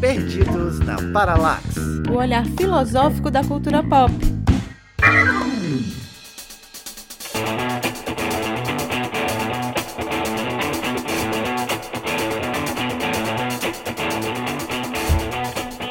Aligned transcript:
Perdidos 0.00 0.78
na 0.80 0.96
Paralax. 1.12 1.76
O 2.08 2.14
olhar 2.14 2.44
filosófico 2.46 3.30
da 3.30 3.42
cultura 3.42 3.82
pop. 3.82 4.12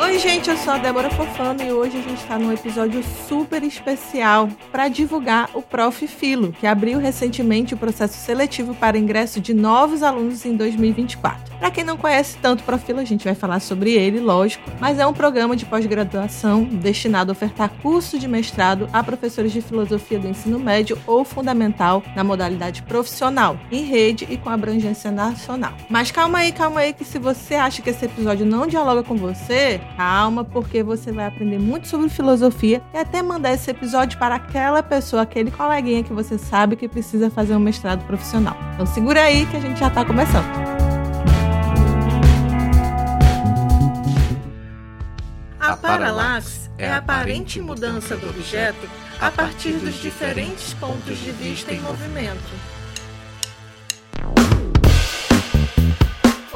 Oi, 0.02 0.20
gente, 0.20 0.50
eu 0.50 0.58
sou 0.58 0.74
a 0.74 0.78
Débora 0.78 1.10
Fofano 1.10 1.62
e 1.62 1.72
hoje 1.72 1.98
a 1.98 2.02
gente 2.02 2.22
está 2.22 2.40
num 2.40 2.54
episódio 2.54 3.04
super 3.28 3.64
especial 3.64 4.48
para 4.72 4.88
divulgar 4.88 5.50
o 5.54 5.62
Prof. 5.62 6.08
Filo, 6.08 6.54
que 6.54 6.66
abriu 6.66 7.00
recentemente 7.00 7.74
o 7.74 7.78
processo 7.78 8.18
seletivo 8.18 8.74
para 8.76 8.98
ingresso 8.98 9.42
de 9.42 9.54
novos 9.54 10.04
alunos 10.04 10.46
em 10.46 10.56
2024. 10.56 11.45
Para 11.60 11.72
quem 11.72 11.84
não 11.84 11.98
conhece 11.98 12.38
tanto 12.42 12.62
o 12.62 12.64
Profilo, 12.64 13.00
a 13.00 13.04
gente 13.04 13.24
vai 13.24 13.36
falar 13.36 13.60
sobre 13.60 13.94
ele, 13.94 14.20
lógico, 14.20 14.70
mas 14.80 15.00
é 15.00 15.06
um 15.06 15.14
programa 15.14 15.56
de 15.56 15.66
pós-graduação 15.66 16.64
destinado 16.64 17.32
a 17.32 17.34
ofertar 17.34 17.70
curso 17.82 18.20
de 18.20 18.28
mestrado 18.28 18.90
a 18.92 19.04
professores 19.04 19.52
de 19.52 19.62
filosofia 19.62 20.20
do 20.20 20.28
ensino 20.28 20.60
médio 20.60 20.98
ou 21.08 21.24
fundamental 21.24 22.04
na 22.16 22.24
modalidade 22.24 22.84
profissional, 22.84 23.58
em 23.72 23.84
rede 23.84 24.28
e 24.30 24.38
com 24.38 24.50
abrangência 24.50 25.12
nacional. 25.12 25.74
Mas 25.90 26.12
calma 26.12 26.40
aí, 26.40 26.52
calma 26.52 26.82
aí, 26.82 26.94
que 26.94 27.06
se 27.06 27.20
você 27.20 27.56
acha 27.56 27.82
que 27.82 27.90
esse 27.90 28.06
episódio 28.06 28.46
não 28.46 28.68
dialoga 28.68 29.04
com 29.04 29.16
você, 29.16 29.80
calma, 29.98 30.44
porque 30.44 30.84
você 30.84 31.12
vai 31.12 31.26
aprender 31.26 31.60
muito 31.60 31.88
sobre 31.88 32.10
filosofia 32.10 32.82
e 32.94 32.98
até 32.98 33.22
mandar 33.22 33.54
esse 33.54 33.70
episódio 33.70 34.20
para 34.20 34.36
aquela 34.36 34.84
pessoa, 34.84 35.22
aquele 35.22 35.52
coleguinha 35.52 36.04
que 36.04 36.14
você 36.14 36.38
sabe 36.38 36.76
que 36.76 36.88
precisa 36.88 37.30
fazer 37.30 37.56
um 37.56 37.60
mestrado 37.60 38.06
profissional. 38.06 38.56
Então 38.74 38.86
segura 38.86 39.22
aí 39.22 39.46
que 39.46 39.58
a 39.58 39.62
gente 39.62 39.80
já 39.80 39.88
está 39.88 40.04
começando. 40.04 40.75
A 45.66 45.76
paralaxe 45.76 46.70
é 46.78 46.92
a 46.92 46.98
aparente 46.98 47.60
mudança 47.60 48.16
do 48.16 48.30
objeto 48.30 48.88
a 49.20 49.32
partir 49.32 49.74
dos 49.74 50.00
diferentes 50.00 50.76
pontos 50.76 51.18
de 51.18 51.32
vista 51.32 51.74
em 51.74 51.80
movimento. 51.80 52.75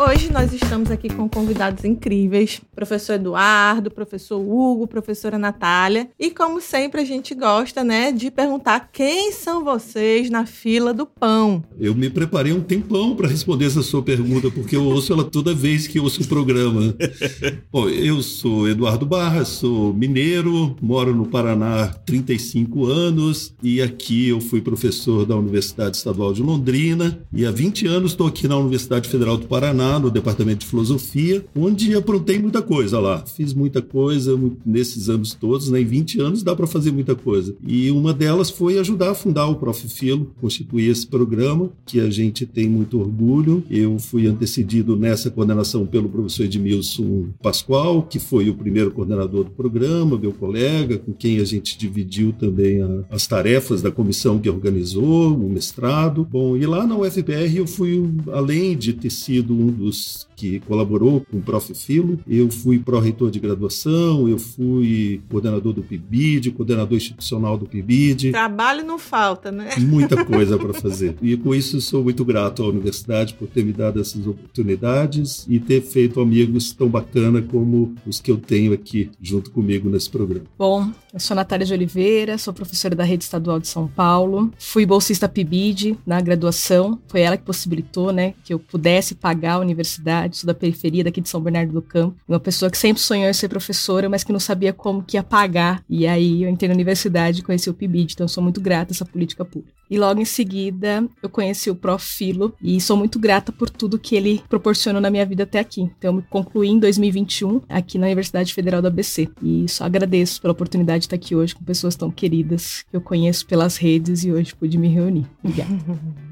Hoje 0.02 0.31
nós 0.31 0.53
estamos 0.53 0.89
aqui 0.89 1.09
com 1.09 1.28
convidados 1.28 1.83
incríveis, 1.83 2.61
professor 2.73 3.16
Eduardo, 3.16 3.92
professor 3.92 4.39
Hugo, 4.39 4.88
professora 4.88 5.38
Natália, 5.38 6.09
e 6.17 6.31
como 6.31 6.61
sempre 6.61 7.02
a 7.02 7.03
gente 7.03 7.36
gosta, 7.36 7.83
né, 7.83 8.09
de 8.14 8.31
perguntar 8.31 8.91
quem 8.94 9.33
são 9.33 9.61
vocês 9.61 10.30
na 10.30 10.45
fila 10.45 10.94
do 10.94 11.06
pão. 11.06 11.61
Eu 11.78 11.94
me 11.94 12.09
preparei 12.09 12.53
um 12.53 12.61
tempão 12.61 13.14
para 13.14 13.28
responder 13.28 13.66
essa 13.66 13.83
sua 13.83 14.02
pergunta, 14.02 14.50
porque 14.50 14.78
eu 14.78 14.86
ouço 14.86 15.11
ela 15.11 15.25
toda 15.25 15.53
vez 15.53 15.86
que 15.86 16.00
ouço 16.00 16.22
o 16.22 16.28
programa. 16.30 16.95
Bom, 17.69 17.89
eu 17.89 18.22
sou 18.22 18.69
Eduardo 18.69 19.06
Barra, 19.06 19.44
sou 19.44 19.94
mineiro, 19.94 20.78
moro 20.81 21.13
no 21.13 21.25
Paraná 21.25 21.84
há 21.84 21.88
35 21.88 22.86
anos 22.86 23.53
e 23.61 23.81
aqui 23.81 24.30
eu 24.30 24.39
fui 24.39 24.61
professor 24.61 25.25
da 25.25 25.36
Universidade 25.36 25.97
Estadual 25.97 26.31
de 26.31 26.41
Londrina 26.41 27.19
e 27.34 27.45
há 27.45 27.52
20 27.52 27.86
anos 27.86 28.11
estou 28.11 28.28
aqui 28.28 28.47
na 28.47 28.56
Universidade 28.56 29.09
Federal 29.09 29.36
do 29.36 29.45
Paraná 29.45 29.89
no 29.98 30.12
departamento 30.12 30.59
de 30.59 30.68
filosofia, 30.68 31.45
onde 31.56 31.95
aprontei 31.95 32.38
muita 32.38 32.62
coisa 32.62 33.00
lá. 33.00 33.23
Fiz 33.26 33.54
muita 33.54 33.82
coisa 33.82 34.40
nesses 34.66 35.09
anos 35.09 35.34
todos, 35.34 35.70
né? 35.70 35.81
em 35.81 35.86
20 35.86 36.22
anos 36.22 36.44
dá 36.44 36.56
para 36.56 36.68
fazer 36.68 36.92
muita 36.92 37.16
coisa. 37.16 37.56
E 37.66 37.90
uma 37.90 38.14
delas 38.14 38.50
foi 38.50 38.78
ajudar 38.78 39.12
a 39.12 39.16
fundar 39.16 39.48
o 39.48 39.56
Prof. 39.56 39.80
Filo, 39.88 40.31
constituir 40.42 40.90
esse 40.90 41.08
programa, 41.08 41.70
que 41.86 42.00
a 42.00 42.09
gente 42.09 42.46
tem 42.46 42.68
muito 42.68 43.00
orgulho. 43.00 43.64
Eu 43.70 43.98
fui 43.98 44.28
antecedido 44.28 44.98
nessa 44.98 45.30
coordenação 45.30 45.86
pelo 45.86 46.09
professor 46.09 46.44
Edmilson 46.44 47.28
Pascoal, 47.42 48.03
que 48.03 48.20
foi 48.20 48.50
o 48.50 48.56
primeiro 48.56 48.92
coordenador 48.92 49.46
do 49.46 49.52
programa, 49.52 50.18
meu 50.18 50.34
colega, 50.34 50.98
com 50.98 51.14
quem 51.14 51.40
a 51.40 51.46
gente 51.46 51.78
dividiu 51.78 52.34
também 52.34 52.81
a, 52.81 53.03
as 53.09 53.26
tarefas 53.28 53.81
da 53.81 53.92
comissão 53.92 54.40
que 54.40 54.50
organizou 54.50 55.36
o 55.36 55.50
mestrado. 55.50 56.28
Bom, 56.30 56.58
e 56.58 56.66
lá 56.66 56.86
na 56.86 56.97
UFPR 56.97 57.56
eu 57.56 57.68
fui, 57.68 58.03
além 58.31 58.78
de 58.78 58.94
ter 58.94 59.09
sido 59.09 59.53
um 59.53 59.69
dos 59.79 60.28
que 60.39 60.61
colaborou 60.61 61.25
com 61.29 61.38
o 61.38 61.41
Prof. 61.41 61.73
Filo. 61.75 62.17
Eu 62.25 62.50
fui 62.50 62.79
pró-reitor 62.79 63.29
de 63.29 63.39
graduação, 63.39 64.29
eu 64.29 64.39
fui 64.39 65.22
coordenador 65.29 65.73
do 65.73 65.83
PIBID, 65.83 66.51
coordenador 66.51 66.97
institucional 66.97 67.57
do 67.57 67.66
PIBID. 67.66 68.31
Trabalho 68.31 68.85
não 68.85 68.97
falta, 68.97 69.51
né? 69.51 69.72
Muita 69.77 70.23
coisa 70.23 70.57
para 70.57 70.73
fazer. 70.73 71.16
E 71.22 71.35
com 71.35 71.53
isso 71.53 71.81
sou 71.81 72.03
muito 72.03 72.23
grato 72.23 72.63
à 72.63 72.67
universidade 72.67 73.33
por 73.33 73.47
ter 73.47 73.66
me 73.66 73.73
dado 73.73 74.00
essas 74.00 74.25
oportunidades 74.25 75.45
e 75.50 75.59
ter 75.59 75.81
feito 75.81 76.22
amigos 76.22 76.71
tão 76.71 76.88
bacana 76.88 77.41
como 77.41 77.94
os 78.06 78.21
que 78.21 78.31
eu 78.31 78.38
tenho 78.38 78.71
aqui 78.71 79.11
junto 79.21 79.51
comigo 79.51 79.89
nesse 79.89 80.09
programa. 80.09 80.45
Bom, 80.57 80.89
eu 81.13 81.19
sou 81.19 81.35
Natália 81.35 81.66
de 81.66 81.73
Oliveira, 81.73 82.38
sou 82.38 82.53
professora 82.53 82.95
da 82.95 83.03
Rede 83.03 83.25
Estadual 83.25 83.59
de 83.59 83.67
São 83.67 83.88
Paulo, 83.88 84.51
fui 84.57 84.85
bolsista 84.85 85.27
PIBID 85.27 85.97
na 86.06 86.21
graduação, 86.21 87.00
foi 87.07 87.21
ela 87.21 87.35
que 87.35 87.44
possibilitou, 87.44 88.11
né, 88.11 88.33
que 88.44 88.53
eu 88.53 88.59
pudesse 88.59 89.16
pagar 89.16 89.56
a 89.56 89.59
universidade 89.59 90.28
cidade, 90.29 90.38
sou 90.38 90.47
da 90.47 90.53
periferia 90.53 91.03
daqui 91.03 91.19
de 91.19 91.29
São 91.29 91.41
Bernardo 91.41 91.73
do 91.73 91.81
Campo. 91.81 92.17
Uma 92.28 92.40
pessoa 92.40 92.69
que 92.69 92.78
sempre 92.78 93.01
sonhou 93.01 93.29
em 93.29 93.34
ser 93.34 93.50
professora, 93.50 94.07
mas 94.09 94.23
que 94.23 94.31
não 94.31 94.40
sabia 94.40 94.72
como 94.72 95.03
que 95.03 95.17
ia 95.17 95.23
pagar. 95.23 95.84
E 95.90 96.07
aí 96.07 96.44
eu 96.44 96.50
entrei 96.50 96.69
na 96.69 96.75
universidade 96.75 97.40
e 97.40 97.44
conheci 97.44 97.69
o 97.69 97.73
PIBID, 97.73 98.13
então 98.13 98.28
sou 98.28 98.44
muito 98.44 98.62
grata 98.62 98.91
a 98.91 98.94
essa 98.94 99.06
política 99.06 99.44
pública. 99.44 99.78
E 99.89 99.97
logo 99.97 100.22
em 100.22 100.25
seguida 100.25 101.05
eu 101.22 101.29
conheci 101.29 101.69
o 101.69 101.75
Prof. 101.75 102.00
Filo 102.09 102.53
e 102.61 102.81
sou 102.81 102.97
muito 102.97 103.19
grata 103.19 103.51
por 103.51 103.69
tudo 103.69 104.00
que 104.00 104.16
ele 104.16 104.41
proporcionou 104.50 105.01
na 105.01 105.09
minha 105.09 105.25
vida 105.25 105.44
até 105.44 105.59
aqui. 105.59 105.81
Então 105.81 106.09
eu 106.11 106.13
me 106.13 106.22
concluí 106.22 106.69
em 106.69 106.79
2021 106.79 107.61
aqui 107.69 107.97
na 107.97 108.07
Universidade 108.07 108.53
Federal 108.53 108.81
do 108.81 108.88
ABC. 108.88 109.29
E 109.41 109.67
só 109.69 109.85
agradeço 109.85 110.41
pela 110.41 110.51
oportunidade 110.51 111.00
de 111.00 111.05
estar 111.05 111.16
aqui 111.16 111.35
hoje 111.35 111.55
com 111.55 111.63
pessoas 111.63 111.95
tão 111.95 112.09
queridas 112.09 112.83
que 112.89 112.95
eu 112.95 113.01
conheço 113.01 113.45
pelas 113.45 113.77
redes 113.77 114.23
e 114.23 114.31
hoje 114.31 114.55
pude 114.55 114.77
me 114.77 114.88
reunir. 114.88 115.25
Obrigada. 115.44 115.69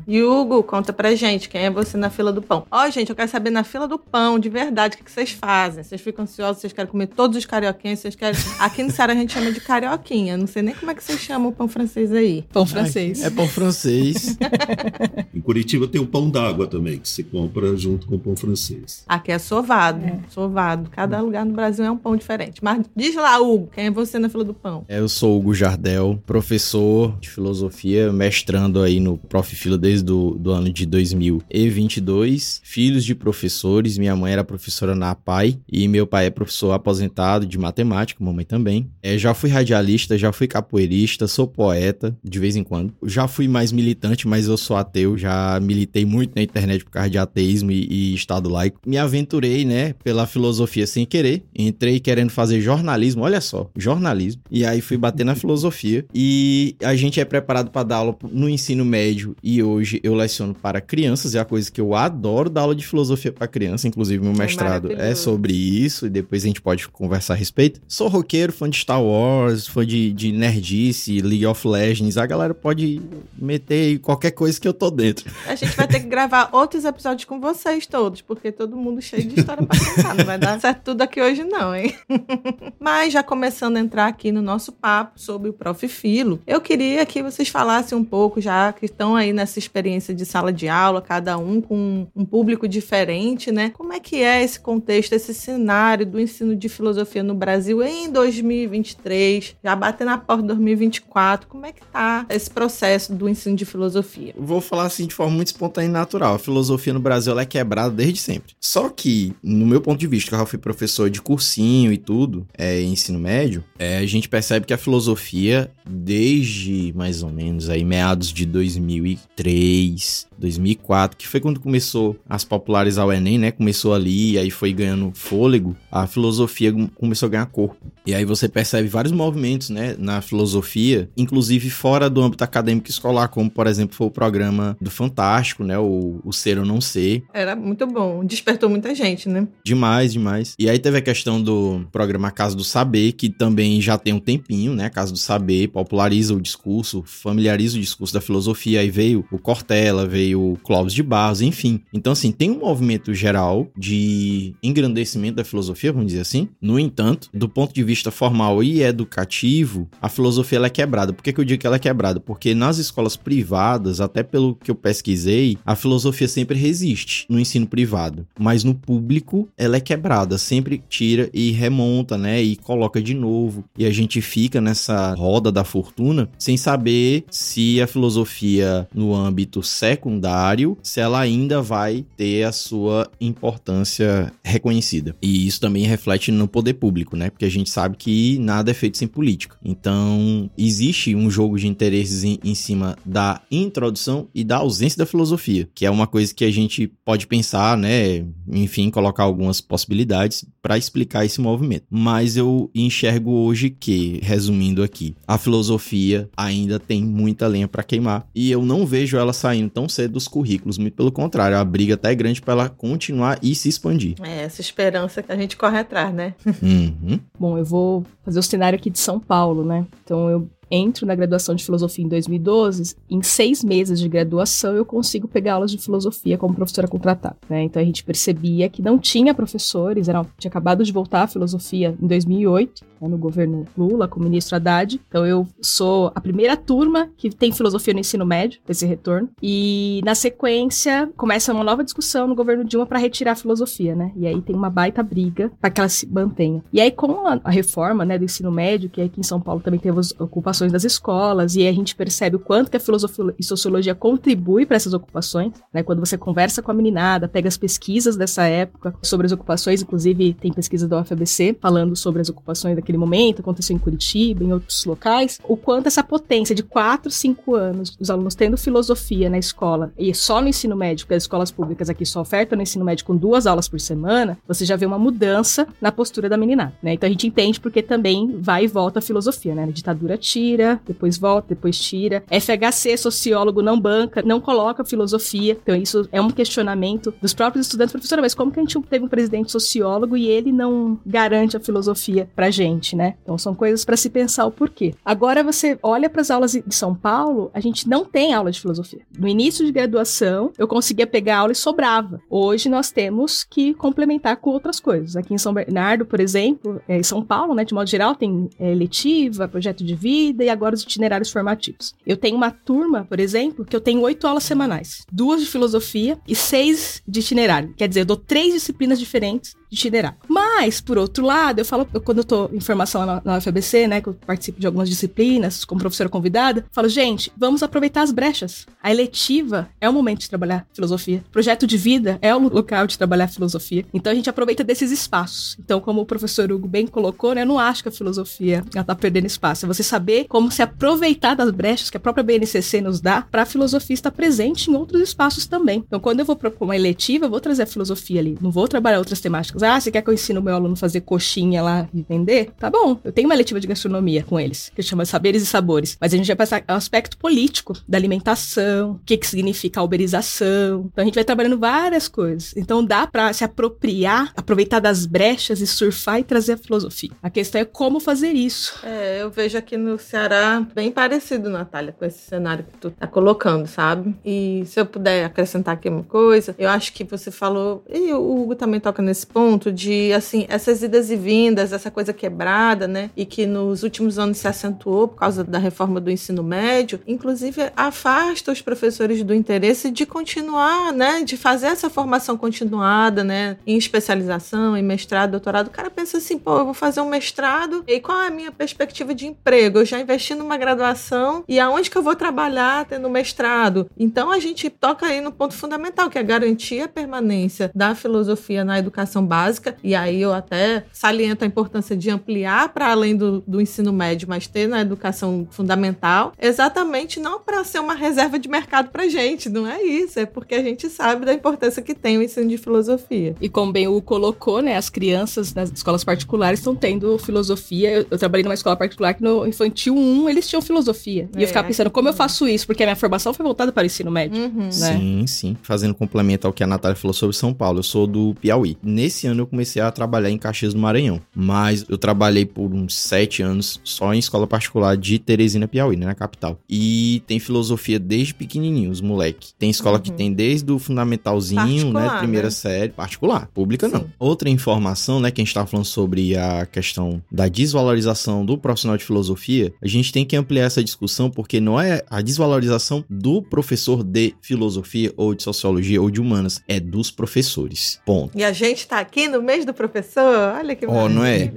E 0.08 0.22
Hugo, 0.24 0.64
conta 0.64 0.92
pra 0.92 1.16
gente, 1.16 1.50
quem 1.50 1.62
é 1.62 1.70
você 1.70 1.98
na 1.98 2.10
fila 2.10 2.32
do 2.32 2.42
pão? 2.42 2.66
Ó, 2.72 2.86
oh, 2.86 2.92
gente, 2.92 3.10
eu 3.10 3.16
quero 3.16 3.30
saber 3.30 3.50
na 3.50 3.64
fila 3.64 3.88
do 3.88 4.00
pão, 4.00 4.40
de 4.40 4.50
verdade, 4.50 4.96
o 4.96 5.04
que, 5.04 5.12
vocês 5.12 5.32
fazem? 5.32 5.84
Vocês 5.84 6.02
ficam 6.02 6.24
ansiosos, 6.24 6.62
vocês 6.62 6.74
querem 6.74 6.90
comer 6.90 7.08
todos 7.08 7.38
os 7.38 7.46
carioquinhos, 7.46 8.00
vocês 8.00 8.16
querem... 8.16 8.40
Aqui 8.60 8.84
no 8.84 8.92
Ceará 8.92 9.14
a 9.14 9.16
gente 9.16 9.34
chama 9.34 9.52
de 9.52 9.60
carioquinha, 9.62 10.38
não 10.38 10.48
sei 10.48 10.62
nem 10.62 10.74
como 10.74 10.92
é 10.92 10.96
que 10.96 11.04
vocês 11.04 11.20
chamam 11.20 11.50
o 11.50 11.52
pão 11.52 11.68
francês 11.68 12.12
aí. 12.12 12.46
Pão 12.52 12.66
francês. 12.66 13.22
Ai, 13.22 13.28
é 13.28 13.30
pão 13.30 13.47
francês. 13.48 14.38
em 15.34 15.42
Curitiba 15.42 15.88
tem 15.88 16.00
o 16.00 16.08
pão 16.08 16.30
d'água 16.30 16.68
também, 16.68 17.00
que 17.00 17.10
se 17.10 17.24
compra 17.24 17.76
junto 17.76 18.08
com 18.08 18.16
o 18.16 18.20
pão 18.20 18.36
francês. 18.36 19.04
Aqui 19.08 19.32
é 19.32 19.40
sovado, 19.40 20.06
é. 20.06 20.20
sovado. 20.30 20.90
Cada 20.90 21.20
lugar 21.22 21.46
no 21.46 21.54
Brasil 21.54 21.86
é 21.86 21.92
um 21.92 21.98
pão 21.98 22.16
diferente. 22.16 22.64
Mas 22.64 22.86
diz 22.96 23.16
lá, 23.16 23.40
Hugo, 23.40 23.70
quem 23.74 23.88
é 23.88 23.92
você 23.92 24.20
na 24.20 24.30
fila 24.30 24.44
do 24.44 24.54
pão? 24.54 24.86
É, 24.88 25.00
eu 25.00 25.10
sou 25.10 25.38
Hugo 25.38 25.54
Jardel, 25.54 26.22
professor 26.26 27.18
de 27.20 27.30
filosofia, 27.30 28.12
mestrando 28.12 28.82
aí 28.82 29.00
no 29.00 29.18
Prof. 29.18 29.48
Filo 29.56 29.78
desde 29.78 30.04
do, 30.04 30.32
do 30.32 30.52
ano 30.52 30.72
de 30.72 30.86
2022. 30.86 32.62
Filhos 32.64 33.04
de 33.04 33.16
professores, 33.16 33.98
minha 33.98 34.16
mãe 34.16 34.34
era 34.34 34.44
professora 34.44 34.96
na 34.96 35.12
APAI 35.12 35.60
e 35.72 35.88
meu 35.88 36.06
pai 36.06 36.28
é 36.28 36.30
professor 36.30 36.72
aposentado 36.72 37.46
de 37.46 37.58
matemática, 37.58 38.24
mamãe 38.24 38.46
também. 38.46 38.90
É, 39.02 39.18
já 39.18 39.34
fui 39.34 39.50
radialista, 39.50 40.18
já 40.18 40.32
fui 40.32 40.48
capoeirista, 40.48 41.28
sou 41.28 41.48
poeta 41.48 42.16
de 42.24 42.40
vez 42.40 42.56
em 42.56 42.64
quando. 42.64 42.94
Já 43.04 43.28
fui 43.38 43.48
mais 43.48 43.72
militante, 43.72 44.28
mas 44.28 44.48
eu 44.48 44.58
sou 44.58 44.76
ateu, 44.76 45.16
já 45.16 45.60
militei 45.60 46.04
muito 46.06 46.36
na 46.36 46.42
internet 46.42 46.84
por 46.84 46.90
causa 46.90 47.08
de 47.08 47.20
ateísmo 47.20 47.70
e, 47.70 47.88
e 47.88 48.16
Estado 48.16 48.50
laico. 48.50 48.80
Me 48.84 48.98
aventurei, 48.98 49.64
né, 49.64 49.94
pela 50.04 50.26
filosofia 50.26 50.88
sem 50.88 51.06
querer. 51.06 51.44
Entrei 51.56 52.00
querendo 52.00 52.32
fazer 52.32 52.60
jornalismo, 52.62 53.24
olha 53.24 53.40
só, 53.40 53.70
jornalismo. 53.78 54.42
E 54.50 54.66
aí 54.66 54.82
fui 54.82 54.98
bater 54.98 55.24
na 55.24 55.36
filosofia 55.36 56.04
e 56.12 56.76
a 56.82 56.96
gente 56.96 57.20
é 57.20 57.26
preparado 57.26 57.70
para 57.70 57.84
dar 57.84 57.98
aula 57.98 58.18
no 58.32 58.50
ensino 58.50 58.84
médio 58.84 59.36
e 59.44 59.62
hoje 59.62 60.00
eu 60.04 60.16
leciono 60.16 60.56
para 60.56 60.82
crianças, 60.82 61.36
é 61.36 61.40
a 61.40 61.46
coisa 61.46 61.72
que 61.72 61.80
eu 61.80 61.94
adoro 61.94 62.50
dar 62.50 62.62
aula 62.62 62.74
de 62.74 62.88
filosofia 62.88 63.32
para 63.32 63.48
criança, 63.48 63.88
inclusive 63.88 64.24
meu 64.24 64.34
é 64.34 64.38
mestrado 64.38 64.92
é, 64.94 65.12
é 65.12 65.16
sobre 65.16 65.54
isso 65.54 66.08
e 66.08 66.10
depois 66.10 66.44
a 66.44 66.48
gente 66.48 66.62
pode 66.62 66.88
conversar 66.88 67.36
a 67.36 67.38
respeito. 67.38 67.80
Sou 67.88 68.08
roqueiro, 68.08 68.52
fã 68.52 68.68
de 68.68 68.78
Star 68.78 69.04
Wars, 69.04 69.68
fã 69.68 69.86
de, 69.86 70.12
de 70.12 70.32
nerdice, 70.32 71.22
League 71.22 71.46
of 71.46 71.68
Legends, 71.68 72.18
a 72.18 72.26
galera 72.26 72.56
pode 72.56 73.00
meter 73.38 74.00
qualquer 74.00 74.32
coisa 74.32 74.60
que 74.60 74.68
eu 74.68 74.74
tô 74.74 74.90
dentro. 74.90 75.32
A 75.46 75.56
gente 75.56 75.76
vai 75.76 75.88
ter 75.88 76.00
que 76.00 76.08
gravar 76.08 76.50
outros 76.52 76.86
episódios 76.86 77.26
com 77.26 77.40
vocês 77.40 77.88
todos, 77.88 78.22
porque 78.22 78.52
todo 78.52 78.76
mundo 78.76 79.02
cheio 79.02 79.28
de 79.28 79.40
história 79.40 79.66
pra 79.66 79.78
contar, 79.78 80.16
não 80.16 80.26
vai 80.26 80.38
dar 80.38 80.60
certo 80.62 80.84
tudo 80.84 81.02
aqui 81.02 81.22
hoje 81.22 81.44
não, 81.44 81.76
hein? 81.76 81.96
Mas 82.80 83.14
já 83.14 83.24
começando 83.24 83.78
a 83.78 83.80
entrar 83.80 84.08
aqui 84.08 84.32
no 84.32 84.42
nosso 84.42 84.72
papo 84.72 85.20
sobre 85.20 85.50
o 85.50 85.54
Prof. 85.54 85.88
Filo, 85.88 86.42
eu 86.46 86.62
queria 86.62 87.06
que 87.06 87.22
vocês 87.24 87.50
falassem 87.50 87.98
um 87.98 88.04
pouco, 88.04 88.40
já 88.42 88.72
que 88.74 88.86
estão 88.86 89.16
aí 89.16 89.34
nessa 89.34 89.60
experiência 89.60 90.14
de 90.14 90.26
sala 90.26 90.52
de 90.52 90.68
aula, 90.68 91.02
cada 91.02 91.38
um 91.38 91.62
com 91.62 92.08
um 92.16 92.26
público 92.26 92.68
diferente, 92.68 93.52
né? 93.52 93.72
Como 93.72 93.94
é 93.94 94.00
que 94.00 94.22
é 94.22 94.44
esse 94.44 94.60
contexto, 94.60 95.14
esse 95.14 95.34
cenário 95.34 96.06
do 96.06 96.20
ensino 96.20 96.56
de 96.56 96.70
filosofia 96.70 97.24
no 97.24 97.34
Brasil 97.34 97.82
em 97.84 98.12
2023, 98.12 99.56
já 99.64 99.76
batendo 99.76 100.10
na 100.10 100.18
porta 100.18 100.42
de 100.42 100.48
2024? 100.50 101.48
Como 101.48 101.66
é 101.66 101.72
que 101.72 101.84
tá 101.86 102.26
esse 102.30 102.50
processo 102.50 103.14
do 103.18 103.28
ensino 103.28 103.56
de 103.56 103.66
filosofia? 103.66 104.34
Vou 104.38 104.62
falar 104.62 104.86
assim 104.86 105.08
de 105.08 105.14
forma 105.14 105.36
muito 105.36 105.48
espontânea 105.48 105.90
e 105.90 105.92
natural. 105.92 106.36
A 106.36 106.40
filosofia 106.40 106.94
no 106.94 107.00
Brasil 107.00 107.38
é 107.38 107.46
quebrada 107.46 107.94
desde 107.94 108.20
sempre. 108.20 108.54
Só 108.60 108.90
que, 108.90 109.34
no 109.44 109.66
meu 109.66 109.82
ponto 109.82 110.00
de 110.00 110.08
vista, 110.08 110.30
que 110.30 110.42
eu 110.42 110.46
fui 110.46 110.60
professor 110.60 111.10
de 111.10 111.22
cursinho 111.22 111.92
e 111.92 111.98
tudo, 111.98 112.48
é, 112.58 112.82
ensino 112.82 113.20
médio, 113.20 113.64
é, 113.78 113.98
a 113.98 114.06
gente 114.06 114.30
percebe 114.30 114.66
que 114.66 114.74
a 114.74 114.78
filosofia, 114.78 115.72
desde 115.86 116.94
mais 116.96 117.24
ou 117.24 117.30
menos 117.30 117.70
aí 117.70 117.84
meados 117.84 118.32
de 118.32 118.46
2003, 118.46 120.28
2004, 120.38 121.18
que 121.18 121.28
foi 121.28 121.40
quando 121.40 121.60
começou 121.60 122.16
a 122.30 122.38
se 122.38 122.46
popularizar 122.46 123.06
o 123.06 123.12
Enem, 123.12 123.38
né? 123.38 123.52
Começou 123.52 123.94
ali, 123.94 124.34
e 124.34 124.38
aí 124.38 124.52
foi 124.52 124.72
ganhando 124.74 125.12
fôlego, 125.14 125.76
a 125.92 126.06
filosofia 126.08 126.74
começou 126.96 127.28
a 127.28 127.30
ganhar 127.30 127.46
corpo. 127.48 127.78
E 128.08 128.16
aí 128.16 128.24
você 128.24 128.48
percebe 128.48 128.88
vários 128.88 129.12
movimentos, 129.12 129.70
né, 129.70 129.94
na 130.00 130.22
filosofia, 130.22 131.10
inclusive 131.18 131.70
fora 131.70 132.10
do 132.10 132.22
âmbito 132.22 132.42
acadêmico 132.42 132.90
escolar, 132.90 133.28
como 133.28 133.50
por 133.50 133.68
exemplo 133.68 133.98
foi 133.98 134.08
o 134.08 134.12
programa 134.12 134.78
do 134.80 134.90
Fantástico, 134.90 135.62
né, 135.62 135.78
o, 135.78 136.22
o 136.24 136.32
Ser 136.32 136.58
ou 136.58 136.66
Não 136.66 136.80
Ser. 136.80 137.24
Era 137.34 137.54
muito 137.54 137.86
bom, 137.86 138.24
despertou 138.24 138.70
muita 138.70 138.96
gente, 138.96 139.28
né? 139.28 139.46
Demais, 139.62 140.14
demais. 140.14 140.56
E 140.58 140.70
aí 140.70 140.80
teve 140.80 141.00
a 141.00 141.02
questão 141.02 141.42
do 141.42 141.86
programa 141.92 142.32
Casa 142.32 142.56
do 142.56 142.64
Saber, 142.64 143.12
que 143.12 143.28
também 143.30 143.82
já 143.82 143.98
tem 143.98 144.14
um 144.14 144.22
tempinho, 144.22 144.74
né, 144.74 144.90
Casa 144.90 145.12
do 145.12 145.18
Saber, 145.18 145.68
populariza 145.68 146.34
o 146.34 146.40
discurso, 146.40 147.04
familiariza 147.06 147.78
o 147.78 147.82
discurso 147.82 148.14
da 148.14 148.22
filosofia, 148.22 148.80
aí 148.80 148.90
veio 148.90 149.26
o 149.30 149.38
Cortella, 149.38 150.08
veio 150.08 150.54
o 150.54 150.58
Clóvis 150.64 150.94
de 150.94 151.04
Barros, 151.04 151.42
enfim. 151.42 151.82
Então 151.94 152.14
assim, 152.14 152.32
tem 152.32 152.52
um 152.52 152.60
movimento 152.60 153.14
geral 153.14 153.68
de 153.78 154.56
engrandecimento 154.64 155.36
da 155.36 155.44
filosofia, 155.44 155.92
vamos 155.92 156.08
dizer 156.08 156.22
assim. 156.22 156.48
No 156.62 156.80
entanto, 156.80 157.30
do 157.34 157.50
ponto 157.50 157.74
de 157.74 157.84
vista 157.84 157.97
formal 158.12 158.64
e 158.64 158.82
educativo, 158.82 159.88
a 160.02 160.10
filosofia 160.10 160.58
ela 160.58 160.68
é 160.68 160.70
quebrada. 160.70 161.14
Por 161.14 161.24
que, 161.24 161.34
que 161.34 161.40
eu 161.40 161.46
digo 161.46 161.60
que 161.60 161.68
ela 161.68 161.76
é 161.76 161.80
quebrada? 161.80 162.20
Porque 162.20 162.54
nas 162.54 162.78
escolas 162.78 163.16
privadas, 163.16 164.00
até 164.02 164.24
pelo 164.24 164.56
que 164.56 164.72
eu 164.72 164.76
pesquisei, 164.76 165.58
a 165.66 165.76
filosofia 165.76 166.28
sempre 166.28 166.58
resiste 166.58 167.26
no 167.30 167.40
ensino 167.40 167.68
privado. 167.68 168.28
Mas 168.40 168.64
no 168.64 168.74
público, 168.74 169.48
ela 169.58 169.78
é 169.78 169.80
quebrada. 169.80 170.38
Sempre 170.38 170.82
tira 170.90 171.30
e 171.34 171.52
remonta, 171.52 172.18
né? 172.18 172.42
E 172.42 172.56
coloca 172.56 173.02
de 173.02 173.14
novo. 173.14 173.64
E 173.78 173.86
a 173.86 173.92
gente 173.92 174.22
fica 174.22 174.62
nessa 174.62 175.14
roda 175.16 175.52
da 175.52 175.64
fortuna 175.64 176.30
sem 176.38 176.58
saber 176.58 177.26
se 177.30 177.82
a 177.82 177.88
filosofia 177.88 178.88
no 178.94 179.14
âmbito 179.14 179.62
secundário, 179.64 180.78
se 180.82 181.00
ela 181.00 181.20
ainda 181.20 181.62
vai 181.62 182.06
ter 182.16 182.44
a 182.44 182.52
sua 182.52 183.10
importância 183.20 184.32
reconhecida. 184.44 185.16
E 185.22 185.48
isso 185.48 185.60
também 185.60 185.84
reflete 185.86 186.32
no 186.32 186.48
poder 186.48 186.74
público, 186.74 187.16
né? 187.16 187.30
Porque 187.30 187.46
a 187.46 187.52
gente 187.52 187.70
sabe 187.78 187.96
que 187.96 188.40
nada 188.40 188.72
é 188.72 188.74
feito 188.74 188.98
sem 188.98 189.08
política. 189.08 189.56
Então, 189.64 190.50
existe 190.58 191.14
um 191.14 191.30
jogo 191.30 191.60
de 191.60 191.68
interesses 191.68 192.24
em, 192.24 192.40
em 192.44 192.56
cima 192.56 192.98
da 193.06 193.40
introdução 193.52 194.28
e 194.34 194.44
da 194.44 194.58
ausência 194.58 194.98
da 194.98 195.06
filosofia, 195.06 195.70
que 195.76 195.86
é 195.86 195.92
uma 195.92 196.08
coisa 196.08 196.34
que 196.34 196.44
a 196.44 196.50
gente 196.50 196.88
pode 197.06 197.28
pensar, 197.28 197.78
né? 197.78 198.26
Enfim, 198.52 198.90
colocar 198.90 199.24
algumas 199.24 199.62
possibilidades 199.62 200.44
para 200.60 200.76
explicar 200.76 201.24
esse 201.24 201.40
movimento. 201.40 201.86
Mas 201.88 202.36
eu 202.36 202.72
enxergo 202.74 203.32
hoje 203.32 203.70
que, 203.70 204.20
resumindo 204.24 204.82
aqui, 204.82 205.16
a 205.28 205.38
filosofia 205.38 206.28
ainda 206.36 206.80
tem 206.80 207.04
muita 207.04 207.46
lenha 207.46 207.68
para 207.68 207.84
queimar 207.84 208.28
e 208.34 208.50
eu 208.50 208.66
não 208.66 208.88
vejo 208.88 209.18
ela 209.18 209.34
saindo 209.34 209.70
tão 209.70 209.88
cedo 209.88 210.14
dos 210.14 210.28
currículos, 210.28 210.80
muito 210.80 210.96
pelo 210.96 211.12
contrário, 211.12 211.58
a 211.58 211.64
briga 211.64 211.94
até 211.94 212.12
é 212.12 212.16
grande 212.16 212.42
para 212.42 212.54
ela 212.54 212.70
continuar 212.70 213.38
e 213.44 213.54
se 213.54 213.70
expandir. 213.70 214.16
É, 214.24 214.42
essa 214.46 214.62
esperança 214.62 215.22
que 215.22 215.32
a 215.32 215.38
gente 215.38 215.56
corre 215.56 215.78
atrás, 215.78 216.12
né? 216.14 216.34
Uhum. 216.62 217.20
Bom, 217.40 217.58
eu 217.58 217.64
vou 217.68 218.06
fazer 218.24 218.40
o 218.40 218.44
cenário 218.44 218.78
aqui 218.78 218.90
de 218.90 219.00
São 219.00 219.20
Paulo, 219.20 219.64
né? 219.64 219.86
Então 220.04 220.30
eu 220.30 220.50
entro 220.70 221.06
na 221.06 221.16
graduação 221.16 221.56
de 221.56 221.64
filosofia 221.64 222.06
em 222.06 222.08
2012, 222.08 222.96
em 223.10 223.22
seis 223.22 223.64
meses 223.64 224.00
de 224.00 224.08
graduação 224.08 224.76
eu 224.76 224.86
consigo 224.86 225.28
pegar 225.28 225.56
aulas 225.56 225.72
de 225.72 225.78
filosofia 225.78 226.38
como 226.38 226.54
professora 226.54 226.88
contratada. 226.88 227.38
Né? 227.50 227.64
Então 227.64 227.82
a 227.82 227.86
gente 227.86 228.04
percebia 228.04 228.70
que 228.70 228.82
não 228.82 228.98
tinha 228.98 229.34
professores, 229.34 230.08
era, 230.08 230.26
tinha 230.38 230.50
acabado 230.50 230.84
de 230.84 230.92
voltar 230.92 231.24
a 231.24 231.28
filosofia 231.28 231.96
em 232.02 232.08
2008, 232.08 232.86
né, 233.02 233.08
no 233.08 233.18
governo 233.18 233.66
Lula, 233.78 234.08
com 234.08 234.20
o 234.20 234.24
ministro 234.24 234.56
Haddad. 234.56 235.00
Então 235.08 235.26
eu 235.26 235.48
sou 235.62 236.12
a 236.14 236.22
primeira 236.22 236.58
turma 236.58 237.10
que 237.18 237.30
tem 237.30 237.52
filosofia 237.52 237.94
no 237.94 238.00
ensino 238.00 238.26
médio, 238.26 238.60
esse 238.68 238.86
retorno. 238.86 239.30
E 239.42 240.02
na 240.04 240.16
sequência 240.16 241.10
começa 241.16 241.54
uma 241.54 241.64
nova 241.64 241.84
discussão 241.84 242.28
no 242.28 242.36
governo 242.36 242.64
Dilma 242.64 242.86
para 242.86 243.00
retirar 243.00 243.32
a 243.34 243.36
filosofia, 243.36 243.96
né? 243.96 244.12
E 244.16 244.28
aí 244.28 244.42
tem 244.42 244.56
uma 244.56 244.70
baita 244.70 245.02
briga 245.04 245.52
para 245.60 245.70
que 245.70 245.82
ela 245.82 245.90
se 245.90 246.06
mantenha. 246.08 246.64
E 246.72 246.82
aí 246.82 246.92
com 246.92 247.28
a, 247.28 247.40
a 247.44 247.52
reforma 247.52 248.06
né, 248.06 248.18
do 248.18 248.26
ensino 248.26 248.52
médio, 248.52 248.90
que 248.90 249.02
aqui 249.02 249.20
em 249.20 249.24
São 249.24 249.40
Paulo 249.40 249.62
também 249.62 249.80
teve 249.80 250.00
as 250.00 250.14
ocupações 250.58 250.72
das 250.72 250.84
escolas, 250.84 251.56
e 251.56 251.68
a 251.68 251.72
gente 251.72 251.96
percebe 251.96 252.36
o 252.36 252.40
quanto 252.40 252.72
que 252.72 252.78
a 252.78 252.80
filosofia 252.80 253.34
e 253.40 253.44
sociologia 253.44 253.94
contribui 253.94 254.66
para 254.66 254.76
essas 254.76 254.94
ocupações, 254.94 255.54
né? 255.74 255.84
Quando 255.84 256.00
você 256.00 256.18
conversa 256.18 256.62
com 256.62 256.72
a 256.72 256.74
meninada, 256.74 257.28
pega 257.28 257.48
as 257.48 257.58
pesquisas 257.58 258.16
dessa 258.16 258.44
época 258.46 258.94
sobre 259.02 259.26
as 259.26 259.32
ocupações, 259.32 259.82
inclusive 259.82 260.34
tem 260.34 260.52
pesquisa 260.52 260.88
da 260.88 261.02
UFABC 261.02 261.58
falando 261.62 261.96
sobre 261.96 262.22
as 262.22 262.30
ocupações 262.30 262.76
daquele 262.76 262.98
momento, 262.98 263.42
aconteceu 263.42 263.76
em 263.76 263.80
Curitiba, 263.80 264.44
em 264.44 264.52
outros 264.52 264.84
locais, 264.86 265.40
o 265.48 265.56
quanto 265.56 265.88
essa 265.88 266.04
potência 266.04 266.56
de 266.56 266.64
4, 266.64 267.12
5 267.12 267.56
anos, 267.56 267.96
os 268.00 268.10
alunos 268.10 268.36
tendo 268.36 268.58
filosofia 268.58 269.30
na 269.30 269.38
escola, 269.38 269.92
e 269.98 270.14
só 270.14 270.42
no 270.42 270.48
ensino 270.48 270.76
médio, 270.76 271.06
porque 271.06 271.16
as 271.16 271.24
escolas 271.24 271.52
públicas 271.52 271.90
aqui 271.90 272.06
só 272.06 272.22
ofertam 272.22 272.56
no 272.56 272.64
ensino 272.64 272.84
médio 272.84 273.06
com 273.06 273.16
duas 273.16 273.46
aulas 273.46 273.68
por 273.68 273.80
semana, 273.80 274.38
você 274.48 274.66
já 274.66 274.76
vê 274.76 274.86
uma 274.86 274.98
mudança 274.98 275.68
na 275.82 275.92
postura 275.92 276.30
da 276.30 276.38
meninada, 276.38 276.74
né? 276.82 276.94
Então 276.94 277.08
a 277.08 277.12
gente 277.12 277.28
entende 277.28 277.60
porque 277.60 277.82
também 277.82 278.38
vai 278.40 278.66
e 278.66 278.68
volta 278.68 279.00
a 279.00 279.02
filosofia, 279.02 279.54
né? 279.54 279.64
A 279.64 279.68
ditadura 279.68 280.18
tira, 280.48 280.82
depois 280.86 281.18
volta, 281.18 281.50
depois 281.50 281.78
tira. 281.78 282.24
FHC, 282.30 282.98
sociólogo, 282.98 283.62
não 283.62 283.80
banca, 283.80 284.22
não 284.22 284.40
coloca 284.40 284.86
filosofia. 284.86 285.58
Então 285.62 285.76
isso 285.76 286.08
é 286.12 286.22
um 286.22 286.30
questionamento 286.30 287.14
dos 287.22 287.34
próprios 287.34 287.66
estudantes. 287.66 287.92
Professora, 287.92 288.22
mas 288.22 288.34
como 288.34 288.52
que 288.52 288.60
a 288.60 288.64
gente 288.64 288.80
teve 288.84 289.06
um 289.06 289.10
presidente 289.10 289.52
sociólogo 289.52 290.16
e 290.16 290.28
ele 290.28 290.52
não 290.52 291.00
garante 291.06 291.58
a 291.58 291.60
filosofia 291.60 292.30
pra 292.36 292.50
gente, 292.50 292.96
né? 292.96 293.16
Então 293.24 293.38
são 293.38 293.54
coisas 293.54 293.84
para 293.84 293.98
se 293.98 294.10
pensar 294.10 294.46
o 294.46 294.52
porquê. 294.52 294.94
Agora 295.04 295.44
você 295.44 295.78
olha 295.84 296.10
para 296.10 296.22
as 296.22 296.32
aulas 296.32 296.52
de 296.52 296.76
São 296.76 296.96
Paulo, 296.96 297.52
a 297.54 297.60
gente 297.60 297.88
não 297.90 298.06
tem 298.06 298.34
aula 298.34 298.52
de 298.52 298.62
filosofia. 298.62 299.02
No 299.18 299.28
início 299.28 299.66
de 299.66 299.72
graduação, 299.72 300.52
eu 300.58 300.68
conseguia 300.68 301.08
pegar 301.08 301.40
aula 301.40 301.52
e 301.52 301.56
sobrava. 301.56 302.22
Hoje 302.30 302.70
nós 302.70 302.92
temos 302.92 303.44
que 303.44 303.74
complementar 303.74 304.38
com 304.38 304.52
outras 304.52 304.80
coisas. 304.80 305.16
Aqui 305.16 305.34
em 305.34 305.38
São 305.38 305.54
Bernardo, 305.54 306.06
por 306.06 306.20
exemplo, 306.20 306.82
é, 306.88 306.98
em 306.98 307.04
São 307.04 307.24
Paulo, 307.24 307.54
né, 307.54 307.66
de 307.66 307.74
modo 307.74 307.90
geral, 307.90 308.16
tem 308.16 308.50
é, 308.60 308.74
letiva, 308.74 309.48
projeto 309.48 309.84
de 309.84 309.96
vida 309.96 310.37
e 310.44 310.50
agora 310.50 310.76
os 310.76 310.84
itinerários 310.84 311.32
formativos. 311.32 311.94
Eu 312.06 312.18
tenho 312.18 312.36
uma 312.36 312.52
turma, 312.52 313.06
por 313.06 313.20
exemplo, 313.20 313.66
que 313.66 313.76
eu 313.76 313.82
tenho 313.82 314.02
oito 314.02 314.28
aulas 314.28 314.44
semanais, 314.44 315.06
duas 315.12 315.42
de 315.42 315.48
filosofia 315.48 316.20
e 316.28 316.36
seis 316.36 317.02
de 317.08 317.20
itinerário. 317.20 317.74
Quer 317.76 317.88
dizer, 317.88 318.02
eu 318.02 318.06
dou 318.06 318.18
três 318.18 318.54
disciplinas 318.54 319.00
diferentes 319.00 319.56
de 319.70 319.78
itinerário. 319.78 320.18
Mas, 320.28 320.82
por 320.82 320.98
outro 320.98 321.26
lado, 321.26 321.60
eu 321.60 321.66
falo, 321.66 321.88
eu, 321.94 322.02
quando 322.02 322.20
eu 322.20 322.24
tô 322.24 322.50
em 322.54 322.60
formação 322.60 323.06
na, 323.06 323.22
na 323.24 323.38
UFABC, 323.38 323.88
né, 323.88 324.02
que 324.02 324.10
eu 324.10 324.14
participo 324.14 324.60
de 324.60 324.68
algumas 324.68 324.90
disciplinas 324.90 325.66
como 325.66 325.80
professora 325.80 326.10
convidada, 326.10 326.66
falo, 326.72 326.90
gente, 326.90 327.32
vamos 327.38 327.64
aproveitar 327.64 328.02
as 328.02 328.12
brechas. 328.12 328.66
A 328.82 328.92
eletiva 328.92 329.70
é 329.80 329.90
o 329.90 329.94
momento 329.94 330.20
de 330.20 330.30
trabalhar 330.30 330.66
filosofia. 330.74 331.24
Projeto 331.32 331.68
de 331.68 331.78
vida 331.78 332.18
é 332.22 332.36
o 332.36 332.40
local 332.40 332.88
de 332.88 332.98
trabalhar 332.98 333.28
filosofia. 333.28 333.86
Então 333.94 334.12
a 334.12 334.16
gente 334.16 334.30
aproveita 334.30 334.64
desses 334.64 334.92
espaços. 334.92 335.58
Então, 335.60 335.80
como 335.80 336.02
o 336.02 336.06
professor 336.06 336.52
Hugo 336.52 336.68
bem 336.68 336.88
colocou, 336.88 337.34
né, 337.34 337.42
eu 337.42 337.46
não 337.46 337.60
acho 337.60 337.84
que 337.84 337.90
a 337.90 337.92
filosofia 337.92 338.64
ela 338.74 338.84
tá 338.84 338.96
perdendo 338.96 339.26
espaço. 339.28 339.66
É 339.66 339.68
você 339.68 339.84
saber 339.84 340.26
como 340.28 340.52
se 340.52 340.62
aproveitar 340.62 341.36
das 341.36 341.52
brechas 341.52 341.90
que 341.90 341.98
a 341.98 342.00
própria 342.00 342.24
BNCC 342.24 342.82
nos 342.82 343.00
dá 343.00 343.22
para 343.22 343.44
a 343.44 343.46
filosofia 343.46 343.94
estar 343.94 344.12
presente 344.12 344.70
em 344.70 344.76
outros 344.76 345.02
espaços 345.02 345.46
também. 345.46 345.84
Então, 345.88 346.00
quando 346.00 346.20
eu 346.20 346.26
vou 346.26 346.36
propor 346.36 346.66
uma 346.66 346.76
eletiva, 346.76 347.26
eu 347.26 347.30
vou 347.30 347.40
trazer 347.40 347.64
a 347.64 347.68
filosofia 347.68 348.20
ali. 348.20 348.38
Não 348.42 348.52
vou 348.52 348.68
trabalhar 348.68 349.00
outras 349.00 349.20
temáticas. 349.20 349.57
Ah, 349.64 349.80
você 349.80 349.92
quer 349.92 350.02
que 350.02 350.10
eu 350.10 350.14
ensine 350.14 350.40
o 350.40 350.42
meu 350.42 350.56
aluno 350.56 350.74
a 350.74 350.78
fazer 350.78 351.02
coxinha 351.02 351.62
lá 351.62 351.88
e 351.94 352.06
vender? 352.08 352.52
Tá 352.58 352.70
bom. 352.70 353.00
Eu 353.04 353.12
tenho 353.12 353.28
uma 353.28 353.36
letiva 353.36 353.60
de 353.60 353.68
gastronomia 353.68 354.24
com 354.24 354.40
eles, 354.40 354.72
que 354.76 354.82
chama 354.82 355.06
Saberes 355.06 355.44
e 355.44 355.46
Sabores. 355.46 355.98
Mas 356.00 356.14
a 356.14 356.18
gente 356.18 356.28
vai 356.28 356.36
passar 356.36 356.64
o 356.68 356.74
aspecto 356.74 357.18
político 357.18 357.74
da 357.88 357.98
alimentação, 357.98 358.92
o 358.92 359.00
que, 359.06 359.18
que 359.18 359.28
significa 359.28 359.80
a 359.80 359.84
uberização. 359.84 360.90
Então, 360.92 361.02
a 361.02 361.06
gente 361.06 361.16
vai 361.16 361.24
trabalhando 361.24 361.58
várias 361.58 362.08
coisas. 362.08 362.54
Então, 362.56 362.84
dá 362.84 363.08
para 363.08 363.32
se 363.34 363.44
apropriar, 363.44 364.32
aproveitar 364.36 364.80
das 364.80 365.06
brechas 365.06 365.62
e 365.62 365.68
surfar 365.68 366.20
e 366.20 366.24
trazer 366.24 366.54
a 366.54 366.58
filosofia. 366.58 367.12
A 367.22 367.30
questão 367.30 367.62
é 367.62 367.66
como 367.66 368.00
fazer 368.00 368.34
isso. 368.34 368.80
É, 368.84 369.22
eu 369.22 369.30
vejo 369.30 369.58
aqui 369.58 369.78
no 369.78 369.98
Ceará 369.98 370.66
bem 370.74 370.92
parecido, 370.92 371.50
Natália, 371.50 371.96
com 371.98 372.06
esse 372.06 372.20
cenário 372.20 372.64
que 372.64 372.78
tu 372.78 372.92
tá 372.92 373.08
colocando, 373.08 373.68
sabe? 373.68 374.16
E 374.26 374.64
se 374.66 374.80
eu 374.80 374.86
puder 374.86 375.26
acrescentar 375.26 375.74
aqui 375.76 375.90
uma 375.90 376.04
coisa, 376.04 376.56
eu 376.58 376.70
acho 376.70 376.94
que 376.94 377.04
você 377.04 377.32
falou, 377.32 377.84
e 377.90 378.14
o 378.14 378.42
Hugo 378.42 378.56
também 378.56 378.80
toca 378.80 379.02
nesse 379.02 379.26
ponto, 379.26 379.47
de, 379.56 380.12
assim, 380.14 380.46
essas 380.50 380.82
idas 380.82 381.10
e 381.10 381.16
vindas, 381.16 381.72
essa 381.72 381.90
coisa 381.92 382.12
quebrada, 382.12 382.88
né? 382.88 383.10
E 383.16 383.26
que 383.26 383.46
nos 383.46 383.84
últimos 383.84 384.18
anos 384.20 384.40
se 384.40 384.48
acentuou 384.48 385.08
por 385.08 385.16
causa 385.16 385.44
da 385.44 385.58
reforma 385.58 386.02
do 386.02 386.12
ensino 386.12 386.44
médio, 386.44 387.00
inclusive 387.08 387.72
afasta 387.76 388.52
os 388.52 388.62
professores 388.62 389.24
do 389.24 389.34
interesse 389.34 389.92
de 389.92 390.06
continuar, 390.06 390.92
né? 390.92 391.24
De 391.24 391.38
fazer 391.38 391.68
essa 391.68 391.90
formação 391.90 392.36
continuada, 392.36 393.24
né? 393.24 393.58
Em 393.66 393.78
especialização, 393.78 394.76
em 394.76 394.84
mestrado, 394.84 395.32
doutorado. 395.32 395.68
O 395.68 395.72
cara 395.72 395.90
pensa 395.90 396.18
assim, 396.18 396.38
pô, 396.38 396.58
eu 396.58 396.66
vou 396.66 396.74
fazer 396.74 397.00
um 397.02 397.10
mestrado 397.10 397.84
e 397.88 398.00
qual 398.00 398.22
é 398.22 398.28
a 398.28 398.32
minha 398.32 398.52
perspectiva 398.52 399.14
de 399.14 399.28
emprego? 399.28 399.80
Eu 399.80 399.86
já 399.86 400.00
investi 400.00 400.34
numa 400.34 400.58
graduação 400.58 401.44
e 401.48 401.60
aonde 401.60 401.90
que 401.90 401.98
eu 401.98 402.04
vou 402.04 402.16
trabalhar 402.16 402.86
tendo 402.86 403.10
mestrado? 403.10 403.90
Então 403.98 404.32
a 404.32 404.40
gente 404.40 404.70
toca 404.70 405.06
aí 405.06 405.22
no 405.22 405.32
ponto 405.32 405.54
fundamental, 405.54 406.10
que 406.10 406.18
é 406.18 406.24
garantir 406.24 406.82
a 406.82 406.88
permanência 406.88 407.72
da 407.74 407.94
filosofia 407.94 408.64
na 408.64 408.80
educação 408.80 409.26
básica. 409.26 409.37
E 409.84 409.96
aí 409.96 410.22
eu 410.22 410.34
até 410.34 410.86
saliento 410.92 411.44
a 411.44 411.48
importância 411.48 411.96
de 411.96 412.10
ampliar 412.10 412.70
para 412.70 412.92
além 412.92 413.16
do, 413.16 413.44
do 413.48 413.62
ensino 413.62 413.94
médio, 413.94 414.28
mas 414.28 414.48
ter 414.48 414.68
na 414.68 414.82
educação 414.82 415.48
fundamental, 415.52 416.34
exatamente 416.40 417.20
não 417.20 417.40
para 417.40 417.64
ser 417.64 417.80
uma 417.80 417.94
reserva 417.94 418.40
de 418.40 418.50
mercado 418.50 418.90
para 418.90 419.08
gente, 419.08 419.50
não 419.50 419.68
é 419.68 419.82
isso, 419.84 420.20
é 420.20 420.26
porque 420.26 420.56
a 420.56 420.62
gente 420.62 420.90
sabe 420.90 421.26
da 421.26 421.34
importância 421.34 421.82
que 421.82 421.94
tem 421.94 422.18
o 422.18 422.24
ensino 422.24 422.48
de 422.50 422.58
filosofia. 422.58 423.36
E 423.42 423.50
como 423.50 423.72
bem 423.72 423.88
o 423.88 424.02
colocou, 424.02 424.62
né, 424.62 424.76
as 424.76 424.90
crianças 424.90 425.54
nas 425.54 425.72
escolas 425.72 426.04
particulares 426.04 426.60
estão 426.60 426.76
tendo 426.76 427.18
filosofia. 427.20 427.92
Eu, 427.92 428.08
eu, 428.12 428.18
trabalhei 428.18 428.44
numa 428.44 428.54
escola 428.54 428.76
particular 428.76 429.14
que 429.14 429.22
no 429.22 429.46
infantil 429.46 429.96
1 429.96 430.30
eles 430.30 430.48
tinham 430.48 430.62
filosofia. 430.62 431.30
É, 431.36 431.40
e 431.40 431.44
eu 431.44 431.48
ficava 431.48 431.68
pensando, 431.68 431.90
como 431.90 432.10
eu 432.10 432.14
faço 432.14 432.48
isso? 432.48 432.66
Porque 432.66 432.84
a 432.84 432.86
minha 432.86 432.96
formação 432.96 433.34
foi 433.34 433.44
voltada 433.44 433.72
para 433.72 433.84
o 433.84 433.86
ensino 433.86 434.10
médio. 434.10 434.42
Uhum. 434.42 434.66
Né? 434.66 434.72
Sim, 434.72 435.28
sim. 435.28 435.58
Fazendo 435.62 435.94
complemento 435.94 436.48
ao 436.48 436.54
que 436.54 436.64
a 436.64 436.68
Natália 436.68 436.96
falou 436.96 437.14
sobre 437.14 437.36
São 437.36 437.54
Paulo, 437.54 437.80
eu 437.80 437.84
sou 437.84 438.08
do 438.08 438.36
Piauí. 438.40 438.78
Nesse 438.82 439.27
ano 439.28 439.42
eu 439.42 439.48
comecei 439.48 439.82
a 439.82 439.92
trabalhar 439.92 440.30
em 440.30 440.38
Caxias 440.38 440.74
do 440.74 440.80
Maranhão, 440.80 441.22
mas 441.36 441.86
eu 441.88 441.98
trabalhei 441.98 442.46
por 442.46 442.74
uns 442.74 442.96
sete 442.96 443.42
anos 443.42 443.80
só 443.84 444.14
em 444.14 444.20
escola 444.20 444.48
particular 444.48 444.98
de 444.98 445.20
Teresina, 445.20 445.68
Piauí, 445.68 445.96
né, 445.96 446.06
na 446.06 446.16
capital. 446.16 446.60
E 446.70 447.22
tem 447.28 447.40
filosofia 447.40 448.00
desde 448.00 448.34
pequenininho, 448.34 448.92
os 448.92 449.02
moleque. 449.02 449.50
Tem 449.58 449.70
escola 449.70 449.98
uhum. 449.98 450.04
que 450.04 450.12
tem 450.12 450.34
desde 450.34 450.72
o 450.72 450.80
fundamentalzinho, 450.80 451.62
né, 451.62 451.68
particular, 451.68 452.14
né, 452.14 452.20
primeira 452.20 452.48
né? 452.48 452.52
série, 452.52 452.92
particular, 452.92 453.48
pública 453.54 453.88
Sim. 453.88 453.94
não. 453.94 454.12
Outra 454.20 454.50
informação, 454.50 455.20
né, 455.20 455.32
que 455.32 455.42
a 455.42 455.46
gente 455.46 455.54
falando 455.66 455.86
sobre 455.86 456.36
a 456.36 456.66
questão 456.66 457.22
da 457.32 457.48
desvalorização 457.48 458.46
do 458.46 458.58
profissional 458.58 458.98
de 458.98 459.04
filosofia, 459.04 459.74
a 459.82 459.88
gente 459.88 460.12
tem 460.12 460.26
que 460.26 460.36
ampliar 460.36 460.66
essa 460.66 460.84
discussão 460.84 461.30
porque 461.30 461.60
não 461.60 461.80
é 461.80 462.04
a 462.10 462.22
desvalorização 462.22 463.04
do 463.10 463.42
professor 463.42 464.04
de 464.04 464.34
filosofia 464.42 465.14
ou 465.18 465.34
de 465.34 465.44
sociologia 465.44 466.02
ou 466.02 466.10
de 466.10 466.22
humanas, 466.22 466.62
é 466.68 466.80
dos 466.80 467.12
professores. 467.12 468.00
Ponto. 468.06 468.38
E 468.38 468.44
a 468.44 468.52
gente 468.52 468.88
tá 468.88 469.00
aqui 469.00 469.17
no 469.26 469.42
mês 469.42 469.66
do 469.66 469.74
professor, 469.74 470.54
olha 470.58 470.76
que 470.76 470.86
Ó, 470.86 471.06
oh, 471.06 471.10
não 471.10 471.24
é? 471.24 471.52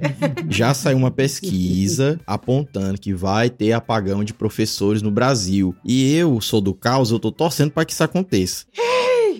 Já 0.49 0.73
saiu 0.73 0.97
uma 0.97 1.11
pesquisa 1.11 2.19
apontando 2.25 2.99
que 2.99 3.13
vai 3.13 3.49
ter 3.49 3.73
apagão 3.73 4.23
de 4.23 4.33
professores 4.33 5.01
no 5.01 5.11
Brasil. 5.11 5.75
E 5.85 6.15
eu 6.15 6.39
sou 6.39 6.61
do 6.61 6.73
caos, 6.73 7.11
eu 7.11 7.19
tô 7.19 7.31
torcendo 7.31 7.71
para 7.71 7.85
que 7.85 7.91
isso 7.91 8.03
aconteça. 8.03 8.65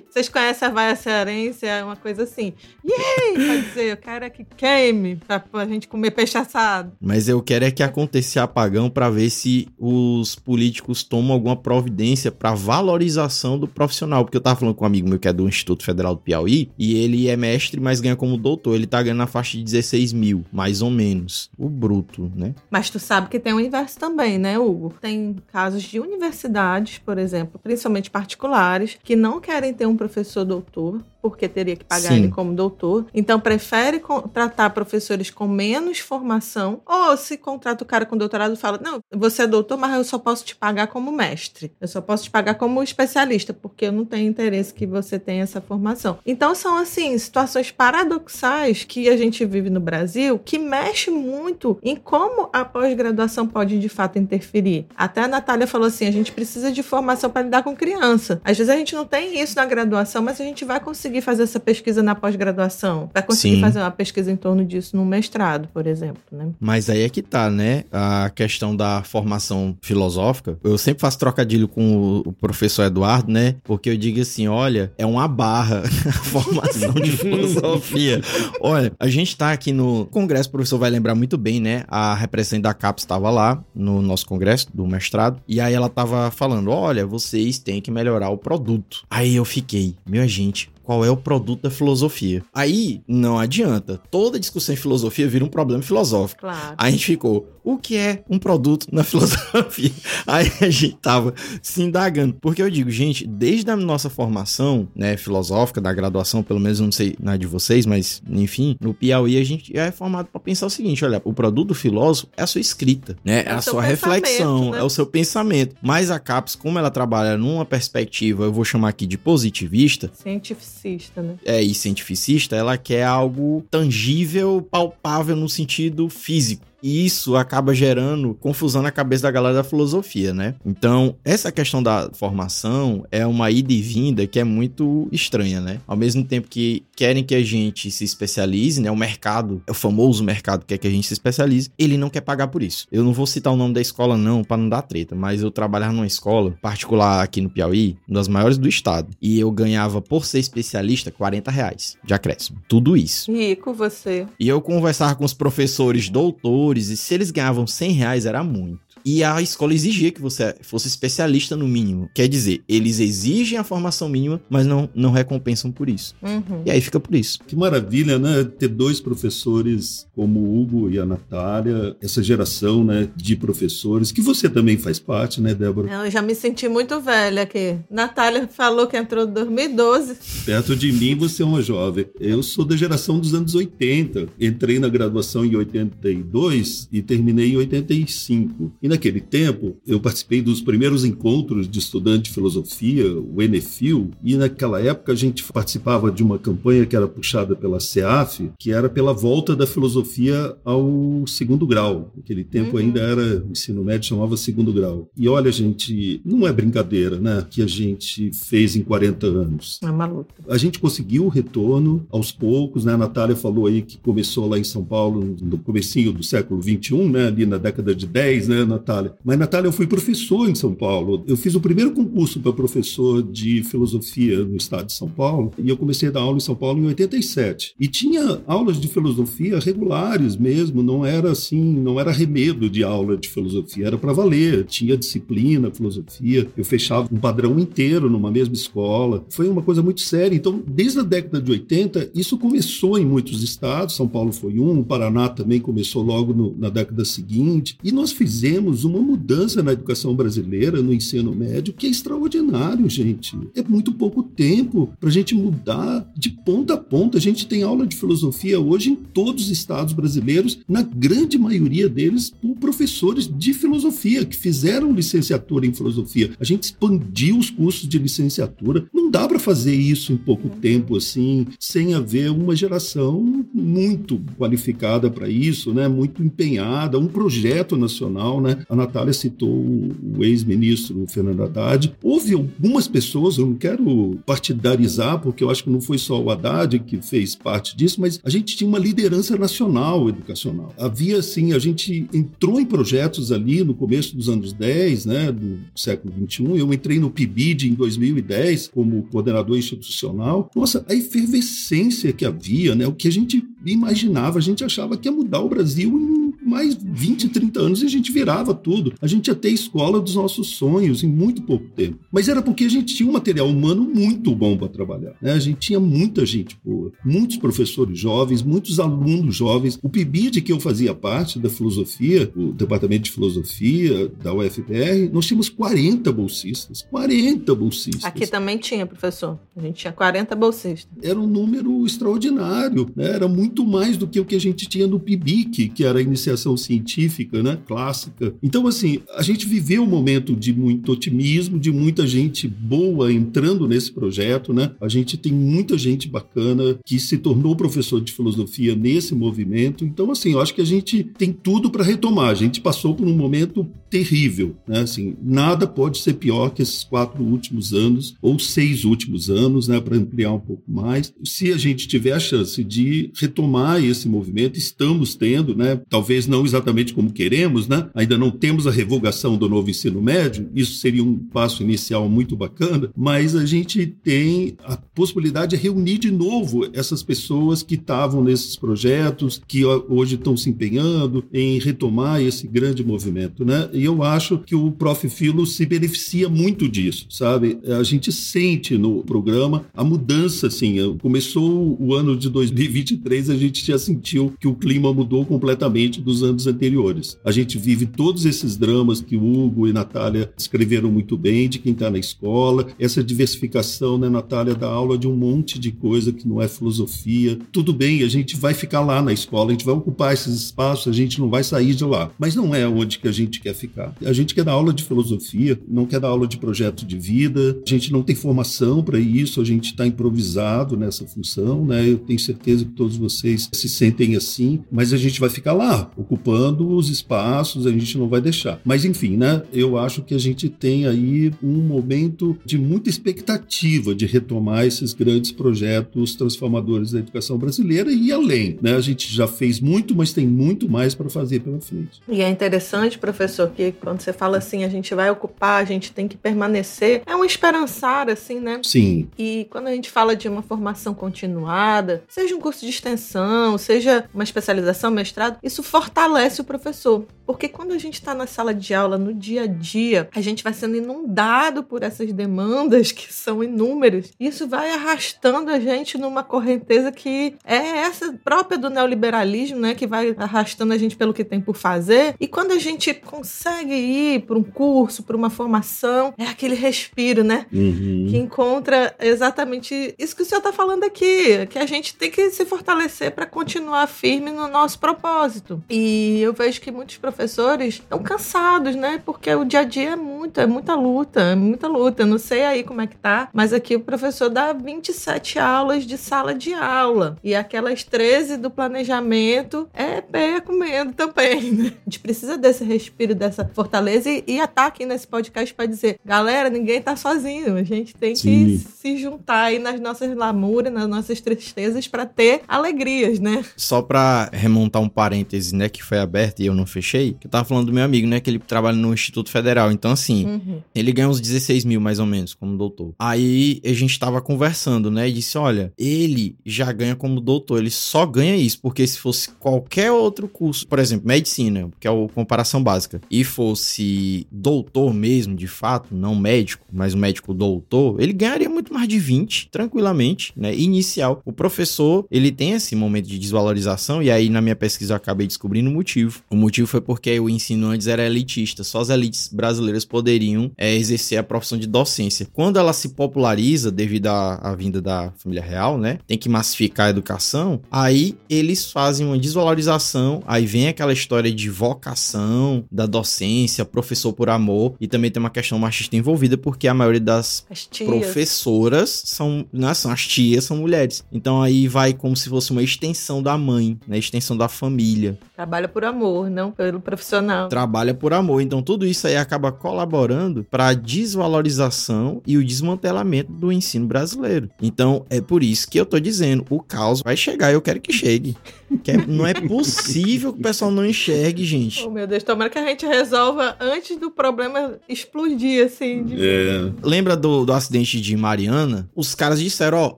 Vocês 0.10 0.30
conhecem 0.30 0.68
a 0.68 0.72
vaia 0.72 0.96
cearense? 0.96 1.66
É 1.66 1.84
uma 1.84 1.96
coisa 1.96 2.24
assim. 2.24 2.54
Yay! 2.86 3.48
Pode 3.48 3.62
dizer, 3.62 3.86
eu 3.92 3.98
quero 3.98 4.26
é 4.26 4.30
que 4.30 4.44
queime 4.44 5.16
pra, 5.16 5.40
pra 5.40 5.66
gente 5.66 5.88
comer 5.88 6.12
peixe 6.12 6.38
assado. 6.38 6.92
Mas 7.00 7.28
eu 7.28 7.42
quero 7.42 7.66
é 7.66 7.72
que 7.72 7.84
aconteça 7.84 8.44
apagão 8.44 8.90
para 8.90 9.10
ver 9.10 9.30
se 9.30 9.68
os 9.78 10.36
políticos 10.36 11.04
tomam 11.04 11.34
alguma 11.34 11.56
providência 11.56 12.32
para 12.32 12.54
valorização 12.54 13.58
do 13.58 13.68
profissional. 13.68 14.24
Porque 14.24 14.38
eu 14.38 14.42
tava 14.42 14.60
falando 14.60 14.76
com 14.76 14.84
um 14.84 14.88
amigo 14.88 15.10
meu 15.10 15.20
que 15.20 15.28
é 15.28 15.34
do 15.34 15.48
Instituto 15.48 15.84
Federal 15.84 16.16
do 16.16 16.22
Piauí 16.22 16.70
e 16.78 16.96
ele 16.96 17.28
é 17.28 17.36
mestre, 17.36 17.80
mas 17.80 18.00
ganha 18.00 18.16
como 18.16 18.38
doutor. 18.38 18.76
Ele 18.76 18.88
tá 18.88 19.02
ganhando 19.02 19.20
na 19.20 19.28
faixa 19.28 19.58
de 19.58 19.64
16 19.64 20.14
mil, 20.14 20.46
mais 20.52 20.82
ou 20.82 20.90
menos. 20.90 21.50
O 21.58 21.70
bruto, 21.70 22.32
né? 22.36 22.54
Mas 22.70 22.90
tu 22.90 23.00
sabe 23.00 23.30
que 23.30 23.40
tem 23.40 23.54
o 23.54 23.60
inverso 23.60 23.98
também, 23.98 24.38
né, 24.38 24.58
Hugo? 24.58 24.94
Tem 25.02 25.36
casos 25.52 25.84
de 25.84 26.00
universidades, 26.00 26.98
por 26.98 27.18
exemplo, 27.18 27.60
principalmente 27.62 28.10
particulares, 28.10 28.98
que 29.04 29.16
não 29.16 29.40
querem 29.40 29.74
ter 29.82 29.88
um 29.88 29.98
professor 29.98 30.46
doutor 30.46 31.02
porque 31.22 31.48
teria 31.48 31.76
que 31.76 31.86
pagar 31.86 32.10
Sim. 32.10 32.16
ele 32.16 32.30
como 32.30 32.54
doutor. 32.54 33.06
Então, 33.14 33.40
prefere 33.40 34.00
contratar 34.00 34.72
professores 34.72 35.30
com 35.30 35.48
menos 35.48 36.00
formação, 36.00 36.82
ou 36.86 37.16
se 37.18 37.38
contrata 37.38 37.84
o 37.84 37.88
cara 37.88 38.06
com 38.06 38.18
doutorado, 38.18 38.56
fala: 38.56 38.80
Não, 38.84 39.00
você 39.14 39.44
é 39.44 39.48
doutor, 39.48 39.78
mas 39.78 39.94
eu 39.94 40.04
só 40.04 40.18
posso 40.18 40.44
te 40.44 40.56
pagar 40.56 40.88
como 40.88 41.12
mestre. 41.12 41.72
Eu 41.80 41.88
só 41.88 42.02
posso 42.02 42.24
te 42.24 42.32
pagar 42.32 42.56
como 42.56 42.82
especialista, 42.82 43.54
porque 43.54 43.86
eu 43.86 43.92
não 43.92 44.06
tenho 44.06 44.30
interesse 44.30 44.74
que 44.74 44.86
você 44.86 45.20
tenha 45.20 45.44
essa 45.44 45.62
formação. 45.62 46.18
Então, 46.26 46.56
são, 46.56 46.78
assim, 46.78 47.18
situações 47.18 47.72
paradoxais 47.72 48.84
que 48.84 49.10
a 49.10 49.18
gente 49.18 49.46
vive 49.46 49.70
no 49.70 49.80
Brasil 49.80 50.40
que 50.40 50.58
mexe 50.58 51.12
muito 51.12 51.78
em 51.84 51.96
como 51.96 52.50
a 52.54 52.64
pós-graduação 52.64 53.48
pode 53.48 53.80
de 53.80 53.90
fato 53.90 54.18
interferir. 54.18 54.88
Até 54.96 55.22
a 55.22 55.28
Natália 55.28 55.68
falou 55.68 55.88
assim: 55.88 56.08
a 56.08 56.12
gente 56.12 56.32
precisa 56.32 56.72
de 56.72 56.84
formação 56.84 57.30
para 57.30 57.44
lidar 57.44 57.64
com 57.64 57.76
criança. 57.76 58.42
Às 58.44 58.58
vezes 58.58 58.74
a 58.74 58.78
gente 58.78 58.96
não 58.96 59.06
tem 59.06 59.40
isso 59.42 59.56
na 59.56 59.66
graduação, 59.66 60.22
mas 60.22 60.40
a 60.40 60.44
gente 60.44 60.66
vai 60.66 60.80
conseguir 60.80 61.11
conseguir 61.12 61.22
fazer 61.22 61.44
essa 61.44 61.60
pesquisa 61.60 62.02
na 62.02 62.16
pós-graduação? 62.16 63.10
Vai 63.14 63.22
conseguir 63.22 63.56
Sim. 63.56 63.62
fazer 63.62 63.80
uma 63.80 63.92
pesquisa 63.92 64.32
em 64.32 64.36
torno 64.36 64.64
disso 64.64 64.96
no 64.96 65.06
mestrado, 65.06 65.68
por 65.74 65.86
exemplo, 65.86 66.22
né? 66.32 66.50
Mas 66.60 66.90
aí 66.90 67.02
é 67.02 67.10
que 67.10 67.22
tá, 67.22 67.50
né? 67.50 67.84
A 67.92 68.32
questão 68.34 68.76
da 68.76 69.04
formação 69.04 69.76
filosófica. 69.82 70.58
Eu 70.64 70.78
sempre 70.78 71.02
faço 71.02 71.20
trocadilho 71.20 71.68
com 71.68 72.24
o 72.26 72.32
professor 72.32 72.84
Eduardo, 72.84 73.32
né? 73.32 73.56
Porque 73.64 73.90
eu 73.90 73.98
digo 73.98 74.22
assim, 74.22 74.48
olha, 74.48 74.92
é 74.98 75.06
uma 75.06 75.28
barra 75.28 75.84
a 76.08 76.12
formação 76.12 76.94
de 76.94 77.12
filosofia. 77.12 78.22
Olha, 78.62 78.94
a 79.00 79.08
gente 79.08 79.36
tá 79.36 79.52
aqui 79.52 79.74
no 79.74 80.06
congresso, 80.06 80.50
o 80.50 80.52
professor 80.54 80.78
vai 80.78 80.90
lembrar 80.90 81.16
muito 81.16 81.38
bem, 81.38 81.60
né? 81.60 81.84
A 81.88 82.16
representante 82.16 82.64
da 82.64 82.74
CAPES 82.74 83.04
estava 83.04 83.30
lá 83.30 83.62
no 83.76 84.02
nosso 84.02 84.26
congresso 84.26 84.68
do 84.74 84.88
mestrado, 84.88 85.42
e 85.48 85.60
aí 85.60 85.74
ela 85.74 85.90
tava 85.90 86.32
falando, 86.32 86.72
olha, 86.72 87.06
vocês 87.06 87.60
têm 87.60 87.82
que 87.82 87.92
melhorar 87.92 88.30
o 88.30 88.38
produto. 88.38 89.04
Aí 89.10 89.36
eu 89.36 89.44
fiquei, 89.44 89.96
meu 90.06 90.22
gente, 90.28 90.70
qual 90.84 91.04
é 91.06 91.10
o 91.10 91.18
produto 91.18 91.64
da 91.64 91.70
filosofia. 91.70 92.44
Aí 92.54 93.02
não 93.08 93.40
adianta. 93.40 94.02
Toda 94.10 94.40
discussão 94.40 94.74
em 94.74 94.78
filosofia 94.78 95.28
vira 95.28 95.46
um 95.46 95.50
problema 95.50 95.82
filosófico. 95.84 96.42
Claro. 96.42 96.76
Aí 96.78 96.90
a 96.90 96.92
gente 96.92 97.06
ficou, 97.06 97.48
o 97.64 97.78
que 97.78 97.96
é 97.96 98.24
um 98.30 98.40
produto 98.40 98.88
na 98.92 99.04
filosofia? 99.06 99.92
Aí 100.26 100.52
a 100.62 100.70
gente 100.70 100.98
tava 101.02 101.34
se 101.62 101.82
indagando. 101.82 102.36
Porque 102.42 102.62
eu 102.62 102.70
digo, 102.70 102.90
gente, 102.90 103.28
desde 103.28 103.70
a 103.70 103.76
nossa 103.76 104.10
formação, 104.10 104.88
né, 104.96 105.18
filosófica, 105.18 105.82
da 105.82 105.94
graduação, 105.94 106.44
pelo 106.44 106.60
menos 106.60 106.80
não 106.80 106.92
sei 106.92 107.16
na 107.20 107.38
de 107.38 107.48
vocês, 107.48 107.86
mas 107.86 108.22
enfim, 108.30 108.76
no 108.80 108.94
Piauí 108.94 109.38
a 109.38 109.44
gente 109.44 109.78
é 109.78 109.92
formado 109.92 110.28
para 110.28 110.40
pensar 110.40 110.66
o 110.66 110.70
seguinte: 110.70 111.04
olha, 111.04 111.22
o 111.24 111.34
produto 111.34 111.70
do 111.70 111.76
filósofo 111.76 112.28
é 112.36 112.44
a 112.44 112.48
sua 112.48 112.62
escrita, 112.62 113.18
né? 113.24 113.42
É, 113.42 113.50
é 113.50 113.52
a 113.52 113.62
sua 113.62 113.82
reflexão, 113.82 114.72
né? 114.72 114.80
é 114.80 114.84
o 114.84 114.90
seu 114.90 115.06
pensamento. 115.06 115.76
Mas 115.82 116.12
a 116.12 116.20
CAPES, 116.20 116.56
como 116.56 116.78
ela 116.78 116.92
trabalha 116.92 117.38
numa 117.38 117.66
perspectiva, 117.66 118.44
eu 118.44 118.54
vou 118.54 118.66
chamar 118.66 118.90
aqui 118.90 119.06
de 119.06 119.18
positivista. 119.18 120.12
Cientificista, 120.14 120.81
né? 121.22 121.38
É, 121.46 121.62
e 121.62 121.74
cientificista, 121.74 122.56
ela 122.56 122.78
quer 122.78 123.04
algo 123.04 123.66
tangível, 123.70 124.62
palpável 124.70 125.36
no 125.36 125.50
sentido 125.50 126.10
físico. 126.10 126.66
E 126.82 127.06
isso 127.06 127.36
acaba 127.36 127.74
gerando 127.74 128.34
confusão 128.36 128.82
na 128.82 128.92
cabeça 128.92 129.24
da 129.24 129.32
galera 129.32 129.56
da 129.56 129.64
filosofia, 129.64 130.34
né? 130.34 130.56
Então, 130.66 131.16
essa 131.24 131.52
questão 131.52 131.82
da 131.82 132.10
formação 132.14 133.06
é 133.12 133.26
uma 133.26 133.52
ida 133.52 133.72
e 133.72 133.82
vinda 133.82 134.26
que 134.26 134.40
é 134.40 134.44
muito 134.44 135.08
estranha, 135.12 135.62
né? 135.62 135.80
Ao 135.88 135.96
mesmo 135.96 136.24
tempo 136.24 136.48
que 136.48 136.84
querem 136.96 137.24
que 137.24 137.36
a 137.36 137.44
gente 137.44 137.92
se 137.92 138.04
especialize, 138.04 138.82
né? 138.82 138.90
O 138.90 138.96
mercado, 138.96 139.62
é 139.68 139.72
o 139.72 139.76
famoso 139.76 140.24
mercado 140.24 140.62
que 140.62 140.68
quer 140.68 140.78
que 140.78 140.88
a 140.88 140.92
gente 140.92 141.08
se 141.08 141.14
especialize, 141.14 141.70
ele 141.78 141.98
não 141.98 142.10
quer 142.10 142.22
pagar 142.22 142.48
por 142.48 142.64
isso. 142.64 142.88
Eu 142.92 143.04
não 143.04 143.14
vou 143.14 143.28
citar 143.28 143.54
o 143.54 143.56
nome 143.56 143.74
da 143.74 143.82
escola, 143.82 144.18
não, 144.18 144.44
para 144.44 144.58
não 144.58 144.70
dar 144.70 144.82
treta, 144.82 145.16
mas 145.16 145.42
eu 145.42 145.52
trabalhava 145.52 145.94
numa 145.94 146.08
escola 146.08 146.56
particular 146.62 147.22
aqui 147.24 147.42
no 147.42 147.50
Piauí, 147.50 147.98
uma 148.08 148.16
das 148.16 148.28
maiores 148.28 148.58
do 148.58 148.68
estado, 148.68 149.10
e 149.22 149.40
eu 149.40 149.52
ganhava, 149.52 150.02
por 150.02 150.26
ser 150.26 150.40
especialista, 150.40 151.12
40 151.12 151.52
reais 151.52 151.98
de 152.04 152.14
acréscimo. 152.14 152.60
Tudo 152.68 152.98
isso. 152.98 153.32
Rico 153.32 153.74
você. 153.74 154.26
E 154.40 154.48
eu 154.48 154.62
conversava 154.62 155.16
com 155.16 155.26
os 155.26 155.34
professores 155.34 156.10
doutores 156.10 156.71
e 156.78 156.98
se 156.98 157.14
eles 157.14 157.32
ganhavam 157.32 157.66
100 157.66 157.92
reais 157.92 158.26
era 158.26 158.44
muito. 158.44 158.91
E 159.06 159.24
a 159.24 159.42
escola 159.42 159.74
exigia 159.74 160.12
que 160.12 160.22
você 160.22 160.56
fosse 160.62 160.88
especialista 160.88 161.56
no 161.56 161.68
mínimo. 161.68 162.10
Quer 162.14 162.28
dizer, 162.28 162.64
eles 162.68 163.00
exigem 163.00 163.58
a 163.58 163.64
formação 163.64 164.10
mínima, 164.10 164.42
mas 164.50 164.66
não, 164.66 164.90
não 164.94 165.12
recompensam 165.12 165.72
por 165.72 165.90
isso. 165.90 166.16
Uhum. 166.22 166.64
E 166.66 166.72
aí 166.72 166.82
fica 166.82 167.00
por 167.00 167.16
isso. 167.16 167.40
Que 167.46 167.56
maravilha, 167.56 168.20
né? 168.20 168.44
Ter 168.44 168.68
dois 168.68 169.00
professores 169.00 170.08
como 170.16 170.40
o 170.40 170.62
Hugo 170.62 170.90
e 170.90 171.00
a 171.00 171.06
Natália, 171.06 171.96
essa 172.02 172.22
geração 172.22 172.84
né, 172.84 173.10
de 173.16 173.36
professores, 173.36 174.12
que 174.12 174.22
você 174.22 174.50
também 174.50 174.78
faz 174.78 175.00
parte, 175.00 175.42
né, 175.42 175.54
Débora? 175.54 175.92
Eu 175.92 176.12
já 176.12 176.22
me 176.22 176.36
senti 176.36 176.68
muito 176.68 177.00
velha 177.00 177.44
aqui. 177.44 177.78
Natália 177.90 178.48
falou 178.48 178.88
que 178.88 178.98
entrou 178.98 179.26
em 179.26 179.32
2012. 179.32 180.18
Perto 180.46 180.76
de 180.76 180.92
mim, 180.92 181.16
você 181.16 181.44
é 181.44 181.46
uma 181.46 181.62
jovem. 181.62 182.06
Eu 182.20 182.44
sou 182.44 182.66
da 182.66 182.76
geração 182.76 183.20
dos 183.20 183.34
anos 183.34 183.56
80. 183.56 184.28
Entrei 184.40 184.80
na 184.80 184.90
graduação 184.90 185.46
em 185.46 185.56
82 185.56 186.88
e 186.92 187.02
terminei 187.02 187.54
em 187.54 187.58
85. 187.58 188.74
E 188.82 188.88
naquele 188.92 189.22
tempo, 189.22 189.78
eu 189.88 190.00
participei 190.00 190.42
dos 190.42 190.62
primeiros 190.62 191.06
encontros 191.06 191.68
de 191.68 191.80
estudante 191.80 192.24
de 192.24 192.32
filosofia, 192.32 193.06
o 193.18 193.42
Enefil, 193.42 194.12
e 194.24 194.36
naquela 194.36 194.82
época 194.82 195.14
a 195.14 195.16
gente 195.16 195.44
participava 195.52 196.12
de 196.12 196.22
uma 196.22 196.38
campanha 196.38 196.86
que 196.86 196.96
era 196.96 197.08
puxada 197.08 197.56
pela 197.56 197.80
CEAF, 197.80 198.52
que 198.60 198.72
era 198.72 198.90
pela 198.90 199.14
volta 199.14 199.56
da 199.56 199.66
filosofia 199.66 200.56
ao 200.66 201.24
segundo 201.26 201.66
grau. 201.66 202.12
Naquele 202.16 202.44
tempo 202.44 202.76
uhum. 202.76 202.84
ainda 202.84 203.00
era, 203.00 203.44
o 203.46 203.52
ensino 203.52 203.84
médio 203.84 204.10
chamava 204.10 204.36
segundo 204.36 204.74
grau. 204.74 205.10
E 205.18 205.28
olha, 205.28 205.52
gente, 205.52 206.22
não 206.26 206.46
é 206.46 206.52
brincadeira, 206.52 207.18
né, 207.18 207.46
que 207.50 207.62
a 207.62 207.68
gente 207.68 208.32
fez 208.34 208.76
em 208.76 208.84
40 208.84 209.26
anos. 209.26 209.80
É 209.84 209.92
maluco. 209.92 210.34
A 210.50 210.58
gente 210.58 210.80
conseguiu 210.80 211.26
o 211.26 211.30
retorno 211.30 212.06
aos 212.12 212.32
poucos, 212.32 212.84
né, 212.84 212.94
a 212.94 212.98
Natália 212.98 213.36
falou 213.36 213.68
aí 213.68 213.82
que 213.82 213.98
começou 213.98 214.50
lá 214.50 214.60
em 214.60 214.64
São 214.66 214.84
Paulo 214.84 215.36
no 215.42 215.58
comecinho 215.58 216.12
do 216.12 216.24
século 216.24 216.60
21, 216.60 217.10
né, 217.10 217.28
ali 217.28 217.46
na 217.46 217.58
década 217.58 217.96
de 217.96 218.06
10, 218.06 218.48
né, 218.50 218.66
Natália? 218.82 219.14
Mas, 219.24 219.38
Natália, 219.38 219.68
eu 219.68 219.72
fui 219.72 219.86
professor 219.86 220.50
em 220.50 220.56
São 220.56 220.74
Paulo. 220.74 221.24
Eu 221.28 221.38
fiz 221.38 221.54
o 221.54 221.62
primeiro 221.62 221.92
concurso 221.92 222.40
para 222.40 222.52
professor 222.52 223.22
de 223.22 223.64
filosofia 223.64 224.44
no 224.44 224.58
estado 224.58 224.88
de 224.88 224.94
São 224.94 225.08
Paulo 225.08 225.52
e 225.58 225.70
eu 225.70 225.78
comecei 225.78 226.10
a 226.10 226.12
dar 226.12 226.22
aula 226.22 226.38
em 226.38 226.42
São 226.42 226.56
Paulo 226.56 226.80
em 226.80 226.88
87. 226.88 227.76
E 227.80 227.88
tinha 227.88 228.42
aulas 228.48 228.80
de 228.80 228.88
filosofia 228.88 229.60
regulares 229.60 230.36
mesmo, 230.36 230.82
não 230.82 231.06
era 231.06 231.32
assim, 231.32 231.62
não 231.62 232.00
era 232.00 232.12
remedo 232.12 232.70
de 232.70 232.84
aula 232.84 233.16
de 233.16 233.30
filosofia, 233.30 233.88
era 233.88 233.98
para 233.98 234.14
valer. 234.14 234.66
Tinha 234.66 234.98
disciplina, 234.98 235.72
filosofia. 235.72 236.48
Eu 236.58 236.66
fechava 236.66 237.08
um 237.12 237.18
padrão 237.18 237.60
inteiro 237.60 238.10
numa 238.10 238.32
mesma 238.32 238.56
escola. 238.56 239.24
Foi 239.30 239.48
uma 239.48 239.62
coisa 239.62 239.84
muito 239.84 240.02
séria. 240.02 240.36
Então, 240.36 240.62
desde 240.66 241.00
a 241.00 241.04
década 241.04 241.42
de 241.42 241.52
80, 241.52 242.12
isso 242.16 242.38
começou 242.38 242.98
em 242.98 243.06
muitos 243.06 243.44
estados. 243.44 243.96
São 243.96 244.08
Paulo 244.08 244.32
foi 244.32 244.60
um, 244.60 244.80
o 244.80 244.86
Paraná 244.86 245.30
também 245.30 245.60
começou 245.60 246.02
logo 246.04 246.34
no, 246.34 246.56
na 246.58 246.70
década 246.70 247.06
seguinte. 247.06 247.78
E 247.84 247.92
nós 247.92 248.12
fizemos 248.12 248.71
uma 248.84 249.00
mudança 249.00 249.62
na 249.62 249.74
educação 249.74 250.16
brasileira, 250.16 250.82
no 250.82 250.94
ensino 250.94 251.34
médio, 251.34 251.74
que 251.74 251.88
é 251.88 251.90
extraordinário, 251.90 252.90
gente. 252.90 253.38
É 253.56 253.62
muito 253.64 253.92
pouco 253.92 254.24
tempo 254.24 254.92
para 255.00 255.10
a 255.10 255.12
gente 255.12 255.36
mudar 255.36 256.10
de 256.18 256.30
ponta 256.30 256.74
a 256.74 256.78
ponta. 256.78 257.18
A 257.18 257.22
gente 257.22 257.48
tem 257.48 257.64
aula 257.64 257.86
de 257.86 257.96
filosofia 257.96 258.60
hoje 258.60 258.92
em 258.92 258.96
todos 258.96 259.46
os 259.46 259.52
estados 259.52 259.94
brasileiros, 259.94 260.60
na 260.68 260.82
grande 260.82 261.38
maioria 261.38 261.88
deles 261.88 262.32
por 262.42 262.56
professores 262.56 263.28
de 263.28 263.54
filosofia 263.54 264.26
que 264.26 264.36
fizeram 264.36 264.94
licenciatura 264.94 265.66
em 265.66 265.74
filosofia. 265.74 266.32
A 266.40 266.44
gente 266.44 266.64
expandiu 266.64 267.38
os 267.38 267.50
cursos 267.50 267.88
de 267.88 267.98
licenciatura. 267.98 268.86
Não 268.94 269.10
dá 269.10 269.28
para 269.28 269.40
fazer 269.40 269.76
isso 269.76 270.14
em 270.14 270.18
pouco 270.18 270.50
tempo 270.50 270.96
assim, 270.96 271.46
sem 271.60 271.94
haver 271.94 272.32
uma 272.32 272.56
geração 272.56 273.46
muito 273.54 274.22
qualificada 274.38 275.10
para 275.10 275.30
isso, 275.30 275.74
né? 275.74 275.88
Muito 275.88 276.24
empenhada, 276.24 277.00
um 277.00 277.08
projeto 277.08 277.76
nacional, 277.78 278.42
né? 278.42 278.61
A 278.70 278.76
Natália 278.76 279.14
citou 279.14 279.50
o 279.50 280.24
ex-ministro 280.24 281.06
Fernando 281.08 281.44
Haddad. 281.44 281.94
Houve 282.04 282.34
algumas 282.34 282.88
pessoas, 282.88 283.38
eu 283.38 283.46
não 283.46 283.56
quero 283.56 284.20
partidarizar, 284.26 285.20
porque 285.20 285.44
eu 285.44 285.50
acho 285.50 285.64
que 285.64 285.70
não 285.70 285.82
foi 285.82 285.98
só 285.98 286.22
o 286.22 286.30
Haddad 286.30 286.80
que 286.80 287.02
fez 287.02 287.36
parte 287.36 287.76
disso, 287.76 288.00
mas 288.00 288.20
a 288.24 288.30
gente 288.30 288.56
tinha 288.56 288.68
uma 288.68 288.80
liderança 288.80 289.38
nacional 289.38 290.08
educacional. 290.10 290.74
Havia, 290.78 291.20
assim, 291.20 291.54
a 291.54 291.60
gente 291.60 292.08
entrou 292.14 292.60
em 292.60 292.66
projetos 292.66 293.32
ali 293.32 293.64
no 293.64 293.74
começo 293.74 294.16
dos 294.16 294.30
anos 294.30 294.54
10, 294.54 295.06
né, 295.06 295.32
do 295.32 295.60
século 295.76 296.14
21. 296.18 296.56
Eu 296.56 296.74
entrei 296.74 297.00
no 297.00 297.10
PIBID 297.10 297.70
em 297.70 297.74
2010 297.74 298.70
como 298.74 299.04
coordenador 299.04 299.58
institucional. 299.58 300.50
Nossa, 300.56 300.86
a 300.88 300.94
efervescência 300.94 302.14
que 302.14 302.26
havia, 302.26 302.76
né, 302.76 302.88
o 302.88 302.94
que 302.94 303.08
a 303.08 303.12
gente 303.12 303.44
imaginava, 303.66 304.40
a 304.40 304.42
gente 304.42 304.64
achava 304.64 304.98
que 304.98 305.08
ia 305.08 305.12
mudar 305.12 305.40
o 305.42 305.50
Brasil 305.50 305.90
em 305.90 306.21
mais 306.52 306.76
20, 306.76 307.30
30 307.30 307.60
anos 307.60 307.82
e 307.82 307.86
a 307.86 307.90
gente 307.90 308.12
virava 308.12 308.54
tudo. 308.54 308.94
A 309.02 309.08
gente 309.08 309.28
ia 309.28 309.36
ter 309.36 309.50
escola 309.50 310.02
dos 310.02 310.16
nossos 310.16 310.50
sonhos 310.50 311.04
em 311.04 311.08
muito 311.08 311.42
pouco 311.44 311.66
tempo. 311.76 312.00
Mas 312.12 312.28
era 312.28 312.42
porque 312.42 312.66
a 312.66 312.70
gente 312.70 312.94
tinha 312.94 313.10
um 313.10 313.14
material 313.14 313.48
humano 313.48 313.84
muito 313.84 314.36
bom 314.36 314.58
para 314.58 314.68
trabalhar. 314.68 315.16
Né? 315.22 315.32
A 315.32 315.40
gente 315.40 315.60
tinha 315.60 315.80
muita 315.80 316.26
gente 316.26 316.58
boa, 316.64 316.92
muitos 317.06 317.38
professores 317.38 317.98
jovens, 317.98 318.44
muitos 318.44 318.80
alunos 318.80 319.36
jovens. 319.36 319.80
O 319.82 319.90
PIBID 319.90 320.42
que 320.42 320.52
eu 320.52 320.60
fazia 320.60 320.94
parte 320.94 321.40
da 321.40 321.50
filosofia, 321.50 322.30
o 322.36 322.52
departamento 322.52 323.04
de 323.04 323.12
filosofia 323.12 324.12
da 324.22 324.34
UFPR, 324.34 325.10
nós 325.12 325.26
tínhamos 325.26 325.48
40 325.50 326.12
bolsistas. 326.12 326.82
40 326.90 327.56
bolsistas. 327.56 328.04
Aqui 328.04 328.28
também 328.28 328.58
tinha, 328.58 328.86
professor. 328.86 329.40
A 329.56 329.62
gente 329.62 329.76
tinha 329.76 329.94
40 329.94 330.36
bolsistas. 330.36 330.88
Era 331.02 331.20
um 331.20 331.28
número 331.28 331.86
extraordinário. 331.86 332.90
Né? 332.96 333.10
Era 333.10 333.28
muito 333.28 333.66
mais 333.66 333.98
do 333.98 334.08
que 334.08 334.20
o 334.20 334.26
que 334.26 334.36
a 334.36 334.40
gente 334.40 334.68
tinha 334.68 334.88
no 334.88 335.00
PIBIC, 335.00 335.70
que 335.70 335.84
era 335.84 336.00
a 336.00 336.02
iniciação 336.02 336.41
iniciação 336.42 336.58
científica, 336.58 337.44
né, 337.44 337.58
clássica. 337.66 338.34
Então, 338.42 338.68
assim, 338.68 339.00
a 339.16 339.22
gente 339.22 339.48
viveu 339.48 339.84
um 339.84 339.88
momento 339.88 340.36
de 340.36 340.52
muito 340.54 340.92
otimismo, 340.92 341.60
de 341.60 341.72
muita 341.72 342.08
gente 342.08 342.48
boa 342.48 343.14
entrando 343.14 343.68
nesse 343.68 343.92
projeto, 343.92 344.54
né? 344.54 344.72
A 344.82 344.88
gente 344.88 345.18
tem 345.18 345.32
muita 345.32 345.78
gente 345.78 346.08
bacana 346.08 346.80
que 346.86 347.00
se 347.00 347.18
tornou 347.18 347.56
professor 347.56 348.02
de 348.02 348.12
filosofia 348.12 348.76
nesse 348.76 349.14
movimento. 349.14 349.86
Então, 349.86 350.12
assim, 350.12 350.32
eu 350.32 350.42
acho 350.42 350.54
que 350.54 350.62
a 350.62 350.66
gente 350.66 351.04
tem 351.04 351.32
tudo 351.32 351.70
para 351.70 351.84
retomar. 351.84 352.30
A 352.30 352.36
gente 352.36 352.60
passou 352.60 352.96
por 352.96 353.08
um 353.08 353.16
momento 353.16 353.68
terrível, 353.90 354.56
né? 354.68 354.80
Assim, 354.80 355.16
nada 355.22 355.68
pode 355.68 356.00
ser 356.00 356.14
pior 356.14 356.50
que 356.50 356.62
esses 356.62 356.84
quatro 356.84 357.24
últimos 357.24 357.74
anos 357.74 358.16
ou 358.22 358.40
seis 358.40 358.86
últimos 358.86 359.30
anos, 359.30 359.68
né? 359.68 359.80
Para 359.80 359.98
ampliar 359.98 360.34
um 360.34 360.40
pouco 360.40 360.64
mais. 360.68 361.14
Se 361.24 361.52
a 361.52 361.58
gente 361.58 361.88
tiver 361.88 362.14
a 362.14 362.20
chance 362.20 362.64
de 362.64 363.12
retomar 363.20 363.84
esse 363.84 364.08
movimento, 364.08 364.58
estamos 364.58 365.16
tendo, 365.16 365.56
né? 365.56 365.82
Talvez 365.90 366.26
não 366.32 366.46
exatamente 366.46 366.94
como 366.94 367.12
queremos, 367.12 367.68
né? 367.68 367.90
Ainda 367.94 368.18
não 368.18 368.32
temos 368.32 368.66
a 368.66 368.72
revogação 368.72 369.38
do 369.38 369.48
novo 369.48 369.70
ensino 369.70 370.02
médio, 370.02 370.50
isso 370.56 370.80
seria 370.80 371.04
um 371.04 371.18
passo 371.18 371.62
inicial 371.62 372.10
muito 372.10 372.36
bacana, 372.36 372.90
mas 372.96 373.36
a 373.36 373.46
gente 373.46 373.86
tem 373.86 374.56
a 374.64 374.78
possibilidade 374.78 375.56
de 375.56 375.62
reunir 375.62 375.98
de 375.98 376.10
novo 376.10 376.68
essas 376.74 377.04
pessoas 377.04 377.62
que 377.62 377.76
estavam 377.76 378.24
nesses 378.24 378.56
projetos, 378.56 379.42
que 379.48 379.66
hoje 379.66 380.16
estão 380.16 380.38
se 380.38 380.50
empenhando 380.50 381.24
em 381.34 381.60
retomar 381.60 382.22
esse 382.22 382.48
grande 382.48 382.84
movimento, 382.84 383.44
né? 383.44 383.70
E 383.74 383.84
eu 383.84 384.02
acho 384.02 384.40
que 384.40 384.56
o 384.56 384.72
Prof. 384.72 385.02
Filo 385.12 385.46
se 385.46 385.66
beneficia 385.66 386.30
muito 386.30 386.70
disso, 386.70 387.08
sabe? 387.10 387.60
A 387.80 387.84
gente 387.84 388.12
sente 388.12 388.78
no 388.78 389.04
programa 389.04 389.66
a 389.74 389.84
mudança, 389.84 390.48
assim, 390.48 390.96
começou 391.00 391.78
o 391.80 391.94
ano 391.94 392.16
de 392.16 392.30
2023, 392.30 393.30
a 393.30 393.36
gente 393.36 393.66
já 393.66 393.78
sentiu 393.78 394.34
que 394.40 394.48
o 394.48 394.56
clima 394.56 394.94
mudou 394.94 395.26
completamente 395.26 396.00
do 396.02 396.14
anos 396.24 396.48
anteriores. 396.48 397.18
A 397.24 397.32
gente 397.32 397.58
vive 397.58 397.86
todos 397.86 398.26
esses 398.26 398.58
dramas 398.58 399.02
que 399.02 399.18
Hugo 399.18 399.68
e 399.68 399.74
Natália 399.74 400.32
escreveram 400.38 400.92
muito 400.92 401.18
bem, 401.18 401.48
de 401.50 401.60
quem 401.60 401.74
está 401.74 401.90
na 401.90 402.00
escola, 402.00 402.68
essa 402.80 403.04
diversificação, 403.04 403.98
né, 403.98 404.10
Natália, 404.10 404.56
da 404.56 404.68
aula 404.68 404.98
de 404.98 405.08
um 405.08 405.16
monte 405.16 405.60
de 405.60 405.72
coisa 405.72 406.12
que 406.12 406.28
não 406.28 406.42
é 406.42 406.48
filosofia. 406.48 407.38
Tudo 407.52 407.74
bem, 407.74 408.04
a 408.04 408.08
gente 408.08 408.36
vai 408.36 408.54
ficar 408.54 408.82
lá 408.82 409.02
na 409.02 409.14
escola, 409.14 409.50
a 409.50 409.52
gente 409.54 409.66
vai 409.66 409.76
ocupar 409.76 410.14
esses 410.14 410.36
espaços, 410.36 410.88
a 410.88 410.96
gente 410.96 411.20
não 411.20 411.30
vai 411.30 411.44
sair 411.44 411.74
de 411.74 411.84
lá. 411.84 412.12
Mas 412.18 412.36
não 412.36 412.54
é 412.54 412.68
onde 412.68 413.00
que 413.00 413.08
a 413.08 413.12
gente 413.12 413.40
quer 413.40 413.54
ficar. 413.54 413.96
A 414.04 414.14
gente 414.14 414.34
quer 414.34 414.44
dar 414.44 414.54
aula 414.54 414.74
de 414.74 414.84
filosofia, 414.84 415.60
não 415.68 415.86
quer 415.86 416.00
dar 416.00 416.10
aula 416.10 416.28
de 416.28 416.38
projeto 416.38 416.86
de 416.86 416.98
vida, 416.98 417.60
a 417.66 417.70
gente 417.70 417.92
não 417.92 418.04
tem 418.04 418.16
formação 418.16 418.84
para 418.84 419.00
isso, 419.00 419.42
a 419.42 419.46
gente 419.46 419.72
está 419.72 419.86
improvisado 419.86 420.78
nessa 420.78 421.06
função, 421.06 421.66
né? 421.66 421.90
Eu 421.90 421.98
tenho 421.98 422.20
certeza 422.20 422.66
que 422.66 422.72
todos 422.72 422.98
vocês 422.98 423.50
se 423.52 423.70
sentem 423.70 424.16
assim, 424.16 424.62
mas 424.72 424.94
a 424.94 424.98
gente 424.98 425.20
vai 425.20 425.30
ficar 425.30 425.54
lá, 425.54 425.92
ocupando 426.02 426.76
os 426.76 426.90
espaços, 426.90 427.66
a 427.66 427.72
gente 427.72 427.98
não 427.98 428.08
vai 428.08 428.22
deixar. 428.22 428.60
Mas 428.66 428.86
enfim, 428.86 429.18
né? 429.18 429.44
Eu 429.54 429.78
acho 429.78 430.02
que 430.02 430.14
a 430.14 430.20
gente 430.20 430.50
tem 430.50 430.86
aí 430.86 431.32
um 431.42 431.62
momento 431.62 432.38
de 432.46 432.58
muita 432.58 432.90
expectativa 432.90 433.96
de 433.96 434.06
retomar 434.06 434.66
esses 434.66 434.94
grandes 434.94 435.32
projetos 435.32 436.16
transformadores 436.16 436.92
da 436.92 437.00
educação 437.00 437.38
brasileira 437.38 437.92
e 437.92 438.12
além, 438.12 438.58
né? 438.62 438.76
A 438.76 438.82
gente 438.82 439.14
já 439.14 439.28
fez 439.28 439.60
muito, 439.60 439.96
mas 439.96 440.14
tem 440.14 440.28
muito 440.28 440.70
mais 440.70 440.94
para 440.96 441.10
fazer 441.10 441.40
pela 441.40 441.60
frente. 441.62 442.02
E 442.08 442.22
é 442.22 442.30
interessante, 442.30 442.98
professor, 442.98 443.50
que 443.50 443.72
quando 443.72 444.02
você 444.02 444.12
fala 444.12 444.38
assim, 444.38 444.64
a 444.64 444.70
gente 444.70 444.94
vai 444.94 445.10
ocupar, 445.10 445.62
a 445.62 445.66
gente 445.66 445.92
tem 445.92 446.08
que 446.08 446.18
permanecer, 446.18 447.02
é 447.06 447.16
um 447.16 447.24
esperançar 447.24 448.10
assim, 448.10 448.40
né? 448.40 448.60
Sim. 448.64 449.08
E 449.18 449.48
quando 449.50 449.68
a 449.68 449.72
gente 449.72 449.90
fala 449.90 450.16
de 450.16 450.28
uma 450.28 450.42
formação 450.42 450.94
continuada, 450.94 452.04
seja 452.08 452.36
um 452.36 452.40
curso 452.40 452.62
de 452.62 452.70
extensão, 452.72 453.58
seja 453.58 454.06
uma 454.14 454.24
especialização, 454.24 454.92
mestrado, 454.92 455.38
isso 455.44 455.62
fortalece 455.62 455.91
fortalece 455.92 456.42
o 456.42 456.46
professor. 456.46 457.06
Porque 457.32 457.48
quando 457.48 457.72
a 457.72 457.78
gente 457.78 457.94
está 457.94 458.14
na 458.14 458.28
sala 458.28 458.54
de 458.54 458.74
aula, 458.74 458.98
no 458.98 459.14
dia 459.14 459.44
a 459.44 459.48
dia, 459.48 460.10
a 460.14 460.20
gente 460.20 460.44
vai 460.44 460.54
sendo 460.54 460.76
inundado 460.76 461.64
por 461.64 461.82
essas 461.82 462.12
demandas 462.12 462.92
que 462.92 463.12
são 463.12 463.42
inúmeras. 463.42 464.12
Isso 464.20 464.48
vai 464.48 464.70
arrastando 464.72 465.50
a 465.50 465.60
gente 465.60 465.98
numa 465.98 466.24
correnteza 466.24 466.92
que 466.92 467.36
é 467.46 467.56
essa 467.56 468.14
própria 468.24 468.58
do 468.58 468.70
neoliberalismo, 468.70 469.60
né? 469.60 469.74
Que 469.74 469.88
vai 469.88 470.14
arrastando 470.18 470.74
a 470.74 470.78
gente 470.78 470.98
pelo 470.98 471.14
que 471.14 471.24
tem 471.24 471.40
por 471.40 471.56
fazer. 471.56 472.16
E 472.20 472.28
quando 472.28 472.52
a 472.52 472.60
gente 472.60 472.94
consegue 472.94 473.74
ir 473.74 474.26
para 474.26 474.38
um 474.38 474.44
curso, 474.44 475.02
para 475.02 475.16
uma 475.16 475.30
formação, 475.30 476.14
é 476.18 476.26
aquele 476.26 476.56
respiro, 476.56 477.24
né? 477.24 477.46
Uhum. 477.52 478.08
Que 478.10 478.18
encontra 478.18 478.94
exatamente 479.00 479.96
isso 479.98 480.16
que 480.16 480.22
o 480.22 480.26
senhor 480.26 480.40
está 480.40 480.52
falando 480.52 480.84
aqui. 480.84 481.48
Que 481.48 481.58
a 481.58 481.66
gente 481.66 481.96
tem 481.96 482.12
que 482.12 482.30
se 482.30 482.46
fortalecer 482.46 483.12
para 483.12 483.26
continuar 483.26 483.88
firme 483.88 484.32
no 484.32 484.50
nosso 484.50 484.78
propósito. 484.78 485.64
E 485.70 486.20
eu 486.22 486.34
vejo 486.34 486.60
que 486.60 486.72
muitos 486.72 486.98
professores 486.98 487.21
professores 487.22 487.76
estão 487.76 488.00
cansados, 488.00 488.76
né? 488.76 489.00
Porque 489.06 489.34
o 489.36 489.46
dia 489.46 489.60
a 489.60 489.64
dia 489.64 489.92
é 489.92 489.96
muito, 489.96 490.40
é 490.40 490.48
muita 490.48 490.74
luta, 490.74 491.22
é 491.22 491.36
muita 491.36 491.68
luta. 491.68 492.02
Eu 492.02 492.08
não 492.08 492.18
sei 492.18 492.44
aí 492.44 492.64
como 492.64 492.82
é 492.82 492.88
que 492.88 492.96
tá, 492.96 493.30
mas 493.32 493.54
aqui 493.54 493.76
o 493.76 493.80
professor 493.80 494.30
dá 494.30 494.54
27 494.54 495.38
aulas 495.38 495.86
de 495.86 495.98
sala 495.98 496.34
de 496.34 496.54
aula. 496.54 497.18
E 497.24 497.36
aquelas 497.36 497.84
13 497.84 498.38
do 498.38 498.50
planejamento 498.50 499.70
é 499.74 500.02
pé 500.02 500.42
comendo 500.42 500.94
também, 500.94 501.52
né? 501.54 501.74
A 501.82 501.90
gente 501.90 502.00
precisa 502.00 502.38
desse 502.38 502.64
respiro, 502.64 503.14
dessa 503.14 503.50
fortaleza 503.54 504.10
e, 504.10 504.24
e 504.26 504.40
estar 504.40 504.66
aqui 504.66 504.86
nesse 504.86 505.08
podcast 505.08 505.54
para 505.54 505.68
dizer, 505.68 506.00
galera, 506.04 506.50
ninguém 506.50 506.82
tá 506.82 506.96
sozinho. 506.96 507.56
A 507.56 507.64
gente 507.64 507.94
tem 507.96 508.16
Sim. 508.16 508.46
que 508.46 508.58
se 508.58 508.98
juntar 508.98 509.44
aí 509.44 509.60
nas 509.60 509.80
nossas 509.80 510.16
lamúrias, 510.16 510.74
nas 510.74 510.88
nossas 510.88 511.22
tristezas 511.22 511.88
para 511.88 512.06
ter 512.06 512.42
alegrias, 512.48 513.20
né? 513.20 513.46
Só 513.56 513.82
para 513.82 514.30
remontar 514.34 514.82
um 514.82 514.90
parêntese, 514.90 515.56
né, 515.56 515.70
que 515.70 515.84
foi 515.84 516.00
aberto 516.00 516.42
e 516.42 516.48
eu 516.48 516.56
não 516.56 516.66
fechei, 516.72 517.11
que 517.20 517.28
eu 517.28 517.32
tava 517.32 517.46
falando 517.46 517.68
do 517.68 517.74
meu 517.74 517.84
amigo, 517.84 518.08
né, 518.08 518.20
que 518.20 518.30
ele 518.30 518.40
trabalha 518.40 518.78
no 518.78 518.94
Instituto 518.94 519.30
Federal. 519.30 519.72
Então, 519.72 519.92
assim, 519.92 520.26
uhum. 520.26 520.62
ele 520.74 520.92
ganha 520.92 521.10
uns 521.10 521.20
16 521.20 521.66
mil 521.66 521.82
mais 521.82 522.00
ou 522.00 522.06
menos 522.06 522.34
como 522.34 522.58
doutor. 522.58 522.94
Aí 522.98 523.62
a 523.66 523.74
gente 523.74 523.98
tava 523.98 524.22
conversando, 524.22 524.90
né, 524.92 525.10
e 525.10 525.14
disse: 525.14 525.38
olha, 525.38 525.72
ele 525.78 526.36
já 526.46 526.72
ganha 526.72 526.96
como 526.96 527.20
doutor, 527.20 527.60
ele 527.60 527.70
só 527.70 528.06
ganha 528.06 528.36
isso, 528.36 528.60
porque 528.62 528.86
se 528.86 528.98
fosse 528.98 529.30
qualquer 529.40 529.92
outro 529.92 530.28
curso, 530.28 530.68
por 530.68 530.80
exemplo, 530.80 531.08
medicina, 531.08 531.70
que 531.80 531.88
é 531.88 531.92
a 531.92 532.08
comparação 532.14 532.62
básica, 532.64 533.02
e 533.10 533.24
fosse 533.24 534.28
doutor 534.32 534.94
mesmo, 534.94 535.36
de 535.36 535.48
fato, 535.48 535.96
não 535.96 536.16
médico, 536.16 536.66
mas 536.72 536.94
um 536.94 537.00
médico 537.00 537.34
doutor, 537.34 538.02
ele 538.02 538.14
ganharia 538.14 538.50
muito 538.50 538.74
mais 538.74 538.88
de 538.88 539.00
20, 539.00 539.50
tranquilamente, 539.50 540.34
né, 540.36 540.56
inicial. 540.56 541.22
O 541.26 541.32
professor, 541.32 542.06
ele 542.10 542.32
tem 542.32 542.52
esse 542.52 542.76
momento 542.76 543.08
de 543.08 543.20
desvalorização, 543.20 544.02
e 544.02 544.12
aí 544.12 544.30
na 544.30 544.42
minha 544.42 544.56
pesquisa 544.56 544.94
eu 544.94 544.98
acabei 544.98 545.28
descobrindo 545.28 545.70
o 545.70 545.74
motivo. 545.74 546.22
O 546.30 546.36
motivo 546.36 546.68
foi 546.68 546.82
porque 546.82 546.91
o 547.20 547.30
ensino 547.30 547.68
antes 547.68 547.88
era 547.88 548.06
elitista, 548.06 548.64
só 548.64 548.82
as 548.82 548.90
elites 548.90 549.30
brasileiras 549.32 549.86
poderiam 549.86 550.52
é, 550.58 550.74
exercer 550.76 551.18
a 551.18 551.24
profissão 551.24 551.58
de 551.58 551.68
docência. 551.68 552.28
Quando 552.32 552.58
ela 552.58 552.74
se 552.74 552.90
populariza 552.90 553.72
devido 553.72 554.08
à, 554.08 554.36
à 554.36 554.56
vinda 554.56 554.82
da 554.82 555.12
família 555.18 555.44
real, 555.44 555.78
né, 555.78 556.00
tem 556.08 556.18
que 556.18 556.30
massificar 556.30 556.88
a 556.88 556.90
educação, 556.90 557.62
aí 557.72 558.18
eles 558.30 558.72
fazem 558.72 559.06
uma 559.06 559.18
desvalorização, 559.18 560.24
aí 560.26 560.46
vem 560.46 560.68
aquela 560.68 560.94
história 560.94 561.32
de 561.32 561.50
vocação 561.50 562.64
da 562.72 562.86
docência, 562.86 563.66
professor 563.66 564.14
por 564.14 564.30
amor, 564.30 564.76
e 564.80 564.88
também 564.88 565.12
tem 565.12 565.22
uma 565.22 565.30
questão 565.30 565.58
machista 565.58 565.96
envolvida, 565.96 566.38
porque 566.38 566.68
a 566.68 566.74
maioria 566.74 567.00
das 567.00 567.46
professoras 567.86 569.04
são, 569.06 569.46
não 569.52 569.70
é, 569.70 569.74
são 569.74 569.92
as 569.92 570.06
tias, 570.06 570.46
são 570.46 570.58
mulheres. 570.58 571.04
Então 571.12 571.42
aí 571.42 571.68
vai 571.68 571.94
como 571.94 572.16
se 572.16 572.30
fosse 572.30 572.52
uma 572.52 572.64
extensão 572.64 573.22
da 573.22 573.38
mãe, 573.38 573.80
né, 573.88 573.98
extensão 573.98 574.36
da 574.36 574.48
família. 574.48 575.18
Trabalha 575.36 575.68
por 575.68 575.84
amor, 575.86 576.30
não 576.30 576.52
pelo 576.52 576.81
profissional. 576.82 577.48
Trabalha 577.50 577.94
por 577.94 578.14
amor. 578.14 578.42
Então 578.42 578.62
tudo 578.62 578.86
isso 578.86 579.08
aí 579.08 579.16
acaba 579.16 579.52
colaborando 579.52 580.46
para 580.50 580.68
a 580.68 580.74
desvalorização 580.74 582.22
e 582.26 582.38
o 582.38 582.44
desmantelamento 582.44 583.32
do 583.32 583.52
ensino 583.52 583.86
brasileiro. 583.86 584.50
Então 584.62 585.06
é 585.10 585.22
por 585.22 585.44
isso 585.44 585.70
que 585.70 585.80
eu 585.80 585.86
tô 585.86 586.00
dizendo, 586.00 586.46
o 586.50 586.62
caos 586.62 587.02
vai 587.02 587.16
chegar 587.16 587.52
e 587.52 587.54
eu 587.54 587.62
quero 587.62 587.80
que 587.80 587.94
chegue. 587.94 588.36
Que 588.84 588.92
é, 588.92 589.06
não 589.06 589.28
é 589.28 589.34
possível 589.34 590.32
que 590.32 590.40
o 590.40 590.44
pessoal 590.44 590.72
não 590.72 590.86
enxergue, 590.86 591.44
gente. 591.44 591.86
Oh, 591.86 591.90
meu 591.90 592.08
Deus, 592.08 592.24
tomara 592.24 592.50
que 592.50 592.58
a 592.58 592.66
gente 592.66 592.86
resolva 592.86 593.56
antes 593.60 593.98
do 593.98 594.10
problema 594.10 594.80
explodir, 594.88 595.66
assim. 595.66 596.04
De... 596.04 596.16
É. 596.18 596.72
Lembra 596.82 597.18
do, 597.18 597.46
do 597.46 597.54
acidente 597.54 598.00
de 598.00 598.16
Mariana? 598.16 598.90
Os 598.96 599.14
caras 599.14 599.42
disseram, 599.42 599.78
ó, 599.78 599.96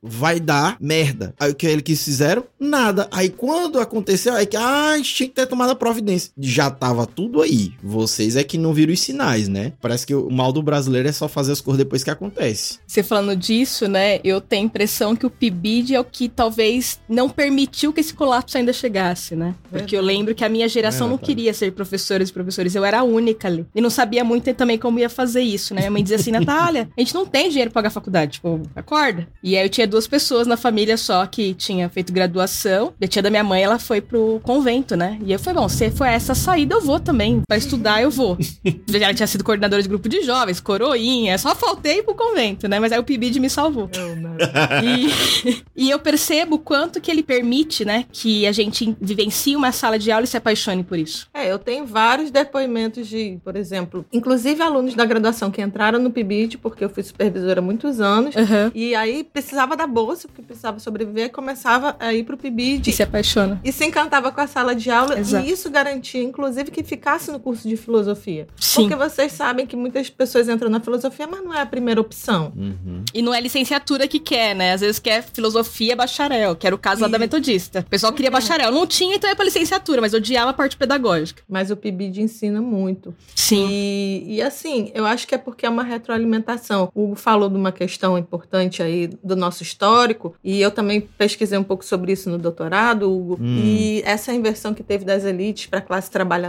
vai 0.00 0.38
dar 0.38 0.76
merda. 0.80 1.34
Aí 1.38 1.50
o 1.50 1.54
que 1.54 1.66
eles 1.66 2.04
fizeram? 2.04 2.44
Nada. 2.58 3.08
Aí 3.10 3.28
quando 3.28 3.80
aconteceu, 3.80 4.36
é 4.36 4.46
que, 4.46 4.56
ah, 4.56 4.90
a 4.92 4.96
gente 4.96 5.14
tinha 5.14 5.28
que 5.28 5.34
ter 5.34 5.46
tomado 5.46 5.70
a 5.70 5.74
providência. 5.76 6.30
Já 6.38 6.69
tava 6.70 7.06
tudo 7.06 7.42
aí. 7.42 7.72
Vocês 7.82 8.36
é 8.36 8.44
que 8.44 8.58
não 8.58 8.72
viram 8.72 8.92
os 8.92 9.00
sinais, 9.00 9.48
né? 9.48 9.72
Parece 9.80 10.06
que 10.06 10.14
o 10.14 10.30
mal 10.30 10.52
do 10.52 10.62
brasileiro 10.62 11.08
é 11.08 11.12
só 11.12 11.28
fazer 11.28 11.52
as 11.52 11.60
coisas 11.60 11.78
depois 11.78 12.02
que 12.02 12.10
acontece. 12.10 12.78
Você 12.86 13.02
falando 13.02 13.36
disso, 13.36 13.88
né? 13.88 14.20
Eu 14.22 14.40
tenho 14.40 14.62
a 14.62 14.66
impressão 14.66 15.16
que 15.16 15.26
o 15.26 15.30
PIBID 15.30 15.94
é 15.94 16.00
o 16.00 16.04
que 16.04 16.28
talvez 16.28 17.00
não 17.08 17.28
permitiu 17.28 17.92
que 17.92 18.00
esse 18.00 18.14
colapso 18.14 18.56
ainda 18.56 18.72
chegasse, 18.72 19.34
né? 19.34 19.54
Porque 19.70 19.96
eu 19.96 20.02
lembro 20.02 20.34
que 20.34 20.44
a 20.44 20.48
minha 20.48 20.68
geração 20.68 21.06
é, 21.06 21.10
não 21.10 21.18
queria 21.18 21.52
ser 21.54 21.72
professores 21.72 22.28
e 22.28 22.32
professores, 22.32 22.74
eu 22.74 22.84
era 22.84 23.00
a 23.00 23.02
única 23.02 23.48
ali. 23.48 23.66
E 23.74 23.80
não 23.80 23.90
sabia 23.90 24.24
muito 24.24 24.52
também 24.54 24.78
como 24.78 24.98
ia 24.98 25.08
fazer 25.08 25.42
isso, 25.42 25.74
né? 25.74 25.82
Minha 25.82 25.90
mãe 25.90 26.02
dizia 26.02 26.16
assim, 26.16 26.30
Natália, 26.30 26.88
a 26.96 27.00
gente 27.00 27.14
não 27.14 27.26
tem 27.26 27.48
dinheiro 27.48 27.70
pra 27.70 27.80
pagar 27.80 27.88
a 27.88 27.92
faculdade, 27.92 28.32
tipo, 28.32 28.60
acorda. 28.74 29.28
E 29.42 29.56
aí 29.56 29.64
eu 29.64 29.68
tinha 29.68 29.86
duas 29.86 30.06
pessoas 30.06 30.46
na 30.46 30.56
família 30.56 30.96
só 30.96 31.24
que 31.26 31.54
tinha 31.54 31.88
feito 31.88 32.12
graduação, 32.12 32.92
e 33.00 33.04
a 33.04 33.08
tia 33.08 33.22
da 33.22 33.30
minha 33.30 33.44
mãe, 33.44 33.62
ela 33.62 33.78
foi 33.78 34.00
pro 34.00 34.40
convento, 34.42 34.96
né? 34.96 35.18
E 35.24 35.32
eu 35.32 35.38
falei, 35.38 35.60
bom, 35.60 35.68
se 35.68 35.90
for 35.90 36.06
essa 36.06 36.34
saída, 36.34 36.59
eu 36.68 36.80
vou 36.80 37.00
também. 37.00 37.42
Pra 37.46 37.56
estudar, 37.56 38.02
eu 38.02 38.10
vou. 38.10 38.36
Já 38.88 39.14
tinha 39.14 39.26
sido 39.26 39.44
coordenadora 39.44 39.82
de 39.82 39.88
grupo 39.88 40.08
de 40.08 40.22
jovens, 40.22 40.60
coroinha, 40.60 41.38
só 41.38 41.54
faltei 41.54 42.02
pro 42.02 42.14
convento, 42.14 42.68
né? 42.68 42.78
Mas 42.78 42.92
aí 42.92 42.98
o 42.98 43.04
PIBID 43.04 43.40
me 43.40 43.50
salvou. 43.50 43.90
Oh, 43.96 44.20
e, 44.84 45.64
e 45.76 45.90
eu 45.90 45.98
percebo 45.98 46.58
quanto 46.58 47.00
que 47.00 47.10
ele 47.10 47.22
permite, 47.22 47.84
né, 47.84 48.04
que 48.12 48.46
a 48.46 48.52
gente 48.52 48.96
vivencie 49.00 49.56
uma 49.56 49.72
sala 49.72 49.98
de 49.98 50.10
aula 50.10 50.24
e 50.24 50.26
se 50.26 50.36
apaixone 50.36 50.84
por 50.84 50.98
isso. 50.98 51.28
É, 51.32 51.50
eu 51.50 51.58
tenho 51.58 51.86
vários 51.86 52.30
depoimentos 52.30 53.08
de, 53.08 53.38
por 53.44 53.56
exemplo, 53.56 54.04
inclusive 54.12 54.62
alunos 54.62 54.94
da 54.94 55.04
graduação 55.04 55.50
que 55.50 55.62
entraram 55.62 55.98
no 55.98 56.10
PIBID, 56.10 56.58
porque 56.58 56.84
eu 56.84 56.90
fui 56.90 57.02
supervisora 57.02 57.60
há 57.60 57.62
muitos 57.62 58.00
anos, 58.00 58.34
uhum. 58.34 58.70
e 58.74 58.94
aí 58.94 59.24
precisava 59.24 59.76
da 59.76 59.86
bolsa, 59.86 60.28
porque 60.28 60.42
precisava 60.42 60.78
sobreviver, 60.78 61.30
começava 61.30 61.96
a 61.98 62.12
ir 62.12 62.24
pro 62.24 62.36
PIBID. 62.36 62.90
E 62.90 62.92
se 62.92 63.02
apaixona. 63.02 63.60
E 63.64 63.72
se 63.72 63.84
encantava 63.84 64.30
com 64.32 64.40
a 64.40 64.46
sala 64.46 64.74
de 64.74 64.90
aula, 64.90 65.18
Exato. 65.18 65.46
e 65.46 65.50
isso 65.50 65.70
garantia, 65.70 66.22
inclusive, 66.22 66.49
que 66.70 66.82
ficasse 66.82 67.30
no 67.30 67.40
curso 67.40 67.68
de 67.68 67.76
filosofia. 67.76 68.46
Sim. 68.56 68.82
Porque 68.82 68.96
vocês 68.96 69.32
sabem 69.32 69.66
que 69.66 69.76
muitas 69.76 70.08
pessoas 70.10 70.48
entram 70.48 70.70
na 70.70 70.80
filosofia, 70.80 71.26
mas 71.26 71.42
não 71.42 71.54
é 71.54 71.60
a 71.60 71.66
primeira 71.66 72.00
opção. 72.00 72.52
Uhum. 72.56 73.04
E 73.14 73.22
não 73.22 73.34
é 73.34 73.40
licenciatura 73.40 74.06
que 74.06 74.18
quer, 74.18 74.54
né? 74.54 74.72
Às 74.72 74.80
vezes 74.80 74.98
quer 74.98 75.22
filosofia 75.22 75.96
bacharel, 75.96 76.56
que 76.56 76.66
era 76.66 76.74
o 76.74 76.78
caso 76.78 77.02
lá 77.02 77.08
da 77.08 77.18
metodista. 77.18 77.80
O 77.80 77.90
pessoal 77.90 78.12
queria 78.12 78.28
é. 78.28 78.30
bacharel. 78.30 78.70
Não 78.70 78.86
tinha, 78.86 79.16
então 79.16 79.28
é 79.30 79.34
pra 79.34 79.44
licenciatura, 79.44 80.00
mas 80.00 80.14
odiava 80.14 80.50
a 80.50 80.54
parte 80.54 80.76
pedagógica. 80.76 81.42
Mas 81.48 81.70
o 81.70 81.76
PIBID 81.76 82.22
ensina 82.22 82.60
muito. 82.60 83.14
Sim. 83.34 83.68
E, 83.70 84.36
e 84.36 84.42
assim, 84.42 84.90
eu 84.94 85.06
acho 85.06 85.26
que 85.26 85.34
é 85.34 85.38
porque 85.38 85.66
é 85.66 85.68
uma 85.68 85.82
retroalimentação. 85.82 86.90
O 86.94 87.04
Hugo 87.04 87.14
falou 87.14 87.48
de 87.48 87.56
uma 87.56 87.72
questão 87.72 88.18
importante 88.18 88.82
aí 88.82 89.08
do 89.22 89.36
nosso 89.36 89.62
histórico, 89.62 90.34
e 90.42 90.60
eu 90.60 90.70
também 90.70 91.00
pesquisei 91.00 91.58
um 91.58 91.64
pouco 91.64 91.84
sobre 91.84 92.12
isso 92.12 92.28
no 92.28 92.38
doutorado, 92.38 93.10
Hugo. 93.10 93.38
Hum. 93.40 93.60
E 93.64 94.02
essa 94.04 94.32
inversão 94.32 94.74
que 94.74 94.82
teve 94.82 95.04
das 95.04 95.24
elites 95.24 95.66
para 95.66 95.78
a 95.78 95.82
classe 95.82 96.10
trabalhadora 96.10 96.39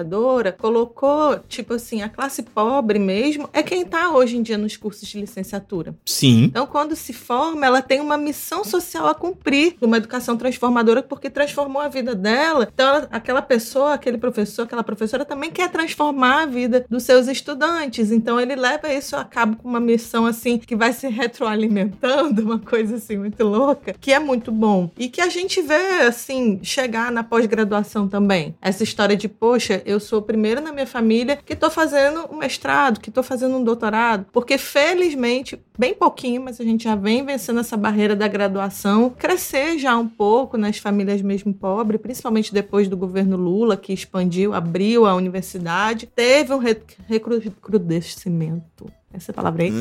colocou, 0.51 1.39
tipo 1.47 1.73
assim, 1.73 2.01
a 2.01 2.10
classe 2.10 2.43
pobre 2.43 2.99
mesmo 2.99 3.49
é 3.54 3.63
quem 3.63 3.82
está 3.82 4.12
hoje 4.12 4.38
em 4.38 4.41
dia 4.41 4.58
nos 4.58 4.77
cursos 4.77 5.08
de 5.08 5.19
licenciatura. 5.19 5.95
Sim. 6.06 6.45
Então, 6.45 6.65
quando 6.65 6.95
se 6.95 7.13
forma, 7.13 7.65
ela 7.65 7.82
tem 7.82 7.99
uma 7.99 8.17
missão 8.17 8.63
social 8.63 9.08
a 9.08 9.15
cumprir, 9.15 9.75
uma 9.82 9.97
educação 9.97 10.38
transformadora, 10.38 11.04
porque 11.04 11.30
transformou 11.30 11.82
a 11.82 11.88
vida 11.88 12.15
dela. 12.15 12.69
Então, 12.73 12.88
ela, 12.88 13.08
aquela 13.12 13.41
pessoa, 13.41 13.93
aquele 13.93 14.17
professor, 14.17 14.63
aquela 14.63 14.84
professora 14.84 15.25
também 15.25 15.51
quer 15.51 15.69
transformar 15.69 16.43
a 16.43 16.45
vida 16.45 16.86
dos 16.89 17.04
seus 17.04 17.27
estudantes. 17.27 18.12
Então, 18.12 18.39
ele 18.39 18.56
leva 18.56 18.91
isso 18.93 19.15
a 19.15 19.23
cabo 19.23 19.58
com 19.58 19.67
uma 19.67 19.80
missão 19.80 20.25
assim 20.25 20.58
que 20.58 20.75
vai 20.75 20.93
se 20.93 21.08
retroalimentando, 21.08 22.41
uma 22.43 22.60
coisa 22.60 22.95
assim 22.95 23.17
muito 23.17 23.43
louca, 23.43 23.93
que 23.99 24.12
é 24.12 24.19
muito 24.19 24.51
bom. 24.51 24.91
E 24.97 25.10
que 25.10 25.21
a 25.21 25.30
gente 25.30 25.62
vê 25.62 26.04
assim 26.08 26.60
chegar 26.63 27.12
na 27.12 27.23
pós-graduação 27.23 28.08
também. 28.08 28.56
Essa 28.62 28.84
história 28.84 29.15
de, 29.15 29.27
poxa, 29.27 29.81
eu 29.86 30.00
sou 30.00 30.20
o 30.20 30.24
primeiro 30.24 30.62
na 30.62 30.72
minha 30.72 30.88
família 30.88 31.38
que 31.38 31.54
estou 31.54 31.70
fazendo 31.70 32.28
um 32.32 32.38
mestrado, 32.38 33.00
que 33.00 33.10
estou 33.10 33.24
fazendo 33.24 33.58
um 33.58 33.63
doutorado, 33.63 34.26
porque 34.32 34.58
felizmente, 34.58 35.62
bem 35.78 35.94
pouquinho, 35.94 36.41
mas 36.41 36.60
a 36.60 36.63
gente 36.63 36.86
já 36.86 36.96
vem 36.96 37.24
vencendo 37.26 37.60
essa 37.60 37.78
barreira 37.78 38.15
da 38.15 38.28
graduação, 38.28 39.10
crescer 39.10 39.78
já 39.78 39.96
um 39.98 40.08
pouco 40.08 40.58
nas 40.58 40.78
famílias 40.78 41.22
mesmo 41.22 41.54
pobres, 41.54 42.02
principalmente 42.02 42.54
depois 42.54 42.88
do 42.88 42.98
governo 42.98 43.38
Lula, 43.38 43.78
que 43.78 43.94
expandiu, 43.94 44.54
abriu 44.54 45.06
a 45.06 45.15
universidade, 45.15 46.08
teve 46.08 46.54
um 46.54 46.60
recrudescimento 46.60 48.91
essa 49.13 49.34
palavra 49.34 49.63
aí. 49.63 49.71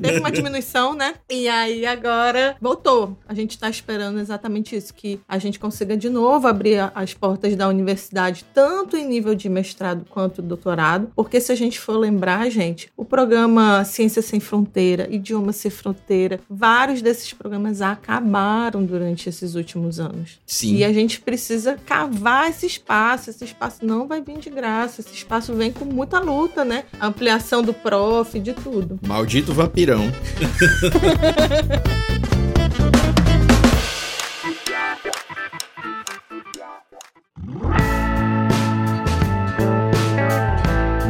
Teve 0.00 0.18
uma 0.18 0.30
diminuição, 0.30 0.94
né? 0.94 1.14
E 1.30 1.48
aí 1.48 1.86
agora 1.86 2.56
voltou. 2.60 3.16
A 3.26 3.34
gente 3.34 3.58
tá 3.58 3.68
esperando 3.68 4.18
exatamente 4.18 4.76
isso, 4.76 4.92
que 4.94 5.20
a 5.28 5.38
gente 5.38 5.58
consiga 5.58 5.96
de 5.96 6.08
novo 6.08 6.46
abrir 6.46 6.90
as 6.94 7.14
portas 7.14 7.54
da 7.56 7.68
universidade, 7.68 8.44
tanto 8.52 8.96
em 8.96 9.06
nível 9.06 9.34
de 9.34 9.48
mestrado 9.48 10.04
quanto 10.10 10.42
doutorado, 10.42 11.10
porque 11.14 11.40
se 11.40 11.52
a 11.52 11.54
gente 11.54 11.78
for 11.78 11.96
lembrar, 11.96 12.50
gente, 12.50 12.90
o 12.96 13.04
programa 13.04 13.84
Ciência 13.84 14.22
Sem 14.22 14.40
Fronteira, 14.40 15.08
Idioma 15.10 15.52
Sem 15.52 15.70
Fronteira, 15.70 16.40
vários 16.48 17.02
desses 17.02 17.32
programas 17.32 17.80
acabaram 17.80 18.84
durante 18.84 19.28
esses 19.28 19.54
últimos 19.54 20.00
anos. 20.00 20.40
Sim. 20.46 20.76
E 20.76 20.84
a 20.84 20.92
gente 20.92 21.20
precisa 21.20 21.76
cavar 21.84 22.50
esse 22.50 22.66
espaço. 22.66 23.30
Esse 23.30 23.44
espaço 23.44 23.84
não 23.84 24.06
vai 24.06 24.20
vir 24.20 24.38
de 24.38 24.50
graça. 24.50 25.00
Esse 25.00 25.14
espaço 25.14 25.54
vem 25.54 25.72
com 25.72 25.84
muita 25.84 26.18
luta, 26.18 26.64
né? 26.64 26.84
A 26.98 27.06
ampliação 27.06 27.62
do 27.62 27.74
PRO, 28.24 28.40
de 28.40 28.54
tudo. 28.54 28.98
Maldito 29.06 29.52
vampirão. 29.52 30.10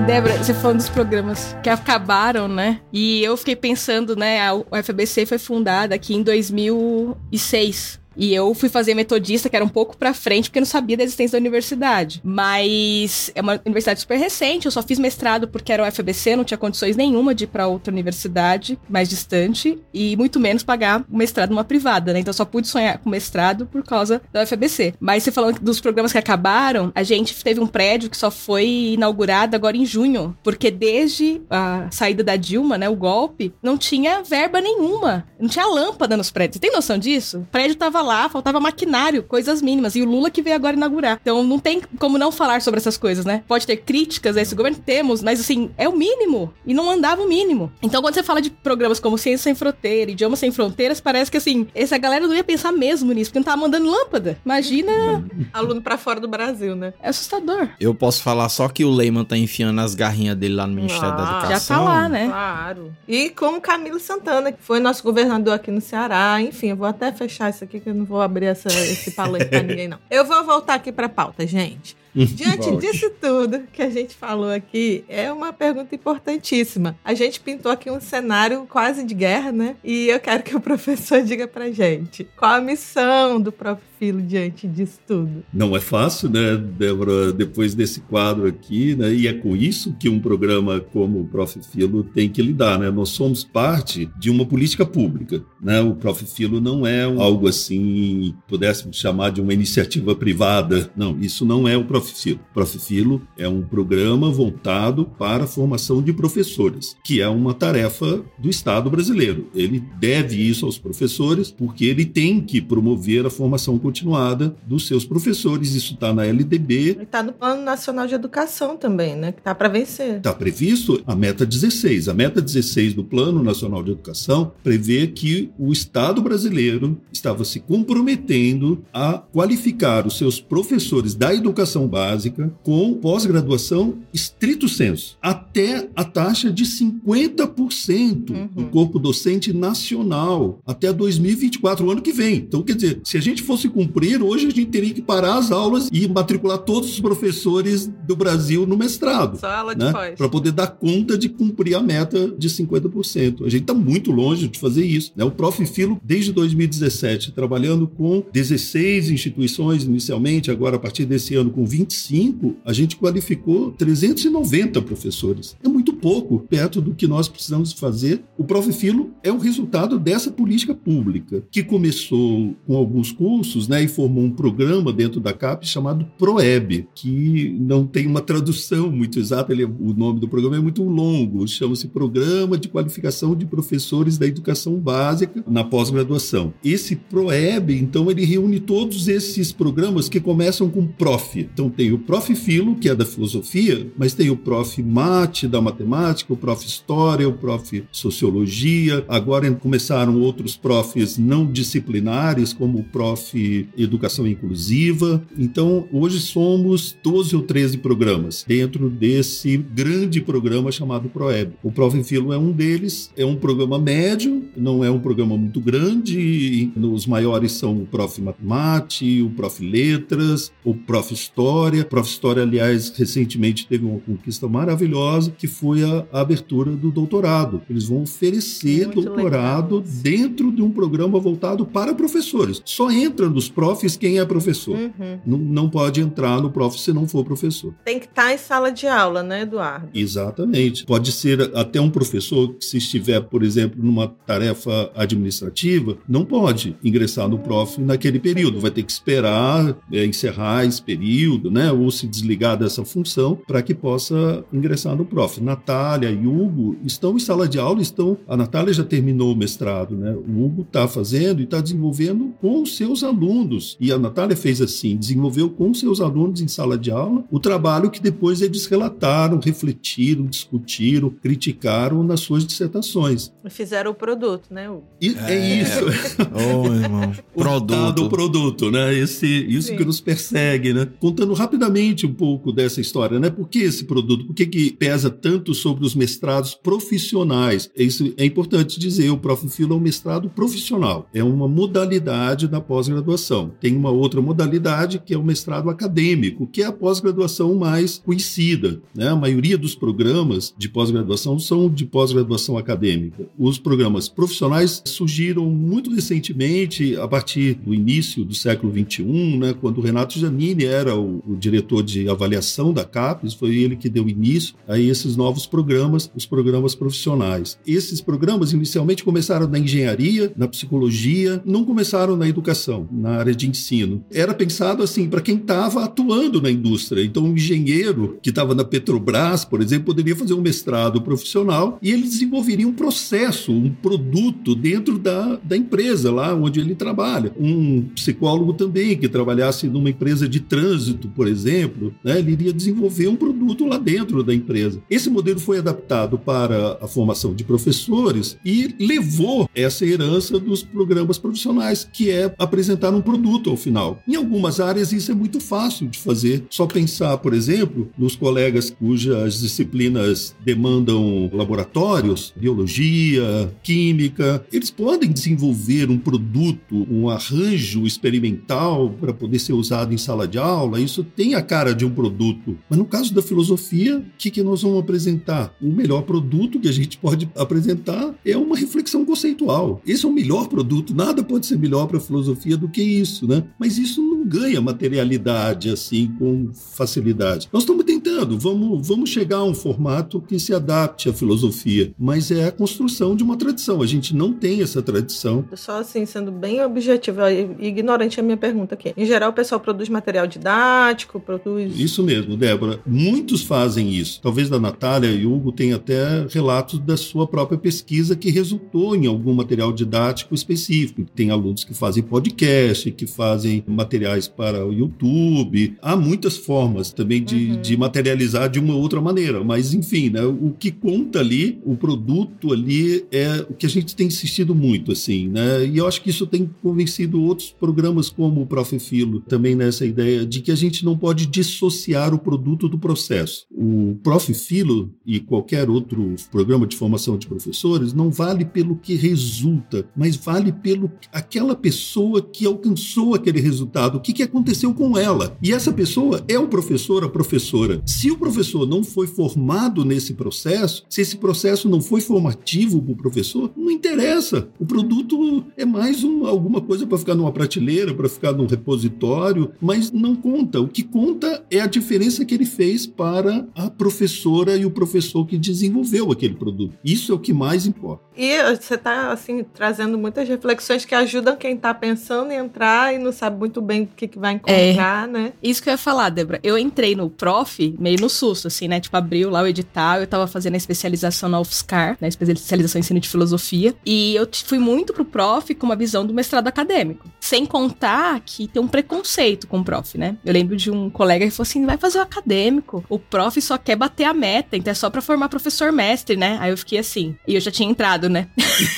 Débora, 0.07 0.37
você 0.37 0.53
falando 0.53 0.77
dos 0.77 0.89
programas 0.91 1.57
que 1.63 1.71
acabaram, 1.71 2.47
né? 2.47 2.81
E 2.93 3.25
eu 3.25 3.37
fiquei 3.39 3.57
pensando, 3.57 4.15
né? 4.15 4.47
A 4.47 4.55
UFBC 4.55 5.25
foi 5.25 5.39
fundada 5.39 5.95
aqui 5.95 6.15
em 6.15 6.23
2006. 6.23 7.99
E 8.17 8.35
eu 8.35 8.55
fui 8.55 8.69
fazer 8.69 8.95
metodista, 8.95 9.49
que 9.49 9.57
era 9.57 9.65
um 9.65 9.69
pouco 9.69 9.97
pra 9.97 10.15
frente, 10.15 10.49
porque 10.49 10.59
eu 10.59 10.63
não 10.63 10.67
sabia 10.67 10.97
da 10.97 11.05
existência 11.05 11.39
da 11.39 11.43
universidade. 11.43 12.21
Mas 12.25 13.31
é 13.35 13.41
uma 13.41 13.61
universidade 13.65 14.01
super 14.01 14.19
recente, 14.19 14.67
eu 14.67 14.73
só 14.73 14.83
fiz 14.83 14.99
mestrado 14.99 15.49
porque 15.49 15.73
era 15.73 15.83
o 15.83 15.89
UFBC, 15.89 16.37
não 16.37 16.45
tinha 16.45 16.59
condições 16.59 16.97
nenhuma 16.97 17.35
de 17.35 17.45
ir 17.45 17.49
pra 17.49 17.67
outra 17.67 17.93
universidade 17.93 18.79
mais 18.89 19.09
distante, 19.09 19.79
e 19.93 20.17
muito 20.17 20.39
menos 20.39 20.63
pagar 20.63 21.05
o 21.11 21.17
mestrado 21.17 21.51
numa 21.51 21.65
privada, 21.65 22.13
né? 22.13 22.21
Então 22.21 22.31
eu 22.31 22.37
só 22.37 22.45
pude 22.45 22.69
sonhar 22.69 22.99
com 22.99 23.11
mestrado 23.11 23.67
por 23.67 23.83
causa 23.83 24.23
da 24.33 24.43
UFBC. 24.43 24.95
Mas 25.01 25.23
você 25.23 25.33
falando 25.33 25.59
dos 25.61 25.81
programas 25.81 26.13
que 26.13 26.19
acabaram, 26.19 26.93
a 26.95 27.03
gente 27.03 27.35
teve 27.43 27.61
um 27.61 27.67
prédio 27.67 28.11
que 28.11 28.17
só 28.17 28.31
foi 28.31 28.93
inaugurado 28.95 29.57
agora 29.57 29.77
em 29.77 29.85
junho, 29.85 30.37
porque 30.43 30.71
desde 30.71 31.43
a 31.51 31.89
saída 31.91 32.23
da 32.23 32.37
Dilma, 32.37 32.79
né, 32.79 32.89
o 32.89 32.97
golpe, 32.97 33.53
não 33.63 33.77
tinha 33.77 34.23
verba 34.23 34.61
nenhuma, 34.61 35.27
não 35.39 35.49
tinha 35.49 35.67
lâmpada 35.67 36.17
nos 36.17 36.31
prédios. 36.31 36.55
Você 36.55 36.61
tem 36.61 36.73
noção 36.73 36.99
disso? 36.99 37.39
O 37.39 37.47
prédio 37.47 37.77
tava 37.77 38.04
lá, 38.05 38.29
faltava 38.29 38.61
maquinário, 38.61 39.23
coisas 39.23 39.61
mínimas. 39.61 39.97
E 39.97 40.03
o 40.03 40.05
Lula 40.05 40.31
que 40.31 40.43
veio 40.43 40.57
agora 40.57 40.77
inaugurar. 40.77 41.19
Então 41.21 41.43
não 41.43 41.59
tem 41.59 41.83
como 41.99 42.19
não 42.19 42.31
falar 42.31 42.63
sobre 42.63 42.79
essas 42.79 42.97
coisas, 42.97 43.25
né? 43.25 43.43
Pode 43.49 43.67
ter 43.67 43.79
críticas 43.79 44.37
a 44.37 44.43
esse 44.43 44.55
governo, 44.55 44.79
temos, 44.85 45.23
mas 45.23 45.41
assim, 45.41 45.71
é 45.77 45.89
o 45.89 45.97
mínimo. 45.97 46.53
E 46.67 46.75
não 46.75 46.91
andava 46.91 47.23
o 47.23 47.29
mínimo. 47.29 47.73
Então 47.83 48.01
quando 48.01 48.15
você 48.15 48.23
fala 48.23 48.41
de 48.41 48.51
programas 48.51 49.01
como 49.01 49.19
Ciência 49.19 49.45
Sem 49.45 49.55
Fronteira, 49.55 50.11
Idioma 50.11 50.37
Sem 50.37 50.53
Fronteiras, 50.53 51.01
parece 51.01 51.31
que 51.31 51.37
assim, 51.37 51.67
essa 51.75 51.99
galera 51.99 52.27
não 52.27 52.35
ia 52.35 52.45
pensar 52.45 52.73
mesmo 52.73 53.13
nisso, 53.13 53.31
porque 53.31 53.39
não 53.39 53.45
tava 53.45 53.61
mandando 53.61 53.91
lâmpada. 53.91 54.39
Imagina. 54.45 54.93
Aluno 55.53 55.83
para 55.83 55.99
fora 55.99 56.21
do 56.21 56.29
Brasil, 56.29 56.77
né? 56.77 56.93
É 57.03 57.09
assustador. 57.09 57.69
Eu 57.81 57.95
posso 57.95 58.23
falar 58.23 58.49
só 58.49 58.69
que 58.69 58.85
o 58.85 58.91
Leyman 58.91 59.25
tá 59.25 59.37
enfiando 59.37 59.81
as 59.81 59.95
garrinhas 59.95 60.37
dele 60.37 60.55
lá 60.55 60.67
no 60.67 60.75
Ministério 60.75 61.09
ah, 61.09 61.17
da 61.17 61.23
Educação. 61.23 61.51
Já 61.51 61.61
tá 61.61 61.81
lá, 61.81 62.09
né? 62.09 62.27
Claro. 62.27 62.95
E 63.07 63.31
com 63.31 63.57
o 63.57 63.61
Camilo 63.61 63.99
Santana, 63.99 64.53
que 64.53 64.63
foi 64.63 64.81
nosso 64.81 65.03
governador 65.03 65.55
aqui 65.55 65.71
no 65.71 65.81
Ceará. 65.81 66.41
Enfim, 66.41 66.69
eu 66.69 66.77
vou 66.77 66.87
até 66.87 67.13
fechar 67.13 67.51
isso 67.51 67.65
aqui 67.65 67.81
que 67.81 67.89
eu 67.89 67.94
não 67.95 68.05
vou 68.05 68.21
abrir 68.21 68.47
essa, 68.47 68.69
esse 68.69 69.13
palanque 69.13 69.47
pra 69.47 69.63
ninguém, 69.63 69.89
não. 69.89 69.99
Eu 70.11 70.25
vou 70.25 70.45
voltar 70.45 70.75
aqui 70.75 70.93
pra 70.93 71.09
pauta, 71.09 71.47
gente. 71.47 71.97
Diante 72.15 72.69
Volte. 72.69 72.87
disso 72.87 73.11
tudo 73.21 73.63
que 73.73 73.83
a 73.83 73.91
gente 73.91 74.15
falou 74.15 74.51
aqui, 74.51 75.05
é 75.09 75.33
uma 75.33 75.53
pergunta 75.53 75.95
importantíssima. 75.95 76.97
A 77.05 77.13
gente 77.15 77.41
pintou 77.41 77.73
aqui 77.73 77.91
um 77.91 78.01
cenário 78.01 78.67
quase 78.69 79.05
de 79.05 79.15
guerra, 79.15 79.51
né? 79.51 79.77
E 79.83 80.09
eu 80.09 80.21
quero 80.21 80.43
que 80.43 80.57
o 80.57 80.61
professor 80.63 81.23
diga 81.23 81.49
pra 81.49 81.71
gente 81.71 82.27
qual 82.37 82.53
a 82.53 82.61
missão 82.61 83.41
do 83.41 83.51
Prof. 83.51 83.81
Filo 83.97 84.21
diante 84.21 84.67
disso 84.67 84.99
tudo. 85.07 85.45
Não 85.53 85.75
é 85.75 85.81
fácil, 85.81 86.29
né, 86.29 86.57
Débora, 86.57 87.33
depois 87.33 87.75
desse 87.75 88.01
quadro 88.01 88.47
aqui, 88.47 88.95
né? 88.97 89.15
E 89.15 89.29
é 89.29 89.33
com 89.33 89.55
isso 89.57 89.95
que 89.99 90.09
um 90.09 90.21
programa 90.21 90.81
como 90.81 91.21
o 91.21 91.27
Prof. 91.27 91.59
Filo 91.73 92.03
tem 92.03 92.29
que 92.29 92.43
lidar, 92.43 92.79
né? 92.79 92.91
Nós 92.91 93.11
somos 93.11 93.45
parte 93.45 94.11
de 94.19 94.31
uma 94.31 94.45
política 94.45 94.85
pública, 94.85 95.43
né? 95.63 95.81
O 95.81 95.95
Prof. 95.95 96.25
Filo 96.27 96.61
não 96.61 96.87
é 96.87 97.05
algo 97.05 97.49
assim, 97.49 98.35
pudéssemos 98.49 98.97
chamar 98.97 99.31
de 99.31 99.41
uma 99.41 99.55
iniciativa 99.55 100.15
privada. 100.15 100.91
Não, 100.97 101.17
isso 101.21 101.47
não 101.47 101.69
é 101.69 101.77
o 101.77 101.85
Prof. 101.85 102.04
Profilo. 102.13 102.41
Profilo 102.53 103.23
é 103.39 103.49
um 103.49 103.63
programa 103.63 104.31
voltado 104.31 105.07
para 105.19 105.45
a 105.45 105.47
formação 105.47 106.03
de 106.03 106.13
professores, 106.13 106.97
que 107.05 107.21
é 107.21 107.29
uma 107.29 107.55
tarefa 107.55 108.23
do 108.39 108.49
Estado 108.49 108.91
brasileiro. 108.91 109.49
Ele 109.55 109.83
deve 109.99 110.37
isso 110.37 110.67
aos 110.67 110.79
professores, 110.79 111.51
porque 111.51 111.85
ele 111.85 112.05
tem 112.05 112.41
que 112.41 112.61
promover 112.61 113.27
a 113.27 113.31
formação 113.31 113.79
continuada 113.79 114.55
dos 114.67 114.87
seus 114.87 115.05
professores. 115.05 115.75
Isso 115.75 115.95
está 115.95 116.13
na 116.13 116.25
LDB. 116.25 116.99
Está 117.03 117.23
no 117.23 117.33
Plano 117.33 117.63
Nacional 117.63 118.07
de 118.07 118.15
Educação 118.15 118.77
também, 118.77 119.17
né? 119.17 119.33
Que 119.33 119.41
está 119.41 119.55
para 119.55 119.69
vencer. 119.69 120.17
Está 120.17 120.33
previsto 120.33 121.03
a 121.07 121.15
meta 121.15 121.45
16. 121.47 122.09
A 122.09 122.15
meta 122.15 122.41
16 122.41 122.95
do 122.95 123.05
Plano 123.05 123.43
Nacional 123.43 123.83
de 123.83 123.93
Educação 123.93 124.53
prevê 124.63 125.07
que 125.07 125.51
o 125.59 125.73
Estado 125.73 126.23
brasileiro 126.23 127.01
estava 127.13 127.45
se 127.45 127.61
comprometendo 127.61 128.85
a 128.93 129.19
qualificar 129.19 130.07
os 130.07 130.19
seus 130.19 130.41
professores 130.41 131.15
da 131.15 131.35
educação 131.35 131.87
básica 131.95 132.53
com 132.65 132.95
pós-graduação 132.95 133.99
estrito 134.13 134.69
senso, 134.69 135.17
até 135.23 135.89
a 135.95 136.03
taxa 136.03 136.51
de 136.51 136.65
50% 136.65 138.31
uhum. 138.31 138.49
do 138.53 138.65
corpo 138.65 138.99
docente 138.99 139.53
nacional, 139.53 140.59
até 140.67 140.93
2024, 140.93 141.87
o 141.87 141.91
ano 141.93 142.03
que 142.03 142.13
vem. 142.13 142.39
Então, 142.39 142.63
quer 142.63 142.75
dizer, 142.75 143.01
se 143.05 143.17
a 143.17 143.21
gente 143.21 143.45
fosse 143.45 143.69
cumprir, 143.69 144.21
hoje 144.21 144.49
a 144.49 144.51
gente 144.51 144.67
teria 144.67 144.93
que 144.93 145.01
parar 145.01 145.39
as 145.39 145.53
aulas 145.53 145.89
e 145.93 146.09
matricular 146.09 146.59
todos 146.59 146.91
os 146.91 147.01
professores 147.01 147.87
do 148.05 148.17
Brasil 148.17 148.67
no 148.67 148.77
mestrado. 148.77 149.39
Só 149.39 149.47
aula 149.47 149.75
né? 149.77 149.93
Para 150.17 150.29
poder 150.29 150.51
dar 150.51 150.67
conta 150.67 151.17
de 151.17 151.29
cumprir 151.29 151.77
a 151.77 151.81
meta 151.81 152.35
de 152.37 152.49
50%. 152.49 153.45
A 153.45 153.49
gente 153.49 153.63
está 153.63 153.75
muito 153.75 154.11
longe 154.11 154.49
de 154.49 154.59
fazer 154.59 154.85
isso. 154.85 155.13
Né? 155.15 155.25
O 155.25 155.31
Prof. 155.31 155.65
Filo, 155.67 156.01
desde 156.03 156.33
2017, 156.33 157.33
trabalhando 157.33 157.87
com 157.87 158.25
16 158.33 159.11
instituições 159.11 159.85
inicialmente, 159.85 160.51
agora 160.51 160.77
a 160.77 160.79
partir 160.79 161.05
desse 161.05 161.35
ano 161.35 161.51
com 161.51 161.65
20 161.65 161.84
2025, 161.85 162.57
a 162.65 162.73
gente 162.73 162.97
qualificou 162.97 163.71
390 163.73 164.81
professores. 164.83 165.57
É 165.63 165.69
muito 165.69 165.93
pouco 165.93 166.41
perto 166.41 166.81
do 166.81 166.95
que 166.95 167.07
nós 167.07 167.29
precisamos 167.29 167.73
fazer. 167.73 168.23
O 168.37 168.45
Profilo 168.45 169.11
é 169.23 169.31
o 169.31 169.39
resultado 169.39 169.99
dessa 169.99 170.31
política 170.31 170.75
pública, 170.75 171.43
que 171.51 171.63
começou 171.63 172.55
com 172.67 172.77
alguns 172.77 173.13
cursos 173.13 173.69
né, 173.69 173.83
e 173.83 173.89
formou 173.89 174.25
um 174.25 174.31
programa 174.31 174.93
dentro 174.93 175.21
da 175.21 175.33
CAP 175.33 175.67
chamado 175.67 176.07
PROEB, 176.19 176.89
que 176.95 177.57
não 177.61 177.87
tem 177.87 178.07
uma 178.07 178.21
tradução 178.21 178.91
muito 178.91 179.19
exata, 179.19 179.53
ele, 179.53 179.63
é, 179.63 179.67
o 179.67 179.93
nome 179.93 180.21
do 180.21 180.29
programa 180.29 180.57
é 180.57 180.61
muito 180.61 180.83
longo, 180.83 181.47
chama-se 181.47 181.89
Programa 181.89 182.57
de 182.57 182.69
Qualificação 182.69 183.35
de 183.35 183.47
Professores 183.47 184.19
da 184.19 184.27
Educação 184.27 184.75
Básica 184.77 185.45
na 185.47 185.65
Pós-Graduação. 185.65 186.55
Esse 186.65 186.97
PROEB, 186.97 187.79
então, 187.79 188.11
ele 188.11 188.25
reúne 188.25 188.61
todos 188.61 189.09
esses 189.09 189.53
programas 189.53 190.09
que 190.09 190.21
começam 190.21 190.69
com 190.69 190.87
PROF. 190.87 191.41
Então, 191.41 191.71
tem 191.75 191.93
o 191.93 191.99
Prof. 191.99 192.35
Filo, 192.35 192.75
que 192.77 192.89
é 192.89 192.95
da 192.95 193.05
filosofia, 193.05 193.87
mas 193.97 194.15
tem 194.15 194.31
o 194.31 194.37
Prof. 194.37 194.83
Mate, 194.83 195.47
da 195.47 195.61
matemática, 195.61 196.33
o 196.33 196.37
Prof. 196.37 196.65
História, 196.67 197.29
o 197.29 197.33
Prof. 197.33 197.85
Sociologia. 197.91 199.05
Agora 199.09 199.51
começaram 199.53 200.21
outros 200.21 200.57
profs 200.57 201.19
não 201.19 201.45
disciplinares, 201.51 202.53
como 202.53 202.79
o 202.79 202.85
Prof. 202.85 203.69
Educação 203.77 204.27
Inclusiva. 204.27 205.23
Então, 205.37 205.87
hoje 205.93 206.21
somos 206.21 206.97
12 207.03 207.37
ou 207.37 207.43
13 207.43 207.79
programas 207.79 208.45
dentro 208.47 208.89
desse 208.89 209.57
grande 209.57 210.21
programa 210.21 210.73
chamado 210.73 211.09
ProEB. 211.09 211.53
O 211.63 211.71
Prof. 211.71 212.03
Filo 212.05 212.33
é 212.33 212.39
um 212.39 212.53
deles, 212.53 213.11
é 213.17 213.25
um 213.25 213.37
programa 213.37 213.79
médio, 213.79 214.45
não 214.57 214.85
é 214.85 214.91
um 214.91 214.99
programa 214.99 215.37
muito 215.37 215.61
grande. 215.61 216.71
Os 216.77 217.07
maiores 217.07 217.53
são 217.53 217.83
o 217.83 217.87
Prof. 217.87 218.21
Matemática, 218.21 219.25
o 219.25 219.31
Prof. 219.31 219.65
Letras, 219.65 220.53
o 220.65 220.75
Prof. 220.75 221.13
História 221.13 221.64
História. 221.65 221.85
Prof. 221.85 222.09
História, 222.09 222.43
aliás, 222.43 222.91
recentemente 222.91 223.67
teve 223.67 223.85
uma 223.85 223.99
conquista 223.99 224.47
maravilhosa, 224.47 225.33
que 225.37 225.47
foi 225.47 225.83
a, 225.83 226.07
a 226.13 226.21
abertura 226.21 226.71
do 226.73 226.91
doutorado. 226.91 227.63
Eles 227.69 227.85
vão 227.85 228.03
oferecer 228.03 228.87
Muito 228.87 229.03
doutorado 229.03 229.77
legal. 229.77 229.93
dentro 230.03 230.53
de 230.53 230.63
um 230.63 230.71
programa 230.71 231.19
voltado 231.19 231.65
para 231.65 231.95
professores. 231.95 232.63
Só 232.65 232.91
entra 232.91 233.29
nos 233.29 233.49
profs 233.49 233.97
quem 233.97 234.19
é 234.19 234.25
professor. 234.25 234.77
Uhum. 234.77 235.19
Não, 235.25 235.39
não 235.39 235.71
pode 235.71 236.01
entrar 236.01 236.41
no 236.41 236.51
prof 236.51 236.79
se 236.79 236.93
não 236.93 237.09
for 237.09 237.25
professor. 237.25 237.75
Tem 237.85 237.99
que 237.99 238.07
estar 238.07 238.33
em 238.33 238.39
sala 238.39 238.71
de 238.71 238.87
aula, 238.87 239.23
né, 239.23 239.43
Eduardo? 239.43 239.89
Exatamente. 239.95 240.85
Pode 240.85 241.13
ser 241.13 241.41
até 241.55 241.81
um 241.81 241.91
professor 241.91 242.55
que, 242.55 242.65
se 242.65 242.79
estiver, 242.79 243.21
por 243.23 243.43
exemplo, 243.43 243.83
numa 243.83 244.09
tarefa 244.09 244.91
administrativa, 244.95 245.97
não 246.09 246.25
pode 246.25 246.77
ingressar 246.85 247.29
no 247.29 247.39
prof 247.39 247.81
naquele 247.81 248.19
período. 248.19 248.61
Vai 248.61 248.71
ter 248.71 248.83
que 248.83 248.93
esperar 248.93 249.77
é, 249.93 250.05
encerrar 250.05 250.65
esse 250.65 250.83
período, 250.83 251.44
né? 251.51 251.71
Ou 251.73 251.91
se 251.91 252.07
desligar 252.07 252.57
dessa 252.57 252.85
função 252.85 253.39
para 253.47 253.63
que 253.63 253.75
possa 253.75 254.45
ingressar 254.53 254.97
no 254.97 255.05
prof. 255.05 255.43
Natália 255.43 256.11
e 256.11 256.27
Hugo 256.27 256.77
estão 256.85 257.17
em 257.17 257.19
sala 257.19 257.49
de 257.49 257.59
aula, 257.59 257.83
estão. 257.83 258.17
A 258.27 258.37
Natália 258.37 258.73
já 258.73 258.85
terminou 258.85 259.33
o 259.33 259.37
mestrado, 259.37 259.97
né? 259.97 260.15
O 260.15 260.45
Hugo 260.45 260.63
está 260.63 260.89
fazendo 260.89 261.41
e 261.41 261.45
está 261.45 261.61
desenvolvendo 261.61 262.35
com 262.41 262.63
os 262.63 262.77
seus 262.77 263.03
alunos. 263.03 263.77
E 263.81 263.93
a 263.93 263.99
Natália 263.99 264.37
fez 264.37 264.61
assim, 264.61 264.97
desenvolveu 264.97 265.51
com 265.51 265.71
os 265.71 265.81
seus 265.81 266.01
alunos 266.01 266.41
em 266.41 266.49
sala 266.49 266.79
de 266.79 266.91
aula 266.91 267.25
o 267.31 267.41
trabalho 267.41 267.91
que 267.91 268.01
depois 268.01 268.41
eles 268.41 268.67
relataram, 268.67 269.39
refletiram, 269.39 270.27
discutiram, 270.27 271.11
criticaram 271.11 272.03
nas 272.03 272.21
suas 272.21 272.47
dissertações. 272.47 273.33
E 273.45 273.51
fizeram 273.51 273.91
o 273.91 273.95
produto, 273.95 274.53
né, 274.53 274.71
Hugo? 274.71 274.85
E, 275.01 275.15
é, 275.15 275.35
é 275.35 275.63
isso. 275.63 275.85
oh, 276.33 276.75
irmão. 276.75 277.13
produto. 277.35 278.05
O 278.05 278.09
produto, 278.09 278.71
né? 278.71 278.95
Esse, 278.95 279.27
isso 279.27 279.69
Sim. 279.69 279.77
que 279.77 279.85
nos 279.85 280.01
persegue, 280.01 280.73
né? 280.73 280.89
Contando 280.99 281.34
rapidamente 281.35 282.07
um 282.07 282.15
pouco 282.15 282.53
dessa 282.53 282.81
história, 282.81 283.19
né? 283.19 283.31
Por 283.31 283.49
que 283.49 283.59
esse 283.59 283.85
produto? 283.85 284.27
Por 284.27 284.35
que, 284.35 284.47
que 284.47 284.73
pesa 284.73 285.11
tanto 285.11 285.55
sobre 285.55 285.85
os 285.85 285.95
mestrados 285.95 286.55
profissionais. 286.55 287.71
Isso 287.77 288.13
é 288.17 288.25
importante 288.25 288.79
dizer, 288.79 289.11
o 289.11 289.17
Profilo 289.17 289.75
é 289.75 289.77
um 289.77 289.81
mestrado 289.81 290.29
profissional, 290.29 291.09
é 291.15 291.25
uma 291.25 291.49
modalidade 291.49 292.47
da 292.47 292.61
pós-graduação. 292.61 293.53
Tem 293.61 293.75
uma 293.75 293.91
outra 293.91 294.21
modalidade 294.21 294.99
que 295.05 295.15
é 295.15 295.19
o 295.19 295.25
mestrado 295.25 295.71
acadêmico, 295.71 296.47
que 296.47 296.63
é 296.63 296.67
a 296.67 296.73
pós-graduação 296.73 297.55
mais 297.55 297.99
conhecida. 297.99 298.81
Né? 298.95 299.09
A 299.09 299.17
maioria 299.17 299.57
dos 299.57 299.75
programas 299.75 300.55
de 300.57 300.69
pós-graduação 300.69 301.39
são 301.39 301.71
de 301.71 301.87
pós-graduação 301.87 302.59
acadêmica. 302.59 303.27
Os 303.39 303.59
programas 303.59 304.09
profissionais 304.09 304.83
surgiram 304.85 305.47
muito 305.47 305.91
recentemente, 305.91 306.97
a 306.97 307.09
partir 307.09 307.55
do 307.55 307.73
início 307.73 308.25
do 308.25 308.35
século 308.35 308.73
XXI, 308.73 309.39
né? 309.39 309.55
quando 309.59 309.79
o 309.79 309.81
Renato 309.81 310.19
Janini 310.19 310.65
era 310.65 310.95
o, 310.95 311.23
o 311.27 311.37
diretor 311.37 311.83
de 311.83 312.09
avaliação 312.09 312.73
da 312.73 312.85
CAPES, 312.85 313.35
foi 313.35 313.57
ele 313.57 313.77
que 313.77 313.89
deu 313.89 314.09
início 314.09 314.55
a 314.69 314.79
esses 314.79 315.17
novos 315.17 315.47
programas, 315.47 316.11
os 316.15 316.27
programas 316.27 316.75
profissionais. 316.75 317.59
Esses 317.67 318.01
programas 318.01 318.53
inicialmente 318.53 319.05
começaram 319.05 319.49
na 319.49 319.59
engenharia, 319.59 320.33
na 320.37 320.49
psicologia, 320.49 321.43
não 321.45 321.65
começaram 321.65 322.17
na 322.17 322.29
educação, 322.29 322.89
na 322.91 323.11
área 323.19 323.35
de 323.35 323.49
ensino. 323.49 324.05
Era 324.13 324.35
pensado 324.35 324.83
assim 324.83 325.09
para 325.09 325.21
quem 325.21 325.37
estava 325.37 325.85
atuando 325.85 326.41
na 326.41 326.51
indústria. 326.51 327.05
Então, 327.05 327.25
um 327.25 327.35
engenheiro 327.35 328.19
que 328.23 328.31
estava 328.31 328.55
na 328.55 328.65
Petrobras, 328.65 329.45
por 329.45 329.61
exemplo, 329.61 329.87
poderia 329.87 330.17
fazer 330.17 330.35
um 330.35 330.41
mestrado 330.41 331.01
profissional 331.03 331.79
e 331.83 331.91
ele 331.91 332.03
desenvolveria 332.03 332.67
um 332.67 332.73
processo, 332.73 333.53
um 333.53 333.71
produto 333.71 334.55
dentro 334.55 334.99
da, 334.99 335.39
da 335.43 335.57
empresa 335.57 336.13
lá 336.13 336.35
onde 336.35 336.61
ele 336.61 336.75
trabalha. 336.75 337.33
Um 337.39 337.83
psicólogo 337.95 338.53
também 338.53 338.97
que 338.97 339.09
trabalhasse 339.09 339.69
numa 339.69 339.91
empresa 339.91 340.29
de 340.29 340.41
trânsito, 340.41 341.09
por 341.15 341.29
exemplo, 341.29 341.95
né, 342.03 342.19
ele 342.19 342.33
iria 342.33 342.53
desenvolver 342.53 343.09
um 343.09 343.17
produto 343.17 343.67
lá 343.67 343.79
dentro 343.79 344.23
da 344.23 344.35
empresa. 344.35 344.81
Esse 344.89 345.09
modelo 345.11 345.41
foi 345.41 345.59
adaptado 345.59 346.19
para 346.19 346.79
a 346.81 346.89
formação 346.89 347.35
de 347.35 347.45
professores 347.45 348.37
e 348.45 348.75
levou 348.79 349.49
essa 349.55 349.85
herança 349.85 350.39
dos 350.39 350.63
programas 350.63 351.19
profissionais, 351.19 351.89
que 351.93 352.11
é 352.11 352.35
apresentar 352.39 352.93
um 352.93 353.01
produto 353.01 353.51
ao 353.51 353.57
final. 353.57 354.03
Em 354.07 354.15
algumas 354.15 354.61
áreas 354.61 354.93
isso 354.93 355.11
é 355.11 355.15
muito 355.15 355.41
fácil 355.41 355.89
de 355.89 355.99
fazer. 355.99 356.45
Só 356.51 356.67
pensar, 356.67 357.17
por 357.19 357.35
exemplo, 357.35 357.91
nos 357.97 358.17
colegas 358.17 358.71
cujas 358.71 359.41
disciplinas 359.41 360.35
demandam 360.45 361.31
laboratórios, 361.33 362.33
biologia, 362.37 363.53
química, 363.63 364.45
eles 364.53 364.71
podem 364.71 365.11
desenvolver 365.11 365.91
um 365.91 365.99
produto, 365.99 366.87
um 366.91 367.09
arranjo 367.09 367.87
experimental 367.87 368.91
para 369.01 369.13
poder 369.13 369.39
ser 369.39 369.53
usado 369.53 369.93
em 369.93 369.99
sala 369.99 370.27
de 370.27 370.39
aula. 370.39 370.81
Isso 370.81 371.04
tem 371.05 371.35
a 371.35 371.43
cara 371.43 371.75
de 371.75 371.85
um 371.85 371.91
produto. 371.91 372.57
Mas 372.69 372.79
no 372.79 372.85
caso 372.85 373.15
da 373.15 373.23
filosofia, 373.23 373.99
o 373.99 374.05
que, 374.19 374.31
que 374.31 374.43
nós 374.43 374.63
vamos 374.63 374.81
apresentar? 374.81 375.55
O 375.61 375.71
melhor 375.71 376.03
produto 376.03 376.59
que 376.59 376.69
a 376.69 376.73
gente 376.73 376.99
pode 376.99 377.31
apresentar 377.37 378.15
é 378.25 378.37
uma 378.37 378.57
reflexão 378.57 379.05
conceitual. 379.05 379.81
Esse 379.87 380.05
é 380.05 380.09
o 380.09 380.13
melhor 380.13 380.49
produto. 380.49 380.95
Nada 380.95 381.23
pode 381.23 381.47
ser 381.47 381.59
melhor 381.59 381.87
para 381.87 381.99
a 381.99 382.01
filosofia 382.01 382.57
do 382.57 382.69
que 382.69 382.83
isso, 382.83 383.27
né? 383.27 383.45
Mas 383.59 383.79
isso 383.79 384.03
não 384.03 384.25
ganha 384.25 384.61
materialidade 384.61 385.71
assim 385.71 386.13
com 386.19 386.51
facilidade. 386.53 387.49
Nós 387.53 387.63
estamos 387.63 387.85
tentando, 387.85 388.39
vamos, 388.39 388.87
vamos 388.87 389.11
chegar 389.11 389.39
a 389.39 389.45
um 389.45 389.55
formato 389.55 390.21
que 390.21 390.39
se 390.39 390.55
adapte 390.55 391.09
à 391.09 391.13
filosofia, 391.13 391.93
mas 391.99 392.31
é 392.31 392.47
a 392.47 392.53
construção 392.53 393.15
de 393.15 393.23
uma 393.23 393.37
tradição. 393.37 393.83
A 393.83 393.87
gente 393.87 394.15
não 394.15 394.33
tem 394.33 394.63
essa 394.63 394.83
tradição. 394.83 395.45
Só 395.55 395.79
assim, 395.81 396.07
sendo 396.07 396.33
bem 396.33 396.63
objetiva 396.63 397.33
e 397.33 397.49
ignorante 397.61 398.19
a 398.19 398.23
minha 398.23 398.37
pergunta 398.37 398.75
aqui. 398.75 398.93
Em 398.97 399.05
geral, 399.05 399.31
o 399.31 399.35
pessoal 399.35 399.61
produz 399.61 399.89
material 399.89 400.27
didático, 400.27 400.94
produz. 401.25 401.79
Isso 401.79 402.03
mesmo, 402.03 402.37
Débora. 402.37 402.81
Muitos 402.87 403.43
fazem 403.43 403.95
isso. 403.95 404.21
Talvez 404.21 404.51
da 404.51 404.59
Natália 404.59 405.11
e 405.11 405.25
Hugo 405.27 405.51
tenha 405.51 405.77
até 405.77 406.27
relatos 406.31 406.79
da 406.79 406.97
sua 406.97 407.27
própria 407.27 407.59
pesquisa 407.59 408.15
que 408.15 408.31
resultou 408.31 408.95
em 408.95 409.07
algum 409.07 409.33
material 409.33 409.73
didático 409.73 410.35
específico. 410.35 411.07
Tem 411.15 411.31
alunos 411.31 411.65
que 411.65 411.73
fazem 411.73 412.03
podcast, 412.03 412.91
que 412.91 413.07
fazem 413.07 413.65
materiais 413.67 414.29
para 414.29 414.67
o 414.67 414.73
YouTube. 414.73 415.77
Há 415.81 415.97
muitas 415.97 416.37
formas 416.37 416.93
também 416.93 417.25
de, 417.25 417.53
uhum. 417.53 417.63
de 417.63 417.77
materializar 417.77 418.51
de 418.51 418.59
uma 418.59 418.75
outra 418.75 419.01
maneira. 419.01 419.43
Mas, 419.43 419.73
enfim, 419.73 420.11
né, 420.11 420.25
o 420.25 420.55
que 420.59 420.71
conta 420.71 421.21
ali, 421.21 421.59
o 421.65 421.77
produto 421.77 422.53
ali, 422.53 423.07
é 423.11 423.47
o 423.49 423.55
que 423.55 423.67
a 423.67 423.71
gente 423.71 423.97
tem 423.97 424.09
insistido 424.09 424.55
muito, 424.55 424.93
assim, 424.93 425.29
né? 425.29 425.67
E 425.67 425.79
eu 425.79 425.87
acho 425.87 426.03
que 426.03 426.11
isso 426.11 426.27
tem 426.27 426.51
convencido 426.63 427.23
outros 427.23 427.55
programas 427.59 428.11
como 428.11 428.43
o 428.43 428.47
Prof. 428.47 428.75
Filo, 428.79 429.21
também 429.21 429.55
nessa 429.55 429.85
ideia 429.85 430.25
de 430.25 430.41
que 430.41 430.51
a 430.51 430.55
gente 430.55 430.84
não 430.85 430.97
pode 430.97 431.27
dissociar 431.27 432.15
o 432.15 432.19
produto 432.19 432.69
do 432.69 432.79
processo. 432.79 433.47
O 433.51 433.97
Prof. 434.03 434.35
Filo 434.35 434.93
e 435.05 435.21
qualquer 435.21 435.69
outro 435.69 436.15
programa 436.31 436.67
de 436.67 436.77
formação 436.77 437.17
de 437.17 437.27
professores 437.27 437.93
não 437.93 438.11
vale 438.11 438.45
pelo 438.45 438.77
que 438.77 438.95
resulta, 438.95 439.87
mas 439.97 440.17
vale 440.17 440.53
pelo 440.53 440.91
aquela 441.13 441.55
pessoa 441.55 442.21
que 442.21 442.47
alcançou 442.47 443.15
aquele 443.15 443.41
resultado, 443.41 443.97
o 443.97 444.01
que, 444.01 444.13
que 444.13 444.23
aconteceu 444.23 444.75
com 444.75 444.99
ela. 444.99 445.37
E 445.43 445.53
essa 445.53 445.73
pessoa 445.73 446.25
é 446.29 446.39
o 446.39 446.49
professor, 446.49 447.05
a 447.05 447.09
professora. 447.09 447.83
Se 447.87 448.11
o 448.11 448.19
professor 448.19 448.67
não 448.67 448.83
foi 448.83 449.07
formado 449.07 449.85
nesse 449.85 450.15
processo, 450.15 450.85
se 450.89 451.01
esse 451.01 451.17
processo 451.17 451.69
não 451.69 451.81
foi 451.81 452.01
formativo 452.01 452.83
para 452.83 452.93
o 452.93 452.97
professor, 452.97 453.51
não 453.57 453.71
interessa. 453.71 454.49
O 454.59 454.67
produto 454.67 455.45
é 455.57 455.65
mais 455.65 456.05
um, 456.05 456.27
alguma 456.27 456.61
coisa 456.61 456.87
para 456.87 456.99
ficar 456.99 457.15
numa 457.15 457.33
prateleira, 457.33 457.95
para 457.95 458.09
ficar 458.09 458.33
num 458.33 458.47
repositório, 458.47 459.51
mas 459.61 459.91
não 459.91 460.15
conta. 460.15 460.61
O 460.75 460.77
que 460.77 460.83
conta 460.83 461.47
é 461.49 461.61
a 461.61 461.69
diferença 461.69 462.25
que 462.25 462.35
ele 462.35 462.45
fez 462.45 462.85
para 462.85 463.47
a 463.55 463.71
professora 463.71 464.57
e 464.57 464.67
o 464.67 464.73
professor 464.73 465.25
que 465.25 465.39
desenvolveu 465.39 466.11
aquele 466.11 466.35
produto. 466.35 466.77
Isso 466.85 467.13
é 467.13 467.15
o 467.15 467.19
que 467.21 467.33
mais 467.33 467.65
importa. 467.65 468.03
E 468.17 468.43
você 468.55 468.75
está 468.75 469.13
assim 469.13 469.45
trazendo 469.55 469.99
muitas 469.99 470.29
reflexões 470.29 470.85
que 470.85 470.95
ajudam 470.95 471.37
quem 471.37 471.55
está 471.55 471.75
pensando 471.75 472.33
em 472.33 472.37
entrar 472.37 472.95
e 472.95 472.99
não 472.99 473.13
sabe 473.13 473.39
muito 473.39 473.61
bem 473.61 473.83
o 473.83 473.87
que, 473.87 474.07
que 474.07 474.19
vai 474.19 474.35
encontrar, 474.35 475.09
é, 475.09 475.11
né? 475.11 475.33
Isso 475.43 475.63
que 475.63 475.69
eu 475.69 475.73
ia 475.73 475.79
falar, 475.79 476.11
Débora. 476.11 476.41
Eu 476.43 476.57
entrei 476.57 476.95
no 476.95 477.11
prof 477.11 477.75
meio 477.79 478.01
no 478.01 478.09
susto, 478.09 478.49
assim, 478.49 478.69
né? 478.69 478.81
Tipo, 478.81 478.97
abriu 478.97 479.31
lá 479.31 479.43
o 479.43 479.47
edital, 479.47 479.99
eu 479.99 480.05
estava 480.05 480.27
fazendo 480.27 480.55
a 480.55 480.57
especialização 480.57 481.29
na 481.29 481.41
UFSCar, 481.41 481.97
né? 482.01 482.09
Especialização 482.09 482.79
em 482.79 482.81
ensino 482.81 483.01
de 483.01 483.09
filosofia. 483.09 483.75
E 483.85 484.15
eu 484.15 484.29
fui 484.45 484.59
muito 484.59 484.93
pro 484.93 485.05
prof 485.05 485.53
com 485.55 485.67
uma 485.67 485.77
visão 485.77 486.07
do 486.07 486.15
mestrado 486.15 486.47
acadêmico. 486.47 487.09
Sem 487.21 487.45
contar 487.47 488.21
que 488.21 488.47
tem 488.47 488.63
um 488.63 488.69
preconceito 488.69 489.47
com 489.47 489.59
o 489.59 489.65
prof, 489.65 489.99
né? 489.99 490.17
Eu 490.25 490.33
lembro 490.33 490.54
de 490.57 490.71
um 490.71 490.91
colega 490.91 491.25
que 491.25 491.31
falou 491.31 491.49
assim: 491.49 491.65
vai 491.65 491.77
fazer 491.77 491.99
o 491.99 492.03
acadêmico. 492.03 492.85
O 492.89 492.99
prof 492.99 493.41
só 493.41 493.59
quer 493.59 493.77
bater 493.77 494.05
a 494.05 494.15
meta, 494.15 494.57
então 494.57 494.71
é 494.71 494.75
só 494.75 494.91
para 494.91 495.03
formar 495.03 495.29
professor 495.29 495.73
mestre, 495.73 496.17
né? 496.17 496.39
Aí 496.41 496.51
eu 496.51 496.59
fiquei 496.59 496.79
assim. 496.79 497.17
E 497.27 497.35
eu 497.35 497.41
já 497.41 497.51
tinha 497.51 497.69
entrado, 497.69 498.09
né? 498.09 498.29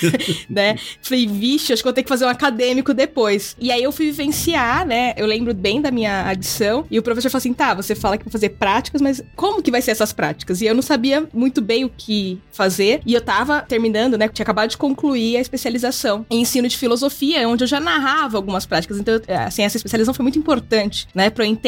né? 0.48 0.76
Falei, 1.02 1.26
vixe, 1.26 1.72
acho 1.72 1.82
que 1.82 1.86
vou 1.86 1.92
ter 1.92 2.02
que 2.02 2.08
fazer 2.08 2.24
um 2.24 2.28
acadêmico 2.28 2.92
depois. 2.92 3.56
E 3.60 3.70
aí 3.70 3.82
eu 3.82 3.92
fui 3.92 4.06
vivenciar, 4.06 4.86
né? 4.86 5.14
Eu 5.16 5.26
lembro 5.26 5.54
bem 5.54 5.80
da 5.80 5.90
minha 5.90 6.28
adição. 6.28 6.86
E 6.90 6.98
o 6.98 7.02
professor 7.02 7.30
falou 7.30 7.38
assim: 7.38 7.52
tá, 7.52 7.74
você 7.74 7.94
fala 7.94 8.18
que 8.18 8.24
vai 8.24 8.32
fazer 8.32 8.50
práticas, 8.50 9.00
mas 9.00 9.22
como 9.34 9.62
que 9.62 9.70
vai 9.70 9.82
ser 9.82 9.92
essas 9.92 10.12
práticas? 10.12 10.60
E 10.60 10.66
eu 10.66 10.74
não 10.74 10.82
sabia 10.82 11.28
muito 11.32 11.60
bem 11.60 11.84
o 11.84 11.90
que 11.90 12.40
fazer. 12.52 13.00
E 13.04 13.14
eu 13.14 13.20
tava 13.20 13.62
terminando, 13.62 14.16
né? 14.16 14.28
Tinha 14.28 14.44
acabado 14.44 14.70
de 14.70 14.76
concluir 14.76 15.36
a 15.36 15.40
especialização 15.40 16.26
em 16.30 16.40
ensino 16.40 16.68
de 16.68 16.76
filosofia, 16.76 17.48
onde 17.48 17.64
eu 17.64 17.68
já 17.68 17.80
narrava 17.80 18.36
algumas 18.36 18.66
práticas. 18.66 18.98
Então, 18.98 19.20
assim, 19.46 19.62
essa 19.62 19.76
especialização 19.76 20.14
foi 20.14 20.22
muito 20.22 20.38
importante, 20.38 21.06
né? 21.14 21.30
Pra 21.30 21.44
eu 21.44 21.50
entender 21.50 21.65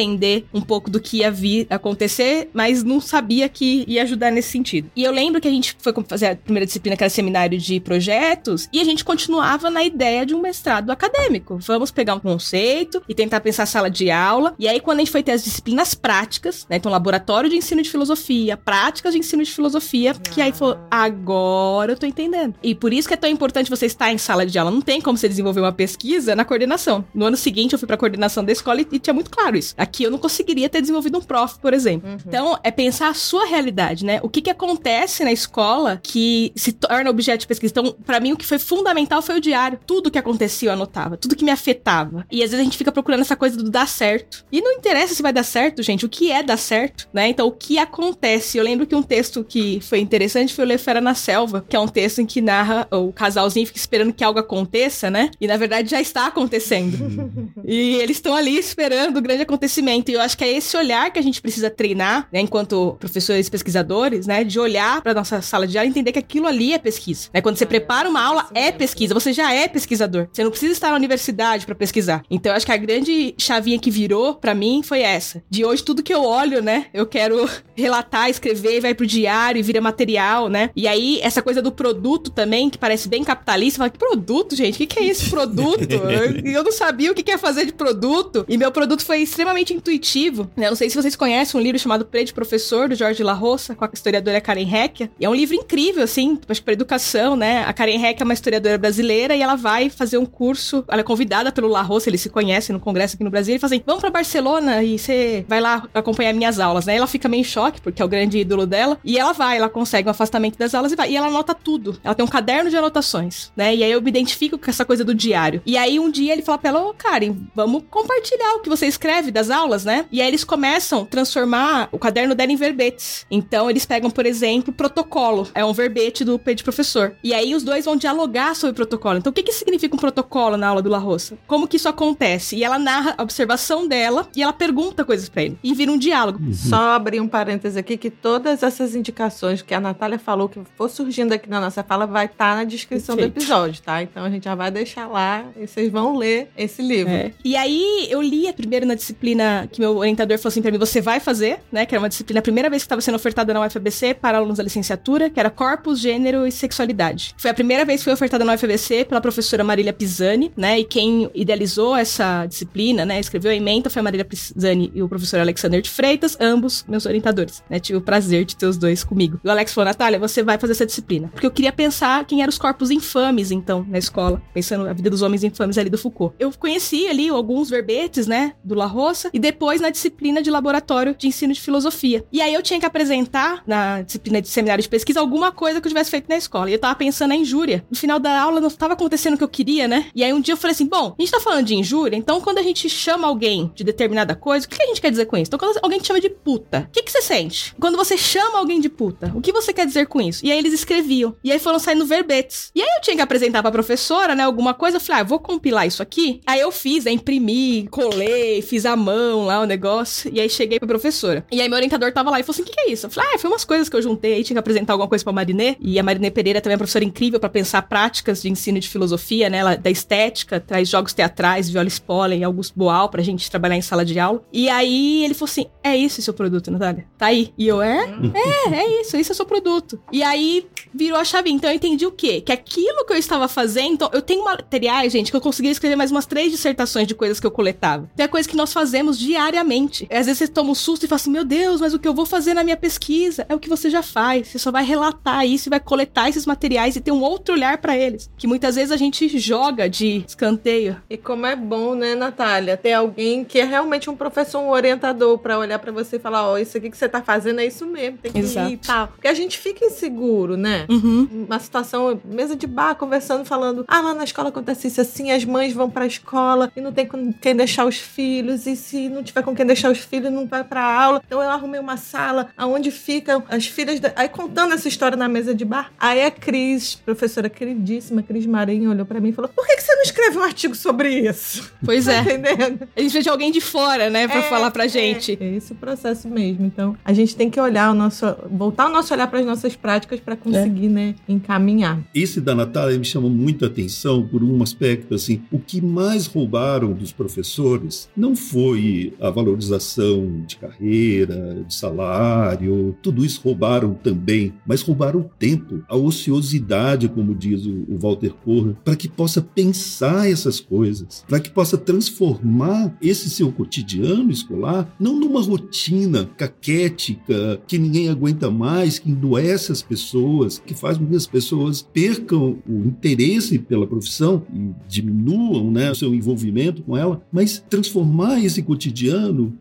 um 0.53 0.61
pouco 0.61 0.89
do 0.89 0.99
que 0.99 1.17
ia 1.17 1.31
vir 1.31 1.67
acontecer, 1.69 2.49
mas 2.53 2.83
não 2.83 2.99
sabia 2.99 3.49
que 3.49 3.83
ia 3.87 4.03
ajudar 4.03 4.31
nesse 4.31 4.49
sentido. 4.49 4.89
E 4.95 5.03
eu 5.03 5.11
lembro 5.11 5.41
que 5.41 5.47
a 5.47 5.51
gente 5.51 5.75
foi 5.79 5.93
fazer 6.07 6.27
a 6.27 6.35
primeira 6.35 6.65
disciplina, 6.65 6.95
que 6.95 7.03
era 7.03 7.09
seminário 7.09 7.57
de 7.57 7.79
projetos, 7.79 8.67
e 8.71 8.79
a 8.79 8.83
gente 8.83 9.03
continuava 9.03 9.69
na 9.69 9.83
ideia 9.83 10.25
de 10.25 10.33
um 10.33 10.41
mestrado 10.41 10.91
acadêmico. 10.91 11.57
Vamos 11.59 11.91
pegar 11.91 12.15
um 12.15 12.19
conceito 12.19 13.01
e 13.07 13.13
tentar 13.13 13.41
pensar 13.41 13.65
sala 13.65 13.89
de 13.89 14.09
aula. 14.11 14.53
E 14.57 14.67
aí, 14.67 14.79
quando 14.79 14.97
a 14.97 15.01
gente 15.01 15.11
foi 15.11 15.23
ter 15.23 15.31
as 15.31 15.43
disciplinas 15.43 15.93
práticas, 15.93 16.65
né? 16.69 16.77
Então, 16.77 16.91
laboratório 16.91 17.49
de 17.49 17.55
ensino 17.55 17.81
de 17.81 17.89
filosofia, 17.89 18.57
práticas 18.57 19.13
de 19.13 19.19
ensino 19.19 19.43
de 19.43 19.51
filosofia, 19.51 20.11
ah. 20.11 20.29
que 20.29 20.41
aí 20.41 20.51
falou, 20.51 20.77
agora 20.89 21.93
eu 21.93 21.97
tô 21.97 22.05
entendendo. 22.05 22.55
E 22.63 22.73
por 22.73 22.93
isso 22.93 23.07
que 23.07 23.13
é 23.13 23.17
tão 23.17 23.29
importante 23.29 23.69
você 23.69 23.85
estar 23.85 24.11
em 24.11 24.17
sala 24.17 24.45
de 24.45 24.57
aula. 24.57 24.71
Não 24.71 24.81
tem 24.81 25.01
como 25.01 25.17
você 25.17 25.27
desenvolver 25.27 25.61
uma 25.61 25.71
pesquisa 25.71 26.35
na 26.35 26.45
coordenação. 26.45 27.05
No 27.13 27.25
ano 27.25 27.37
seguinte, 27.37 27.73
eu 27.73 27.79
fui 27.79 27.87
pra 27.87 27.97
coordenação 27.97 28.43
da 28.43 28.51
escola 28.51 28.81
e, 28.81 28.87
e 28.91 28.99
tinha 28.99 29.13
muito 29.13 29.29
claro 29.29 29.57
isso. 29.57 29.73
Aqui 29.89 30.03
eu 30.03 30.11
não 30.11 30.17
conseguiria 30.17 30.69
ter 30.69 30.81
desenvolvido 30.81 31.17
um 31.17 31.21
prof, 31.21 31.59
por 31.59 31.73
exemplo. 31.73 32.09
Uhum. 32.09 32.17
Então, 32.25 32.59
é 32.63 32.71
pensar 32.71 33.09
a 33.09 33.13
sua 33.13 33.45
realidade, 33.45 34.05
né? 34.05 34.19
O 34.21 34.29
que 34.29 34.41
que 34.41 34.49
acontece 34.49 35.23
na 35.23 35.31
escola 35.31 35.99
que 36.01 36.51
se 36.55 36.71
torna 36.71 37.09
objeto 37.09 37.41
de 37.41 37.47
pesquisa. 37.47 37.71
Então, 37.71 37.95
para 38.05 38.19
mim, 38.19 38.33
o 38.33 38.37
que 38.37 38.45
foi 38.45 38.59
fundamental 38.59 39.21
foi 39.21 39.37
o 39.37 39.41
diário. 39.41 39.79
Tudo 39.85 40.11
que 40.11 40.17
acontecia 40.17 40.69
eu 40.69 40.73
anotava. 40.73 41.17
Tudo 41.17 41.35
que 41.35 41.43
me 41.43 41.51
afetava. 41.51 42.25
E 42.31 42.43
às 42.43 42.51
vezes 42.51 42.61
a 42.61 42.63
gente 42.63 42.77
fica 42.77 42.91
procurando 42.91 43.21
essa 43.21 43.35
coisa 43.35 43.57
do 43.57 43.69
dar 43.69 43.87
certo. 43.87 44.45
E 44.51 44.61
não 44.61 44.73
interessa 44.73 45.13
se 45.13 45.21
vai 45.21 45.33
dar 45.33 45.43
certo, 45.43 45.81
gente. 45.81 46.05
O 46.05 46.09
que 46.09 46.31
é 46.31 46.43
dar 46.43 46.57
certo? 46.57 47.09
né? 47.13 47.27
Então, 47.29 47.47
o 47.47 47.51
que 47.51 47.77
acontece? 47.77 48.57
Eu 48.57 48.63
lembro 48.63 48.85
que 48.85 48.95
um 48.95 49.01
texto 49.01 49.43
que 49.43 49.79
foi 49.81 49.99
interessante 49.99 50.53
foi 50.53 50.65
o 50.65 50.67
Lefera 50.67 51.01
na 51.01 51.13
Selva, 51.13 51.65
que 51.67 51.75
é 51.75 51.79
um 51.79 51.87
texto 51.87 52.19
em 52.19 52.25
que 52.25 52.41
narra 52.41 52.87
o 52.91 53.11
casalzinho 53.11 53.65
fica 53.65 53.79
esperando 53.79 54.13
que 54.13 54.23
algo 54.23 54.39
aconteça, 54.39 55.09
né? 55.09 55.31
E 55.39 55.47
na 55.47 55.57
verdade 55.57 55.89
já 55.89 56.01
está 56.01 56.27
acontecendo. 56.27 56.97
e 57.65 57.95
eles 57.95 58.17
estão 58.17 58.35
ali 58.35 58.57
esperando 58.57 59.17
o 59.17 59.21
grande 59.21 59.43
acontecimento. 59.43 59.78
E 59.79 60.13
eu 60.13 60.21
acho 60.21 60.37
que 60.37 60.43
é 60.43 60.51
esse 60.51 60.75
olhar 60.75 61.11
que 61.11 61.19
a 61.19 61.21
gente 61.21 61.41
precisa 61.41 61.69
treinar, 61.69 62.27
né, 62.31 62.39
enquanto 62.41 62.95
professores 62.99 63.47
e 63.47 63.51
pesquisadores, 63.51 64.27
né, 64.27 64.43
de 64.43 64.59
olhar 64.59 65.01
para 65.01 65.13
nossa 65.13 65.41
sala 65.41 65.65
de 65.65 65.77
aula 65.77 65.87
e 65.87 65.89
entender 65.89 66.11
que 66.11 66.19
aquilo 66.19 66.47
ali 66.47 66.73
é 66.73 66.77
pesquisa. 66.77 67.29
Né? 67.33 67.41
Quando 67.41 67.57
você 67.57 67.65
prepara 67.65 68.09
uma 68.09 68.21
aula, 68.21 68.49
é 68.53 68.71
pesquisa. 68.71 69.13
Você 69.13 69.33
já 69.33 69.53
é 69.53 69.67
pesquisador. 69.67 70.27
Você 70.31 70.43
não 70.43 70.51
precisa 70.51 70.73
estar 70.73 70.89
na 70.89 70.95
universidade 70.95 71.65
para 71.65 71.75
pesquisar. 71.75 72.23
Então, 72.29 72.51
eu 72.51 72.55
acho 72.55 72.65
que 72.65 72.71
a 72.71 72.77
grande 72.77 73.33
chavinha 73.37 73.79
que 73.79 73.91
virou 73.91 74.35
para 74.35 74.53
mim 74.53 74.81
foi 74.83 75.01
essa. 75.01 75.43
De 75.49 75.63
hoje, 75.65 75.83
tudo 75.83 76.03
que 76.03 76.13
eu 76.13 76.23
olho, 76.23 76.61
né, 76.61 76.87
eu 76.93 77.05
quero 77.05 77.49
relatar, 77.75 78.29
escrever, 78.29 78.81
vai 78.81 78.93
pro 78.93 79.07
diário 79.07 79.59
e 79.59 79.63
vira 79.63 79.81
material, 79.81 80.49
né? 80.49 80.69
E 80.75 80.87
aí, 80.87 81.19
essa 81.21 81.41
coisa 81.41 81.61
do 81.61 81.71
produto 81.71 82.29
também, 82.29 82.69
que 82.69 82.77
parece 82.77 83.07
bem 83.07 83.23
capitalista, 83.23 83.79
fala, 83.79 83.89
que 83.89 83.97
produto, 83.97 84.55
gente? 84.55 84.75
O 84.75 84.77
que, 84.77 84.87
que 84.87 84.99
é 84.99 85.05
esse 85.05 85.29
produto? 85.29 85.87
eu, 85.91 86.53
eu 86.53 86.63
não 86.63 86.71
sabia 86.71 87.11
o 87.11 87.15
que, 87.15 87.23
que 87.23 87.31
é 87.31 87.37
fazer 87.37 87.65
de 87.65 87.73
produto. 87.73 88.45
E 88.47 88.57
meu 88.57 88.71
produto 88.71 89.03
foi 89.03 89.19
extremamente 89.19 89.68
intuitivo. 89.73 90.49
Né? 90.55 90.69
Não 90.69 90.75
sei 90.75 90.89
se 90.89 90.95
vocês 90.95 91.15
conhecem 91.15 91.59
um 91.59 91.63
livro 91.63 91.79
chamado 91.79 92.05
Prede 92.05 92.33
Professor, 92.33 92.89
do 92.89 92.95
Jorge 92.95 93.23
La 93.23 93.33
Roça, 93.33 93.75
com 93.75 93.85
a 93.85 93.89
historiadora 93.91 94.41
Karen 94.41 94.69
Heck. 94.69 95.09
E 95.19 95.25
é 95.25 95.29
um 95.29 95.35
livro 95.35 95.55
incrível, 95.55 96.03
assim, 96.03 96.39
acho 96.47 96.61
que 96.61 96.65
pra 96.65 96.73
educação, 96.73 97.35
né? 97.35 97.63
A 97.65 97.73
Karen 97.73 98.03
Heck 98.03 98.21
é 98.21 98.25
uma 98.25 98.33
historiadora 98.33 98.77
brasileira 98.77 99.35
e 99.35 99.41
ela 99.41 99.55
vai 99.55 99.89
fazer 99.89 100.17
um 100.17 100.25
curso, 100.25 100.83
ela 100.87 101.01
é 101.01 101.03
convidada 101.03 101.51
pelo 101.51 101.67
La 101.67 101.81
Roça, 101.81 102.09
eles 102.09 102.21
se 102.21 102.29
conhecem 102.29 102.73
no 102.73 102.79
congresso 102.79 103.15
aqui 103.15 103.23
no 103.23 103.29
Brasil, 103.29 103.55
e 103.55 103.59
fazem, 103.59 103.83
vamos 103.85 104.01
para 104.01 104.09
Barcelona 104.09 104.83
e 104.83 104.97
você 104.97 105.45
vai 105.47 105.59
lá 105.59 105.87
acompanhar 105.93 106.33
minhas 106.33 106.59
aulas, 106.59 106.85
né? 106.85 106.95
Ela 106.95 107.07
fica 107.07 107.27
meio 107.27 107.41
em 107.41 107.43
choque, 107.43 107.81
porque 107.81 108.01
é 108.01 108.05
o 108.05 108.07
grande 108.07 108.39
ídolo 108.39 108.65
dela, 108.65 108.97
e 109.03 109.17
ela 109.17 109.33
vai, 109.33 109.57
ela 109.57 109.69
consegue 109.69 110.07
um 110.07 110.11
afastamento 110.11 110.57
das 110.57 110.73
aulas 110.73 110.91
e 110.91 110.95
vai, 110.95 111.11
e 111.11 111.17
ela 111.17 111.27
anota 111.27 111.53
tudo. 111.53 111.99
Ela 112.03 112.15
tem 112.15 112.25
um 112.25 112.29
caderno 112.29 112.69
de 112.69 112.77
anotações, 112.77 113.51
né? 113.55 113.75
E 113.75 113.83
aí 113.83 113.91
eu 113.91 114.01
me 114.01 114.09
identifico 114.09 114.57
com 114.57 114.69
essa 114.69 114.85
coisa 114.85 115.03
do 115.03 115.13
diário. 115.13 115.61
E 115.65 115.77
aí 115.77 115.99
um 115.99 116.09
dia 116.09 116.33
ele 116.33 116.41
fala 116.41 116.57
pra 116.57 116.69
ela, 116.69 116.81
ô 116.85 116.89
oh, 116.89 116.93
Karen, 116.93 117.35
vamos 117.55 117.83
compartilhar 117.89 118.55
o 118.55 118.59
que 118.59 118.69
você 118.69 118.85
escreve 118.85 119.31
das 119.31 119.49
aulas, 119.49 119.58
né? 119.67 120.05
E 120.11 120.21
aí 120.21 120.27
eles 120.27 120.43
começam 120.43 121.01
a 121.01 121.05
transformar 121.05 121.89
o 121.91 121.99
caderno 121.99 122.33
dela 122.35 122.51
em 122.51 122.55
verbetes. 122.55 123.25
Então 123.29 123.69
eles 123.69 123.85
pegam, 123.85 124.09
por 124.09 124.25
exemplo, 124.25 124.73
protocolo. 124.73 125.47
É 125.53 125.63
um 125.63 125.73
verbete 125.73 126.23
do 126.23 126.39
de 126.39 126.63
professor. 126.63 127.15
E 127.23 127.33
aí 127.33 127.53
os 127.53 127.63
dois 127.63 127.85
vão 127.85 127.95
dialogar 127.95 128.55
sobre 128.55 128.71
o 128.71 128.75
protocolo. 128.75 129.19
Então 129.19 129.31
o 129.31 129.33
que, 129.33 129.43
que 129.43 129.51
significa 129.51 129.95
um 129.95 129.99
protocolo 129.99 130.57
na 130.57 130.67
aula 130.67 130.81
do 130.81 130.89
La 130.89 130.97
Roça? 130.97 131.37
Como 131.45 131.67
que 131.67 131.77
isso 131.77 131.87
acontece? 131.87 132.55
E 132.55 132.63
ela 132.63 132.79
narra 132.79 133.13
a 133.17 133.23
observação 133.23 133.87
dela 133.87 134.27
e 134.35 134.41
ela 134.41 134.53
pergunta 134.53 135.05
coisas 135.05 135.29
para 135.29 135.43
ele. 135.43 135.57
E 135.63 135.73
vira 135.73 135.91
um 135.91 135.97
diálogo. 135.97 136.39
Uhum. 136.41 136.53
Só 136.53 136.91
abrir 136.91 137.19
um 137.19 137.27
parêntese 137.27 137.77
aqui 137.77 137.97
que 137.97 138.09
todas 138.09 138.63
essas 138.63 138.95
indicações 138.95 139.61
que 139.61 139.73
a 139.73 139.79
Natália 139.79 140.17
falou 140.17 140.49
que 140.49 140.59
for 140.75 140.89
surgindo 140.89 141.33
aqui 141.33 141.49
na 141.49 141.59
nossa 141.59 141.83
fala 141.83 142.05
vai 142.05 142.25
estar 142.25 142.51
tá 142.51 142.55
na 142.55 142.63
descrição 142.63 143.15
Perfeito. 143.15 143.35
do 143.35 143.41
episódio, 143.41 143.81
tá? 143.81 144.01
Então 144.01 144.23
a 144.23 144.29
gente 144.29 144.45
já 144.45 144.55
vai 144.55 144.71
deixar 144.71 145.07
lá 145.07 145.45
e 145.55 145.67
vocês 145.67 145.91
vão 145.91 146.15
ler 146.15 146.49
esse 146.57 146.81
livro. 146.81 147.11
É. 147.11 147.31
E 147.43 147.55
aí 147.55 148.07
eu 148.09 148.21
li 148.21 148.51
primeiro 148.53 148.85
na 148.85 148.95
disciplina 148.95 149.48
que 149.71 149.79
meu 149.79 149.97
orientador 149.97 150.37
falou 150.37 150.49
assim 150.49 150.61
para 150.61 150.71
mim, 150.71 150.77
você 150.77 151.01
vai 151.01 151.19
fazer, 151.19 151.59
né? 151.71 151.85
Que 151.85 151.95
era 151.95 152.01
uma 152.01 152.09
disciplina, 152.09 152.39
a 152.39 152.43
primeira 152.43 152.69
vez 152.69 152.83
que 152.83 152.85
estava 152.85 153.01
sendo 153.01 153.15
ofertada 153.15 153.53
na 153.53 153.65
UFABC 153.65 154.13
para 154.15 154.37
alunos 154.37 154.57
da 154.57 154.63
licenciatura, 154.63 155.29
que 155.29 155.39
era 155.39 155.49
Corpus, 155.49 155.99
Gênero 155.99 156.45
e 156.45 156.51
Sexualidade. 156.51 157.33
Foi 157.37 157.51
a 157.51 157.53
primeira 157.53 157.85
vez 157.85 158.01
que 158.01 158.05
foi 158.05 158.13
ofertada 158.13 158.43
na 158.45 158.53
UFABC 158.53 159.05
pela 159.05 159.21
professora 159.21 159.63
Marília 159.63 159.93
Pisani, 159.93 160.51
né? 160.55 160.79
E 160.79 160.83
quem 160.83 161.29
idealizou 161.33 161.95
essa 161.95 162.45
disciplina, 162.45 163.05
né? 163.05 163.19
Escreveu 163.19 163.51
a 163.51 163.55
ementa 163.55 163.89
foi 163.89 163.99
a 163.99 164.03
Marília 164.03 164.25
Pisani 164.25 164.91
e 164.93 165.01
o 165.01 165.09
professor 165.09 165.39
Alexander 165.39 165.81
de 165.81 165.89
Freitas, 165.89 166.37
ambos 166.39 166.85
meus 166.87 167.05
orientadores, 167.05 167.63
né? 167.69 167.79
Tive 167.79 167.97
o 167.97 168.01
prazer 168.01 168.45
de 168.45 168.55
ter 168.55 168.65
os 168.65 168.77
dois 168.77 169.03
comigo. 169.03 169.39
E 169.43 169.47
o 169.47 169.51
Alex 169.51 169.73
falou, 169.73 169.85
Natália, 169.85 170.19
você 170.19 170.43
vai 170.43 170.57
fazer 170.57 170.73
essa 170.73 170.85
disciplina. 170.85 171.29
Porque 171.29 171.45
eu 171.45 171.51
queria 171.51 171.71
pensar 171.71 172.25
quem 172.25 172.41
eram 172.41 172.49
os 172.49 172.57
corpos 172.57 172.91
infames, 172.91 173.51
então, 173.51 173.85
na 173.87 173.97
escola. 173.97 174.41
Pensando 174.53 174.87
a 174.87 174.93
vida 174.93 175.09
dos 175.09 175.21
homens 175.21 175.43
infames 175.43 175.77
ali 175.77 175.89
do 175.89 175.97
Foucault. 175.97 176.35
Eu 176.39 176.51
conheci 176.51 177.07
ali 177.07 177.29
alguns 177.29 177.69
verbetes, 177.69 178.27
né? 178.27 178.53
Do 178.63 178.75
La 178.75 178.85
Roça. 178.85 179.29
E 179.33 179.38
depois 179.39 179.81
na 179.81 179.89
disciplina 179.89 180.41
de 180.41 180.49
laboratório 180.49 181.15
de 181.17 181.27
ensino 181.27 181.53
de 181.53 181.61
filosofia. 181.61 182.23
E 182.31 182.41
aí 182.41 182.53
eu 182.53 182.61
tinha 182.61 182.79
que 182.79 182.85
apresentar 182.85 183.63
na 183.65 184.01
disciplina 184.01 184.41
de 184.41 184.47
seminário 184.47 184.81
de 184.81 184.89
pesquisa 184.89 185.19
alguma 185.19 185.51
coisa 185.51 185.79
que 185.79 185.87
eu 185.87 185.89
tivesse 185.91 186.11
feito 186.11 186.27
na 186.29 186.37
escola. 186.37 186.69
E 186.69 186.73
eu 186.73 186.79
tava 186.79 186.95
pensando 186.95 187.29
na 187.29 187.35
injúria. 187.35 187.85
No 187.89 187.97
final 187.97 188.19
da 188.19 188.39
aula 188.41 188.59
não 188.59 188.67
estava 188.67 188.93
acontecendo 188.93 189.35
o 189.35 189.37
que 189.37 189.43
eu 189.43 189.49
queria, 189.49 189.87
né? 189.87 190.07
E 190.15 190.23
aí 190.23 190.33
um 190.33 190.41
dia 190.41 190.53
eu 190.53 190.57
falei 190.57 190.73
assim: 190.73 190.85
bom, 190.85 191.15
a 191.17 191.21
gente 191.21 191.31
tá 191.31 191.39
falando 191.39 191.65
de 191.65 191.75
injúria, 191.75 192.17
então 192.17 192.41
quando 192.41 192.57
a 192.57 192.63
gente 192.63 192.89
chama 192.89 193.27
alguém 193.27 193.71
de 193.75 193.83
determinada 193.83 194.35
coisa, 194.35 194.65
o 194.65 194.69
que 194.69 194.81
a 194.81 194.87
gente 194.87 195.01
quer 195.01 195.11
dizer 195.11 195.25
com 195.25 195.37
isso? 195.37 195.49
Então 195.49 195.59
quando 195.59 195.79
alguém 195.81 195.99
te 195.99 196.07
chama 196.07 196.19
de 196.19 196.29
puta, 196.29 196.87
o 196.89 196.91
que, 196.91 197.03
que 197.03 197.11
você 197.11 197.21
sente? 197.21 197.75
Quando 197.79 197.97
você 197.97 198.17
chama 198.17 198.59
alguém 198.59 198.79
de 198.79 198.89
puta, 198.89 199.31
o 199.35 199.41
que 199.41 199.51
você 199.51 199.73
quer 199.73 199.85
dizer 199.85 200.07
com 200.07 200.21
isso? 200.21 200.45
E 200.45 200.51
aí 200.51 200.57
eles 200.57 200.73
escreviam. 200.73 201.35
E 201.43 201.51
aí 201.51 201.59
foram 201.59 201.79
saindo 201.79 202.05
verbetes. 202.05 202.71
E 202.75 202.81
aí 202.81 202.87
eu 202.97 203.01
tinha 203.01 203.15
que 203.15 203.21
apresentar 203.21 203.61
pra 203.61 203.71
professora, 203.71 204.35
né, 204.35 204.43
alguma 204.43 204.73
coisa. 204.73 204.97
Eu 204.97 205.01
falei, 205.01 205.21
ah, 205.21 205.23
eu 205.23 205.27
vou 205.27 205.39
compilar 205.39 205.87
isso 205.87 206.01
aqui. 206.01 206.41
Aí 206.45 206.59
eu 206.59 206.71
fiz, 206.71 207.05
né, 207.05 207.11
imprimi, 207.11 207.87
colei, 207.89 208.61
fiz 208.61 208.85
a 208.85 208.95
mão 208.95 209.18
lá 209.19 209.61
o 209.61 209.65
negócio. 209.65 210.31
E 210.33 210.39
aí 210.39 210.49
cheguei 210.49 210.79
pra 210.79 210.87
professora. 210.87 211.45
E 211.51 211.61
aí 211.61 211.67
meu 211.67 211.77
orientador 211.77 212.11
tava 212.11 212.29
lá 212.29 212.39
e 212.39 212.43
falou 212.43 212.53
assim: 212.53 212.63
o 212.63 212.65
que, 212.65 212.73
que 212.73 212.81
é 212.81 212.91
isso? 212.91 213.05
Eu 213.05 213.09
falei, 213.09 213.31
ah, 213.33 213.37
foi 213.37 213.49
umas 213.49 213.65
coisas 213.65 213.89
que 213.89 213.95
eu 213.95 214.01
juntei 214.01 214.33
aí, 214.33 214.43
tinha 214.43 214.55
que 214.55 214.59
apresentar 214.59 214.93
alguma 214.93 215.07
coisa 215.07 215.23
pra 215.23 215.33
Marinê. 215.33 215.75
E 215.79 215.99
a 215.99 216.03
Marinê 216.03 216.31
Pereira 216.31 216.61
também 216.61 216.73
é 216.73 216.75
uma 216.75 216.79
professora 216.79 217.05
incrível 217.05 217.39
para 217.39 217.49
pensar 217.49 217.81
práticas 217.83 218.41
de 218.41 218.49
ensino 218.49 218.79
de 218.79 218.89
filosofia, 218.89 219.49
né? 219.49 219.57
Ela, 219.59 219.75
da 219.75 219.89
estética, 219.89 220.59
traz 220.59 220.87
jogos 220.87 221.13
teatrais, 221.13 221.69
Viola 221.69 221.87
Spolen, 221.87 222.43
Augusto 222.43 222.73
Boal 222.77 223.09
pra 223.09 223.21
gente 223.21 223.49
trabalhar 223.49 223.75
em 223.75 223.81
sala 223.81 224.05
de 224.05 224.19
aula. 224.19 224.41
E 224.51 224.69
aí 224.69 225.23
ele 225.23 225.33
falou 225.33 225.49
assim: 225.49 225.65
é 225.83 225.95
isso 225.95 226.19
o 226.19 226.23
seu 226.23 226.33
produto, 226.33 226.71
Natália? 226.71 227.05
Tá 227.17 227.27
aí. 227.27 227.53
E 227.57 227.67
eu, 227.67 227.81
é? 227.81 228.09
É, 228.33 228.73
é 228.73 229.01
isso, 229.01 229.17
esse 229.17 229.31
é 229.31 229.33
o 229.33 229.35
seu 229.35 229.45
produto. 229.45 229.99
E 230.11 230.21
aí 230.23 230.67
virou 230.93 231.19
a 231.19 231.23
chave. 231.23 231.49
Então 231.49 231.69
eu 231.69 231.75
entendi 231.75 232.05
o 232.05 232.11
quê? 232.11 232.41
Que 232.41 232.51
aquilo 232.51 233.05
que 233.05 233.13
eu 233.13 233.17
estava 233.17 233.47
fazendo. 233.47 233.93
Então, 233.93 234.09
eu 234.13 234.21
tenho 234.21 234.43
materiais, 234.43 235.11
gente, 235.11 235.31
que 235.31 235.37
eu 235.37 235.41
conseguia 235.41 235.71
escrever 235.71 235.95
mais 235.95 236.11
umas 236.11 236.25
três 236.25 236.51
dissertações 236.51 237.07
de 237.07 237.15
coisas 237.15 237.39
que 237.39 237.47
eu 237.47 237.51
coletava. 237.51 238.09
Então 238.13 238.25
é 238.25 238.27
coisa 238.27 238.47
que 238.47 238.55
nós 238.55 238.71
fazemos 238.73 239.08
diariamente. 239.17 240.07
Às 240.11 240.25
vezes 240.25 240.39
você 240.39 240.47
toma 240.47 240.71
um 240.71 240.75
susto 240.75 241.05
e 241.05 241.07
fala 241.07 241.17
assim: 241.17 241.31
meu 241.31 241.45
Deus, 241.45 241.81
mas 241.81 241.93
o 241.93 241.99
que 241.99 242.07
eu 242.07 242.13
vou 242.13 242.25
fazer 242.25 242.53
na 242.53 242.63
minha 242.63 242.77
pesquisa 242.77 243.45
é 243.49 243.55
o 243.55 243.59
que 243.59 243.69
você 243.69 243.89
já 243.89 244.01
faz. 244.01 244.47
Você 244.47 244.59
só 244.59 244.71
vai 244.71 244.83
relatar 244.83 245.45
isso 245.45 245.69
e 245.69 245.71
vai 245.71 245.79
coletar 245.79 246.29
esses 246.29 246.45
materiais 246.45 246.95
e 246.95 247.01
ter 247.01 247.11
um 247.11 247.21
outro 247.21 247.53
olhar 247.53 247.77
para 247.77 247.97
eles. 247.97 248.29
Que 248.37 248.47
muitas 248.47 248.75
vezes 248.75 248.91
a 248.91 248.97
gente 248.97 249.27
joga 249.39 249.89
de 249.89 250.23
escanteio. 250.27 250.97
E 251.09 251.17
como 251.17 251.45
é 251.45 251.55
bom, 251.55 251.95
né, 251.95 252.15
Natália, 252.15 252.77
ter 252.77 252.93
alguém 252.93 253.43
que 253.43 253.59
é 253.59 253.65
realmente 253.65 254.09
um 254.09 254.15
professor, 254.15 254.59
um 254.59 254.69
orientador 254.69 255.37
para 255.37 255.57
olhar 255.57 255.79
para 255.79 255.91
você 255.91 256.17
e 256.17 256.19
falar: 256.19 256.47
ó, 256.47 256.53
oh, 256.53 256.57
isso 256.57 256.77
aqui 256.77 256.89
que 256.89 256.97
você 256.97 257.09
tá 257.09 257.21
fazendo 257.21 257.59
é 257.59 257.65
isso 257.65 257.85
mesmo, 257.85 258.17
tem 258.17 258.31
que 258.31 258.39
Exato. 258.39 258.69
ir 258.69 258.73
e 258.73 258.77
tal. 258.77 259.07
Porque 259.07 259.27
a 259.27 259.33
gente 259.33 259.57
fica 259.57 259.85
inseguro, 259.85 260.57
né? 260.57 260.85
Uhum. 260.89 261.45
Uma 261.47 261.59
situação, 261.59 262.19
mesa 262.25 262.55
de 262.55 262.67
bar, 262.67 262.95
conversando, 262.95 263.45
falando: 263.45 263.85
ah, 263.87 264.01
lá 264.01 264.13
na 264.13 264.23
escola 264.23 264.49
acontece 264.49 264.87
isso 264.87 265.01
assim, 265.01 265.31
as 265.31 265.45
mães 265.45 265.73
vão 265.73 265.89
pra 265.89 266.05
escola 266.05 266.71
e 266.75 266.81
não 266.81 266.91
tem 266.91 267.07
quem 267.41 267.55
deixar 267.55 267.85
os 267.85 267.97
filhos, 267.97 268.67
e 268.67 268.75
se 268.75 268.98
não 269.07 269.23
tiver 269.23 269.43
com 269.43 269.55
quem 269.55 269.65
deixar 269.65 269.91
os 269.91 269.99
filhos, 269.99 270.31
não 270.31 270.47
vai 270.47 270.63
pra 270.63 270.83
aula. 270.83 271.21
Então 271.25 271.41
eu 271.41 271.49
arrumei 271.49 271.79
uma 271.79 271.95
sala 271.95 272.49
onde 272.57 272.91
ficam 272.91 273.43
as 273.47 273.67
filhas. 273.67 273.99
Da... 273.99 274.11
Aí 274.15 274.27
contando 274.27 274.73
essa 274.73 274.87
história 274.87 275.15
na 275.15 275.29
mesa 275.29 275.53
de 275.53 275.63
bar, 275.63 275.91
aí 275.99 276.23
a 276.23 276.31
Cris, 276.31 276.95
professora 276.95 277.49
queridíssima, 277.49 278.23
Cris 278.23 278.45
Marinho, 278.45 278.89
olhou 278.91 279.05
para 279.05 279.19
mim 279.19 279.29
e 279.29 279.33
falou: 279.33 279.49
por 279.49 279.65
que, 279.65 279.75
que 279.75 279.83
você 279.83 279.95
não 279.95 280.03
escreve 280.03 280.37
um 280.37 280.43
artigo 280.43 280.75
sobre 280.75 281.09
isso? 281.09 281.71
Pois 281.85 282.05
tá 282.05 282.13
é. 282.13 282.21
Entendendo? 282.21 282.87
A 282.95 283.01
gente 283.01 283.11
precisa 283.11 283.21
de 283.21 283.29
alguém 283.29 283.51
de 283.51 283.61
fora, 283.61 284.09
né, 284.09 284.27
pra 284.27 284.39
é, 284.39 284.43
falar 284.43 284.71
pra 284.71 284.87
gente. 284.87 285.37
É, 285.39 285.45
é 285.45 285.55
esse 285.55 285.73
o 285.73 285.75
processo 285.75 286.27
mesmo. 286.27 286.65
Então, 286.65 286.95
a 287.03 287.13
gente 287.13 287.35
tem 287.35 287.49
que 287.49 287.59
olhar 287.59 287.91
o 287.91 287.93
nosso. 287.93 288.25
voltar 288.49 288.87
o 288.87 288.89
nosso 288.89 289.13
olhar 289.13 289.27
para 289.27 289.39
as 289.39 289.45
nossas 289.45 289.75
práticas 289.75 290.19
para 290.19 290.35
conseguir, 290.35 290.85
é. 290.85 290.89
né, 290.89 291.15
encaminhar. 291.27 291.99
Esse 292.13 292.41
da 292.41 292.55
Natália 292.55 292.97
me 292.97 293.05
chamou 293.05 293.29
muita 293.29 293.67
atenção 293.67 294.25
por 294.25 294.43
um 294.43 294.61
aspecto 294.63 295.13
assim. 295.13 295.41
O 295.51 295.59
que 295.59 295.81
mais 295.81 296.25
roubaram 296.27 296.93
dos 296.93 297.11
professores 297.11 298.09
não 298.15 298.35
foi 298.35 298.88
a 299.19 299.29
valorização 299.29 300.43
de 300.45 300.55
carreira, 300.57 301.63
de 301.67 301.73
salário, 301.73 302.95
tudo 303.01 303.25
isso 303.25 303.41
roubaram 303.43 303.93
também, 303.93 304.53
mas 304.65 304.81
roubaram 304.81 305.21
o 305.21 305.29
tempo, 305.37 305.83
a 305.87 305.95
ociosidade, 305.95 307.07
como 307.09 307.35
diz 307.35 307.65
o, 307.65 307.85
o 307.87 307.97
Walter 307.97 308.33
Corra, 308.43 308.77
para 308.83 308.95
que 308.95 309.07
possa 309.07 309.41
pensar 309.41 310.29
essas 310.29 310.59
coisas, 310.59 311.23
para 311.27 311.39
que 311.39 311.49
possa 311.49 311.77
transformar 311.77 312.95
esse 313.01 313.29
seu 313.29 313.51
cotidiano 313.51 314.31
escolar 314.31 314.93
não 314.99 315.19
numa 315.19 315.41
rotina 315.41 316.29
caquética 316.37 317.61
que 317.67 317.77
ninguém 317.77 318.09
aguenta 318.09 318.49
mais, 318.49 318.99
que 318.99 319.09
endoece 319.09 319.71
as 319.71 319.81
pessoas, 319.81 320.61
que 320.65 320.73
faz 320.73 320.97
com 320.97 321.05
que 321.05 321.15
as 321.15 321.27
pessoas 321.27 321.81
percam 321.81 322.57
o 322.67 322.85
interesse 322.85 323.59
pela 323.59 323.87
profissão 323.87 324.43
e 324.53 324.71
diminuam 324.87 325.71
né, 325.71 325.91
o 325.91 325.95
seu 325.95 326.13
envolvimento 326.13 326.81
com 326.83 326.95
ela, 326.95 327.21
mas 327.31 327.63
transformar 327.69 328.43
esse 328.43 328.61
cotidiano 328.61 328.78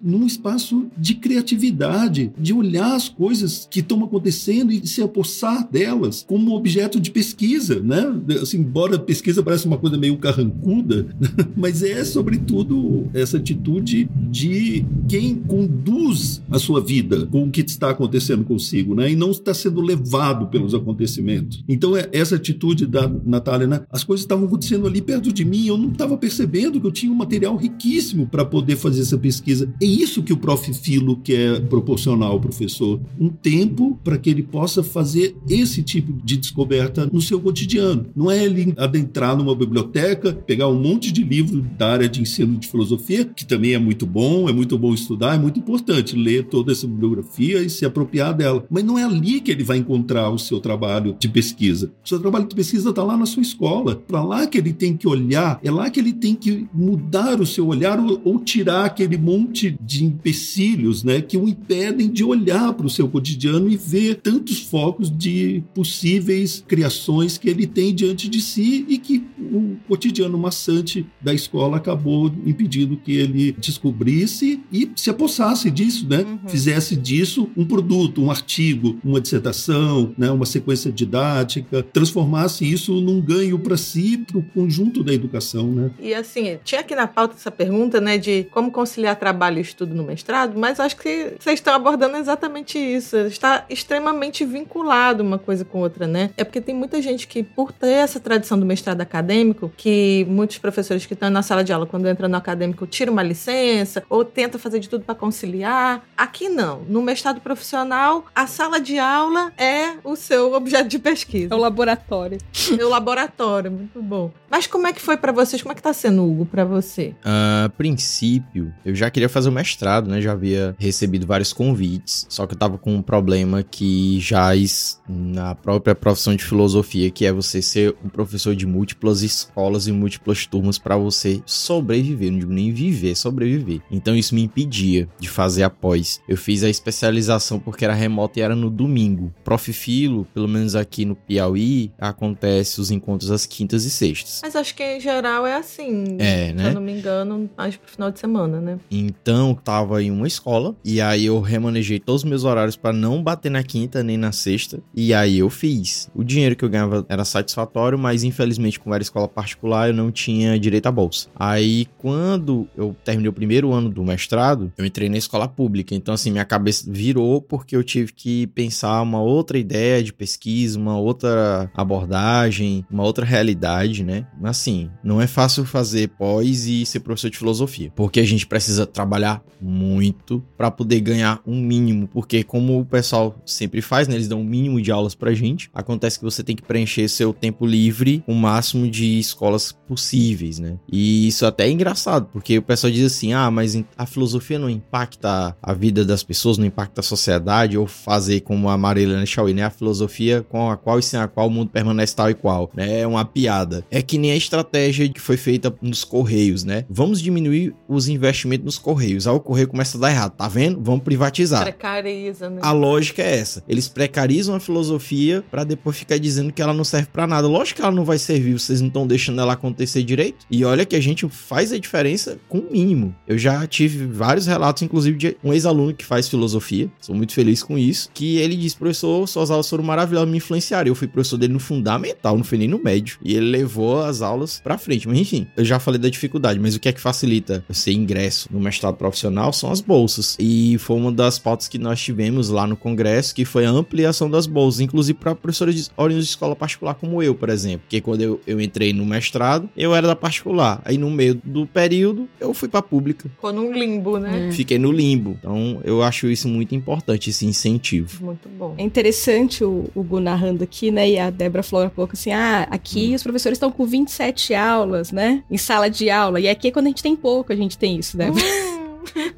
num 0.02 0.26
espaço 0.26 0.86
de 0.96 1.14
criatividade, 1.14 2.32
de 2.38 2.52
olhar 2.52 2.94
as 2.94 3.08
coisas 3.08 3.66
que 3.70 3.80
estão 3.80 4.04
acontecendo 4.04 4.72
e 4.72 4.86
se 4.86 5.02
apossar 5.02 5.68
delas 5.70 6.24
como 6.26 6.54
objeto 6.54 7.00
de 7.00 7.10
pesquisa, 7.10 7.80
né? 7.80 8.04
Assim, 8.40 8.58
embora 8.58 8.98
pesquisa 8.98 9.42
pareça 9.42 9.66
uma 9.66 9.78
coisa 9.78 9.96
meio 9.96 10.16
carrancuda, 10.18 11.06
mas 11.56 11.82
é 11.82 12.04
sobretudo 12.04 13.08
essa 13.14 13.38
atitude 13.38 14.08
de 14.30 14.84
quem 15.08 15.34
conduz 15.34 16.42
a 16.50 16.58
sua 16.58 16.80
vida 16.80 17.26
com 17.26 17.44
o 17.44 17.50
que 17.50 17.60
está 17.60 17.90
acontecendo 17.90 18.44
consigo, 18.44 18.94
né? 18.94 19.10
E 19.10 19.16
não 19.16 19.30
está 19.30 19.54
sendo 19.54 19.80
levado 19.80 20.46
pelos 20.46 20.74
acontecimentos. 20.74 21.64
Então, 21.68 21.96
é 21.96 22.08
essa 22.12 22.36
atitude 22.36 22.86
da 22.86 23.08
Natália, 23.24 23.66
né? 23.66 23.82
As 23.90 24.04
coisas 24.04 24.24
estavam 24.24 24.46
acontecendo 24.46 24.86
ali 24.86 25.00
perto 25.00 25.32
de 25.32 25.44
mim, 25.44 25.66
eu 25.66 25.76
não 25.76 25.90
estava 25.90 26.16
percebendo 26.16 26.80
que 26.80 26.86
eu 26.86 26.92
tinha 26.92 27.12
um 27.12 27.16
material 27.16 27.56
riquíssimo 27.56 28.26
para 28.26 28.44
poder 28.44 28.76
fazer 28.76 29.04
essa 29.08 29.18
pesquisa. 29.18 29.72
É 29.80 29.86
isso 29.86 30.22
que 30.22 30.32
o 30.32 30.36
Prof. 30.36 30.68
Filo 30.72 31.16
quer 31.16 31.60
proporcionar 31.62 32.28
ao 32.28 32.40
professor, 32.40 33.00
um 33.18 33.28
tempo 33.28 33.98
para 34.04 34.18
que 34.18 34.28
ele 34.28 34.42
possa 34.42 34.82
fazer 34.82 35.34
esse 35.48 35.82
tipo 35.82 36.12
de 36.24 36.36
descoberta 36.36 37.08
no 37.12 37.20
seu 37.20 37.40
cotidiano. 37.40 38.06
Não 38.14 38.30
é 38.30 38.44
ele 38.44 38.74
adentrar 38.76 39.36
numa 39.36 39.54
biblioteca, 39.54 40.32
pegar 40.32 40.68
um 40.68 40.78
monte 40.78 41.10
de 41.10 41.22
livro 41.22 41.62
da 41.78 41.92
área 41.92 42.08
de 42.08 42.20
ensino 42.20 42.56
de 42.56 42.68
filosofia, 42.68 43.24
que 43.24 43.46
também 43.46 43.72
é 43.72 43.78
muito 43.78 44.04
bom, 44.06 44.48
é 44.48 44.52
muito 44.52 44.78
bom 44.78 44.92
estudar, 44.92 45.34
é 45.34 45.38
muito 45.38 45.58
importante 45.58 46.16
ler 46.16 46.44
toda 46.44 46.72
essa 46.72 46.86
bibliografia 46.86 47.60
e 47.60 47.70
se 47.70 47.84
apropriar 47.84 48.34
dela. 48.34 48.64
Mas 48.68 48.84
não 48.84 48.98
é 48.98 49.04
ali 49.04 49.40
que 49.40 49.50
ele 49.50 49.64
vai 49.64 49.78
encontrar 49.78 50.30
o 50.30 50.38
seu 50.38 50.60
trabalho 50.60 51.16
de 51.18 51.28
pesquisa. 51.28 51.92
O 52.04 52.08
seu 52.08 52.20
trabalho 52.20 52.46
de 52.46 52.54
pesquisa 52.54 52.90
está 52.90 53.02
lá 53.02 53.16
na 53.16 53.26
sua 53.26 53.42
escola. 53.42 53.96
Para 53.96 54.22
lá 54.22 54.46
que 54.46 54.58
ele 54.58 54.72
tem 54.72 54.96
que 54.96 55.08
olhar, 55.08 55.58
é 55.62 55.70
lá 55.70 55.88
que 55.88 55.98
ele 55.98 56.12
tem 56.12 56.34
que 56.34 56.66
mudar 56.74 57.40
o 57.40 57.46
seu 57.46 57.66
olhar 57.66 57.98
ou, 57.98 58.20
ou 58.24 58.38
tirar 58.40 58.84
aquele 58.98 59.16
monte 59.16 59.78
de 59.80 60.04
empecilhos 60.04 61.04
né, 61.04 61.20
que 61.20 61.36
o 61.36 61.48
impedem 61.48 62.10
de 62.10 62.24
olhar 62.24 62.72
para 62.72 62.86
o 62.86 62.90
seu 62.90 63.08
cotidiano 63.08 63.70
e 63.70 63.76
ver 63.76 64.16
tantos 64.16 64.60
focos 64.60 65.08
de 65.10 65.62
possíveis 65.72 66.64
criações 66.66 67.38
que 67.38 67.48
ele 67.48 67.66
tem 67.66 67.94
diante 67.94 68.28
de 68.28 68.40
si 68.40 68.84
e 68.88 68.98
que 68.98 69.24
o 69.38 69.76
cotidiano 69.86 70.36
maçante 70.36 71.06
da 71.20 71.32
escola 71.32 71.76
acabou 71.76 72.32
impedindo 72.44 72.96
que 72.96 73.12
ele 73.12 73.52
descobrisse 73.52 74.60
e 74.72 74.90
se 74.96 75.10
apossasse 75.10 75.70
disso, 75.70 76.08
né? 76.08 76.22
Uhum. 76.22 76.48
Fizesse 76.48 76.96
disso 76.96 77.48
um 77.56 77.64
produto, 77.64 78.22
um 78.22 78.30
artigo, 78.30 78.98
uma 79.04 79.20
dissertação, 79.20 80.12
né? 80.18 80.30
uma 80.30 80.46
sequência 80.46 80.90
didática, 80.90 81.82
transformasse 81.82 82.70
isso 82.70 83.00
num 83.00 83.20
ganho 83.20 83.58
para 83.58 83.76
si, 83.76 84.18
para 84.18 84.38
o 84.38 84.42
conjunto 84.42 85.04
da 85.04 85.12
educação, 85.12 85.70
né? 85.70 85.90
E 86.00 86.12
assim, 86.12 86.58
tinha 86.64 86.80
aqui 86.80 86.94
na 86.94 87.06
pauta 87.06 87.34
essa 87.36 87.50
pergunta, 87.50 88.00
né, 88.00 88.18
de 88.18 88.44
como 88.50 88.70
conciliar 88.88 89.16
trabalho 89.16 89.58
e 89.58 89.60
estudo 89.60 89.94
no 89.94 90.02
mestrado, 90.02 90.58
mas 90.58 90.80
acho 90.80 90.96
que 90.96 91.34
vocês 91.38 91.58
estão 91.58 91.74
abordando 91.74 92.16
exatamente 92.16 92.78
isso. 92.78 93.16
Está 93.18 93.66
extremamente 93.68 94.44
vinculado 94.46 95.22
uma 95.22 95.38
coisa 95.38 95.64
com 95.64 95.80
outra, 95.80 96.06
né? 96.06 96.30
É 96.36 96.42
porque 96.42 96.60
tem 96.60 96.74
muita 96.74 97.02
gente 97.02 97.28
que, 97.28 97.42
por 97.42 97.70
ter 97.70 97.90
essa 97.90 98.18
tradição 98.18 98.58
do 98.58 98.64
mestrado 98.64 99.00
acadêmico, 99.02 99.70
que 99.76 100.26
muitos 100.28 100.56
professores 100.56 101.04
que 101.04 101.12
estão 101.12 101.28
na 101.28 101.42
sala 101.42 101.62
de 101.62 101.72
aula, 101.72 101.86
quando 101.86 102.08
entram 102.08 102.28
no 102.28 102.36
acadêmico, 102.36 102.86
tiram 102.86 103.12
uma 103.12 103.22
licença 103.22 104.02
ou 104.08 104.24
tenta 104.24 104.58
fazer 104.58 104.80
de 104.80 104.88
tudo 104.88 105.04
para 105.04 105.14
conciliar. 105.14 106.02
Aqui 106.16 106.48
não. 106.48 106.82
No 106.88 107.02
mestrado 107.02 107.40
profissional, 107.40 108.24
a 108.34 108.46
sala 108.46 108.80
de 108.80 108.98
aula 108.98 109.52
é 109.58 109.94
o 110.02 110.16
seu 110.16 110.54
objeto 110.54 110.88
de 110.88 110.98
pesquisa. 110.98 111.52
É 111.52 111.56
o 111.56 111.60
laboratório. 111.60 112.38
É 112.78 112.84
o 112.84 112.88
laboratório, 112.88 113.70
muito 113.70 114.02
bom. 114.02 114.32
Mas 114.50 114.66
como 114.66 114.86
é 114.86 114.92
que 114.92 115.00
foi 115.00 115.16
para 115.16 115.30
vocês? 115.30 115.60
Como 115.60 115.72
é 115.72 115.74
que 115.74 115.82
tá 115.82 115.92
sendo, 115.92 116.24
Hugo, 116.24 116.46
para 116.46 116.64
você? 116.64 117.14
A 117.22 117.68
princípio, 117.76 118.72
eu 118.84 118.94
já 118.94 119.10
queria 119.10 119.28
fazer 119.28 119.48
o 119.48 119.52
mestrado, 119.52 120.08
né? 120.08 120.20
Já 120.20 120.32
havia 120.32 120.74
recebido 120.78 121.26
vários 121.26 121.52
convites, 121.52 122.26
só 122.28 122.46
que 122.46 122.54
eu 122.54 122.58
tava 122.58 122.78
com 122.78 122.94
um 122.94 123.02
problema 123.02 123.62
que 123.62 124.18
jaz 124.20 125.00
na 125.08 125.54
própria 125.54 125.94
profissão 125.94 126.34
de 126.34 126.44
filosofia, 126.44 127.10
que 127.10 127.24
é 127.24 127.32
você 127.32 127.62
ser 127.62 127.94
um 128.04 128.08
professor 128.08 128.54
de 128.54 128.66
múltiplas 128.66 129.22
escolas 129.22 129.86
e 129.86 129.92
múltiplas 129.92 130.46
turmas 130.46 130.78
para 130.78 130.96
você 130.96 131.42
sobreviver, 131.46 132.30
não 132.30 132.38
digo 132.38 132.52
nem 132.52 132.72
viver, 132.72 133.14
sobreviver. 133.14 133.80
Então 133.90 134.16
isso 134.16 134.34
me 134.34 134.42
impedia 134.42 135.08
de 135.18 135.28
fazer 135.28 135.62
após. 135.62 136.20
Eu 136.28 136.36
fiz 136.36 136.64
a 136.64 136.68
especialização 136.68 137.58
porque 137.58 137.84
era 137.84 137.94
remota 137.94 138.38
e 138.38 138.42
era 138.42 138.56
no 138.56 138.70
domingo. 138.70 139.32
Prof. 139.44 139.68
Filo, 139.72 140.26
pelo 140.34 140.48
menos 140.48 140.74
aqui 140.74 141.04
no 141.04 141.14
Piauí, 141.14 141.92
acontece 141.98 142.80
os 142.80 142.90
encontros 142.90 143.30
às 143.30 143.46
quintas 143.46 143.84
e 143.84 143.90
sextas. 143.90 144.40
Mas 144.42 144.56
acho 144.56 144.74
que 144.74 144.82
em 144.82 145.00
geral 145.00 145.46
é 145.46 145.56
assim. 145.56 146.16
É, 146.18 146.52
né? 146.52 146.64
Se 146.64 146.68
eu 146.70 146.74
não 146.74 146.80
me 146.80 146.92
engano, 146.92 147.48
mais 147.56 147.76
pro 147.76 147.90
final 147.90 148.10
de 148.10 148.18
semana, 148.18 148.57
né? 148.60 148.78
Então, 148.90 149.54
tava 149.54 150.02
em 150.02 150.10
uma 150.10 150.26
escola 150.26 150.74
e 150.84 151.00
aí 151.00 151.26
eu 151.26 151.40
remanejei 151.40 151.98
todos 151.98 152.22
os 152.22 152.28
meus 152.28 152.44
horários 152.44 152.76
para 152.76 152.92
não 152.92 153.22
bater 153.22 153.50
na 153.50 153.62
quinta 153.62 154.02
nem 154.02 154.16
na 154.16 154.32
sexta. 154.32 154.80
E 154.94 155.12
aí 155.14 155.38
eu 155.38 155.50
fiz. 155.50 156.10
O 156.14 156.24
dinheiro 156.24 156.56
que 156.56 156.64
eu 156.64 156.68
ganhava 156.68 157.04
era 157.08 157.24
satisfatório, 157.24 157.98
mas 157.98 158.24
infelizmente, 158.24 158.78
como 158.78 158.94
era 158.94 159.02
escola 159.02 159.28
particular, 159.28 159.88
eu 159.88 159.94
não 159.94 160.10
tinha 160.10 160.58
direito 160.58 160.86
à 160.86 160.92
bolsa. 160.92 161.28
Aí, 161.36 161.86
quando 161.98 162.68
eu 162.76 162.94
terminei 163.04 163.28
o 163.28 163.32
primeiro 163.32 163.72
ano 163.72 163.88
do 163.88 164.04
mestrado, 164.04 164.72
eu 164.76 164.84
entrei 164.84 165.08
na 165.08 165.16
escola 165.16 165.48
pública. 165.48 165.94
Então, 165.94 166.14
assim, 166.14 166.30
minha 166.30 166.44
cabeça 166.44 166.90
virou 166.90 167.40
porque 167.40 167.76
eu 167.76 167.84
tive 167.84 168.12
que 168.12 168.46
pensar 168.48 169.02
uma 169.02 169.20
outra 169.20 169.58
ideia 169.58 170.02
de 170.02 170.12
pesquisa, 170.12 170.78
uma 170.78 170.98
outra 170.98 171.70
abordagem, 171.74 172.84
uma 172.90 173.04
outra 173.04 173.24
realidade, 173.24 174.04
né? 174.04 174.26
Assim, 174.42 174.90
não 175.02 175.20
é 175.20 175.26
fácil 175.26 175.64
fazer 175.64 176.08
pós 176.10 176.66
e 176.66 176.84
ser 176.84 177.00
professor 177.00 177.30
de 177.30 177.38
filosofia, 177.38 177.92
porque 177.94 178.20
a 178.20 178.24
gente 178.24 178.46
precisa 178.48 178.86
trabalhar 178.86 179.42
muito 179.60 180.42
para 180.56 180.70
poder 180.70 181.00
ganhar 181.00 181.40
um 181.46 181.60
mínimo, 181.60 182.08
porque 182.08 182.42
como 182.44 182.80
o 182.80 182.84
pessoal 182.84 183.36
sempre 183.44 183.82
faz, 183.82 184.06
né, 184.06 184.14
eles 184.14 184.28
dão 184.28 184.40
um 184.40 184.44
mínimo 184.44 184.80
de 184.80 184.92
aulas 184.92 185.14
pra 185.14 185.34
gente, 185.34 185.68
acontece 185.74 186.18
que 186.18 186.24
você 186.24 186.42
tem 186.42 186.54
que 186.54 186.62
preencher 186.62 187.08
seu 187.08 187.32
tempo 187.32 187.66
livre 187.66 188.22
o 188.26 188.34
máximo 188.34 188.88
de 188.88 189.18
escolas 189.18 189.72
possíveis, 189.72 190.58
né? 190.58 190.78
E 190.90 191.26
isso 191.26 191.44
até 191.44 191.66
é 191.66 191.70
engraçado, 191.70 192.28
porque 192.32 192.58
o 192.58 192.62
pessoal 192.62 192.92
diz 192.92 193.12
assim: 193.12 193.32
"Ah, 193.32 193.50
mas 193.50 193.82
a 193.96 194.06
filosofia 194.06 194.58
não 194.58 194.70
impacta 194.70 195.56
a 195.60 195.74
vida 195.74 196.04
das 196.04 196.22
pessoas, 196.22 196.56
não 196.56 196.66
impacta 196.66 197.00
a 197.00 197.04
sociedade 197.04 197.76
ou 197.76 197.86
fazer 197.86 198.40
como 198.40 198.68
a 198.68 198.78
Marilena 198.78 199.26
Chauí, 199.26 199.52
né, 199.52 199.64
a 199.64 199.70
filosofia 199.70 200.44
com 200.48 200.70
a 200.70 200.76
qual 200.76 200.98
e 200.98 201.02
sem 201.02 201.18
a 201.18 201.26
qual 201.26 201.48
o 201.48 201.50
mundo 201.50 201.70
permanece 201.70 202.14
tal 202.14 202.30
e 202.30 202.34
qual", 202.34 202.70
né? 202.74 203.00
É 203.00 203.06
uma 203.06 203.24
piada. 203.24 203.84
É 203.90 204.00
que 204.00 204.18
nem 204.18 204.30
a 204.30 204.36
estratégia 204.36 205.08
que 205.08 205.20
foi 205.20 205.36
feita 205.36 205.74
nos 205.82 206.04
correios, 206.04 206.62
né? 206.62 206.84
Vamos 206.88 207.20
diminuir 207.20 207.74
os 207.88 208.08
investimentos 208.08 208.37
nos 208.44 208.78
correios. 208.78 209.26
Aí 209.26 209.34
o 209.34 209.40
correio 209.40 209.68
começa 209.68 209.96
a 209.96 210.00
dar 210.00 210.10
errado, 210.10 210.32
tá 210.32 210.48
vendo? 210.48 210.80
Vamos 210.82 211.02
privatizar. 211.02 211.62
Precariza, 211.62 212.50
né? 212.50 212.60
A 212.62 212.72
lógica 212.72 213.22
é 213.22 213.38
essa. 213.38 213.62
Eles 213.68 213.88
precarizam 213.88 214.54
a 214.54 214.60
filosofia 214.60 215.44
para 215.50 215.64
depois 215.64 215.96
ficar 215.96 216.18
dizendo 216.18 216.52
que 216.52 216.62
ela 216.62 216.74
não 216.74 216.84
serve 216.84 217.08
para 217.12 217.26
nada. 217.26 217.46
Lógico 217.46 217.76
que 217.76 217.82
ela 217.82 217.94
não 217.94 218.04
vai 218.04 218.18
servir, 218.18 218.58
vocês 218.58 218.80
não 218.80 218.88
estão 218.88 219.06
deixando 219.06 219.40
ela 219.40 219.52
acontecer 219.52 220.02
direito. 220.02 220.46
E 220.50 220.64
olha 220.64 220.84
que 220.84 220.96
a 220.96 221.00
gente 221.00 221.28
faz 221.28 221.72
a 221.72 221.78
diferença 221.78 222.38
com 222.48 222.58
o 222.58 222.72
mínimo. 222.72 223.14
Eu 223.26 223.38
já 223.38 223.66
tive 223.66 224.06
vários 224.06 224.46
relatos, 224.46 224.82
inclusive 224.82 225.16
de 225.16 225.36
um 225.42 225.52
ex-aluno 225.52 225.94
que 225.94 226.04
faz 226.04 226.28
filosofia, 226.28 226.90
sou 227.00 227.14
muito 227.14 227.32
feliz 227.32 227.62
com 227.62 227.78
isso, 227.78 228.10
que 228.12 228.36
ele 228.36 228.56
disse, 228.56 228.76
professor, 228.76 229.26
suas 229.26 229.50
aulas 229.50 229.68
foram 229.68 229.84
maravilhosas, 229.84 230.28
me 230.28 230.38
influenciaram. 230.38 230.88
Eu 230.88 230.94
fui 230.94 231.08
professor 231.08 231.36
dele 231.36 231.52
no 231.52 231.60
fundamental, 231.60 232.36
não 232.36 232.44
fui 232.44 232.58
nem 232.58 232.68
no 232.68 232.82
médio. 232.82 233.18
E 233.22 233.34
ele 233.34 233.50
levou 233.50 234.02
as 234.02 234.22
aulas 234.22 234.60
para 234.62 234.78
frente. 234.78 235.08
Mas 235.08 235.18
enfim, 235.18 235.46
eu 235.56 235.64
já 235.64 235.78
falei 235.78 236.00
da 236.00 236.08
dificuldade, 236.08 236.58
mas 236.58 236.74
o 236.74 236.80
que 236.80 236.88
é 236.88 236.92
que 236.92 237.00
facilita 237.00 237.64
ser 237.70 237.92
ingresso 238.28 238.48
no 238.50 238.60
mestrado 238.60 238.96
profissional 238.96 239.52
são 239.52 239.72
as 239.72 239.80
bolsas. 239.80 240.36
E 240.38 240.76
foi 240.78 240.96
uma 240.96 241.10
das 241.10 241.38
pautas 241.38 241.66
que 241.66 241.78
nós 241.78 242.00
tivemos 242.00 242.50
lá 242.50 242.66
no 242.66 242.76
congresso, 242.76 243.34
que 243.34 243.44
foi 243.44 243.64
a 243.64 243.70
ampliação 243.70 244.30
das 244.30 244.46
bolsas, 244.46 244.80
inclusive 244.80 245.18
para 245.18 245.34
professores 245.34 245.90
oriundos 245.96 246.26
de 246.26 246.30
escola 246.30 246.54
particular 246.54 246.94
como 246.94 247.22
eu, 247.22 247.34
por 247.34 247.48
exemplo. 247.48 247.80
Porque 247.80 248.00
quando 248.00 248.20
eu, 248.20 248.40
eu 248.46 248.60
entrei 248.60 248.92
no 248.92 249.04
mestrado, 249.04 249.68
eu 249.76 249.94
era 249.94 250.06
da 250.06 250.16
particular. 250.16 250.80
Aí 250.84 250.98
no 250.98 251.10
meio 251.10 251.40
do 251.42 251.66
período, 251.66 252.28
eu 252.38 252.52
fui 252.52 252.68
para 252.68 252.82
pública. 252.82 253.28
Ficou 253.28 253.52
num 253.52 253.72
limbo, 253.72 254.18
né? 254.18 254.50
Fiquei 254.52 254.78
no 254.78 254.92
limbo. 254.92 255.36
Então, 255.38 255.80
eu 255.84 256.02
acho 256.02 256.28
isso 256.28 256.48
muito 256.48 256.74
importante, 256.74 257.30
esse 257.30 257.46
incentivo. 257.46 258.24
Muito 258.24 258.48
bom. 258.48 258.74
É 258.76 258.82
interessante 258.82 259.64
o, 259.64 259.84
o 259.94 260.02
Gu 260.02 260.20
narrando 260.20 260.64
aqui, 260.64 260.90
né? 260.90 261.08
E 261.08 261.18
a 261.18 261.30
Débora 261.30 261.62
falou 261.62 261.86
há 261.86 261.90
pouco 261.90 262.14
assim: 262.14 262.32
ah, 262.32 262.66
aqui 262.70 263.10
hum. 263.10 263.14
os 263.14 263.22
professores 263.22 263.56
estão 263.56 263.70
com 263.70 263.86
27 263.86 264.54
aulas, 264.54 265.12
né? 265.12 265.42
Em 265.50 265.56
sala 265.56 265.88
de 265.88 266.10
aula. 266.10 266.40
E 266.40 266.48
aqui, 266.48 266.70
quando 266.70 266.86
a 266.86 266.88
gente 266.88 267.02
tem 267.02 267.16
pouco, 267.16 267.52
a 267.52 267.56
gente 267.56 267.78
tem 267.78 267.96
isso, 267.96 268.17
né? 268.18 268.32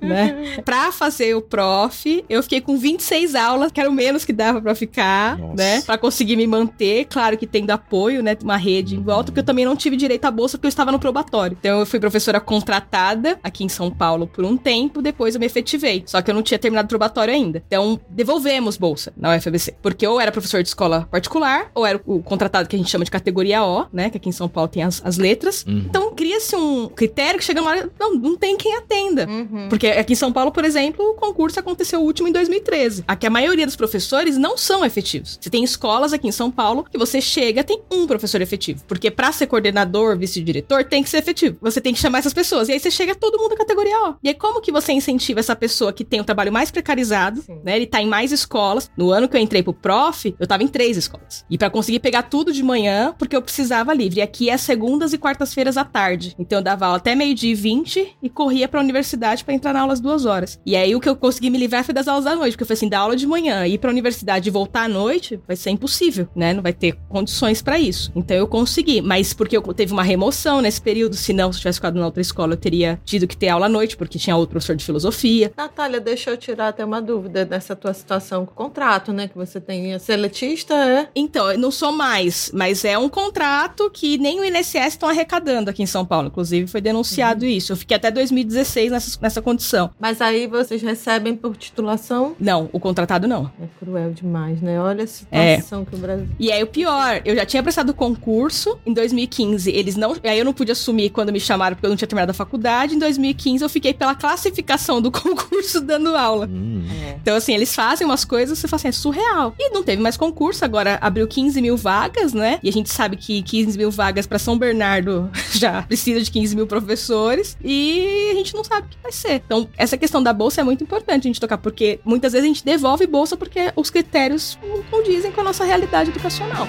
Né? 0.00 0.60
Pra 0.64 0.92
fazer 0.92 1.34
o 1.34 1.42
prof, 1.42 2.24
eu 2.28 2.42
fiquei 2.42 2.60
com 2.60 2.76
26 2.76 3.34
aulas, 3.34 3.72
que 3.72 3.80
era 3.80 3.88
o 3.88 3.92
menos 3.92 4.24
que 4.24 4.32
dava 4.32 4.60
para 4.60 4.74
ficar, 4.74 5.38
Nossa. 5.38 5.54
né? 5.54 5.82
Pra 5.82 5.98
conseguir 5.98 6.36
me 6.36 6.46
manter, 6.46 7.06
claro 7.06 7.36
que 7.36 7.46
tendo 7.46 7.70
apoio, 7.70 8.22
né? 8.22 8.36
Uma 8.42 8.56
rede 8.56 8.96
em 8.96 9.02
volta, 9.02 9.24
porque 9.26 9.40
eu 9.40 9.44
também 9.44 9.64
não 9.64 9.76
tive 9.76 9.96
direito 9.96 10.24
à 10.24 10.30
bolsa 10.30 10.56
porque 10.56 10.66
eu 10.66 10.70
estava 10.70 10.92
no 10.92 10.98
probatório. 10.98 11.56
Então 11.58 11.80
eu 11.80 11.86
fui 11.86 11.98
professora 12.00 12.40
contratada 12.40 13.38
aqui 13.42 13.64
em 13.64 13.68
São 13.68 13.90
Paulo 13.90 14.26
por 14.26 14.44
um 14.44 14.56
tempo, 14.56 15.02
depois 15.02 15.34
eu 15.34 15.40
me 15.40 15.46
efetivei. 15.46 16.02
Só 16.06 16.20
que 16.22 16.30
eu 16.30 16.34
não 16.34 16.42
tinha 16.42 16.58
terminado 16.58 16.86
o 16.86 16.88
probatório 16.88 17.32
ainda. 17.32 17.62
Então 17.66 18.00
devolvemos 18.08 18.76
bolsa 18.76 19.12
na 19.16 19.34
UFBC. 19.36 19.76
Porque 19.82 20.06
ou 20.06 20.20
era 20.20 20.32
professor 20.32 20.62
de 20.62 20.68
escola 20.68 21.08
particular, 21.10 21.70
ou 21.74 21.86
era 21.86 22.00
o 22.06 22.22
contratado 22.22 22.68
que 22.68 22.76
a 22.76 22.78
gente 22.78 22.90
chama 22.90 23.04
de 23.04 23.10
categoria 23.10 23.62
O, 23.64 23.86
né? 23.92 24.10
Que 24.10 24.16
aqui 24.16 24.28
em 24.28 24.32
São 24.32 24.48
Paulo 24.48 24.68
tem 24.68 24.82
as, 24.82 25.02
as 25.04 25.18
letras. 25.18 25.64
Uhum. 25.66 25.84
Então 25.88 26.14
cria-se 26.14 26.56
um 26.56 26.88
critério 26.88 27.38
que 27.38 27.44
chega 27.44 27.60
uma 27.60 27.70
hora, 27.70 27.90
não, 27.98 28.14
não 28.14 28.36
tem 28.36 28.56
quem 28.56 28.76
atenda. 28.76 29.26
Uhum. 29.26 29.48
Uhum. 29.50 29.68
Porque 29.68 29.88
aqui 29.88 30.12
em 30.12 30.16
São 30.16 30.32
Paulo, 30.32 30.52
por 30.52 30.64
exemplo, 30.64 31.04
o 31.04 31.14
concurso 31.14 31.58
aconteceu 31.58 32.00
o 32.00 32.04
último 32.04 32.28
em 32.28 32.32
2013. 32.32 33.04
Aqui 33.06 33.26
a 33.26 33.30
maioria 33.30 33.66
dos 33.66 33.76
professores 33.76 34.36
não 34.36 34.56
são 34.56 34.84
efetivos. 34.84 35.38
Você 35.40 35.50
tem 35.50 35.64
escolas 35.64 36.12
aqui 36.12 36.28
em 36.28 36.32
São 36.32 36.50
Paulo 36.50 36.84
que 36.90 36.98
você 36.98 37.20
chega, 37.20 37.64
tem 37.64 37.80
um 37.90 38.06
professor 38.06 38.40
efetivo. 38.40 38.84
Porque 38.86 39.10
para 39.10 39.32
ser 39.32 39.46
coordenador, 39.46 40.16
vice-diretor, 40.16 40.84
tem 40.84 41.02
que 41.02 41.10
ser 41.10 41.18
efetivo. 41.18 41.56
Você 41.60 41.80
tem 41.80 41.92
que 41.92 42.00
chamar 42.00 42.18
essas 42.18 42.34
pessoas. 42.34 42.68
E 42.68 42.72
aí 42.72 42.80
você 42.80 42.90
chega 42.90 43.14
todo 43.14 43.38
mundo 43.38 43.50
na 43.50 43.56
categoria 43.56 43.98
O. 44.08 44.14
E 44.22 44.28
aí 44.28 44.34
como 44.34 44.60
que 44.60 44.72
você 44.72 44.92
incentiva 44.92 45.40
essa 45.40 45.56
pessoa 45.56 45.92
que 45.92 46.04
tem 46.04 46.20
um 46.20 46.24
trabalho 46.24 46.52
mais 46.52 46.70
precarizado, 46.70 47.42
Sim. 47.42 47.60
né? 47.64 47.76
Ele 47.76 47.86
tá 47.86 48.00
em 48.00 48.06
mais 48.06 48.32
escolas. 48.32 48.90
No 48.96 49.10
ano 49.10 49.28
que 49.28 49.36
eu 49.36 49.40
entrei 49.40 49.62
pro 49.62 49.72
prof, 49.72 50.34
eu 50.38 50.46
tava 50.46 50.62
em 50.62 50.68
três 50.68 50.96
escolas. 50.96 51.44
E 51.50 51.58
para 51.58 51.70
conseguir 51.70 52.00
pegar 52.00 52.22
tudo 52.22 52.52
de 52.52 52.62
manhã, 52.62 53.14
porque 53.18 53.36
eu 53.36 53.42
precisava 53.42 53.92
livre. 53.94 54.20
E 54.20 54.22
aqui 54.22 54.50
é 54.50 54.56
segundas 54.56 55.12
e 55.12 55.18
quartas-feiras 55.18 55.76
à 55.76 55.84
tarde. 55.84 56.34
Então 56.38 56.58
eu 56.58 56.62
dava 56.62 56.86
aula 56.86 56.96
até 56.98 57.14
meio-dia 57.14 57.52
e 57.52 57.54
vinte 57.54 58.16
e 58.22 58.28
corria 58.28 58.68
pra 58.68 58.80
universidade 58.80 59.39
para 59.44 59.54
entrar 59.54 59.72
na 59.72 59.80
aula 59.80 59.92
às 59.92 60.00
duas 60.00 60.24
horas. 60.24 60.58
E 60.64 60.76
aí 60.76 60.94
o 60.94 61.00
que 61.00 61.08
eu 61.08 61.16
consegui 61.16 61.50
me 61.50 61.58
livrar 61.58 61.84
foi 61.84 61.94
das 61.94 62.08
aulas 62.08 62.24
da 62.24 62.34
noite, 62.34 62.52
porque 62.52 62.62
eu 62.62 62.66
falei 62.66 62.78
assim, 62.78 62.88
dar 62.88 63.00
aula 63.00 63.16
de 63.16 63.26
manhã, 63.26 63.66
ir 63.66 63.78
pra 63.78 63.90
universidade 63.90 64.48
e 64.48 64.52
voltar 64.52 64.84
à 64.84 64.88
noite, 64.88 65.40
vai 65.46 65.56
ser 65.56 65.70
impossível, 65.70 66.28
né? 66.34 66.52
Não 66.52 66.62
vai 66.62 66.72
ter 66.72 66.96
condições 67.08 67.62
para 67.62 67.78
isso. 67.78 68.12
Então 68.14 68.36
eu 68.36 68.46
consegui, 68.46 69.00
mas 69.00 69.32
porque 69.32 69.56
eu 69.56 69.62
teve 69.74 69.92
uma 69.92 70.02
remoção 70.02 70.60
nesse 70.60 70.80
período, 70.80 71.14
senão 71.16 71.52
se 71.52 71.58
eu 71.58 71.60
tivesse 71.60 71.78
ficado 71.78 71.98
na 71.98 72.06
outra 72.06 72.20
escola, 72.20 72.54
eu 72.54 72.56
teria 72.56 73.00
tido 73.04 73.26
que 73.26 73.36
ter 73.36 73.48
aula 73.48 73.66
à 73.66 73.68
noite, 73.68 73.96
porque 73.96 74.18
tinha 74.18 74.36
outro 74.36 74.52
professor 74.52 74.76
de 74.76 74.84
filosofia. 74.84 75.52
Natália, 75.56 76.00
deixa 76.00 76.30
eu 76.30 76.36
tirar 76.36 76.68
até 76.68 76.84
uma 76.84 77.00
dúvida 77.00 77.44
dessa 77.44 77.76
tua 77.76 77.94
situação 77.94 78.44
com 78.44 78.52
o 78.52 78.54
contrato, 78.54 79.12
né? 79.12 79.28
Que 79.28 79.36
você 79.36 79.60
tem 79.60 79.98
seletista, 79.98 80.74
é? 80.74 81.08
Então, 81.14 81.50
eu 81.50 81.58
não 81.58 81.70
sou 81.70 81.92
mais, 81.92 82.50
mas 82.54 82.84
é 82.84 82.98
um 82.98 83.08
contrato 83.08 83.90
que 83.90 84.18
nem 84.18 84.40
o 84.40 84.44
INSS 84.44 84.88
estão 84.88 85.08
arrecadando 85.08 85.70
aqui 85.70 85.82
em 85.82 85.86
São 85.86 86.04
Paulo. 86.04 86.28
Inclusive, 86.28 86.66
foi 86.66 86.80
denunciado 86.80 87.44
uhum. 87.44 87.50
isso. 87.50 87.72
Eu 87.72 87.76
fiquei 87.76 87.96
até 87.96 88.10
2016 88.10 88.90
nessa, 88.90 89.18
nessa 89.20 89.29
condição. 89.42 89.90
Mas 90.00 90.22
aí 90.22 90.46
vocês 90.46 90.80
recebem 90.80 91.36
por 91.36 91.56
titulação? 91.56 92.34
Não, 92.40 92.70
o 92.72 92.80
contratado 92.80 93.28
não. 93.28 93.50
É 93.60 93.66
cruel 93.78 94.12
demais, 94.12 94.62
né? 94.62 94.80
Olha 94.80 95.04
a 95.04 95.06
situação 95.06 95.82
é. 95.82 95.84
que 95.84 95.94
o 95.94 95.98
Brasil. 95.98 96.28
E 96.38 96.50
aí 96.50 96.62
o 96.62 96.66
pior, 96.66 97.20
eu 97.24 97.36
já 97.36 97.44
tinha 97.44 97.62
prestado 97.62 97.92
concurso 97.92 98.78
em 98.86 98.94
2015. 98.94 99.70
Eles 99.70 99.96
não. 99.96 100.16
Aí 100.24 100.38
eu 100.38 100.44
não 100.44 100.54
pude 100.54 100.72
assumir 100.72 101.10
quando 101.10 101.30
me 101.32 101.40
chamaram 101.40 101.76
porque 101.76 101.86
eu 101.86 101.90
não 101.90 101.96
tinha 101.96 102.08
terminado 102.08 102.30
a 102.30 102.34
faculdade. 102.34 102.94
Em 102.94 102.98
2015 102.98 103.62
eu 103.62 103.68
fiquei 103.68 103.92
pela 103.92 104.14
classificação 104.14 105.02
do 105.02 105.10
concurso 105.12 105.80
dando 105.80 106.16
aula. 106.16 106.48
Hum. 106.50 106.82
É. 107.04 107.16
Então, 107.20 107.36
assim, 107.36 107.54
eles 107.54 107.74
fazem 107.74 108.06
umas 108.06 108.24
coisas, 108.24 108.58
você 108.58 108.66
fala 108.66 108.78
assim, 108.78 108.88
é 108.88 108.92
surreal. 108.92 109.54
E 109.58 109.70
não 109.70 109.82
teve 109.82 110.00
mais 110.00 110.16
concurso, 110.16 110.64
agora 110.64 110.98
abriu 111.00 111.26
15 111.26 111.60
mil 111.60 111.76
vagas, 111.76 112.32
né? 112.32 112.58
E 112.62 112.68
a 112.68 112.72
gente 112.72 112.90
sabe 112.90 113.16
que 113.16 113.42
15 113.42 113.76
mil 113.76 113.90
vagas 113.90 114.26
para 114.26 114.38
São 114.38 114.56
Bernardo 114.56 115.30
já 115.52 115.82
precisa 115.82 116.20
de 116.20 116.30
15 116.30 116.56
mil 116.56 116.66
professores. 116.66 117.56
E 117.62 118.30
a 118.30 118.34
gente 118.34 118.54
não 118.54 118.64
sabe 118.64 118.86
o 118.86 118.90
que 118.90 118.96
vai 119.02 119.12
ser. 119.20 119.34
Então, 119.34 119.68
essa 119.76 119.96
questão 119.96 120.22
da 120.22 120.32
bolsa 120.32 120.60
é 120.60 120.64
muito 120.64 120.82
importante 120.82 121.26
a 121.26 121.28
gente 121.28 121.40
tocar, 121.40 121.58
porque 121.58 122.00
muitas 122.04 122.32
vezes 122.32 122.44
a 122.44 122.48
gente 122.48 122.64
devolve 122.64 123.06
bolsa 123.06 123.36
porque 123.36 123.72
os 123.76 123.90
critérios 123.90 124.58
não 124.62 124.82
condizem 124.84 125.30
com 125.30 125.40
a 125.40 125.44
nossa 125.44 125.64
realidade 125.64 126.10
educacional. 126.10 126.66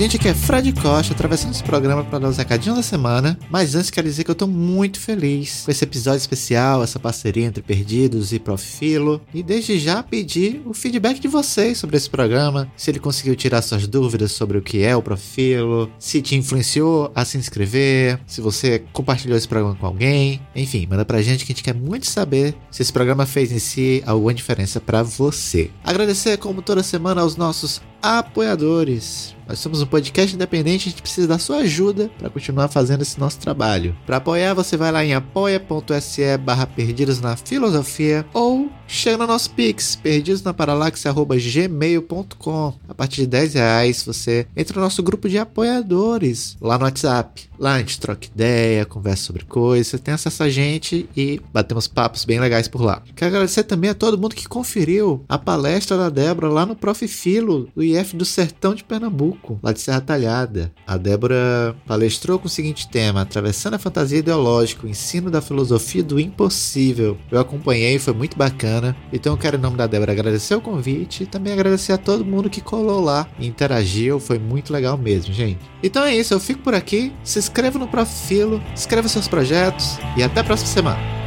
Gente, 0.00 0.16
aqui 0.16 0.28
é 0.28 0.34
Fred 0.34 0.72
Costa, 0.72 1.12
atravessando 1.12 1.52
esse 1.52 1.62
programa 1.62 2.02
para 2.02 2.20
dar 2.20 2.30
os 2.30 2.38
recadinhos 2.38 2.78
da 2.78 2.82
semana. 2.82 3.38
Mas 3.50 3.74
antes 3.74 3.90
quero 3.90 4.08
dizer 4.08 4.24
que 4.24 4.30
eu 4.30 4.34
tô 4.34 4.46
muito 4.46 4.98
feliz 4.98 5.60
com 5.62 5.70
esse 5.70 5.84
episódio 5.84 6.20
especial, 6.20 6.82
essa 6.82 6.98
parceria 6.98 7.44
entre 7.44 7.62
Perdidos 7.62 8.32
e 8.32 8.38
Profilo. 8.38 9.20
E 9.34 9.42
desde 9.42 9.78
já 9.78 10.02
pedir 10.02 10.62
o 10.64 10.72
feedback 10.72 11.20
de 11.20 11.28
vocês 11.28 11.76
sobre 11.76 11.98
esse 11.98 12.08
programa, 12.08 12.72
se 12.78 12.90
ele 12.90 12.98
conseguiu 12.98 13.36
tirar 13.36 13.60
suas 13.60 13.86
dúvidas 13.86 14.32
sobre 14.32 14.56
o 14.56 14.62
que 14.62 14.82
é 14.82 14.96
o 14.96 15.02
Profilo, 15.02 15.92
se 15.98 16.22
te 16.22 16.34
influenciou 16.34 17.12
a 17.14 17.22
se 17.26 17.36
inscrever, 17.36 18.18
se 18.26 18.40
você 18.40 18.82
compartilhou 18.94 19.36
esse 19.36 19.46
programa 19.46 19.76
com 19.76 19.84
alguém. 19.84 20.40
Enfim, 20.56 20.86
manda 20.88 21.04
pra 21.04 21.20
gente 21.20 21.44
que 21.44 21.52
a 21.52 21.54
gente 21.54 21.62
quer 21.62 21.74
muito 21.74 22.06
saber 22.08 22.54
se 22.70 22.80
esse 22.80 22.90
programa 22.90 23.26
fez 23.26 23.52
em 23.52 23.58
si 23.58 24.02
alguma 24.06 24.32
diferença 24.32 24.80
para 24.80 25.02
você. 25.02 25.70
Agradecer, 25.84 26.38
como 26.38 26.62
toda 26.62 26.82
semana, 26.82 27.20
aos 27.20 27.36
nossos 27.36 27.82
apoiadores. 28.02 29.36
Nós 29.50 29.58
somos 29.58 29.82
um 29.82 29.86
podcast 29.86 30.36
independente, 30.36 30.88
a 30.88 30.90
gente 30.92 31.02
precisa 31.02 31.26
da 31.26 31.36
sua 31.36 31.56
ajuda 31.56 32.08
para 32.16 32.30
continuar 32.30 32.68
fazendo 32.68 33.02
esse 33.02 33.18
nosso 33.18 33.36
trabalho. 33.40 33.96
Para 34.06 34.18
apoiar, 34.18 34.54
você 34.54 34.76
vai 34.76 34.92
lá 34.92 35.04
em 35.04 35.12
apoia.se 35.12 36.38
barra 36.38 36.68
perdidos 36.68 37.20
na 37.20 37.36
filosofia 37.36 38.24
ou 38.32 38.70
chega 38.90 39.18
no 39.18 39.26
nosso 39.26 39.50
Pix, 39.50 39.96
perdidosnaparalaxe.gmail.com. 39.96 42.74
A 42.88 42.94
partir 42.94 43.22
de 43.22 43.26
10 43.28 43.54
reais 43.54 44.02
você 44.02 44.46
entra 44.56 44.76
no 44.76 44.82
nosso 44.82 45.02
grupo 45.02 45.28
de 45.28 45.38
apoiadores 45.38 46.56
lá 46.60 46.78
no 46.78 46.84
WhatsApp. 46.84 47.50
Lá 47.58 47.74
a 47.74 47.78
gente 47.78 47.98
troca 48.00 48.26
ideia, 48.26 48.86
conversa 48.86 49.24
sobre 49.24 49.44
coisas, 49.44 50.00
tem 50.00 50.14
acesso 50.14 50.42
a 50.42 50.48
gente 50.48 51.06
e 51.14 51.38
batemos 51.52 51.86
papos 51.86 52.24
bem 52.24 52.40
legais 52.40 52.68
por 52.68 52.80
lá. 52.80 53.02
Quero 53.14 53.28
agradecer 53.28 53.64
também 53.64 53.90
a 53.90 53.94
todo 53.94 54.18
mundo 54.18 54.34
que 54.34 54.48
conferiu 54.48 55.22
a 55.28 55.38
palestra 55.38 55.96
da 55.96 56.08
Débora 56.08 56.48
lá 56.48 56.64
no 56.64 56.74
Prof. 56.74 57.06
Filo 57.06 57.68
do 57.74 57.82
IF 57.82 58.16
do 58.16 58.24
Sertão 58.24 58.74
de 58.74 58.84
Pernambuco, 58.84 59.58
lá 59.62 59.72
de 59.72 59.80
Serra 59.80 60.00
Talhada. 60.00 60.72
A 60.86 60.96
Débora 60.96 61.76
palestrou 61.86 62.38
com 62.38 62.46
o 62.46 62.50
seguinte 62.50 62.88
tema: 62.88 63.22
Atravessando 63.22 63.74
a 63.74 63.78
fantasia 63.78 64.18
ideológica, 64.18 64.86
o 64.86 64.88
ensino 64.88 65.30
da 65.30 65.40
filosofia 65.40 66.02
do 66.02 66.18
impossível. 66.18 67.16
Eu 67.30 67.40
acompanhei, 67.40 67.98
foi 67.98 68.14
muito 68.14 68.36
bacana. 68.36 68.79
Então 69.12 69.32
eu 69.32 69.36
quero, 69.36 69.56
em 69.56 69.60
nome 69.60 69.76
da 69.76 69.86
Débora, 69.86 70.12
agradecer 70.12 70.54
o 70.54 70.60
convite 70.60 71.24
e 71.24 71.26
também 71.26 71.52
agradecer 71.52 71.92
a 71.92 71.98
todo 71.98 72.24
mundo 72.24 72.50
que 72.50 72.60
colou 72.60 73.00
lá 73.00 73.26
interagiu. 73.38 74.18
Foi 74.18 74.38
muito 74.38 74.72
legal 74.72 74.96
mesmo, 74.96 75.32
gente. 75.32 75.60
Então 75.82 76.04
é 76.04 76.14
isso, 76.14 76.34
eu 76.34 76.40
fico 76.40 76.62
por 76.62 76.74
aqui. 76.74 77.12
Se 77.22 77.38
inscreva 77.38 77.78
no 77.78 77.88
Profilo, 77.88 78.62
escreva 78.74 79.08
seus 79.08 79.28
projetos 79.28 79.98
e 80.16 80.22
até 80.22 80.40
a 80.40 80.44
próxima 80.44 80.68
semana. 80.68 81.19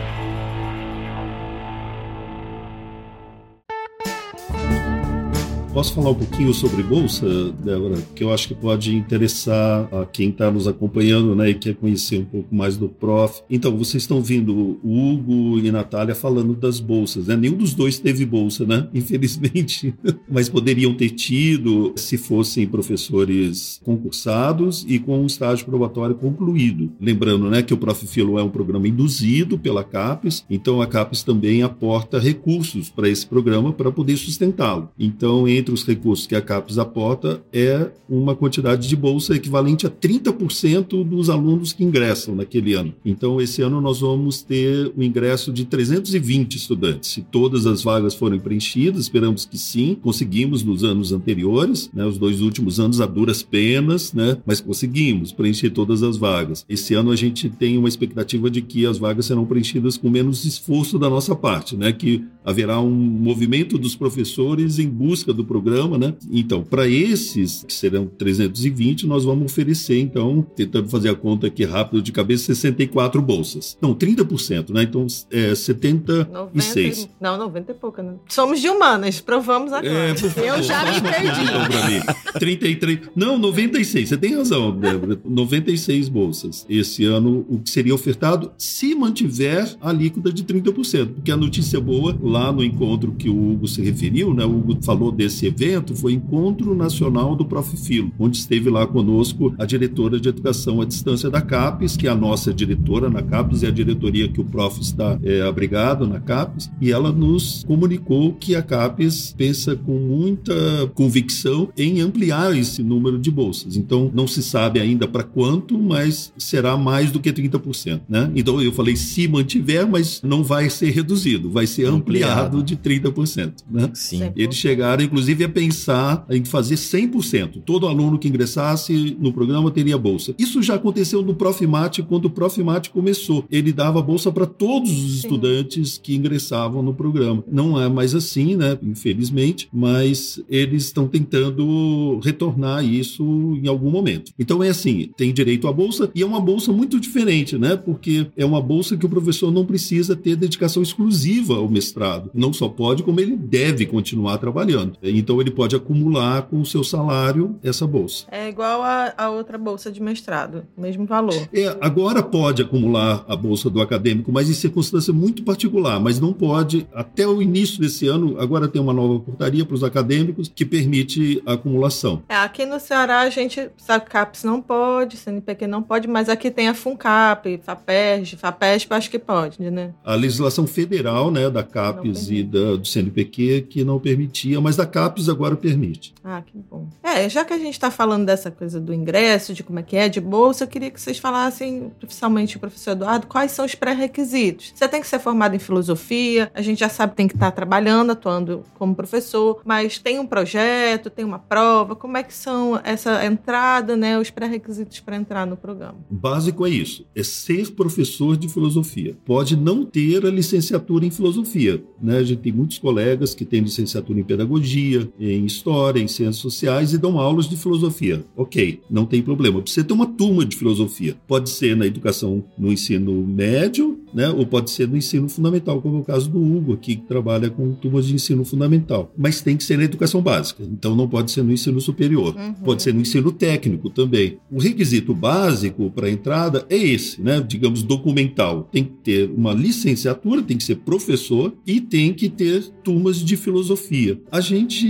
Posso 5.74 5.95
falar 5.95 6.11
um 6.11 6.15
pouquinho 6.15 6.53
sobre 6.53 6.84
bolsa, 6.84 7.26
Débora? 7.63 7.97
Que 8.13 8.24
eu 8.24 8.32
acho 8.32 8.47
que 8.47 8.53
pode 8.53 8.95
interessar 8.95 9.89
a 9.91 10.05
quem 10.05 10.30
está 10.30 10.51
nos 10.51 10.67
acompanhando, 10.67 11.34
né, 11.34 11.49
e 11.49 11.55
quer 11.55 11.74
conhecer 11.74 12.19
um 12.19 12.26
pouco 12.26 12.53
mais 12.53 12.78
do 12.78 12.88
prof. 12.88 13.41
Então, 13.49 13.76
vocês 13.76 14.03
estão 14.03 14.21
vindo 14.21 14.80
o 14.84 15.13
Hugo 15.13 15.57
e 15.57 15.71
Natália 15.71 16.13
falando 16.13 16.53
das 16.53 16.80
bolsas, 16.80 17.26
né? 17.26 17.36
Nenhum 17.36 17.57
dos 17.57 17.74
dois 17.74 17.97
teve 17.97 18.24
bolsa, 18.24 18.65
né? 18.67 18.88
Infelizmente. 18.93 19.95
Mas 20.30 20.47
poderiam 20.47 20.93
ter 20.93 21.09
tido 21.09 21.93
se 21.95 22.17
fossem 22.17 22.67
professores 22.67 23.82
concursados 23.84 24.86
e 24.88 24.99
com 24.99 25.24
um 25.24 25.26
estágio 25.26 25.65
probatório 25.65 26.13
concluído. 26.13 26.91
Lembrando, 27.01 27.49
né, 27.49 27.63
que 27.63 27.74
o 27.74 27.78
Prof. 27.78 28.05
Filo 28.05 28.38
é 28.38 28.43
um 28.43 28.49
programa 28.49 28.88
induzido 28.88 29.57
pela 29.57 29.84
CAPES, 29.84 30.45
então 30.49 30.82
a 30.82 30.88
CAPES 30.88 31.24
também 31.24 31.63
aporta 31.63 32.19
recursos 32.19 32.89
para 32.89 33.09
esse 33.09 33.26
programa 33.26 33.74
para 33.74 33.91
poder 33.91 34.17
sustentá-lo. 34.17 34.89
Então, 34.99 35.47
entre 35.47 35.62
entre 35.64 35.74
os 35.74 35.86
recursos 35.86 36.28
que 36.28 36.36
a 36.36 36.41
CAPES 36.41 36.78
aporta 36.78 37.41
é 37.51 37.89
uma 38.09 38.36
quantidade 38.36 38.88
de 38.88 38.95
bolsa 38.97 39.34
equivalente 39.34 39.88
a 39.88 39.89
30% 39.89 41.03
dos 41.05 41.30
alunos 41.30 41.72
que 41.72 41.84
ingressam 41.84 42.36
naquele 42.36 42.74
ano. 42.74 42.93
Então, 43.05 43.39
esse 43.39 43.61
ano 43.61 43.80
nós 43.80 44.01
vamos 44.01 44.41
ter 44.41 44.91
o 44.95 45.01
ingresso 45.01 45.53
de 45.53 45.64
320 45.64 46.55
estudantes. 46.55 47.11
Se 47.11 47.22
todas 47.22 47.66
as 47.66 47.82
vagas 47.82 48.14
forem 48.14 48.39
preenchidas, 48.39 49.03
esperamos 49.03 49.45
que 49.45 49.57
sim, 49.57 49.97
conseguimos 50.01 50.64
nos 50.64 50.84
anos 50.84 51.14
anteriores, 51.14 51.89
né, 51.93 52.05
os 52.05 52.18
dois 52.18 52.41
últimos 52.41 52.80
anos 52.80 52.99
a 52.99 53.05
duras 53.05 53.41
penas, 53.41 54.11
né, 54.14 54.38
mas 54.45 54.59
conseguimos 54.59 55.32
preencher 55.32 55.70
todas 55.70 56.03
as 56.03 56.18
vagas. 56.18 56.66
Esse 56.68 56.93
ano 56.93 57.09
a 57.09 57.16
gente 57.16 57.49
tem 57.49 57.78
uma 57.78 57.88
expectativa 57.88 58.49
de 58.49 58.61
que 58.61 58.86
as 58.86 58.97
vagas 58.97 59.28
serão 59.28 59.45
preenchidas 59.45 59.95
com 59.95 60.09
menos 60.09 60.43
esforço 60.43 60.99
da 60.99 61.09
nossa 61.09 61.34
parte, 61.34 61.78
né, 61.78 61.93
que 61.93 62.26
haverá 62.43 62.82
um 62.82 62.91
movimento 62.91 63.78
dos 63.78 63.95
professores 63.95 64.78
em 64.78 64.89
busca 64.89 65.34
do 65.34 65.45
programa, 65.53 65.99
né? 65.99 66.15
Então, 66.31 66.63
para 66.63 66.87
esses, 66.87 67.63
que 67.67 67.73
serão 67.73 68.07
320, 68.07 69.05
nós 69.05 69.23
vamos 69.23 69.45
oferecer, 69.45 69.99
então, 69.99 70.41
tentando 70.55 70.89
fazer 70.89 71.09
a 71.09 71.15
conta 71.15 71.45
aqui 71.45 71.63
rápido 71.63 72.01
de 72.01 72.11
cabeça, 72.11 72.45
64 72.45 73.21
bolsas. 73.21 73.77
Não, 73.79 73.93
30%, 73.93 74.71
né? 74.71 74.83
Então, 74.83 75.05
é 75.29 75.53
76. 75.53 76.97
90, 76.97 77.11
não, 77.21 77.37
90 77.37 77.71
é 77.71 77.75
pouca, 77.75 78.01
né? 78.01 78.13
Somos 78.27 78.59
de 78.59 78.67
humanas, 78.67 79.21
provamos 79.21 79.71
agora. 79.71 79.93
É, 79.93 80.13
por 80.15 80.29
favor, 80.31 80.47
Eu 80.47 80.63
já 80.63 80.91
me 80.91 81.01
perdi. 81.01 81.43
Então, 81.43 81.89
mim. 81.89 82.39
33. 82.39 82.99
Não, 83.15 83.37
96. 83.37 84.09
Você 84.09 84.17
tem 84.17 84.35
razão, 84.35 84.75
Débora. 84.75 85.19
96 85.23 86.09
bolsas. 86.09 86.65
Esse 86.67 87.05
ano, 87.05 87.45
o 87.47 87.59
que 87.59 87.69
seria 87.69 87.93
ofertado 87.93 88.51
se 88.57 88.95
mantiver 88.95 89.75
a 89.79 89.89
alíquota 89.89 90.33
de 90.33 90.43
30%. 90.43 91.13
Porque 91.13 91.31
a 91.31 91.37
notícia 91.37 91.79
boa, 91.79 92.17
lá 92.21 92.51
no 92.51 92.63
encontro 92.63 93.11
que 93.11 93.29
o 93.29 93.51
Hugo 93.51 93.67
se 93.67 93.81
referiu, 93.81 94.33
né? 94.33 94.43
O 94.45 94.57
Hugo 94.57 94.79
falou 94.81 95.11
desse 95.11 95.42
esse 95.43 95.47
evento 95.47 95.95
foi 95.95 96.13
Encontro 96.13 96.73
Nacional 96.73 97.35
do 97.35 97.45
Prof. 97.45 97.73
Filo, 97.73 98.11
onde 98.19 98.37
esteve 98.37 98.69
lá 98.69 98.85
conosco 98.85 99.53
a 99.57 99.65
diretora 99.65 100.19
de 100.19 100.29
Educação 100.29 100.79
à 100.79 100.85
Distância 100.85 101.29
da 101.29 101.41
CAPES, 101.41 101.97
que 101.97 102.07
é 102.07 102.11
a 102.11 102.15
nossa 102.15 102.53
diretora 102.53 103.09
na 103.09 103.21
CAPES, 103.21 103.63
é 103.63 103.67
a 103.67 103.71
diretoria 103.71 104.27
que 104.27 104.39
o 104.39 104.43
prof 104.43 104.79
está 104.79 105.17
é, 105.23 105.41
abrigado 105.41 106.05
na 106.05 106.19
CAPES, 106.19 106.69
e 106.79 106.91
ela 106.91 107.11
nos 107.11 107.63
comunicou 107.63 108.33
que 108.33 108.55
a 108.55 108.61
CAPES 108.61 109.33
pensa 109.35 109.75
com 109.75 109.97
muita 109.97 110.53
convicção 110.93 111.69
em 111.75 111.99
ampliar 111.99 112.55
esse 112.55 112.83
número 112.83 113.17
de 113.17 113.31
bolsas. 113.31 113.75
Então, 113.75 114.11
não 114.13 114.27
se 114.27 114.43
sabe 114.43 114.79
ainda 114.79 115.07
para 115.07 115.23
quanto, 115.23 115.77
mas 115.77 116.31
será 116.37 116.77
mais 116.77 117.09
do 117.11 117.19
que 117.19 117.33
30%. 117.33 118.01
Né? 118.07 118.31
Então, 118.35 118.61
eu 118.61 118.71
falei 118.71 118.95
se 118.95 119.27
mantiver, 119.27 119.87
mas 119.87 120.21
não 120.21 120.43
vai 120.43 120.69
ser 120.69 120.91
reduzido, 120.91 121.49
vai 121.49 121.65
ser 121.65 121.87
ampliado, 121.87 122.57
ampliado 122.57 122.63
de 122.63 122.75
30%. 122.75 123.53
Né? 123.71 123.89
Sim. 123.93 124.31
Eles 124.35 124.55
chegaram, 124.55 125.03
inclusive, 125.03 125.32
a 125.41 125.49
pensar 125.49 126.25
em 126.29 126.43
fazer 126.45 126.75
100%. 126.75 127.61
Todo 127.65 127.88
aluno 127.88 128.19
que 128.19 128.27
ingressasse 128.27 129.15
no 129.19 129.31
programa 129.31 129.71
teria 129.71 129.97
bolsa. 129.97 130.36
Isso 130.38 130.61
já 130.61 130.75
aconteceu 130.75 131.21
no 131.21 131.34
Profimate 131.34 132.03
quando 132.03 132.25
o 132.25 132.29
Profimate 132.29 132.89
começou. 132.89 133.45
Ele 133.49 133.71
dava 133.71 134.01
bolsa 134.01 134.31
para 134.31 134.45
todos 134.45 134.91
os 134.91 135.11
Sim. 135.11 135.17
estudantes 135.17 135.97
que 135.97 136.15
ingressavam 136.15 136.84
no 136.84 136.93
programa. 136.93 137.43
Não 137.51 137.81
é 137.81 137.88
mais 137.89 138.13
assim, 138.13 138.55
né? 138.55 138.77
Infelizmente, 138.84 139.67
mas 139.71 140.41
eles 140.49 140.86
estão 140.86 141.07
tentando 141.07 142.19
retornar 142.23 142.86
isso 142.86 143.23
em 143.61 143.67
algum 143.67 143.89
momento. 143.89 144.31
Então 144.38 144.63
é 144.63 144.69
assim, 144.69 145.09
tem 145.15 145.34
direito 145.34 145.67
à 145.67 145.73
bolsa 145.73 146.11
e 146.13 146.21
é 146.21 146.25
uma 146.25 146.39
bolsa 146.39 146.71
muito 146.71 146.99
diferente, 146.99 147.57
né? 147.57 147.75
Porque 147.75 148.27
é 148.36 148.45
uma 148.45 148.61
bolsa 148.61 148.97
que 148.97 149.05
o 149.05 149.09
professor 149.09 149.51
não 149.51 149.65
precisa 149.65 150.15
ter 150.15 150.36
dedicação 150.36 150.84
exclusiva 150.84 151.55
ao 151.55 151.69
mestrado. 151.69 152.29
Não 152.34 152.51
só 152.51 152.67
pode, 152.67 153.03
como 153.03 153.19
ele 153.19 153.36
deve 153.36 153.86
continuar 153.86 154.38
trabalhando. 154.38 154.97
Então 155.24 155.39
ele 155.39 155.51
pode 155.51 155.74
acumular 155.74 156.41
com 156.43 156.59
o 156.59 156.65
seu 156.65 156.84
salário 156.84 157.55
essa 157.63 157.88
bolsa. 157.88 158.26
É 158.30 158.49
igual 158.49 158.84
a, 158.84 159.13
a 159.17 159.30
outra 159.30 159.57
bolsa 159.57 159.89
de 159.89 160.01
mestrado, 160.01 160.65
mesmo 160.78 161.05
valor. 161.05 161.47
É, 161.53 161.78
agora 161.80 162.21
pode 162.21 162.61
acumular 162.61 163.24
a 163.26 163.36
bolsa 163.38 163.69
do 163.69 163.82
acadêmico, 163.82 164.34
mas 164.34 164.49
em 164.49 164.53
circunstância 164.53 165.13
muito 165.13 165.43
particular, 165.43 165.97
mas 165.99 166.19
não 166.19 166.34
pode 166.34 166.86
até 166.93 167.26
o 167.26 167.41
início 167.41 167.80
desse 167.80 168.05
ano, 168.05 168.38
agora 168.38 168.67
tem 168.67 168.82
uma 168.82 168.93
nova 168.93 169.17
portaria 169.21 169.63
para 169.65 169.76
os 169.76 169.84
acadêmicos 169.84 170.51
que 170.53 170.65
permite 170.65 171.41
a 171.45 171.53
acumulação. 171.53 172.21
É, 172.28 172.36
aqui 172.36 172.65
no 172.65 172.80
Ceará 172.80 173.21
a 173.21 173.30
gente 173.30 173.69
sabe 173.78 174.03
que 174.03 174.11
CAPES 174.11 174.43
não 174.43 174.61
pode, 174.61 175.15
CNPq 175.15 175.67
não 175.67 175.82
pode, 175.82 176.07
mas 176.07 176.28
aqui 176.28 176.51
tem 176.51 176.67
a 176.67 176.74
FUNCAP, 176.74 177.61
FAPERJ, 177.63 178.36
FAPESP, 178.36 178.93
acho 178.93 179.09
que 179.09 179.19
pode, 179.19 179.61
né? 179.71 179.93
A 180.03 180.15
legislação 180.15 180.67
federal, 180.67 181.32
né, 181.32 181.49
da 181.49 181.63
CAPES 181.63 182.30
e 182.30 182.43
da, 182.43 182.76
do 182.76 182.86
CNPq 182.86 183.67
que 183.69 183.84
não 183.84 183.99
permitia, 183.99 184.59
mas 184.59 184.76
da 184.76 184.86
CAPES 184.86 185.12
agora 185.30 185.55
permite. 185.55 186.14
Ah, 186.24 186.41
que 186.41 186.57
bom. 186.70 186.88
É, 187.01 187.28
já 187.30 187.43
que 187.45 187.53
a 187.53 187.57
gente 187.57 187.74
está 187.74 187.89
falando 187.91 188.26
dessa 188.26 188.49
coisa 188.49 188.80
do 188.80 188.93
ingresso, 188.93 189.53
de 189.53 189.64
como 189.64 189.80
é 189.80 189.84
que 189.84 189.95
é, 189.95 190.09
de 190.09 190.20
bolsa, 190.22 190.64
eu 190.64 190.68
queria 190.68 190.89
que 190.91 190.99
vocês 190.99 191.18
falassem, 191.18 191.91
oficialmente, 192.03 192.59
professor 192.59 192.91
Eduardo, 192.91 193.28
quais 193.28 193.51
são 193.51 193.66
os 193.66 193.76
pré-requisitos. 193.76 194.72
Você 194.76 194.88
tem 194.88 195.01
que 195.01 195.07
ser 195.07 195.20
formado 195.20 195.55
em 195.55 195.59
filosofia, 195.59 196.51
a 196.53 196.61
gente 196.61 196.80
já 196.80 196.89
sabe 196.89 197.11
que 197.11 197.18
tem 197.18 197.28
que 197.28 197.36
estar 197.36 197.51
trabalhando, 197.51 198.11
atuando 198.11 198.64
como 198.76 198.95
professor, 198.95 199.61
mas 199.66 199.97
tem 199.97 200.20
um 200.20 200.26
projeto, 200.26 201.09
tem 201.09 201.26
uma 201.26 201.39
prova, 201.39 201.95
como 201.95 202.18
é 202.18 202.24
que 202.24 202.34
são 202.34 202.80
essa 202.84 203.26
entrada, 203.26 203.95
né, 203.95 204.18
os 204.18 204.30
pré-requisitos 204.30 204.99
para 204.99 205.16
entrar 205.16 205.45
no 205.45 205.57
programa? 205.57 205.97
O 206.09 206.16
básico 206.16 206.66
é 206.66 206.70
isso, 206.70 207.05
é 207.16 207.24
ser 207.24 207.72
professor 207.72 208.38
de 208.38 208.47
filosofia. 208.47 209.18
Pode 209.26 209.55
não 209.55 209.86
ter 209.86 210.26
a 210.26 210.30
licenciatura 210.30 211.05
em 211.05 211.11
filosofia, 211.11 211.84
né? 212.01 212.18
A 212.18 212.24
gente 212.24 212.41
tem 212.41 212.51
muitos 212.51 212.78
colegas 212.78 213.34
que 213.34 213.45
têm 213.45 213.61
licenciatura 213.61 214.20
em 214.20 214.24
pedagogia, 214.24 214.92
em 215.19 215.45
história, 215.45 216.01
em 216.01 216.07
ciências 216.07 216.37
sociais 216.37 216.93
e 216.93 216.97
dão 216.97 217.19
aulas 217.19 217.47
de 217.47 217.55
filosofia. 217.57 218.23
Ok, 218.35 218.81
não 218.89 219.05
tem 219.05 219.21
problema. 219.21 219.61
Precisa 219.61 219.85
ter 219.85 219.93
uma 219.93 220.05
turma 220.05 220.45
de 220.45 220.55
filosofia. 220.55 221.15
Pode 221.27 221.49
ser 221.49 221.75
na 221.75 221.85
educação, 221.85 222.43
no 222.57 222.71
ensino 222.71 223.25
médio, 223.25 223.99
né? 224.13 224.29
ou 224.29 224.45
pode 224.45 224.69
ser 224.71 224.87
no 224.87 224.95
ensino 224.95 225.27
fundamental, 225.27 225.81
como 225.81 225.97
é 225.97 225.99
o 226.01 226.03
caso 226.03 226.29
do 226.29 226.41
Hugo 226.41 226.73
aqui, 226.73 226.95
que 226.95 227.07
trabalha 227.07 227.49
com 227.49 227.73
turmas 227.73 228.05
de 228.05 228.13
ensino 228.13 228.45
fundamental. 228.45 229.11
Mas 229.17 229.41
tem 229.41 229.57
que 229.57 229.63
ser 229.63 229.77
na 229.77 229.83
educação 229.83 230.21
básica, 230.21 230.63
então 230.63 230.95
não 230.95 231.07
pode 231.07 231.31
ser 231.31 231.43
no 231.43 231.51
ensino 231.51 231.81
superior. 231.81 232.35
Uhum. 232.35 232.53
Pode 232.53 232.83
ser 232.83 232.93
no 232.93 233.01
ensino 233.01 233.31
técnico 233.31 233.89
também. 233.89 234.37
O 234.51 234.59
requisito 234.59 235.13
básico 235.13 235.89
para 235.89 236.07
a 236.07 236.11
entrada 236.11 236.65
é 236.69 236.77
esse, 236.77 237.21
né? 237.21 237.43
digamos, 237.45 237.81
documental. 237.83 238.69
Tem 238.71 238.83
que 238.83 238.91
ter 239.03 239.31
uma 239.31 239.53
licenciatura, 239.53 240.41
tem 240.41 240.57
que 240.57 240.63
ser 240.63 240.75
professor 240.77 241.53
e 241.65 241.81
tem 241.81 242.13
que 242.13 242.29
ter 242.29 242.63
turmas 242.83 243.17
de 243.17 243.35
filosofia. 243.35 244.19
A 244.31 244.41
gente, 244.41 244.82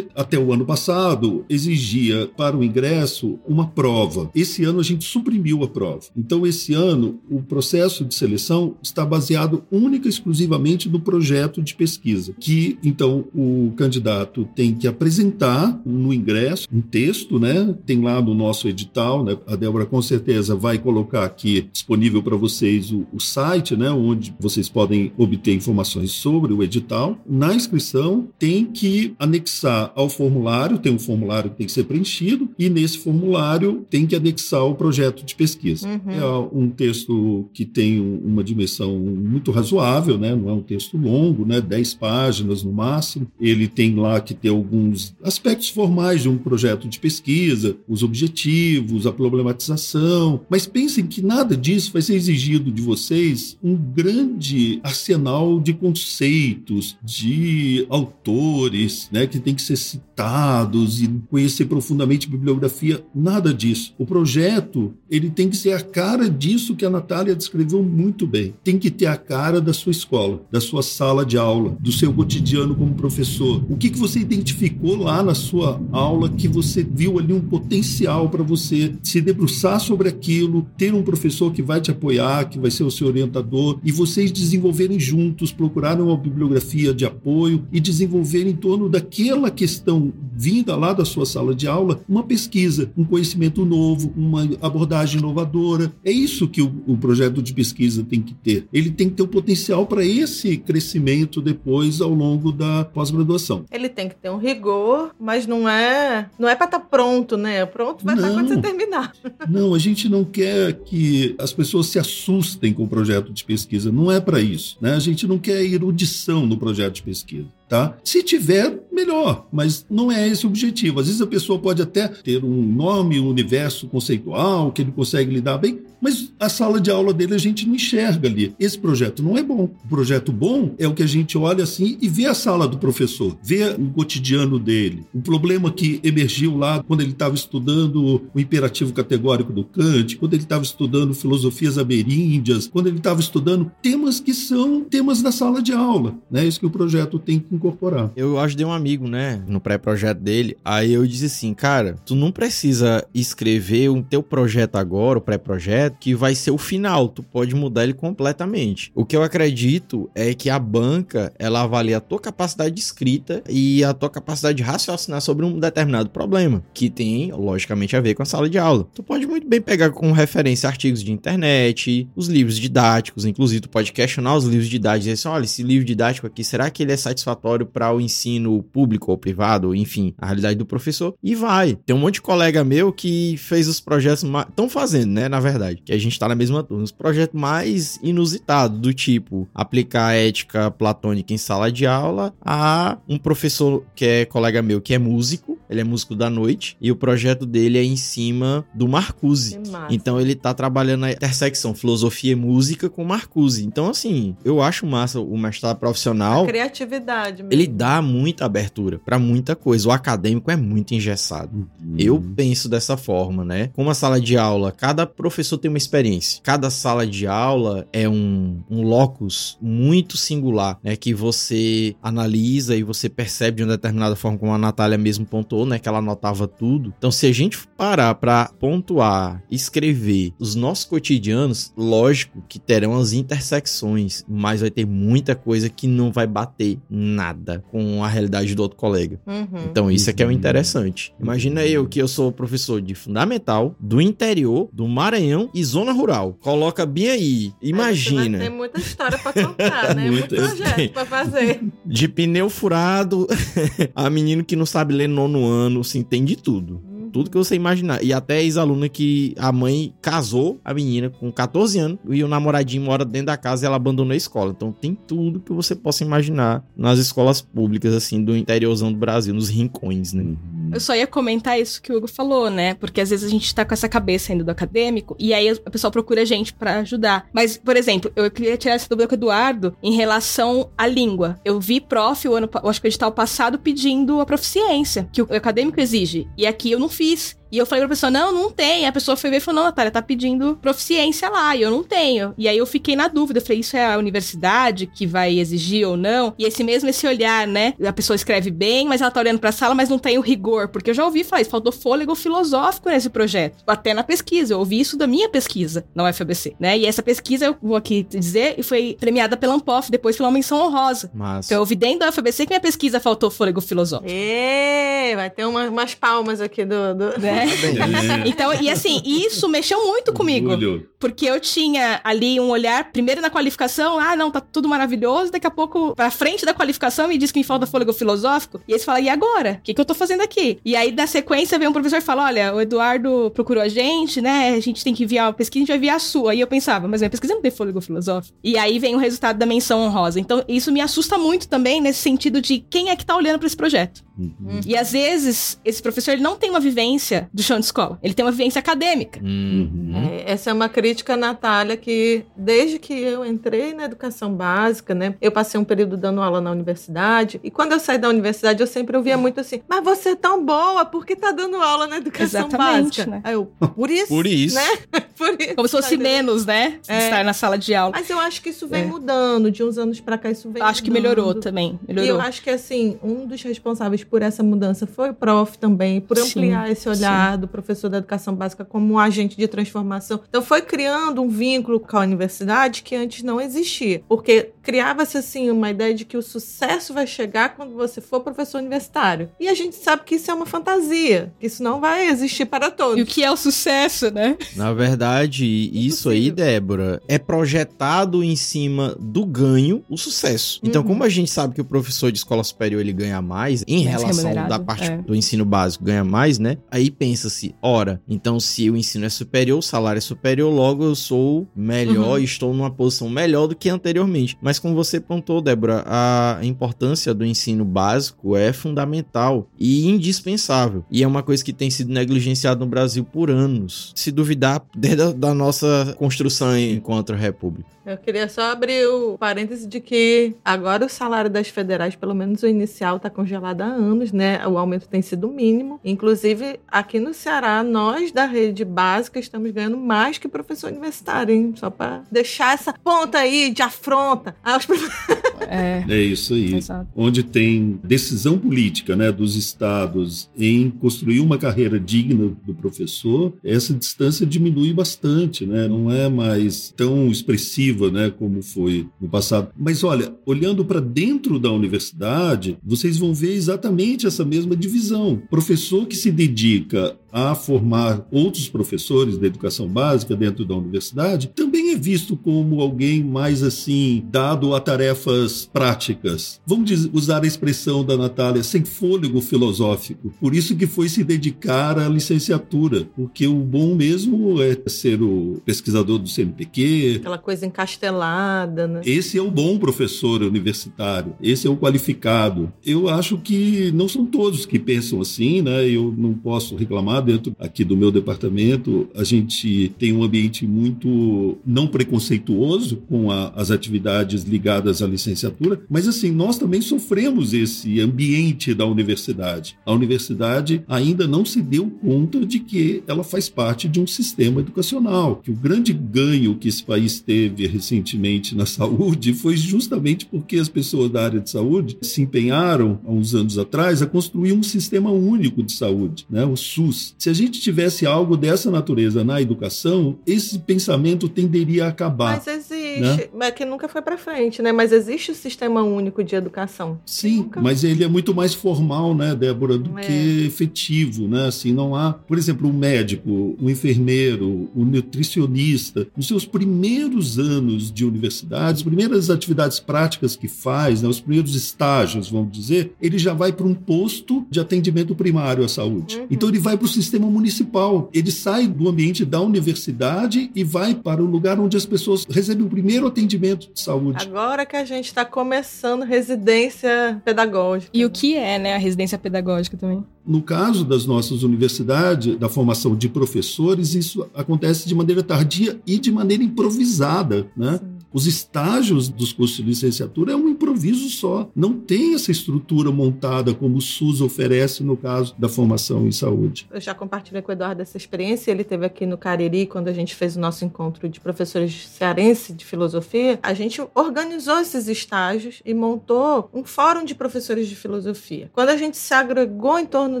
até 0.14 0.38
o 0.38 0.52
ano 0.52 0.64
passado, 0.64 1.44
exigia 1.48 2.28
para 2.36 2.56
o 2.56 2.64
ingresso 2.64 3.38
uma 3.46 3.66
prova. 3.66 4.30
Esse 4.34 4.64
ano 4.64 4.80
a 4.80 4.82
gente 4.82 5.04
suprimiu 5.04 5.62
a 5.62 5.68
prova. 5.68 6.00
Então, 6.16 6.46
esse 6.46 6.74
ano, 6.74 7.20
o 7.30 7.42
processo 7.42 8.04
de 8.04 8.14
seleção 8.14 8.76
está 8.82 9.04
baseado 9.04 9.64
única 9.70 10.06
e 10.06 10.10
exclusivamente 10.10 10.88
no 10.88 11.00
projeto 11.00 11.62
de 11.62 11.74
pesquisa, 11.74 12.34
que 12.38 12.78
então 12.82 13.24
o 13.34 13.72
candidato 13.76 14.48
tem 14.54 14.74
que 14.74 14.86
apresentar 14.86 15.80
no 15.84 16.12
ingresso 16.12 16.68
um 16.72 16.80
texto, 16.80 17.38
né? 17.38 17.74
Tem 17.86 18.00
lá 18.00 18.20
no 18.20 18.34
nosso 18.34 18.68
edital, 18.68 19.24
né? 19.24 19.36
A 19.46 19.56
Débora 19.56 19.86
com 19.86 20.00
certeza 20.02 20.54
vai 20.54 20.78
colocar 20.78 21.24
aqui 21.24 21.68
disponível 21.72 22.22
para 22.22 22.36
vocês 22.36 22.90
o, 22.90 23.06
o 23.12 23.20
site, 23.20 23.76
né? 23.76 23.90
Onde 23.90 24.34
vocês 24.38 24.68
podem 24.68 25.12
obter 25.16 25.54
informações 25.54 26.10
sobre 26.10 26.52
o 26.52 26.62
edital. 26.62 27.18
Na 27.26 27.54
inscrição 27.54 28.28
tem 28.38 28.64
que 28.64 29.14
anexar 29.18 29.53
ao 29.94 30.08
formulário, 30.08 30.78
tem 30.78 30.92
um 30.92 30.98
formulário 30.98 31.50
que 31.50 31.56
tem 31.56 31.66
que 31.66 31.72
ser 31.72 31.84
preenchido 31.84 32.48
e 32.58 32.68
nesse 32.68 32.98
formulário 32.98 33.84
tem 33.88 34.06
que 34.06 34.16
anexar 34.16 34.64
o 34.64 34.74
projeto 34.74 35.24
de 35.24 35.34
pesquisa. 35.34 35.88
Uhum. 35.88 36.10
É 36.10 36.48
um 36.52 36.70
texto 36.70 37.48
que 37.52 37.64
tem 37.64 38.00
uma 38.00 38.42
dimensão 38.42 38.64
dimensão 38.64 38.98
muito 38.98 39.50
razoável, 39.50 40.18
né? 40.18 40.34
não 40.34 40.48
é 40.48 40.52
um 40.52 40.62
texto 40.62 40.96
longo, 40.96 41.44
né? 41.44 41.60
10 41.60 41.94
páginas 41.94 42.62
no 42.62 42.72
máximo. 42.72 43.26
Ele 43.40 43.68
tem 43.68 43.94
lá 43.94 44.20
que 44.20 44.34
ter 44.34 44.48
alguns 44.48 45.14
aspectos 45.22 45.68
formais 45.68 46.22
de 46.22 46.28
um 46.28 46.38
projeto 46.38 46.88
de 46.88 46.98
pesquisa, 46.98 47.76
os 47.88 48.02
objetivos, 48.02 49.06
a 49.06 49.12
problematização. 49.12 50.40
Mas 50.48 50.66
pensem 50.66 51.06
que 51.06 51.22
nada 51.22 51.56
disso 51.56 51.92
vai 51.92 52.02
ser 52.02 52.14
exigido 52.14 52.70
de 52.70 52.80
vocês 52.80 53.58
um 53.62 53.76
grande 53.76 54.80
arsenal 54.82 55.60
de 55.60 55.72
conceitos, 55.72 56.96
de 57.02 57.86
autores, 57.88 59.08
né? 59.12 59.26
que 59.26 59.38
tem 59.44 59.54
que 59.54 59.62
ser 59.62 59.76
citados 59.76 61.02
e 61.02 61.08
conhecer 61.30 61.66
profundamente 61.66 62.28
bibliografia. 62.28 63.04
Nada 63.14 63.52
disso. 63.52 63.94
O 63.98 64.06
projeto 64.06 64.94
ele 65.10 65.30
tem 65.30 65.48
que 65.48 65.56
ser 65.56 65.72
a 65.72 65.80
cara 65.80 66.28
disso 66.28 66.74
que 66.74 66.84
a 66.84 66.90
Natália 66.90 67.34
descreveu 67.36 67.82
muito 67.82 68.26
bem 68.26 68.54
tem 68.62 68.78
que 68.78 68.90
ter 68.90 69.06
a 69.06 69.16
cara 69.16 69.60
da 69.60 69.72
sua 69.72 69.92
escola, 69.92 70.42
da 70.50 70.60
sua 70.60 70.82
sala 70.82 71.24
de 71.24 71.36
aula, 71.36 71.76
do 71.78 71.92
seu 71.92 72.12
cotidiano 72.12 72.74
como 72.74 72.94
professor. 72.94 73.62
O 73.68 73.76
que, 73.76 73.90
que 73.90 73.98
você 73.98 74.18
identificou 74.20 74.96
lá 74.96 75.22
na 75.22 75.34
sua 75.34 75.80
aula 75.92 76.28
que 76.28 76.48
você 76.48 76.82
viu 76.82 77.18
ali 77.18 77.32
um 77.32 77.40
potencial 77.40 78.28
para 78.28 78.42
você 78.42 78.94
se 79.02 79.20
debruçar 79.20 79.80
sobre 79.80 80.08
aquilo, 80.08 80.66
ter 80.78 80.94
um 80.94 81.02
professor 81.02 81.52
que 81.52 81.62
vai 81.62 81.80
te 81.80 81.90
apoiar, 81.90 82.48
que 82.48 82.58
vai 82.58 82.70
ser 82.70 82.84
o 82.84 82.90
seu 82.90 83.06
orientador, 83.06 83.78
e 83.84 83.92
vocês 83.92 84.32
desenvolverem 84.32 84.98
juntos, 84.98 85.52
procurarem 85.52 86.02
uma 86.02 86.16
bibliografia 86.16 86.94
de 86.94 87.04
apoio 87.04 87.66
e 87.70 87.80
desenvolver 87.80 88.46
em 88.46 88.54
torno 88.54 88.88
daquela 89.34 89.50
questão 89.50 90.12
vinda 90.32 90.76
lá 90.76 90.92
da 90.92 91.04
sua 91.04 91.26
sala 91.26 91.54
de 91.54 91.66
aula 91.66 92.00
uma 92.08 92.22
pesquisa, 92.22 92.90
um 92.96 93.04
conhecimento 93.04 93.64
novo, 93.64 94.12
uma 94.16 94.48
abordagem 94.60 95.18
inovadora. 95.18 95.92
É 96.04 96.10
isso 96.10 96.48
que 96.48 96.62
o, 96.62 96.82
o 96.86 96.96
projeto 96.96 97.42
de 97.42 97.52
pesquisa 97.52 98.04
tem 98.04 98.20
que 98.20 98.34
ter. 98.34 98.66
Ele 98.72 98.90
tem 98.90 99.08
que 99.08 99.16
ter 99.16 99.22
o 99.22 99.28
potencial 99.28 99.86
para 99.86 100.04
esse 100.04 100.56
crescimento 100.56 101.40
depois 101.40 102.00
ao 102.00 102.10
longo 102.10 102.52
da 102.52 102.84
pós-graduação. 102.84 103.64
Ele 103.70 103.88
tem 103.88 104.08
que 104.08 104.16
ter 104.16 104.30
um 104.30 104.38
rigor, 104.38 105.14
mas 105.18 105.46
não 105.46 105.68
é, 105.68 106.28
não 106.38 106.48
é 106.48 106.54
para 106.54 106.66
estar 106.66 106.80
tá 106.80 106.84
pronto, 106.84 107.36
né? 107.36 107.64
Pronto 107.66 108.04
vai 108.04 108.14
estar 108.14 108.28
tá 108.28 108.34
quando 108.34 108.48
você 108.48 108.60
terminar. 108.60 109.12
Não, 109.48 109.74
a 109.74 109.78
gente 109.78 110.08
não 110.08 110.24
quer 110.24 110.72
que 110.72 111.34
as 111.38 111.52
pessoas 111.52 111.86
se 111.86 111.98
assustem 111.98 112.72
com 112.72 112.84
o 112.84 112.88
projeto 112.88 113.32
de 113.32 113.44
pesquisa. 113.44 113.92
Não 113.92 114.10
é 114.10 114.20
para 114.20 114.40
isso, 114.40 114.76
né? 114.80 114.94
A 114.94 114.98
gente 114.98 115.26
não 115.26 115.38
quer 115.38 115.62
erudição 115.62 116.46
no 116.46 116.56
projeto 116.56 116.94
de 116.94 117.02
pesquisa. 117.02 117.46
Tá? 117.68 117.96
Se 118.04 118.22
tiver, 118.22 118.78
melhor, 118.92 119.46
mas 119.50 119.84
não 119.90 120.10
é 120.12 120.28
esse 120.28 120.46
o 120.46 120.48
objetivo. 120.48 121.00
Às 121.00 121.06
vezes 121.06 121.20
a 121.20 121.26
pessoa 121.26 121.58
pode 121.58 121.82
até 121.82 122.08
ter 122.08 122.44
um 122.44 122.62
nome, 122.62 123.18
um 123.18 123.28
universo 123.28 123.88
conceitual 123.88 124.70
que 124.70 124.82
ele 124.82 124.92
consegue 124.92 125.32
lidar 125.32 125.58
bem, 125.58 125.80
mas 126.00 126.30
a 126.38 126.50
sala 126.50 126.78
de 126.78 126.90
aula 126.90 127.14
dele 127.14 127.34
a 127.34 127.38
gente 127.38 127.66
não 127.66 127.74
enxerga 127.74 128.28
ali. 128.28 128.54
Esse 128.60 128.78
projeto 128.78 129.22
não 129.22 129.38
é 129.38 129.42
bom. 129.42 129.70
O 129.84 129.88
projeto 129.88 130.30
bom 130.30 130.74
é 130.78 130.86
o 130.86 130.92
que 130.92 131.02
a 131.02 131.06
gente 131.06 131.38
olha 131.38 131.64
assim 131.64 131.96
e 132.00 132.08
vê 132.08 132.26
a 132.26 132.34
sala 132.34 132.68
do 132.68 132.76
professor, 132.76 133.36
vê 133.42 133.70
o 133.70 133.86
cotidiano 133.90 134.58
dele, 134.58 135.04
o 135.14 135.22
problema 135.22 135.72
que 135.72 136.00
emergiu 136.04 136.58
lá 136.58 136.82
quando 136.82 137.00
ele 137.00 137.12
estava 137.12 137.34
estudando 137.34 138.20
o 138.34 138.38
imperativo 138.38 138.92
categórico 138.92 139.50
do 139.52 139.64
Kant, 139.64 140.16
quando 140.16 140.34
ele 140.34 140.42
estava 140.42 140.62
estudando 140.62 141.14
filosofias 141.14 141.78
ameríndias, 141.78 142.66
quando 142.66 142.88
ele 142.88 142.98
estava 142.98 143.20
estudando 143.20 143.72
temas 143.80 144.20
que 144.20 144.34
são 144.34 144.82
temas 144.82 145.22
da 145.22 145.32
sala 145.32 145.62
de 145.62 145.72
aula. 145.72 146.14
Né? 146.30 146.46
Isso 146.46 146.60
que 146.60 146.66
o 146.66 146.70
projeto 146.70 147.18
tem 147.18 147.38
que 147.38 147.53
incorporar. 147.54 148.10
Eu 148.16 148.38
ajudei 148.38 148.64
um 148.66 148.72
amigo, 148.72 149.08
né, 149.08 149.42
no 149.46 149.60
pré-projeto 149.60 150.18
dele. 150.18 150.56
Aí 150.64 150.92
eu 150.92 151.06
disse 151.06 151.26
assim, 151.26 151.54
cara, 151.54 151.96
tu 152.04 152.14
não 152.14 152.30
precisa 152.30 153.04
escrever 153.14 153.88
o 153.88 154.02
teu 154.02 154.22
projeto 154.22 154.76
agora, 154.76 155.18
o 155.18 155.22
pré-projeto, 155.22 155.96
que 155.98 156.14
vai 156.14 156.34
ser 156.34 156.50
o 156.50 156.58
final. 156.58 157.08
Tu 157.08 157.22
pode 157.22 157.54
mudar 157.54 157.84
ele 157.84 157.94
completamente. 157.94 158.90
O 158.94 159.04
que 159.04 159.16
eu 159.16 159.22
acredito 159.22 160.10
é 160.14 160.34
que 160.34 160.50
a 160.50 160.58
banca, 160.58 161.32
ela 161.38 161.62
avalia 161.62 161.98
a 161.98 162.00
tua 162.00 162.18
capacidade 162.18 162.74
de 162.74 162.80
escrita 162.80 163.42
e 163.48 163.84
a 163.84 163.92
tua 163.92 164.10
capacidade 164.10 164.56
de 164.56 164.62
raciocinar 164.62 165.20
sobre 165.20 165.44
um 165.44 165.58
determinado 165.58 166.10
problema, 166.10 166.62
que 166.72 166.90
tem, 166.90 167.32
logicamente, 167.32 167.96
a 167.96 168.00
ver 168.00 168.14
com 168.14 168.22
a 168.22 168.26
sala 168.26 168.48
de 168.48 168.58
aula. 168.58 168.86
Tu 168.94 169.02
pode 169.02 169.26
muito 169.26 169.46
bem 169.46 169.60
pegar 169.60 169.90
como 169.90 170.12
referência 170.12 170.68
artigos 170.68 171.02
de 171.02 171.12
internet, 171.12 172.08
os 172.16 172.28
livros 172.28 172.58
didáticos, 172.58 173.24
inclusive 173.24 173.62
tu 173.62 173.68
pode 173.68 173.92
questionar 173.92 174.36
os 174.36 174.44
livros 174.44 174.68
didáticos 174.68 175.06
e 175.06 175.10
dizer 175.10 175.28
assim, 175.28 175.28
olha, 175.28 175.44
esse 175.44 175.62
livro 175.62 175.84
didático 175.84 176.26
aqui, 176.26 176.42
será 176.42 176.70
que 176.70 176.82
ele 176.82 176.92
é 176.92 176.96
satisfatório 176.96 177.43
para 177.66 177.92
o 177.92 178.00
ensino 178.00 178.62
público 178.62 179.10
ou 179.10 179.18
privado, 179.18 179.74
enfim, 179.74 180.14
a 180.18 180.26
realidade 180.26 180.56
do 180.56 180.66
professor? 180.66 181.14
E 181.22 181.34
vai. 181.34 181.76
Tem 181.86 181.94
um 181.94 181.98
monte 181.98 182.14
de 182.14 182.22
colega 182.22 182.64
meu 182.64 182.92
que 182.92 183.36
fez 183.36 183.68
os 183.68 183.80
projetos, 183.80 184.24
estão 184.48 184.68
fazendo, 184.68 185.12
né, 185.12 185.28
na 185.28 185.40
verdade, 185.40 185.82
que 185.84 185.92
a 185.92 185.98
gente 185.98 186.18
tá 186.18 186.28
na 186.28 186.34
mesma 186.34 186.62
turma, 186.62 186.82
os 186.82 186.92
projetos 186.92 187.38
mais 187.38 187.98
inusitados, 188.02 188.78
do 188.78 188.92
tipo 188.94 189.48
aplicar 189.54 190.06
a 190.08 190.14
ética 190.14 190.70
platônica 190.70 191.32
em 191.32 191.38
sala 191.38 191.70
de 191.70 191.86
aula 191.86 192.34
a 192.40 192.98
um 193.08 193.18
professor 193.18 193.84
que 193.94 194.04
é 194.04 194.24
colega 194.24 194.62
meu 194.62 194.80
que 194.80 194.94
é 194.94 194.98
músico, 194.98 195.58
ele 195.68 195.80
é 195.80 195.84
músico 195.84 196.14
da 196.14 196.30
noite, 196.30 196.76
e 196.80 196.90
o 196.90 196.96
projeto 196.96 197.46
dele 197.46 197.78
é 197.78 197.82
em 197.82 197.96
cima 197.96 198.64
do 198.74 198.86
Marcuse. 198.88 199.58
Então 199.90 200.20
ele 200.20 200.34
tá 200.34 200.54
trabalhando 200.54 201.04
a 201.04 201.12
intersecção 201.12 201.74
filosofia 201.74 202.32
e 202.32 202.36
música 202.36 202.88
com 202.88 203.04
Marcuse. 203.04 203.64
Então, 203.64 203.88
assim, 203.88 204.36
eu 204.44 204.62
acho 204.62 204.86
massa 204.86 205.20
o 205.20 205.36
mestrado 205.36 205.78
profissional. 205.78 206.44
A 206.44 206.46
criatividade 206.46 207.33
mesmo. 207.42 207.52
Ele 207.52 207.66
dá 207.66 208.00
muita 208.00 208.44
abertura 208.44 208.98
para 208.98 209.18
muita 209.18 209.56
coisa. 209.56 209.88
O 209.88 209.92
acadêmico 209.92 210.50
é 210.50 210.56
muito 210.56 210.94
engessado. 210.94 211.68
Uhum. 211.80 211.94
Eu 211.98 212.22
penso 212.34 212.68
dessa 212.68 212.96
forma, 212.96 213.44
né? 213.44 213.70
Como 213.74 213.90
a 213.90 213.94
sala 213.94 214.20
de 214.20 214.36
aula, 214.36 214.72
cada 214.72 215.06
professor 215.06 215.58
tem 215.58 215.68
uma 215.68 215.78
experiência. 215.78 216.40
Cada 216.42 216.70
sala 216.70 217.06
de 217.06 217.26
aula 217.26 217.86
é 217.92 218.08
um, 218.08 218.62
um 218.70 218.82
locus 218.82 219.58
muito 219.60 220.16
singular, 220.16 220.78
né? 220.82 220.96
Que 220.96 221.14
você 221.14 221.94
analisa 222.02 222.76
e 222.76 222.82
você 222.82 223.08
percebe 223.08 223.58
de 223.58 223.62
uma 223.62 223.72
determinada 223.72 224.16
forma, 224.16 224.38
como 224.38 224.52
a 224.52 224.58
Natália 224.58 224.98
mesmo 224.98 225.26
pontuou, 225.26 225.66
né? 225.66 225.78
Que 225.78 225.88
ela 225.88 225.98
anotava 225.98 226.46
tudo. 226.46 226.92
Então, 226.98 227.10
se 227.10 227.26
a 227.26 227.32
gente 227.32 227.58
parar 227.76 228.14
para 228.14 228.50
pontuar, 228.58 229.42
escrever 229.50 230.32
os 230.38 230.54
nossos 230.54 230.84
cotidianos, 230.84 231.72
lógico 231.76 232.42
que 232.48 232.58
terão 232.58 232.96
as 232.96 233.12
intersecções, 233.12 234.24
mas 234.28 234.60
vai 234.60 234.70
ter 234.70 234.86
muita 234.86 235.34
coisa 235.34 235.68
que 235.68 235.86
não 235.86 236.12
vai 236.12 236.26
bater 236.26 236.78
nada 237.24 237.64
com 237.70 238.04
a 238.04 238.08
realidade 238.08 238.54
do 238.54 238.62
outro 238.62 238.76
colega. 238.76 239.18
Uhum. 239.26 239.46
Então, 239.70 239.90
isso 239.90 240.10
é 240.10 240.12
que 240.12 240.22
é 240.22 240.26
o 240.26 240.30
interessante. 240.30 241.14
Imagina 241.20 241.64
eu 241.64 241.86
que 241.86 242.00
eu 242.00 242.06
sou 242.08 242.30
professor 242.30 242.80
de 242.82 242.94
fundamental, 242.94 243.74
do 243.80 244.00
interior, 244.00 244.68
do 244.72 244.86
Maranhão 244.86 245.48
e 245.54 245.64
zona 245.64 245.92
rural. 245.92 246.36
Coloca 246.40 246.84
bem 246.84 247.08
aí. 247.08 247.52
Imagina. 247.62 248.38
Tem 248.38 248.50
muita 248.50 248.78
história 248.78 249.16
pra 249.18 249.32
contar, 249.32 249.94
né? 249.94 250.10
Muito 250.10 250.34
Muita- 250.34 250.48
projeto 250.56 250.92
pra 250.92 251.04
fazer. 251.06 251.60
De 251.86 252.08
pneu 252.08 252.50
furado, 252.50 253.26
a 253.94 254.10
menino 254.10 254.44
que 254.44 254.54
não 254.56 254.66
sabe 254.66 254.92
ler 254.94 255.08
nono 255.08 255.44
ano, 255.46 255.80
assim, 255.80 256.02
tem 256.02 256.24
de 256.24 256.36
tudo. 256.36 256.82
Tudo 257.14 257.30
que 257.30 257.38
você 257.38 257.54
imaginar. 257.54 258.02
E 258.02 258.12
até 258.12 258.42
ex-aluna 258.42 258.88
que 258.88 259.36
a 259.38 259.52
mãe 259.52 259.94
casou 260.02 260.58
a 260.64 260.74
menina 260.74 261.08
com 261.08 261.30
14 261.30 261.78
anos 261.78 261.98
e 262.08 262.24
o 262.24 262.26
namoradinho 262.26 262.82
mora 262.82 263.04
dentro 263.04 263.26
da 263.26 263.36
casa 263.36 263.64
e 263.64 263.66
ela 263.66 263.76
abandonou 263.76 264.12
a 264.12 264.16
escola. 264.16 264.50
Então 264.50 264.72
tem 264.72 264.96
tudo 264.96 265.38
que 265.38 265.52
você 265.52 265.76
possa 265.76 266.02
imaginar 266.02 266.64
nas 266.76 266.98
escolas 266.98 267.40
públicas, 267.40 267.94
assim, 267.94 268.24
do 268.24 268.36
interiorzão 268.36 268.92
do 268.92 268.98
Brasil, 268.98 269.32
nos 269.32 269.48
rincões, 269.48 270.12
né? 270.12 270.34
Eu 270.72 270.80
só 270.80 270.96
ia 270.96 271.06
comentar 271.06 271.60
isso 271.60 271.80
que 271.80 271.92
o 271.92 271.98
Hugo 271.98 272.08
falou, 272.08 272.50
né? 272.50 272.74
Porque 272.74 273.00
às 273.00 273.10
vezes 273.10 273.24
a 273.24 273.30
gente 273.30 273.54
tá 273.54 273.64
com 273.64 273.74
essa 273.74 273.88
cabeça 273.88 274.32
ainda 274.32 274.42
do 274.42 274.50
acadêmico 274.50 275.14
e 275.16 275.32
aí 275.32 275.48
a 275.48 275.70
pessoa 275.70 275.92
procura 275.92 276.22
a 276.22 276.24
gente 276.24 276.52
pra 276.52 276.80
ajudar. 276.80 277.28
Mas, 277.32 277.56
por 277.56 277.76
exemplo, 277.76 278.10
eu 278.16 278.28
queria 278.28 278.56
tirar 278.56 278.74
essa 278.74 278.88
dúvida 278.88 279.06
com 279.06 279.14
o 279.14 279.18
Eduardo 279.18 279.76
em 279.80 279.92
relação 279.92 280.68
à 280.76 280.84
língua. 280.84 281.38
Eu 281.44 281.60
vi 281.60 281.80
prof, 281.80 282.26
o 282.26 282.34
ano, 282.34 282.50
acho 282.64 282.80
que 282.80 282.88
o 282.88 282.90
edital 282.90 283.12
passado, 283.12 283.56
pedindo 283.56 284.20
a 284.20 284.26
proficiência, 284.26 285.08
que 285.12 285.22
o 285.22 285.28
acadêmico 285.30 285.80
exige. 285.80 286.26
E 286.36 286.44
aqui 286.44 286.72
eu 286.72 286.80
não 286.80 286.88
fiz. 286.88 287.03
fees 287.04 287.34
E 287.54 287.58
eu 287.58 287.66
falei 287.66 287.82
pra 287.82 287.88
pessoa, 287.90 288.10
não, 288.10 288.32
não 288.32 288.50
tem. 288.50 288.86
A 288.86 288.90
pessoa 288.92 289.16
foi 289.16 289.30
ver 289.30 289.36
e 289.36 289.40
falou, 289.40 289.60
não, 289.60 289.68
Natália, 289.68 289.90
tá 289.90 290.02
pedindo 290.02 290.56
proficiência 290.60 291.28
lá, 291.28 291.54
e 291.54 291.62
eu 291.62 291.70
não 291.70 291.82
tenho. 291.84 292.34
E 292.36 292.48
aí 292.48 292.58
eu 292.58 292.66
fiquei 292.66 292.96
na 292.96 293.06
dúvida, 293.08 293.38
eu 293.38 293.42
falei, 293.44 293.60
isso 293.60 293.76
é 293.76 293.92
a 293.94 293.98
universidade 293.98 294.86
que 294.86 295.06
vai 295.06 295.38
exigir 295.38 295.86
ou 295.86 295.96
não? 295.96 296.34
E 296.38 296.44
esse 296.44 296.64
mesmo, 296.64 296.88
esse 296.88 297.06
olhar, 297.06 297.46
né? 297.46 297.74
A 297.86 297.92
pessoa 297.92 298.14
escreve 298.16 298.50
bem, 298.50 298.88
mas 298.88 299.00
ela 299.00 299.10
tá 299.10 299.20
olhando 299.20 299.38
pra 299.38 299.52
sala, 299.52 299.74
mas 299.74 299.88
não 299.88 299.98
tem 299.98 300.18
o 300.18 300.20
rigor. 300.20 300.68
Porque 300.68 300.90
eu 300.90 300.94
já 300.94 301.04
ouvi 301.04 301.22
falar 301.22 301.42
isso, 301.42 301.50
faltou 301.50 301.70
fôlego 301.72 302.14
filosófico 302.14 302.88
nesse 302.88 303.08
projeto. 303.08 303.62
Até 303.66 303.94
na 303.94 304.02
pesquisa, 304.02 304.54
eu 304.54 304.58
ouvi 304.58 304.80
isso 304.80 304.96
da 304.96 305.06
minha 305.06 305.28
pesquisa 305.28 305.84
na 305.94 306.08
UFABC, 306.10 306.56
né? 306.58 306.76
E 306.76 306.86
essa 306.86 307.02
pesquisa, 307.02 307.44
eu 307.46 307.56
vou 307.62 307.76
aqui 307.76 308.02
te 308.04 308.18
dizer, 308.18 308.60
foi 308.62 308.96
premiada 308.98 309.36
pela 309.36 309.54
Ampof, 309.54 309.90
depois 309.90 310.16
pela 310.16 310.30
menção 310.30 310.58
honrosa. 310.58 311.10
Mas. 311.14 311.46
Então 311.46 311.56
eu 311.56 311.60
ouvi 311.60 311.76
dentro 311.76 312.00
da 312.00 312.08
UFABC 312.08 312.46
que 312.46 312.50
minha 312.50 312.60
pesquisa 312.60 312.98
faltou 312.98 313.30
fôlego 313.30 313.60
filosófico. 313.60 314.10
Ê, 314.10 315.14
vai 315.14 315.30
ter 315.30 315.44
uma- 315.44 315.68
umas 315.68 315.94
palmas 315.94 316.40
aqui 316.40 316.64
do. 316.64 316.94
do... 316.94 317.20
Né? 317.44 318.24
É. 318.24 318.28
Então, 318.34 318.52
e 318.54 318.70
assim, 318.70 319.02
isso 319.04 319.48
mexeu 319.48 319.86
muito 319.86 320.12
comigo. 320.12 320.50
Orgulho. 320.50 320.88
Porque 320.98 321.26
eu 321.26 321.38
tinha 321.38 322.00
ali 322.02 322.40
um 322.40 322.48
olhar, 322.48 322.90
primeiro 322.90 323.20
na 323.20 323.30
qualificação, 323.30 323.98
ah, 323.98 324.16
não, 324.16 324.30
tá 324.30 324.40
tudo 324.40 324.68
maravilhoso, 324.68 325.30
daqui 325.30 325.46
a 325.46 325.50
pouco, 325.50 325.94
pra 325.94 326.10
frente 326.10 326.46
da 326.46 326.54
qualificação, 326.54 327.06
me 327.08 327.18
diz 327.18 327.30
que 327.30 327.38
me 327.38 327.44
falta 327.44 327.66
fôlego 327.66 327.92
filosófico. 327.92 328.60
E 328.66 328.72
aí 328.72 328.78
você 328.78 328.84
fala, 328.84 329.00
e 329.00 329.08
agora? 329.08 329.58
O 329.60 329.62
que, 329.62 329.74
que 329.74 329.80
eu 329.80 329.84
tô 329.84 329.94
fazendo 329.94 330.22
aqui? 330.22 330.58
E 330.64 330.74
aí, 330.74 330.92
na 330.92 331.06
sequência, 331.06 331.58
vem 331.58 331.68
um 331.68 331.72
professor 331.72 331.98
e 331.98 332.00
fala: 332.00 332.24
olha, 332.24 332.54
o 332.54 332.60
Eduardo 332.60 333.30
procurou 333.34 333.62
a 333.62 333.68
gente, 333.68 334.20
né? 334.20 334.54
A 334.54 334.60
gente 334.60 334.82
tem 334.82 334.94
que 334.94 335.04
enviar 335.04 335.26
uma 335.26 335.32
pesquisa, 335.32 335.58
a 335.58 335.62
gente 335.62 335.68
vai 335.68 335.76
enviar 335.76 335.96
a 335.96 336.00
sua. 336.00 336.34
E 336.34 336.40
eu 336.40 336.46
pensava, 336.46 336.88
mas 336.88 337.00
minha 337.00 337.10
pesquisa 337.10 337.34
não 337.34 337.42
tem 337.42 337.50
fôlego 337.50 337.80
filosófico. 337.80 338.36
E 338.42 338.56
aí 338.56 338.78
vem 338.78 338.94
o 338.94 338.98
resultado 338.98 339.36
da 339.36 339.46
menção 339.46 339.80
honrosa. 339.80 340.18
Então, 340.18 340.42
isso 340.48 340.72
me 340.72 340.80
assusta 340.80 341.18
muito 341.18 341.48
também, 341.48 341.80
nesse 341.80 342.00
sentido 342.00 342.40
de 342.40 342.58
quem 342.58 342.90
é 342.90 342.96
que 342.96 343.04
tá 343.04 343.16
olhando 343.16 343.38
pra 343.38 343.46
esse 343.46 343.56
projeto. 343.56 344.02
Uhum. 344.16 344.60
E 344.64 344.76
às 344.76 344.92
vezes, 344.92 345.58
esse 345.64 345.82
professor 345.82 346.12
ele 346.12 346.22
não 346.22 346.36
tem 346.36 346.48
uma 346.50 346.60
vivência 346.60 347.28
do 347.32 347.42
chão 347.42 347.58
de 347.58 347.64
escola, 347.66 347.98
ele 348.02 348.14
tem 348.14 348.24
uma 348.24 348.30
vivência 348.30 348.58
acadêmica. 348.58 349.20
Uhum. 349.22 349.92
É, 350.26 350.32
essa 350.32 350.50
é 350.50 350.52
uma 350.52 350.68
crítica, 350.68 351.16
Natália, 351.16 351.76
que 351.76 352.24
desde 352.36 352.78
que 352.78 352.92
eu 352.92 353.24
entrei 353.26 353.74
na 353.74 353.84
educação 353.84 354.32
básica, 354.32 354.94
né? 354.94 355.14
Eu 355.20 355.32
passei 355.32 355.58
um 355.58 355.64
período 355.64 355.96
dando 355.96 356.20
aula 356.22 356.40
na 356.40 356.50
universidade. 356.50 357.40
E 357.42 357.50
quando 357.50 357.72
eu 357.72 357.80
saí 357.80 357.98
da 357.98 358.08
universidade, 358.08 358.60
eu 358.62 358.66
sempre 358.66 358.96
ouvia 358.96 359.16
muito 359.16 359.40
assim: 359.40 359.60
Mas 359.68 359.82
você 359.82 360.10
é 360.10 360.16
tão 360.16 360.44
boa, 360.44 360.84
por 360.84 361.04
que 361.04 361.16
tá 361.16 361.32
dando 361.32 361.56
aula 361.56 361.86
na 361.86 361.96
educação 361.96 362.46
Exatamente, 362.46 362.98
básica? 362.98 363.06
né? 363.10 363.20
Aí 363.24 363.34
eu, 363.34 363.46
por 363.74 363.90
isso. 363.90 364.08
Por 364.08 364.26
isso. 364.26 364.54
Né? 364.54 364.78
Por 365.16 365.40
isso. 365.40 365.54
Como 365.54 365.68
se 365.68 365.76
fosse 365.76 365.96
tá 365.96 366.02
menos, 366.02 366.44
né? 366.44 366.80
de 366.82 366.90
É. 366.90 367.04
Estar 367.04 367.24
na 367.24 367.32
sala 367.32 367.56
de 367.56 367.72
aula. 367.72 367.92
Mas 367.94 368.10
eu 368.10 368.18
acho 368.18 368.42
que 368.42 368.48
isso 368.50 368.66
vem 368.66 368.82
É. 368.82 368.86
mudando. 368.86 369.48
De 369.50 369.62
uns 369.62 369.78
anos 369.78 370.00
pra 370.00 370.18
cá, 370.18 370.28
isso 370.30 370.50
vem 370.50 370.60
Acho 370.62 370.82
que 370.82 370.90
mudando. 370.90 371.02
melhorou 371.02 371.34
também. 371.40 371.78
E 371.86 371.92
eu 371.92 371.94
Melhorou. 371.94 372.20
acho 372.22 372.42
que, 372.42 372.50
assim, 372.50 372.98
um 373.02 373.24
dos 373.26 373.40
responsáveis 373.42 374.02
por 374.04 374.22
essa 374.22 374.42
mudança 374.42 374.86
foi 374.86 375.10
o 375.10 375.14
prof 375.14 375.58
também, 375.58 376.00
por 376.00 376.16
Sim, 376.16 376.22
ampliar 376.22 376.70
esse 376.70 376.88
olhar 376.88 377.36
do 377.36 377.48
professor 377.48 377.88
da 377.88 377.98
educação 377.98 378.34
básica 378.34 378.64
como 378.64 378.94
um 378.94 378.98
agente 378.98 379.36
de 379.36 379.46
transformação. 379.46 380.20
Então, 380.28 380.42
foi 380.42 380.62
criando 380.62 381.22
um 381.22 381.28
vínculo 381.28 381.78
com 381.80 381.96
a 381.96 382.00
universidade 382.00 382.82
que 382.82 382.94
antes 382.94 383.22
não 383.22 383.40
existia. 383.40 384.02
Porque 384.08 384.52
criava-se, 384.64 385.16
assim, 385.18 385.50
uma 385.50 385.70
ideia 385.70 385.94
de 385.94 386.04
que 386.04 386.16
o 386.16 386.22
sucesso 386.22 386.92
vai 386.94 387.06
chegar 387.06 387.54
quando 387.54 387.74
você 387.74 388.00
for 388.00 388.20
professor 388.20 388.58
universitário. 388.58 389.28
E 389.38 389.46
a 389.48 389.54
gente 389.54 389.76
sabe 389.76 390.02
que 390.04 390.16
isso 390.16 390.30
é 390.30 390.34
uma 390.34 390.46
fantasia, 390.46 391.32
que 391.38 391.46
isso 391.46 391.62
não 391.62 391.80
vai 391.80 392.08
existir 392.08 392.46
para 392.46 392.70
todos. 392.70 392.98
E 392.98 393.02
o 393.02 393.06
que 393.06 393.22
é 393.22 393.30
o 393.30 393.36
sucesso, 393.36 394.10
né? 394.10 394.36
Na 394.56 394.72
verdade, 394.72 395.44
isso 395.72 396.08
aí. 396.08 396.30
Débora, 396.30 397.00
é 397.06 397.18
projetado 397.18 398.24
em 398.24 398.34
cima 398.34 398.96
do 398.98 399.24
ganho 399.24 399.84
o 399.88 399.96
sucesso. 399.96 400.58
Então, 400.62 400.82
Uhum. 400.82 400.88
como 400.88 401.04
a 401.04 401.08
gente 401.08 401.30
sabe 401.30 401.54
que 401.54 401.60
o 401.60 401.64
professor 401.64 402.10
de 402.10 402.18
escola 402.18 402.42
superior 402.42 402.80
ele 402.80 402.92
ganha 402.92 403.20
mais, 403.22 403.62
em 403.68 403.84
Mais 403.84 404.02
relação 404.02 404.34
da 404.48 404.58
parte 404.58 404.90
é. 404.90 404.96
do 404.98 405.14
ensino 405.14 405.44
básico 405.44 405.84
ganha 405.84 406.02
mais, 406.04 406.38
né? 406.38 406.56
Aí 406.70 406.90
pensa-se, 406.90 407.54
ora, 407.62 408.00
então 408.08 408.40
se 408.40 408.70
o 408.70 408.76
ensino 408.76 409.04
é 409.04 409.08
superior, 409.08 409.58
o 409.58 409.62
salário 409.62 409.98
é 409.98 410.00
superior, 410.00 410.52
logo 410.52 410.82
eu 410.84 410.94
sou 410.94 411.46
melhor, 411.54 412.18
Uhum. 412.18 412.24
estou 412.24 412.52
numa 412.54 412.70
posição 412.70 413.08
melhor 413.08 413.46
do 413.46 413.54
que 413.54 413.68
anteriormente. 413.68 414.36
Mas 414.40 414.53
como 414.58 414.74
você 414.74 415.00
pontou, 415.00 415.40
Débora, 415.40 415.84
a 415.86 416.38
importância 416.42 417.14
do 417.14 417.24
ensino 417.24 417.64
básico 417.64 418.36
é 418.36 418.52
fundamental 418.52 419.48
e 419.58 419.86
indispensável. 419.88 420.84
E 420.90 421.02
é 421.02 421.06
uma 421.06 421.22
coisa 421.22 421.44
que 421.44 421.52
tem 421.52 421.70
sido 421.70 421.92
negligenciada 421.92 422.60
no 422.60 422.70
Brasil 422.70 423.04
por 423.04 423.30
anos. 423.30 423.92
Se 423.94 424.10
duvidar, 424.10 424.62
desde 424.76 425.02
a 425.02 425.12
da 425.12 425.34
nossa 425.34 425.94
construção 425.98 426.56
enquanto 426.56 427.12
república. 427.14 427.73
Eu 427.86 427.98
queria 427.98 428.28
só 428.28 428.52
abrir 428.52 428.86
o 428.86 429.18
parêntese 429.18 429.66
de 429.66 429.78
que 429.78 430.34
agora 430.44 430.86
o 430.86 430.88
salário 430.88 431.30
das 431.30 431.48
federais, 431.48 431.94
pelo 431.94 432.14
menos 432.14 432.42
o 432.42 432.46
inicial, 432.46 432.96
está 432.96 433.10
congelado 433.10 433.60
há 433.60 433.66
anos, 433.66 434.10
né? 434.10 434.46
O 434.46 434.56
aumento 434.56 434.88
tem 434.88 435.02
sido 435.02 435.28
mínimo. 435.28 435.78
Inclusive, 435.84 436.58
aqui 436.66 436.98
no 436.98 437.12
Ceará, 437.12 437.62
nós 437.62 438.10
da 438.10 438.24
rede 438.24 438.64
básica 438.64 439.18
estamos 439.18 439.50
ganhando 439.50 439.76
mais 439.76 440.16
que 440.16 440.28
professor 440.28 440.70
universitário, 440.70 441.34
hein? 441.34 441.52
Só 441.56 441.68
para 441.68 442.02
deixar 442.10 442.54
essa 442.54 442.72
ponta 442.72 443.18
aí 443.18 443.50
de 443.50 443.62
afronta 443.62 444.34
aos 444.42 444.64
professores. 444.64 445.24
É, 445.46 445.84
é 445.88 446.00
isso 446.00 446.32
aí. 446.32 446.54
Exato. 446.54 446.88
Onde 446.96 447.22
tem 447.22 447.78
decisão 447.84 448.38
política 448.38 448.96
né, 448.96 449.12
dos 449.12 449.36
estados 449.36 450.30
em 450.36 450.70
construir 450.70 451.20
uma 451.20 451.36
carreira 451.36 451.78
digna 451.78 452.32
do 452.46 452.54
professor, 452.54 453.34
essa 453.44 453.74
distância 453.74 454.24
diminui 454.24 454.72
bastante, 454.72 455.44
né? 455.44 455.68
não 455.68 455.90
é 455.90 456.08
mais 456.08 456.72
tão 456.74 457.08
expressiva 457.08 457.73
né, 457.90 458.10
como 458.10 458.42
foi 458.42 458.88
no 459.00 459.08
passado. 459.08 459.48
Mas 459.56 459.84
olha, 459.84 460.14
olhando 460.26 460.64
para 460.64 460.80
dentro 460.80 461.38
da 461.38 461.50
universidade, 461.50 462.58
vocês 462.62 462.98
vão 462.98 463.14
ver 463.14 463.34
exatamente 463.34 464.06
essa 464.06 464.24
mesma 464.24 464.56
divisão. 464.56 465.22
Professor 465.30 465.86
que 465.86 465.96
se 465.96 466.10
dedica 466.10 466.96
a 467.12 467.32
formar 467.34 468.04
outros 468.10 468.48
professores 468.48 469.16
da 469.16 469.28
educação 469.28 469.68
básica 469.68 470.16
dentro 470.16 470.44
da 470.44 470.56
universidade, 470.56 471.28
também 471.28 471.53
é 471.74 471.76
visto 471.76 472.16
como 472.16 472.60
alguém 472.60 473.02
mais 473.02 473.42
assim, 473.42 474.04
dado 474.10 474.54
a 474.54 474.60
tarefas 474.60 475.48
práticas. 475.52 476.40
Vamos 476.46 476.88
usar 476.92 477.24
a 477.24 477.26
expressão 477.26 477.84
da 477.84 477.96
Natália, 477.96 478.42
sem 478.42 478.64
fôlego 478.64 479.20
filosófico. 479.20 480.12
Por 480.20 480.34
isso 480.34 480.54
que 480.54 480.66
foi 480.66 480.88
se 480.88 481.02
dedicar 481.02 481.78
à 481.78 481.88
licenciatura, 481.88 482.86
porque 482.96 483.26
o 483.26 483.40
bom 483.40 483.74
mesmo 483.74 484.40
é 484.40 484.56
ser 484.68 485.02
o 485.02 485.40
pesquisador 485.44 485.98
do 485.98 486.08
CNPq. 486.08 486.96
Aquela 487.00 487.18
coisa 487.18 487.44
encastelada, 487.44 488.66
né? 488.68 488.80
Esse 488.84 489.18
é 489.18 489.22
o 489.22 489.30
bom 489.30 489.58
professor 489.58 490.22
universitário, 490.22 491.14
esse 491.20 491.46
é 491.46 491.50
o 491.50 491.56
qualificado. 491.56 492.52
Eu 492.64 492.88
acho 492.88 493.18
que 493.18 493.72
não 493.72 493.88
são 493.88 494.06
todos 494.06 494.46
que 494.46 494.58
pensam 494.58 495.00
assim, 495.00 495.42
né? 495.42 495.68
Eu 495.68 495.92
não 495.96 496.14
posso 496.14 496.54
reclamar 496.54 497.02
dentro 497.02 497.34
aqui 497.38 497.64
do 497.64 497.76
meu 497.76 497.90
departamento, 497.90 498.88
a 498.94 499.02
gente 499.02 499.72
tem 499.78 499.92
um 499.92 500.02
ambiente 500.02 500.46
muito 500.46 501.36
não 501.44 501.63
preconceituoso 501.66 502.76
com 502.88 503.10
a, 503.10 503.28
as 503.30 503.50
atividades 503.50 504.24
ligadas 504.24 504.82
à 504.82 504.86
licenciatura, 504.86 505.60
mas 505.68 505.86
assim, 505.88 506.10
nós 506.10 506.38
também 506.38 506.60
sofremos 506.60 507.32
esse 507.32 507.80
ambiente 507.80 508.54
da 508.54 508.66
universidade. 508.66 509.56
A 509.64 509.72
universidade 509.72 510.62
ainda 510.68 511.06
não 511.06 511.24
se 511.24 511.40
deu 511.40 511.70
conta 511.70 512.24
de 512.24 512.40
que 512.40 512.82
ela 512.86 513.04
faz 513.04 513.28
parte 513.28 513.68
de 513.68 513.80
um 513.80 513.86
sistema 513.86 514.40
educacional, 514.40 515.16
que 515.16 515.30
o 515.30 515.34
grande 515.34 515.72
ganho 515.72 516.36
que 516.36 516.48
esse 516.48 516.62
país 516.62 517.00
teve 517.00 517.46
recentemente 517.46 518.34
na 518.34 518.46
saúde 518.46 519.12
foi 519.12 519.36
justamente 519.36 520.06
porque 520.06 520.36
as 520.36 520.48
pessoas 520.48 520.90
da 520.90 521.04
área 521.04 521.20
de 521.20 521.30
saúde 521.30 521.76
se 521.82 522.02
empenharam, 522.02 522.80
há 522.84 522.90
uns 522.90 523.14
anos 523.14 523.38
atrás, 523.38 523.82
a 523.82 523.86
construir 523.86 524.32
um 524.32 524.42
sistema 524.42 524.90
único 524.90 525.42
de 525.42 525.52
saúde, 525.52 526.06
né? 526.08 526.24
o 526.24 526.36
SUS. 526.36 526.94
Se 526.98 527.10
a 527.10 527.12
gente 527.12 527.40
tivesse 527.40 527.86
algo 527.86 528.16
dessa 528.16 528.50
natureza 528.50 529.04
na 529.04 529.20
educação, 529.20 529.98
esse 530.06 530.38
pensamento 530.38 531.08
tenderia 531.08 531.53
a 531.60 531.68
acabar. 531.68 532.16
Mas 532.16 532.26
existe, 532.26 532.80
né? 532.80 533.08
mas 533.12 533.34
que 533.34 533.44
nunca 533.44 533.68
foi 533.68 533.82
para 533.82 533.96
frente, 533.96 534.42
né? 534.42 534.52
Mas 534.52 534.72
existe 534.72 535.10
o 535.10 535.14
sistema 535.14 535.62
único 535.62 536.02
de 536.02 536.14
educação. 536.14 536.80
Sim, 536.86 537.18
nunca... 537.18 537.40
mas 537.40 537.64
ele 537.64 537.84
é 537.84 537.88
muito 537.88 538.14
mais 538.14 538.34
formal, 538.34 538.94
né, 538.94 539.14
Débora, 539.14 539.58
do 539.58 539.78
é. 539.78 539.82
que 539.82 540.26
efetivo, 540.26 541.08
né? 541.08 541.26
Assim, 541.26 541.52
não 541.52 541.74
há, 541.74 541.92
por 541.92 542.18
exemplo, 542.18 542.48
um 542.48 542.52
médico, 542.52 543.36
um 543.40 543.48
enfermeiro, 543.48 544.50
um 544.54 544.64
nutricionista, 544.64 545.86
nos 545.96 546.06
seus 546.06 546.24
primeiros 546.24 547.18
anos 547.18 547.72
de 547.72 547.84
universidade, 547.84 548.58
as 548.58 548.62
primeiras 548.62 549.10
atividades 549.10 549.60
práticas 549.60 550.16
que 550.16 550.28
faz, 550.28 550.82
né, 550.82 550.88
os 550.88 551.00
primeiros 551.00 551.34
estágios, 551.34 552.10
vamos 552.10 552.32
dizer, 552.32 552.72
ele 552.80 552.98
já 552.98 553.12
vai 553.12 553.32
para 553.32 553.46
um 553.46 553.54
posto 553.54 554.26
de 554.30 554.40
atendimento 554.40 554.94
primário 554.94 555.44
à 555.44 555.48
saúde. 555.48 555.98
Uhum. 555.98 556.06
Então 556.10 556.28
ele 556.28 556.38
vai 556.38 556.56
para 556.56 556.66
o 556.66 556.68
sistema 556.68 557.08
municipal. 557.08 557.88
Ele 557.92 558.10
sai 558.10 558.46
do 558.46 558.68
ambiente 558.68 559.04
da 559.04 559.20
universidade 559.20 560.30
e 560.34 560.44
vai 560.44 560.74
para 560.74 561.02
o 561.02 561.06
lugar 561.06 561.38
onde 561.38 561.43
as 561.52 561.66
pessoas 561.66 562.04
recebem 562.08 562.46
o 562.46 562.48
primeiro 562.48 562.86
atendimento 562.86 563.52
de 563.52 563.60
saúde. 563.60 564.06
Agora 564.06 564.46
que 564.46 564.56
a 564.56 564.64
gente 564.64 564.86
está 564.86 565.04
começando 565.04 565.82
residência 565.82 567.00
pedagógica. 567.04 567.70
E 567.72 567.84
o 567.84 567.90
que 567.90 568.16
é, 568.16 568.38
né, 568.38 568.54
a 568.54 568.58
residência 568.58 568.98
pedagógica 568.98 569.56
também? 569.56 569.84
No 570.06 570.22
caso 570.22 570.64
das 570.64 570.86
nossas 570.86 571.22
universidades, 571.22 572.16
da 572.16 572.28
formação 572.28 572.76
de 572.76 572.88
professores, 572.88 573.74
isso 573.74 574.06
acontece 574.14 574.68
de 574.68 574.74
maneira 574.74 575.02
tardia 575.02 575.58
e 575.66 575.78
de 575.78 575.90
maneira 575.90 576.22
improvisada, 576.22 577.26
né? 577.36 577.58
Sim. 577.58 577.74
Os 577.94 578.08
estágios 578.08 578.88
dos 578.88 579.12
cursos 579.12 579.36
de 579.36 579.44
licenciatura 579.44 580.14
é 580.14 580.16
um 580.16 580.28
improviso 580.28 580.90
só. 580.90 581.30
Não 581.32 581.52
tem 581.52 581.94
essa 581.94 582.10
estrutura 582.10 582.72
montada 582.72 583.32
como 583.32 583.58
o 583.58 583.60
SUS 583.60 584.00
oferece 584.00 584.64
no 584.64 584.76
caso 584.76 585.14
da 585.16 585.28
formação 585.28 585.86
em 585.86 585.92
saúde. 585.92 586.48
Eu 586.50 586.60
já 586.60 586.74
compartilhei 586.74 587.22
com 587.22 587.30
o 587.30 587.32
Eduardo 587.32 587.62
essa 587.62 587.76
experiência. 587.76 588.32
Ele 588.32 588.42
teve 588.42 588.66
aqui 588.66 588.84
no 588.84 588.98
Cariri, 588.98 589.46
quando 589.46 589.68
a 589.68 589.72
gente 589.72 589.94
fez 589.94 590.16
o 590.16 590.20
nosso 590.20 590.44
encontro 590.44 590.88
de 590.88 590.98
professores 590.98 591.68
cearense 591.68 592.32
de 592.32 592.44
filosofia. 592.44 593.20
A 593.22 593.32
gente 593.32 593.62
organizou 593.76 594.40
esses 594.40 594.66
estágios 594.66 595.40
e 595.44 595.54
montou 595.54 596.28
um 596.34 596.42
fórum 596.42 596.84
de 596.84 596.96
professores 596.96 597.46
de 597.46 597.54
filosofia. 597.54 598.28
Quando 598.32 598.48
a 598.48 598.56
gente 598.56 598.76
se 598.76 598.92
agregou 598.92 599.56
em 599.56 599.66
torno 599.66 600.00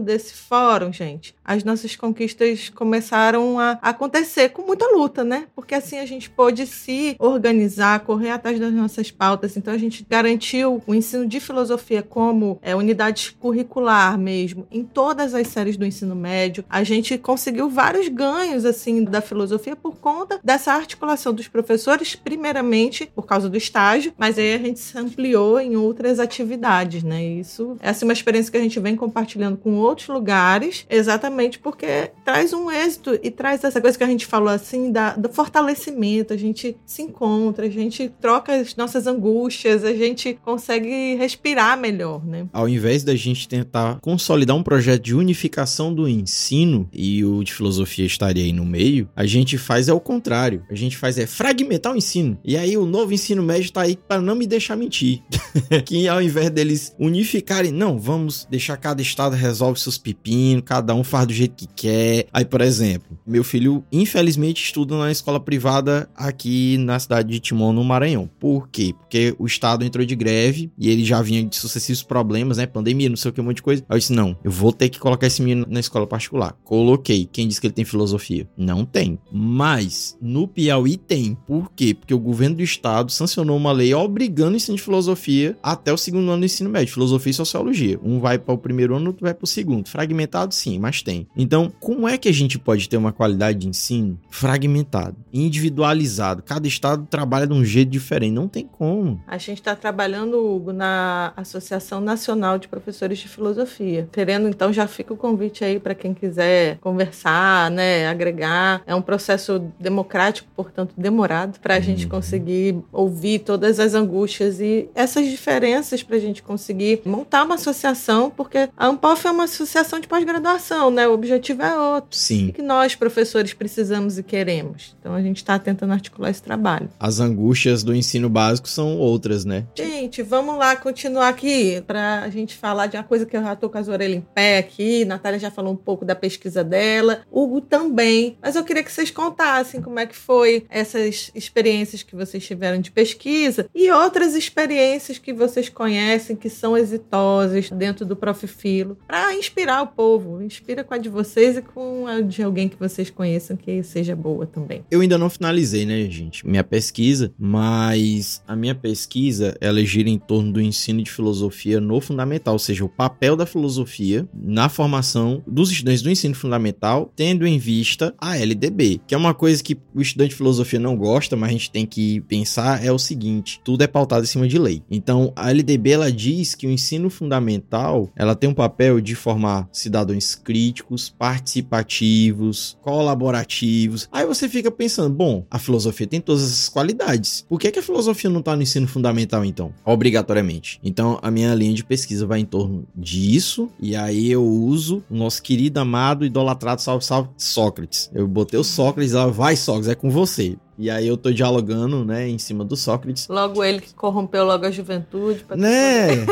desse 0.00 0.34
fórum, 0.34 0.92
gente, 0.92 1.32
as 1.44 1.62
nossas 1.62 1.94
conquistas 1.94 2.70
começaram 2.70 3.56
a 3.60 3.78
acontecer 3.80 4.48
com 4.48 4.62
muita 4.62 4.84
luta, 4.88 5.22
né? 5.22 5.46
Porque 5.54 5.76
assim 5.76 5.98
a 5.98 6.06
gente 6.06 6.28
pôde 6.28 6.66
se 6.66 7.14
organizar 7.20 7.83
pesquisar, 7.84 8.00
correr 8.00 8.30
atrás 8.30 8.58
das 8.58 8.72
nossas 8.72 9.10
pautas. 9.10 9.56
Então 9.56 9.72
a 9.72 9.78
gente 9.78 10.06
garantiu 10.08 10.82
o 10.86 10.94
ensino 10.94 11.26
de 11.26 11.38
filosofia 11.38 12.02
como 12.02 12.58
é, 12.62 12.74
unidade 12.74 13.36
curricular 13.38 14.18
mesmo 14.18 14.66
em 14.70 14.82
todas 14.82 15.34
as 15.34 15.48
séries 15.48 15.76
do 15.76 15.84
ensino 15.84 16.14
médio. 16.14 16.64
A 16.68 16.82
gente 16.82 17.18
conseguiu 17.18 17.68
vários 17.68 18.08
ganhos 18.08 18.64
assim 18.64 19.04
da 19.04 19.20
filosofia 19.20 19.76
por 19.76 19.96
conta 19.96 20.40
dessa 20.42 20.72
articulação 20.72 21.32
dos 21.32 21.48
professores, 21.48 22.14
primeiramente 22.14 23.10
por 23.14 23.26
causa 23.26 23.48
do 23.48 23.56
estágio, 23.56 24.12
mas 24.16 24.38
aí 24.38 24.54
a 24.54 24.58
gente 24.58 24.80
se 24.80 24.96
ampliou 24.96 25.60
em 25.60 25.76
outras 25.76 26.18
atividades, 26.18 27.02
né? 27.02 27.22
Isso 27.22 27.76
é 27.80 27.90
assim, 27.90 28.04
uma 28.04 28.12
experiência 28.12 28.50
que 28.50 28.56
a 28.56 28.62
gente 28.62 28.80
vem 28.80 28.96
compartilhando 28.96 29.56
com 29.56 29.76
outros 29.76 30.08
lugares, 30.08 30.86
exatamente 30.88 31.58
porque 31.58 32.10
traz 32.24 32.52
um 32.52 32.70
êxito 32.70 33.18
e 33.22 33.30
traz 33.30 33.62
essa 33.64 33.80
coisa 33.80 33.98
que 33.98 34.04
a 34.04 34.08
gente 34.08 34.26
falou 34.26 34.48
assim 34.48 34.90
da, 34.90 35.14
do 35.14 35.28
fortalecimento. 35.28 36.32
A 36.32 36.36
gente 36.36 36.76
se 36.86 37.02
encontra, 37.02 37.66
gente 37.74 38.10
troca 38.20 38.54
as 38.54 38.76
nossas 38.76 39.06
angústias, 39.06 39.84
a 39.84 39.92
gente 39.92 40.38
consegue 40.42 41.14
respirar 41.16 41.78
melhor, 41.78 42.24
né? 42.24 42.46
Ao 42.52 42.68
invés 42.68 43.02
da 43.02 43.14
gente 43.14 43.48
tentar 43.48 43.98
consolidar 44.00 44.56
um 44.56 44.62
projeto 44.62 45.02
de 45.02 45.14
unificação 45.14 45.92
do 45.92 46.08
ensino, 46.08 46.88
e 46.92 47.24
o 47.24 47.42
de 47.42 47.52
filosofia 47.52 48.06
estaria 48.06 48.44
aí 48.44 48.52
no 48.52 48.64
meio, 48.64 49.08
a 49.14 49.26
gente 49.26 49.58
faz 49.58 49.88
é 49.88 49.92
o 49.92 50.00
contrário. 50.00 50.64
A 50.70 50.74
gente 50.74 50.96
faz 50.96 51.18
é 51.18 51.26
fragmentar 51.26 51.92
o 51.92 51.96
ensino. 51.96 52.38
E 52.44 52.56
aí 52.56 52.76
o 52.76 52.86
novo 52.86 53.12
ensino 53.12 53.42
médio 53.42 53.72
tá 53.72 53.82
aí 53.82 53.96
para 53.96 54.20
não 54.20 54.34
me 54.34 54.46
deixar 54.46 54.76
mentir. 54.76 55.22
que 55.84 56.08
ao 56.08 56.22
invés 56.22 56.50
deles 56.50 56.94
unificarem, 56.98 57.72
não, 57.72 57.98
vamos 57.98 58.46
deixar 58.50 58.76
cada 58.76 59.02
estado 59.02 59.34
resolve 59.34 59.80
seus 59.80 59.98
pepinos, 59.98 60.62
cada 60.64 60.94
um 60.94 61.04
faz 61.04 61.26
do 61.26 61.32
jeito 61.32 61.54
que 61.54 61.66
quer. 61.66 62.26
Aí, 62.32 62.44
por 62.44 62.60
exemplo, 62.60 63.18
meu 63.26 63.44
filho 63.44 63.84
infelizmente 63.92 64.64
estuda 64.64 64.96
na 64.98 65.10
escola 65.10 65.40
privada 65.40 66.08
aqui 66.14 66.76
na 66.78 66.98
cidade 66.98 67.28
de 67.28 67.40
No 67.72 67.84
Maranhão. 67.84 68.28
Por 68.38 68.68
quê? 68.68 68.94
Porque 68.98 69.34
o 69.38 69.46
Estado 69.46 69.84
entrou 69.84 70.04
de 70.04 70.14
greve 70.14 70.70
e 70.78 70.90
ele 70.90 71.04
já 71.04 71.20
vinha 71.22 71.42
de 71.44 71.56
sucessivos 71.56 72.02
problemas, 72.02 72.58
né? 72.58 72.66
Pandemia, 72.66 73.08
não 73.08 73.16
sei 73.16 73.30
o 73.30 73.34
que, 73.34 73.40
um 73.40 73.44
monte 73.44 73.56
de 73.56 73.62
coisa. 73.62 73.84
Aí 73.88 73.96
eu 73.96 73.98
disse: 73.98 74.12
não, 74.12 74.36
eu 74.44 74.50
vou 74.50 74.72
ter 74.72 74.88
que 74.88 74.98
colocar 74.98 75.26
esse 75.26 75.42
menino 75.42 75.66
na 75.68 75.80
escola 75.80 76.06
particular. 76.06 76.56
Coloquei. 76.64 77.28
Quem 77.30 77.48
disse 77.48 77.60
que 77.60 77.66
ele 77.66 77.74
tem 77.74 77.84
filosofia? 77.84 78.48
Não 78.56 78.84
tem. 78.84 79.18
Mas 79.32 80.16
no 80.20 80.46
Piauí 80.46 80.96
tem. 80.96 81.36
Por 81.46 81.70
quê? 81.72 81.94
Porque 81.94 82.14
o 82.14 82.18
governo 82.18 82.56
do 82.56 82.62
Estado 82.62 83.10
sancionou 83.10 83.56
uma 83.56 83.72
lei 83.72 83.94
obrigando 83.94 84.52
o 84.52 84.56
ensino 84.56 84.76
de 84.76 84.82
filosofia 84.82 85.56
até 85.62 85.92
o 85.92 85.96
segundo 85.96 86.30
ano 86.30 86.40
do 86.40 86.46
ensino 86.46 86.70
médio, 86.70 86.94
filosofia 86.94 87.30
e 87.30 87.34
sociologia. 87.34 87.98
Um 88.02 88.20
vai 88.20 88.38
para 88.38 88.54
o 88.54 88.58
primeiro 88.58 88.96
ano, 88.96 89.08
outro 89.08 89.24
vai 89.24 89.34
para 89.34 89.44
o 89.44 89.48
segundo. 89.48 89.88
Fragmentado, 89.88 90.54
sim, 90.54 90.78
mas 90.78 91.02
tem. 91.02 91.26
Então, 91.36 91.72
como 91.80 92.08
é 92.08 92.18
que 92.18 92.28
a 92.28 92.32
gente 92.32 92.58
pode 92.58 92.88
ter 92.88 92.96
uma 92.96 93.12
qualidade 93.12 93.60
de 93.60 93.68
ensino 93.68 94.18
fragmentado, 94.30 95.16
individualizado? 95.32 96.42
Cada 96.42 96.66
estado 96.66 97.06
trabalha 97.08 97.46
de 97.46 97.52
um 97.54 97.64
jeito 97.64 97.90
diferente. 97.90 98.32
Não 98.32 98.48
tem 98.48 98.66
como. 98.66 99.20
A 99.26 99.38
gente 99.38 99.58
está 99.58 99.74
trabalhando, 99.74 100.38
Hugo, 100.38 100.72
na 100.72 101.32
Associação 101.36 102.00
Nacional 102.00 102.58
de 102.58 102.68
Professores 102.68 103.18
de 103.18 103.28
Filosofia. 103.28 104.08
Querendo, 104.12 104.48
então, 104.48 104.72
já 104.72 104.86
fica 104.86 105.12
o 105.12 105.16
convite 105.16 105.64
aí 105.64 105.78
para 105.78 105.94
quem 105.94 106.12
quiser 106.12 106.78
conversar, 106.78 107.70
né, 107.70 108.06
agregar. 108.08 108.82
É 108.86 108.94
um 108.94 109.02
processo 109.02 109.64
democrático, 109.78 110.48
portanto, 110.54 110.94
demorado, 110.96 111.58
para 111.60 111.74
a 111.74 111.78
uhum. 111.78 111.82
gente 111.82 112.06
conseguir 112.06 112.76
ouvir 112.92 113.40
todas 113.40 113.78
as 113.78 113.94
angústias 113.94 114.60
e 114.60 114.88
essas 114.94 115.26
diferenças 115.26 116.02
para 116.02 116.16
a 116.16 116.20
gente 116.20 116.42
conseguir 116.42 117.02
montar 117.04 117.44
uma 117.44 117.54
associação, 117.54 118.30
porque 118.30 118.68
a 118.76 118.86
Ampof 118.86 119.26
é 119.26 119.30
uma 119.30 119.44
associação 119.44 120.00
de 120.00 120.08
pós-graduação, 120.08 120.90
né? 120.90 121.06
O 121.06 121.12
objetivo 121.12 121.62
é 121.62 121.78
outro. 121.78 122.16
Sim. 122.16 122.48
E 122.48 122.52
que 122.52 122.62
nós, 122.62 122.94
professores, 122.94 123.52
precisamos 123.52 124.18
e 124.18 124.22
queremos. 124.22 124.96
Então, 125.00 125.14
a 125.14 125.22
gente 125.22 125.38
está 125.38 125.58
tentando 125.58 125.92
articular 125.92 126.30
esse 126.30 126.42
trabalho. 126.42 126.88
As 126.98 127.20
angústias 127.20 127.33
angústias 127.34 127.82
do 127.82 127.94
ensino 127.94 128.28
básico 128.28 128.68
são 128.68 128.96
outras, 128.96 129.44
né? 129.44 129.66
Gente, 129.74 130.22
vamos 130.22 130.56
lá 130.56 130.76
continuar 130.76 131.28
aqui 131.28 131.82
pra 131.86 132.28
gente 132.30 132.54
falar 132.54 132.86
de 132.86 132.96
uma 132.96 133.02
coisa 133.02 133.26
que 133.26 133.36
eu 133.36 133.42
já 133.42 133.56
tô 133.56 133.68
com 133.68 133.76
as 133.76 133.88
orelhas 133.88 134.18
em 134.18 134.20
pé 134.20 134.58
aqui. 134.58 135.04
Natália 135.04 135.38
já 135.38 135.50
falou 135.50 135.72
um 135.72 135.76
pouco 135.76 136.04
da 136.04 136.14
pesquisa 136.14 136.62
dela, 136.62 137.22
Hugo 137.30 137.60
também. 137.60 138.38
Mas 138.40 138.54
eu 138.54 138.62
queria 138.62 138.84
que 138.84 138.92
vocês 138.92 139.10
contassem 139.10 139.82
como 139.82 139.98
é 139.98 140.06
que 140.06 140.16
foi 140.16 140.64
essas 140.70 141.32
experiências 141.34 142.02
que 142.02 142.14
vocês 142.14 142.46
tiveram 142.46 142.80
de 142.80 142.92
pesquisa 142.92 143.68
e 143.74 143.90
outras 143.90 144.34
experiências 144.34 145.18
que 145.18 145.32
vocês 145.32 145.68
conhecem 145.68 146.36
que 146.36 146.48
são 146.48 146.76
exitosas 146.76 147.70
dentro 147.70 148.06
do 148.06 148.14
Prof. 148.14 148.44
Filo, 148.46 148.96
para 149.06 149.34
inspirar 149.34 149.82
o 149.82 149.86
povo. 149.86 150.42
Inspira 150.42 150.84
com 150.84 150.94
a 150.94 150.98
de 150.98 151.08
vocês 151.08 151.56
e 151.56 151.62
com 151.62 152.06
a 152.06 152.20
de 152.20 152.42
alguém 152.42 152.68
que 152.68 152.76
vocês 152.78 153.10
conheçam 153.10 153.56
que 153.56 153.82
seja 153.82 154.14
boa 154.14 154.46
também. 154.46 154.84
Eu 154.90 155.00
ainda 155.00 155.18
não 155.18 155.30
finalizei, 155.30 155.86
né, 155.86 156.02
gente, 156.10 156.46
minha 156.46 156.62
pesquisa, 156.62 157.23
mas 157.38 158.42
a 158.46 158.56
minha 158.56 158.74
pesquisa, 158.74 159.56
ela 159.60 159.84
gira 159.84 160.08
em 160.08 160.18
torno 160.18 160.52
do 160.52 160.60
ensino 160.60 161.02
de 161.02 161.10
filosofia 161.10 161.80
no 161.80 162.00
fundamental, 162.00 162.54
ou 162.54 162.58
seja, 162.58 162.84
o 162.84 162.88
papel 162.88 163.36
da 163.36 163.46
filosofia 163.46 164.28
na 164.34 164.68
formação 164.68 165.42
dos 165.46 165.70
estudantes 165.70 166.02
do 166.02 166.10
ensino 166.10 166.34
fundamental, 166.34 167.12
tendo 167.14 167.46
em 167.46 167.58
vista 167.58 168.14
a 168.18 168.36
LDB, 168.36 169.00
que 169.06 169.14
é 169.14 169.18
uma 169.18 169.34
coisa 169.34 169.62
que 169.62 169.76
o 169.94 170.00
estudante 170.00 170.30
de 170.30 170.36
filosofia 170.36 170.78
não 170.78 170.96
gosta, 170.96 171.36
mas 171.36 171.50
a 171.50 171.52
gente 171.52 171.70
tem 171.70 171.86
que 171.86 172.20
pensar 172.22 172.84
é 172.84 172.90
o 172.90 172.98
seguinte, 172.98 173.60
tudo 173.64 173.82
é 173.82 173.86
pautado 173.86 174.24
em 174.24 174.28
cima 174.28 174.48
de 174.48 174.58
lei. 174.58 174.82
Então, 174.90 175.32
a 175.36 175.50
LDB 175.50 175.90
ela 175.90 176.12
diz 176.12 176.54
que 176.54 176.66
o 176.66 176.70
ensino 176.70 177.10
fundamental, 177.10 178.10
ela 178.16 178.34
tem 178.34 178.50
um 178.50 178.54
papel 178.54 179.00
de 179.00 179.14
formar 179.14 179.68
cidadãos 179.72 180.34
críticos, 180.34 181.14
participativos, 181.18 182.76
colaborativos. 182.82 184.08
Aí 184.12 184.26
você 184.26 184.48
fica 184.48 184.70
pensando, 184.70 185.14
bom, 185.14 185.46
a 185.50 185.58
filosofia 185.58 186.06
tem 186.06 186.20
todas 186.20 186.42
essas 186.42 186.68
qualidades. 186.68 187.13
Por 187.48 187.58
que, 187.58 187.70
que 187.70 187.78
a 187.78 187.82
filosofia 187.82 188.30
não 188.30 188.40
está 188.40 188.56
no 188.56 188.62
ensino 188.62 188.86
fundamental 188.86 189.44
então? 189.44 189.72
Obrigatoriamente. 189.84 190.80
Então, 190.82 191.18
a 191.22 191.30
minha 191.30 191.54
linha 191.54 191.74
de 191.74 191.84
pesquisa 191.84 192.26
vai 192.26 192.40
em 192.40 192.44
torno 192.44 192.86
disso, 192.94 193.70
e 193.80 193.94
aí 193.96 194.30
eu 194.30 194.44
uso 194.44 195.02
o 195.10 195.14
nosso 195.14 195.42
querido, 195.42 195.78
amado, 195.80 196.24
idolatrado, 196.24 196.80
salve, 196.80 197.04
salve, 197.04 197.30
Sócrates. 197.36 198.10
Eu 198.14 198.26
botei 198.26 198.58
o 198.58 198.64
Sócrates 198.64 199.12
lá, 199.12 199.26
vai 199.26 199.56
Sócrates, 199.56 199.88
é 199.88 199.94
com 199.94 200.10
você. 200.10 200.56
E 200.78 200.90
aí 200.90 201.06
eu 201.06 201.16
tô 201.16 201.32
dialogando, 201.32 202.04
né, 202.04 202.28
em 202.28 202.38
cima 202.38 202.64
do 202.64 202.76
Sócrates. 202.76 203.28
Logo 203.28 203.62
ele 203.62 203.80
que 203.80 203.94
corrompeu 203.94 204.44
logo 204.44 204.66
a 204.66 204.70
juventude. 204.70 205.44
Né? 205.56 206.26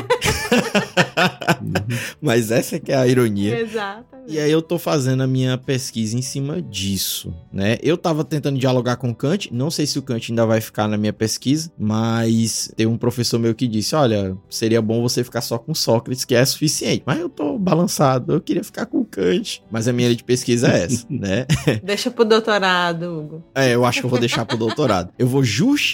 Mas 2.21 2.51
essa 2.51 2.79
que 2.79 2.93
é 2.93 2.97
a 2.97 3.07
ironia. 3.07 3.61
Exatamente. 3.61 4.13
E 4.29 4.39
aí 4.39 4.51
eu 4.51 4.63
tô 4.63 4.79
fazendo 4.79 5.23
a 5.23 5.27
minha 5.27 5.59
pesquisa 5.59 6.17
em 6.17 6.23
cima 6.23 6.63
disso, 6.63 7.35
né? 7.53 7.77
Eu 7.83 7.97
tava 7.97 8.23
tentando 8.25 8.59
dialogar 8.59 8.97
com 8.97 9.11
o 9.11 9.15
Kant, 9.15 9.49
não 9.53 9.71
sei 9.71 9.85
se 9.85 9.99
o 9.99 10.03
Kant 10.03 10.31
ainda 10.31 10.47
vai 10.47 10.61
ficar 10.61 10.87
na 10.87 10.97
minha 10.97 11.13
pesquisa, 11.13 11.73
mas 11.77 12.73
tem 12.77 12.87
um 12.87 12.97
professor 12.97 13.39
meu 13.39 13.55
que 13.55 13.67
disse, 13.67 13.97
olha, 13.97 14.37
seria 14.49 14.81
bom 14.81 15.03
você 15.03 15.25
ficar 15.25 15.41
só 15.41 15.59
com 15.59 15.75
Sócrates, 15.75 16.25
que 16.25 16.35
é 16.37 16.45
suficiente. 16.45 17.03
Mas 17.05 17.19
eu 17.19 17.29
tô 17.29 17.59
balançado, 17.59 18.35
eu 18.35 18.41
queria 18.41 18.63
ficar 18.63 18.87
com 18.87 18.99
o 19.01 19.05
Kant. 19.05 19.63
Mas 19.71 19.89
a 19.89 19.93
minha 19.93 20.09
linha 20.09 20.17
de 20.17 20.25
pesquisa 20.25 20.69
é 20.69 20.85
essa, 20.85 21.05
né? 21.11 21.47
Deixa 21.83 22.11
pro 22.11 22.25
doutorado, 22.25 23.03
Hugo. 23.03 23.45
É, 23.55 23.75
eu 23.75 23.85
acho 23.85 24.01
que 24.01 24.07
eu 24.07 24.11
vou 24.11 24.21
deixar 24.21 24.32
pro 24.47 24.57
doutorado. 24.57 25.11
Eu 25.19 25.27
vou 25.27 25.43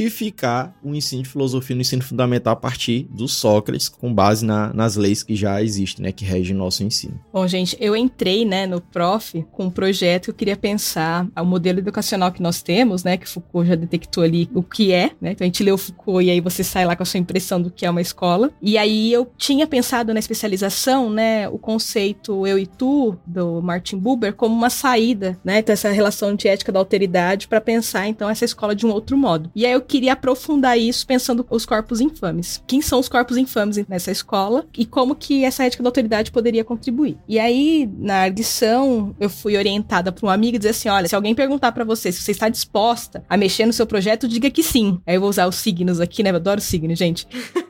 justificar 0.02 0.74
o 0.82 0.94
ensino 0.94 1.22
de 1.22 1.28
filosofia 1.28 1.74
no 1.74 1.82
ensino 1.82 2.02
fundamental 2.02 2.52
a 2.52 2.56
partir 2.56 3.06
do 3.10 3.26
Sócrates, 3.28 3.88
com 3.88 4.12
base 4.12 4.44
na- 4.44 4.72
nas 4.72 4.96
leis 4.96 5.22
que 5.22 5.34
já 5.34 5.62
existem, 5.62 6.04
né, 6.04 6.12
que 6.12 6.24
regem 6.24 6.54
nosso 6.56 6.82
ensino. 6.84 7.18
Bom, 7.32 7.46
gente, 7.46 7.76
eu 7.80 7.96
entrei, 7.96 8.44
né, 8.44 8.66
no 8.66 8.80
Prof 8.80 9.44
com 9.52 9.66
um 9.66 9.70
projeto 9.70 10.24
que 10.26 10.30
eu 10.30 10.34
queria 10.34 10.56
pensar 10.56 11.26
o 11.36 11.44
modelo 11.44 11.78
educacional 11.78 12.30
que 12.32 12.42
nós 12.42 12.62
temos, 12.62 13.04
né, 13.04 13.16
que 13.16 13.28
Foucault 13.28 13.68
já 13.68 13.74
detectou 13.74 14.22
ali 14.22 14.48
o 14.54 14.62
que 14.62 14.92
é, 14.92 15.10
né? 15.20 15.32
Então 15.32 15.44
a 15.44 15.46
gente 15.46 15.68
o 15.68 15.76
Foucault 15.78 16.24
e 16.24 16.30
aí 16.30 16.40
você 16.40 16.62
sai 16.64 16.84
lá 16.86 16.94
com 16.96 17.02
a 17.02 17.06
sua 17.06 17.18
impressão 17.18 17.60
do 17.60 17.70
que 17.70 17.84
é 17.84 17.90
uma 17.90 18.00
escola. 18.00 18.50
E 18.62 18.78
aí 18.78 19.12
eu 19.12 19.30
tinha 19.36 19.66
pensado 19.66 20.12
na 20.14 20.18
especialização, 20.20 21.10
né, 21.10 21.48
o 21.48 21.58
conceito 21.58 22.46
eu 22.46 22.58
e 22.58 22.66
tu 22.66 23.16
do 23.26 23.60
Martin 23.60 23.98
Buber 23.98 24.32
como 24.34 24.54
uma 24.54 24.70
saída, 24.70 25.38
né? 25.44 25.58
Então 25.58 25.72
essa 25.72 25.90
relação 25.90 26.34
de 26.34 26.48
ética 26.48 26.72
da 26.72 26.78
alteridade 26.78 27.48
para 27.48 27.60
pensar 27.60 28.06
então 28.08 28.27
essa 28.30 28.44
escola 28.44 28.74
de 28.74 28.86
um 28.86 28.90
outro 28.90 29.16
modo. 29.16 29.50
E 29.54 29.64
aí 29.64 29.72
eu 29.72 29.80
queria 29.80 30.12
aprofundar 30.12 30.78
isso 30.78 31.06
pensando 31.06 31.46
os 31.50 31.66
corpos 31.66 32.00
infames. 32.00 32.62
Quem 32.66 32.80
são 32.80 33.00
os 33.00 33.08
corpos 33.08 33.36
infames 33.36 33.78
nessa 33.88 34.10
escola 34.10 34.66
e 34.76 34.84
como 34.84 35.14
que 35.14 35.44
essa 35.44 35.64
ética 35.64 35.82
da 35.82 35.88
autoridade 35.88 36.30
poderia 36.30 36.64
contribuir. 36.64 37.18
E 37.28 37.38
aí, 37.38 37.88
na 37.98 38.22
arguição, 38.22 39.14
eu 39.18 39.30
fui 39.30 39.56
orientada 39.56 40.12
por 40.12 40.26
um 40.26 40.30
amigo 40.30 40.56
e 40.56 40.58
dizer 40.58 40.70
assim: 40.70 40.88
olha, 40.88 41.08
se 41.08 41.14
alguém 41.14 41.34
perguntar 41.34 41.72
pra 41.72 41.84
você 41.84 42.12
se 42.12 42.22
você 42.22 42.32
está 42.32 42.48
disposta 42.48 43.24
a 43.28 43.36
mexer 43.36 43.66
no 43.66 43.72
seu 43.72 43.86
projeto, 43.86 44.28
diga 44.28 44.50
que 44.50 44.62
sim. 44.62 45.00
Aí 45.06 45.16
eu 45.16 45.20
vou 45.20 45.30
usar 45.30 45.46
os 45.46 45.56
signos 45.56 46.00
aqui, 46.00 46.22
né? 46.22 46.30
Eu 46.30 46.36
adoro 46.36 46.60
signo, 46.60 46.94
gente. 46.94 47.26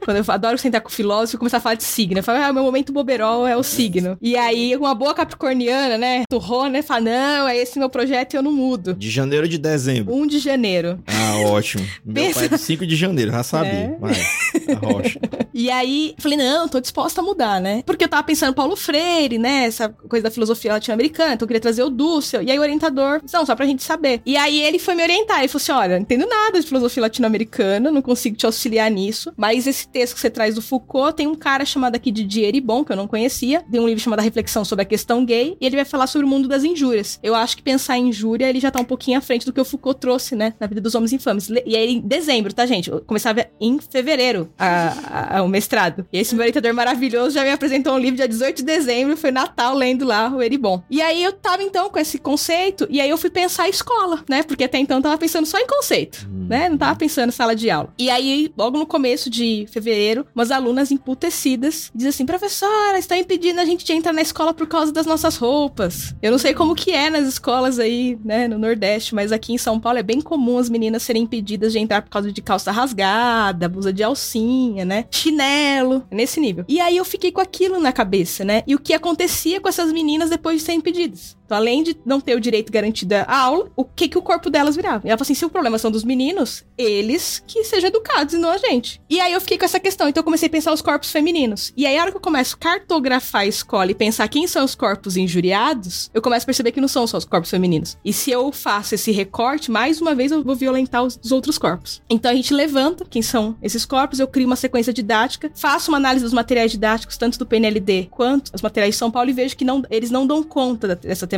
Quando 0.08 0.16
eu 0.16 0.24
adoro 0.32 0.56
sentar 0.56 0.80
com 0.80 0.88
o 0.88 0.90
filósofo 0.90 1.36
e 1.36 1.38
começar 1.38 1.58
a 1.58 1.60
falar 1.60 1.74
de 1.74 1.84
signo. 1.84 2.20
Eu 2.20 2.22
falo, 2.22 2.42
ah, 2.42 2.50
meu 2.50 2.62
momento 2.62 2.94
boberol 2.94 3.46
é 3.46 3.54
o 3.54 3.62
signo. 3.62 4.16
E 4.22 4.38
aí, 4.38 4.74
uma 4.74 4.94
boa 4.94 5.12
capricorniana, 5.12 5.98
né? 5.98 6.22
Turrou, 6.30 6.66
né? 6.66 6.80
Fala, 6.80 7.02
não, 7.02 7.46
é 7.46 7.58
esse 7.58 7.78
meu 7.78 7.90
projeto 7.90 8.32
e 8.32 8.36
eu 8.38 8.42
não 8.42 8.50
mudo. 8.50 8.94
De 8.94 9.10
janeiro 9.10 9.44
ou 9.44 9.50
de 9.50 9.58
dezembro? 9.58 10.14
1 10.14 10.26
de 10.26 10.38
janeiro. 10.38 10.98
Ah, 11.06 11.27
ótimo. 11.44 11.86
Meu 12.04 12.24
Pensa- 12.24 12.34
pai 12.40 12.46
é 12.46 12.48
do 12.50 12.58
5 12.58 12.86
de 12.86 12.96
janeiro, 12.96 13.30
já 13.30 13.42
sabia. 13.42 13.72
É. 13.72 13.96
Vai, 13.98 14.12
a 14.12 14.86
rocha. 14.86 15.20
E 15.60 15.70
aí, 15.70 16.14
falei, 16.18 16.38
não, 16.38 16.68
tô 16.68 16.78
disposta 16.78 17.20
a 17.20 17.24
mudar, 17.24 17.60
né? 17.60 17.82
Porque 17.84 18.04
eu 18.04 18.08
tava 18.08 18.22
pensando 18.22 18.54
Paulo 18.54 18.76
Freire, 18.76 19.38
né? 19.38 19.64
Essa 19.64 19.88
coisa 19.88 20.22
da 20.22 20.30
filosofia 20.30 20.70
latino-americana, 20.72 21.34
então 21.34 21.46
eu 21.46 21.48
queria 21.48 21.60
trazer 21.60 21.82
o 21.82 21.90
Dussel. 21.90 22.42
E 22.44 22.50
aí 22.52 22.56
o 22.56 22.62
orientador, 22.62 23.20
não, 23.32 23.44
só 23.44 23.56
pra 23.56 23.66
gente 23.66 23.82
saber. 23.82 24.22
E 24.24 24.36
aí 24.36 24.62
ele 24.62 24.78
foi 24.78 24.94
me 24.94 25.02
orientar, 25.02 25.40
ele 25.40 25.48
falou 25.48 25.60
assim, 25.60 25.72
olha, 25.72 25.96
não 25.96 26.02
entendo 26.02 26.28
nada 26.28 26.60
de 26.60 26.64
filosofia 26.66 27.02
latino-americana, 27.02 27.90
não 27.90 28.00
consigo 28.00 28.36
te 28.36 28.46
auxiliar 28.46 28.88
nisso, 28.88 29.32
mas 29.36 29.66
esse 29.66 29.88
texto 29.88 30.14
que 30.14 30.20
você 30.20 30.30
traz 30.30 30.54
do 30.54 30.62
Foucault, 30.62 31.16
tem 31.16 31.26
um 31.26 31.34
cara 31.34 31.64
chamado 31.64 31.96
aqui 31.96 32.12
de 32.12 32.22
Didier 32.22 32.62
Bon, 32.62 32.84
que 32.84 32.92
eu 32.92 32.96
não 32.96 33.08
conhecia, 33.08 33.64
tem 33.68 33.80
um 33.80 33.86
livro 33.88 34.02
chamado 34.02 34.20
Reflexão 34.20 34.64
sobre 34.64 34.82
a 34.82 34.86
Questão 34.86 35.24
Gay, 35.24 35.56
e 35.60 35.66
ele 35.66 35.74
vai 35.74 35.84
falar 35.84 36.06
sobre 36.06 36.24
o 36.24 36.28
mundo 36.30 36.46
das 36.48 36.62
injúrias. 36.62 37.18
Eu 37.20 37.34
acho 37.34 37.56
que 37.56 37.62
pensar 37.64 37.98
em 37.98 38.08
injúria, 38.10 38.48
ele 38.48 38.60
já 38.60 38.70
tá 38.70 38.78
um 38.80 38.84
pouquinho 38.84 39.18
à 39.18 39.20
frente 39.20 39.44
do 39.44 39.52
que 39.52 39.60
o 39.60 39.64
Foucault 39.64 39.98
trouxe, 40.00 40.36
né, 40.36 40.54
na 40.60 40.68
vida 40.68 40.80
dos 40.80 40.94
homens 40.94 41.12
infames. 41.12 41.27
E 41.66 41.76
aí 41.76 41.94
em 41.94 42.00
dezembro, 42.00 42.52
tá, 42.52 42.66
gente? 42.66 42.90
Eu 42.90 43.00
começava 43.00 43.46
em 43.60 43.78
fevereiro 43.78 44.50
a- 44.58 45.36
a- 45.38 45.42
o 45.42 45.48
mestrado. 45.48 46.06
E 46.12 46.18
esse 46.18 46.34
meu 46.34 46.42
orientador 46.42 46.72
maravilhoso 46.74 47.30
já 47.34 47.42
me 47.42 47.50
apresentou 47.50 47.94
um 47.94 47.98
livro 47.98 48.16
dia 48.16 48.28
18 48.28 48.56
de 48.58 48.62
dezembro, 48.64 49.16
foi 49.16 49.30
Natal 49.30 49.74
lendo 49.74 50.04
lá 50.04 50.28
o 50.34 50.42
Eribon. 50.42 50.82
E 50.90 51.00
aí 51.02 51.22
eu 51.22 51.32
tava 51.32 51.62
então 51.62 51.88
com 51.90 51.98
esse 51.98 52.18
conceito, 52.18 52.86
e 52.90 53.00
aí 53.00 53.08
eu 53.10 53.18
fui 53.18 53.30
pensar 53.30 53.64
a 53.64 53.68
escola, 53.68 54.22
né? 54.28 54.42
Porque 54.42 54.64
até 54.64 54.78
então 54.78 54.98
eu 54.98 55.02
tava 55.02 55.18
pensando 55.18 55.46
só 55.46 55.58
em 55.58 55.66
conceito, 55.66 56.28
né? 56.30 56.68
Não 56.68 56.78
tava 56.78 56.96
pensando 56.96 57.28
em 57.28 57.32
sala 57.32 57.54
de 57.54 57.70
aula. 57.70 57.92
E 57.98 58.10
aí, 58.10 58.52
logo 58.56 58.78
no 58.78 58.86
começo 58.86 59.28
de 59.30 59.66
fevereiro, 59.70 60.26
umas 60.34 60.50
alunas 60.50 60.90
emputecidas 60.90 61.90
dizem 61.94 62.10
assim: 62.10 62.26
professora, 62.26 62.98
estão 62.98 63.16
impedindo 63.16 63.60
a 63.60 63.64
gente 63.64 63.84
de 63.84 63.92
entrar 63.92 64.12
na 64.12 64.22
escola 64.22 64.54
por 64.54 64.66
causa 64.66 64.92
das 64.92 65.06
nossas 65.06 65.36
roupas. 65.36 66.14
Eu 66.22 66.30
não 66.30 66.38
sei 66.38 66.54
como 66.54 66.74
que 66.74 66.90
é 66.92 67.10
nas 67.10 67.26
escolas 67.26 67.78
aí, 67.78 68.18
né, 68.24 68.48
no 68.48 68.58
Nordeste, 68.58 69.14
mas 69.14 69.32
aqui 69.32 69.52
em 69.52 69.58
São 69.58 69.78
Paulo 69.78 69.98
é 69.98 70.02
bem 70.02 70.20
comum 70.20 70.58
as 70.58 70.68
meninas 70.68 71.02
serem 71.02 71.17
impedidas 71.18 71.72
de 71.72 71.78
entrar 71.78 72.02
por 72.02 72.10
causa 72.10 72.32
de 72.32 72.42
calça 72.42 72.70
rasgada, 72.70 73.68
blusa 73.68 73.92
de 73.92 74.02
alcinha, 74.02 74.84
né? 74.84 75.04
Chinelo, 75.10 76.04
nesse 76.10 76.40
nível. 76.40 76.64
E 76.68 76.80
aí 76.80 76.96
eu 76.96 77.04
fiquei 77.04 77.32
com 77.32 77.40
aquilo 77.40 77.80
na 77.80 77.92
cabeça, 77.92 78.44
né? 78.44 78.62
E 78.66 78.74
o 78.74 78.78
que 78.78 78.92
acontecia 78.92 79.60
com 79.60 79.68
essas 79.68 79.92
meninas 79.92 80.30
depois 80.30 80.58
de 80.58 80.64
serem 80.64 80.78
impedidas? 80.78 81.37
Então, 81.48 81.56
além 81.56 81.82
de 81.82 81.96
não 82.04 82.20
ter 82.20 82.36
o 82.36 82.40
direito 82.40 82.70
garantido 82.70 83.14
à 83.14 83.38
aula, 83.38 83.70
o 83.74 83.82
que 83.82 84.06
que 84.06 84.18
o 84.18 84.22
corpo 84.22 84.50
delas 84.50 84.76
virava? 84.76 85.06
E 85.06 85.08
ela 85.08 85.16
falou 85.16 85.22
assim: 85.22 85.34
se 85.34 85.46
o 85.46 85.48
problema 85.48 85.78
são 85.78 85.90
dos 85.90 86.04
meninos, 86.04 86.62
eles 86.76 87.42
que 87.46 87.64
sejam 87.64 87.88
educados 87.88 88.34
e 88.34 88.38
não 88.38 88.50
a 88.50 88.58
gente. 88.58 89.00
E 89.08 89.18
aí 89.18 89.32
eu 89.32 89.40
fiquei 89.40 89.56
com 89.56 89.64
essa 89.64 89.80
questão. 89.80 90.06
Então 90.06 90.20
eu 90.20 90.24
comecei 90.24 90.46
a 90.46 90.50
pensar 90.50 90.74
os 90.74 90.82
corpos 90.82 91.10
femininos. 91.10 91.72
E 91.74 91.86
aí, 91.86 91.96
a 91.96 92.02
hora 92.02 92.10
que 92.10 92.18
eu 92.18 92.20
começo 92.20 92.54
a 92.54 92.58
cartografar 92.58 93.42
a 93.42 93.46
escola 93.46 93.90
e 93.90 93.94
pensar 93.94 94.28
quem 94.28 94.46
são 94.46 94.62
os 94.62 94.74
corpos 94.74 95.16
injuriados, 95.16 96.10
eu 96.12 96.20
começo 96.20 96.44
a 96.44 96.46
perceber 96.46 96.72
que 96.72 96.82
não 96.82 96.88
são 96.88 97.06
só 97.06 97.16
os 97.16 97.24
corpos 97.24 97.50
femininos. 97.50 97.96
E 98.04 98.12
se 98.12 98.30
eu 98.30 98.52
faço 98.52 98.94
esse 98.94 99.10
recorte, 99.10 99.70
mais 99.70 100.02
uma 100.02 100.14
vez 100.14 100.30
eu 100.30 100.44
vou 100.44 100.54
violentar 100.54 101.02
os, 101.02 101.18
os 101.24 101.32
outros 101.32 101.56
corpos. 101.56 102.02
Então 102.10 102.30
a 102.30 102.34
gente 102.34 102.52
levanta 102.52 103.06
quem 103.08 103.22
são 103.22 103.56
esses 103.62 103.86
corpos, 103.86 104.20
eu 104.20 104.28
crio 104.28 104.46
uma 104.46 104.56
sequência 104.56 104.92
didática, 104.92 105.50
faço 105.54 105.90
uma 105.90 105.96
análise 105.96 106.22
dos 106.22 106.34
materiais 106.34 106.70
didáticos, 106.70 107.16
tanto 107.16 107.38
do 107.38 107.46
PNLD 107.46 108.08
quanto 108.10 108.52
os 108.54 108.60
materiais 108.60 108.94
de 108.94 108.98
São 108.98 109.10
Paulo, 109.10 109.30
e 109.30 109.32
vejo 109.32 109.56
que 109.56 109.64
não, 109.64 109.82
eles 109.90 110.10
não 110.10 110.26
dão 110.26 110.42
conta 110.42 110.94
dessa 110.94 111.26
temática. 111.26 111.37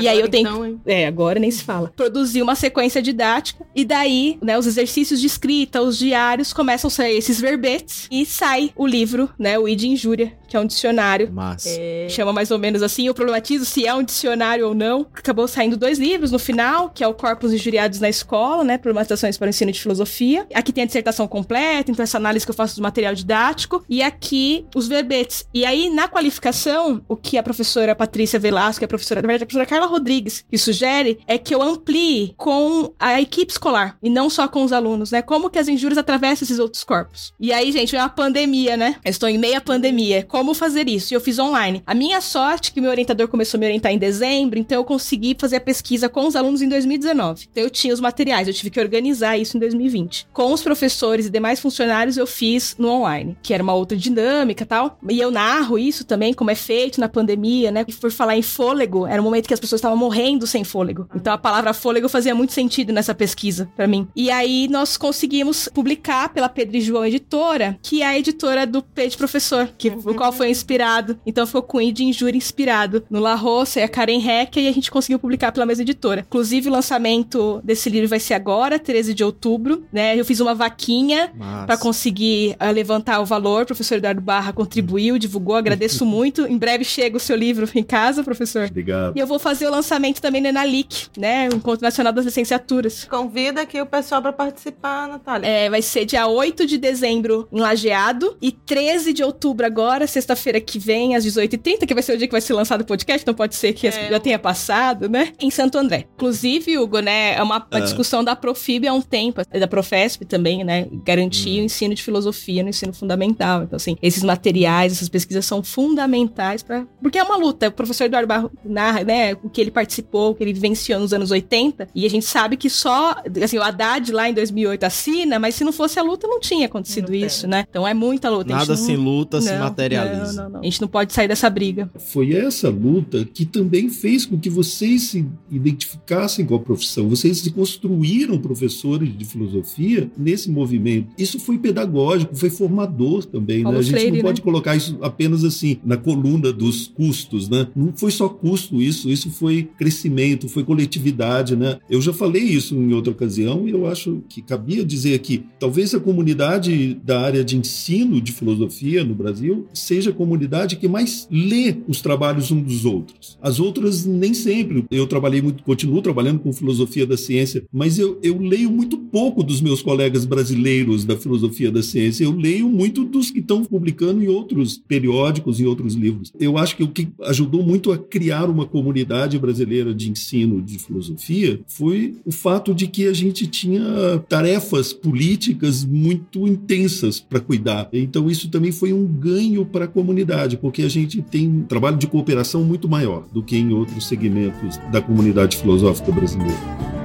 E 0.00 0.08
aí 0.08 0.20
eu 0.20 0.28
tenho 0.28 0.46
então, 0.46 0.80
é, 0.86 1.06
agora 1.06 1.38
nem 1.38 1.50
se 1.50 1.64
fala. 1.64 1.92
Produzir 1.96 2.42
uma 2.42 2.54
sequência 2.54 3.02
didática 3.02 3.64
e 3.74 3.84
daí, 3.84 4.38
né, 4.42 4.58
os 4.58 4.66
exercícios 4.66 5.20
de 5.20 5.26
escrita, 5.26 5.82
os 5.82 5.98
diários, 5.98 6.52
começam 6.52 6.88
a 6.88 6.90
sair 6.90 7.16
esses 7.16 7.40
verbetes 7.40 8.06
e 8.10 8.24
sai 8.24 8.70
o 8.76 8.86
livro, 8.86 9.28
né, 9.38 9.58
o 9.58 9.68
Id 9.68 9.84
Injúria, 9.84 10.32
que 10.48 10.56
é 10.56 10.60
um 10.60 10.66
dicionário. 10.66 11.30
Mas. 11.32 11.66
É, 11.66 12.06
Chama 12.08 12.32
mais 12.32 12.50
ou 12.50 12.58
menos 12.58 12.82
assim, 12.82 13.06
eu 13.06 13.14
problematizo 13.14 13.64
se 13.64 13.86
é 13.86 13.94
um 13.94 14.02
dicionário 14.02 14.68
ou 14.68 14.74
não. 14.74 15.06
Acabou 15.14 15.48
saindo 15.48 15.76
dois 15.76 15.98
livros 15.98 16.30
no 16.30 16.38
final, 16.38 16.90
que 16.90 17.02
é 17.02 17.08
o 17.08 17.14
Corpos 17.14 17.52
Injuriados 17.52 18.00
na 18.00 18.08
Escola, 18.08 18.64
né? 18.64 18.78
Problematizações 18.78 19.36
para 19.36 19.46
o 19.46 19.48
ensino 19.50 19.72
de 19.72 19.80
filosofia. 19.80 20.46
Aqui 20.54 20.72
tem 20.72 20.84
a 20.84 20.86
dissertação 20.86 21.26
completa, 21.26 21.90
então 21.90 22.02
essa 22.02 22.16
análise 22.16 22.44
que 22.44 22.50
eu 22.50 22.54
faço 22.54 22.76
do 22.76 22.82
material 22.82 23.14
didático. 23.14 23.84
E 23.88 24.02
aqui 24.02 24.66
os 24.74 24.86
verbetes. 24.86 25.46
E 25.52 25.64
aí, 25.64 25.90
na 25.90 26.08
qualificação, 26.08 27.02
o 27.08 27.16
que 27.16 27.36
a 27.36 27.42
professora 27.42 27.94
Patrícia 27.94 28.38
Velasco, 28.38 28.80
que 28.80 28.84
é 28.84 28.86
a 28.86 28.88
professora, 28.88 29.20
na 29.36 29.38
verdade, 29.38 29.44
verdade, 29.44 29.44
a 29.44 29.46
professora 29.46 29.66
Carla 29.66 29.86
Rodrigues, 29.86 30.44
que 30.50 30.58
sugere 30.58 31.18
é 31.26 31.38
que 31.38 31.54
eu 31.54 31.62
amplie 31.62 32.34
com 32.36 32.92
a 32.98 33.20
equipe 33.20 33.52
escolar 33.52 33.96
e 34.02 34.10
não 34.10 34.28
só 34.30 34.48
com 34.48 34.64
os 34.64 34.72
alunos, 34.72 35.10
né? 35.10 35.22
Como 35.22 35.50
que 35.50 35.58
as 35.58 35.68
injúrias 35.68 35.98
atravessam 35.98 36.44
esses 36.44 36.58
outros 36.58 36.82
corpos. 36.82 37.32
E 37.38 37.52
aí, 37.52 37.70
gente, 37.72 37.94
é 37.94 37.98
uma 37.98 38.08
pandemia, 38.08 38.76
né? 38.76 38.96
Eu 39.04 39.10
estou 39.10 39.28
em 39.28 39.38
meia 39.38 39.60
pandemia. 39.60 40.24
Como 40.24 40.54
fazer 40.54 40.88
isso? 40.88 41.12
E 41.12 41.14
eu 41.14 41.20
fiz 41.20 41.38
online. 41.38 41.82
A 41.86 41.94
minha 41.94 42.20
sorte 42.20 42.70
é 42.70 42.74
que 42.74 42.80
meu 42.80 42.90
orientador 42.90 43.28
começou 43.28 43.58
a 43.58 43.60
me 43.60 43.66
orientar 43.66 43.92
em 43.92 43.98
dezembro, 43.98 44.58
então 44.58 44.78
eu 44.78 44.84
consegui 44.84 45.36
fazer 45.38 45.56
a 45.56 45.60
pesquisa 45.60 46.08
com 46.08 46.26
os 46.26 46.36
alunos 46.36 46.62
em 46.62 46.68
2019. 46.68 47.48
Então 47.50 47.62
eu 47.62 47.70
tinha 47.70 47.92
os 47.92 48.00
materiais, 48.00 48.48
eu 48.48 48.54
tive 48.54 48.70
que 48.70 48.80
organizar 48.80 49.36
isso 49.36 49.56
em 49.56 49.60
2020. 49.60 50.28
Com 50.32 50.52
os 50.52 50.62
professores 50.62 51.26
e 51.26 51.30
demais 51.30 51.60
funcionários, 51.60 52.16
eu 52.16 52.26
fiz 52.26 52.76
no 52.78 52.88
online, 52.88 53.36
que 53.42 53.52
era 53.52 53.62
uma 53.62 53.74
outra 53.74 53.96
dinâmica 53.96 54.64
tal. 54.64 54.98
E 55.08 55.18
eu 55.18 55.30
narro 55.30 55.78
isso 55.78 56.04
também, 56.04 56.32
como 56.32 56.50
é 56.50 56.54
feito 56.54 57.00
na 57.00 57.08
pandemia, 57.08 57.70
né? 57.70 57.84
Por 58.00 58.10
falar 58.10 58.36
em 58.36 58.42
fôlego, 58.42 59.06
era 59.06 59.22
um 59.22 59.25
momento 59.26 59.46
que 59.46 59.54
as 59.54 59.60
pessoas 59.60 59.78
estavam 59.78 59.96
morrendo 59.96 60.46
sem 60.46 60.64
fôlego. 60.64 61.08
Então 61.14 61.32
a 61.32 61.38
palavra 61.38 61.72
fôlego 61.72 62.08
fazia 62.08 62.34
muito 62.34 62.52
sentido 62.52 62.92
nessa 62.92 63.14
pesquisa 63.14 63.68
para 63.76 63.86
mim. 63.86 64.08
E 64.14 64.30
aí 64.30 64.68
nós 64.68 64.96
conseguimos 64.96 65.68
publicar 65.72 66.28
pela 66.30 66.48
Pedro 66.48 66.76
e 66.76 66.80
João 66.80 67.04
Editora, 67.04 67.78
que 67.82 68.02
é 68.02 68.06
a 68.06 68.18
editora 68.18 68.66
do 68.66 68.82
Pede 68.82 69.16
Professor, 69.16 69.68
que 69.76 69.88
o 69.88 70.14
qual 70.14 70.32
foi 70.32 70.50
inspirado. 70.50 71.18
Então 71.26 71.46
ficou 71.46 71.62
com 71.62 71.78
o 71.78 71.92
de 71.92 72.04
Injúria 72.04 72.36
inspirado 72.36 73.04
no 73.10 73.20
La 73.20 73.34
Roça 73.34 73.80
e 73.80 73.82
a 73.82 73.88
Karen 73.88 74.20
Heck, 74.20 74.60
e 74.60 74.68
a 74.68 74.72
gente 74.72 74.90
conseguiu 74.90 75.18
publicar 75.18 75.52
pela 75.52 75.66
mesma 75.66 75.82
editora. 75.82 76.24
Inclusive 76.26 76.68
o 76.68 76.72
lançamento 76.72 77.60
desse 77.64 77.88
livro 77.88 78.08
vai 78.08 78.20
ser 78.20 78.34
agora, 78.34 78.78
13 78.78 79.14
de 79.14 79.24
outubro, 79.24 79.84
né? 79.92 80.18
Eu 80.18 80.24
fiz 80.24 80.40
uma 80.40 80.54
vaquinha 80.54 81.32
para 81.66 81.76
conseguir 81.76 82.56
uh, 82.60 82.72
levantar 82.72 83.20
o 83.20 83.24
valor. 83.24 83.62
O 83.62 83.66
professor 83.66 83.96
Eduardo 83.96 84.20
Barra 84.20 84.52
contribuiu, 84.52 85.18
divulgou, 85.18 85.56
agradeço 85.56 86.04
muito. 86.06 86.46
Em 86.46 86.58
breve 86.58 86.84
chega 86.84 87.16
o 87.16 87.20
seu 87.20 87.36
livro 87.36 87.68
em 87.74 87.82
casa, 87.82 88.22
professor. 88.22 88.66
Obrigado. 88.66 89.15
E 89.16 89.18
eu 89.18 89.26
vou 89.26 89.38
fazer 89.38 89.66
o 89.66 89.70
lançamento 89.70 90.20
também 90.20 90.42
no 90.42 90.48
Enalic, 90.48 91.06
né? 91.16 91.48
O 91.48 91.56
Encontro 91.56 91.82
Nacional 91.82 92.12
das 92.12 92.26
Licenciaturas. 92.26 93.04
Convida 93.04 93.62
aqui 93.62 93.80
o 93.80 93.86
pessoal 93.86 94.20
para 94.20 94.30
participar, 94.30 95.08
Natália. 95.08 95.48
É, 95.48 95.70
vai 95.70 95.80
ser 95.80 96.04
dia 96.04 96.26
8 96.26 96.66
de 96.66 96.76
dezembro 96.76 97.48
em 97.50 97.58
Lajeado 97.58 98.36
e 98.42 98.52
13 98.52 99.14
de 99.14 99.24
outubro 99.24 99.64
agora, 99.64 100.06
sexta-feira 100.06 100.60
que 100.60 100.78
vem, 100.78 101.16
às 101.16 101.24
18h30, 101.24 101.86
que 101.86 101.94
vai 101.94 102.02
ser 102.02 102.12
o 102.12 102.18
dia 102.18 102.26
que 102.26 102.32
vai 102.32 102.42
ser 102.42 102.52
lançado 102.52 102.82
o 102.82 102.84
podcast, 102.84 103.22
então 103.22 103.32
pode 103.32 103.54
ser 103.54 103.72
que 103.72 103.86
é. 103.86 104.10
já 104.10 104.20
tenha 104.20 104.38
passado, 104.38 105.08
né? 105.08 105.32
Em 105.40 105.50
Santo 105.50 105.78
André. 105.78 106.04
Inclusive, 106.16 106.76
Hugo, 106.76 107.00
né, 107.00 107.36
é 107.36 107.42
uma, 107.42 107.56
uma 107.56 107.66
ah. 107.70 107.80
discussão 107.80 108.22
da 108.22 108.36
Profib 108.36 108.86
há 108.86 108.92
um 108.92 109.00
tempo, 109.00 109.40
da 109.50 109.66
Profesp 109.66 110.26
também, 110.26 110.62
né? 110.62 110.88
Garantir 111.06 111.60
hum. 111.60 111.62
o 111.62 111.64
ensino 111.64 111.94
de 111.94 112.02
filosofia 112.02 112.62
no 112.62 112.68
ensino 112.68 112.92
fundamental. 112.92 113.62
Então, 113.62 113.78
assim, 113.78 113.96
esses 114.02 114.22
materiais, 114.22 114.92
essas 114.92 115.08
pesquisas 115.08 115.46
são 115.46 115.62
fundamentais 115.62 116.62
para 116.62 116.84
Porque 117.00 117.16
é 117.16 117.22
uma 117.22 117.38
luta. 117.38 117.68
O 117.68 117.72
professor 117.72 118.04
Eduardo 118.04 118.28
Barro 118.28 118.52
narra, 118.62 119.05
né, 119.06 119.34
o 119.42 119.48
que 119.48 119.60
ele 119.60 119.70
participou, 119.70 120.30
o 120.30 120.34
que 120.34 120.42
ele 120.42 120.52
vivenciou 120.52 120.98
nos 121.00 121.12
anos 121.12 121.30
80, 121.30 121.88
e 121.94 122.04
a 122.04 122.10
gente 122.10 122.26
sabe 122.26 122.56
que 122.56 122.68
só, 122.68 123.16
assim, 123.42 123.58
o 123.58 123.62
Haddad 123.62 124.12
lá 124.12 124.28
em 124.28 124.34
2008 124.34 124.84
assina, 124.84 125.38
mas 125.38 125.54
se 125.54 125.64
não 125.64 125.72
fosse 125.72 125.98
a 125.98 126.02
luta, 126.02 126.26
não 126.26 126.40
tinha 126.40 126.66
acontecido 126.66 127.08
não 127.10 127.14
isso, 127.14 127.46
né? 127.46 127.64
Então 127.68 127.86
é 127.86 127.94
muita 127.94 128.28
luta. 128.28 128.52
Nada 128.52 128.74
não... 128.74 128.76
sem 128.76 128.96
luta 128.96 129.38
não, 129.38 129.46
se 129.46 129.54
materializa. 129.54 130.32
Não, 130.32 130.42
não, 130.44 130.50
não. 130.50 130.60
A 130.60 130.64
gente 130.64 130.80
não 130.80 130.88
pode 130.88 131.12
sair 131.12 131.28
dessa 131.28 131.48
briga. 131.48 131.90
Foi 131.98 132.34
essa 132.34 132.68
luta 132.68 133.24
que 133.24 133.44
também 133.44 133.88
fez 133.88 134.26
com 134.26 134.38
que 134.38 134.50
vocês 134.50 135.02
se 135.02 135.26
identificassem 135.50 136.44
com 136.44 136.56
a 136.56 136.60
profissão. 136.60 137.08
Vocês 137.08 137.38
se 137.38 137.50
construíram 137.50 138.38
professores 138.38 139.16
de 139.16 139.24
filosofia 139.24 140.10
nesse 140.16 140.50
movimento. 140.50 141.08
Isso 141.16 141.38
foi 141.38 141.58
pedagógico, 141.58 142.34
foi 142.34 142.50
formador 142.50 143.24
também. 143.24 143.62
Né? 143.62 143.70
A 143.70 143.82
gente 143.82 143.94
Freire, 143.94 144.16
não 144.16 144.22
pode 144.22 144.40
né? 144.40 144.44
colocar 144.44 144.76
isso 144.76 144.98
apenas 145.00 145.44
assim 145.44 145.78
na 145.84 145.96
coluna 145.96 146.52
dos 146.52 146.88
custos, 146.88 147.48
né? 147.48 147.68
Não 147.74 147.92
foi 147.94 148.10
só 148.10 148.28
custo 148.28 148.80
isso, 148.86 149.10
isso 149.10 149.30
foi 149.30 149.68
crescimento, 149.78 150.48
foi 150.48 150.64
coletividade, 150.64 151.56
né? 151.56 151.78
Eu 151.88 152.00
já 152.00 152.12
falei 152.12 152.42
isso 152.42 152.74
em 152.74 152.92
outra 152.92 153.12
ocasião 153.12 153.66
e 153.66 153.70
eu 153.70 153.86
acho 153.86 154.22
que 154.28 154.42
cabia 154.42 154.84
dizer 154.84 155.14
aqui, 155.14 155.44
talvez 155.58 155.94
a 155.94 156.00
comunidade 156.00 156.94
da 157.04 157.20
área 157.20 157.44
de 157.44 157.56
ensino 157.56 158.20
de 158.20 158.32
filosofia 158.32 159.04
no 159.04 159.14
Brasil 159.14 159.66
seja 159.72 160.10
a 160.10 160.14
comunidade 160.14 160.76
que 160.76 160.88
mais 160.88 161.28
lê 161.30 161.76
os 161.88 162.00
trabalhos 162.00 162.50
uns 162.50 162.62
dos 162.62 162.84
outros. 162.84 163.38
As 163.40 163.60
outras 163.60 164.04
nem 164.04 164.34
sempre. 164.34 164.84
Eu 164.90 165.06
trabalhei 165.06 165.42
muito, 165.42 165.62
continuo 165.62 166.02
trabalhando 166.02 166.40
com 166.40 166.52
filosofia 166.52 167.06
da 167.06 167.16
ciência, 167.16 167.64
mas 167.72 167.98
eu, 167.98 168.18
eu 168.22 168.38
leio 168.38 168.70
muito 168.70 168.98
pouco 168.98 169.42
dos 169.42 169.60
meus 169.60 169.82
colegas 169.82 170.24
brasileiros 170.24 171.04
da 171.04 171.16
filosofia 171.16 171.70
da 171.70 171.82
ciência. 171.82 172.24
Eu 172.24 172.32
leio 172.32 172.68
muito 172.68 173.04
dos 173.04 173.30
que 173.30 173.40
estão 173.40 173.64
publicando 173.64 174.22
em 174.22 174.28
outros 174.28 174.78
periódicos, 174.86 175.60
em 175.60 175.66
outros 175.66 175.94
livros. 175.94 176.32
Eu 176.38 176.58
acho 176.58 176.76
que 176.76 176.82
o 176.82 176.88
que 176.88 177.08
ajudou 177.22 177.62
muito 177.62 177.92
a 177.92 177.98
criar 177.98 178.48
uma 178.48 178.66
comunidade 178.76 179.38
brasileira 179.38 179.94
de 179.94 180.10
ensino 180.10 180.60
de 180.60 180.78
filosofia 180.78 181.58
foi 181.66 182.16
o 182.26 182.30
fato 182.30 182.74
de 182.74 182.86
que 182.86 183.06
a 183.08 183.12
gente 183.14 183.46
tinha 183.46 183.82
tarefas 184.28 184.92
políticas 184.92 185.82
muito 185.82 186.46
intensas 186.46 187.18
para 187.18 187.40
cuidar. 187.40 187.88
Então 187.90 188.28
isso 188.28 188.50
também 188.50 188.70
foi 188.70 188.92
um 188.92 189.06
ganho 189.06 189.64
para 189.64 189.86
a 189.86 189.88
comunidade, 189.88 190.58
porque 190.58 190.82
a 190.82 190.90
gente 190.90 191.22
tem 191.22 191.48
um 191.48 191.62
trabalho 191.62 191.96
de 191.96 192.06
cooperação 192.06 192.62
muito 192.64 192.86
maior 192.86 193.24
do 193.32 193.42
que 193.42 193.56
em 193.56 193.72
outros 193.72 194.06
segmentos 194.06 194.76
da 194.92 195.00
comunidade 195.00 195.56
filosófica 195.56 196.12
brasileira. 196.12 196.95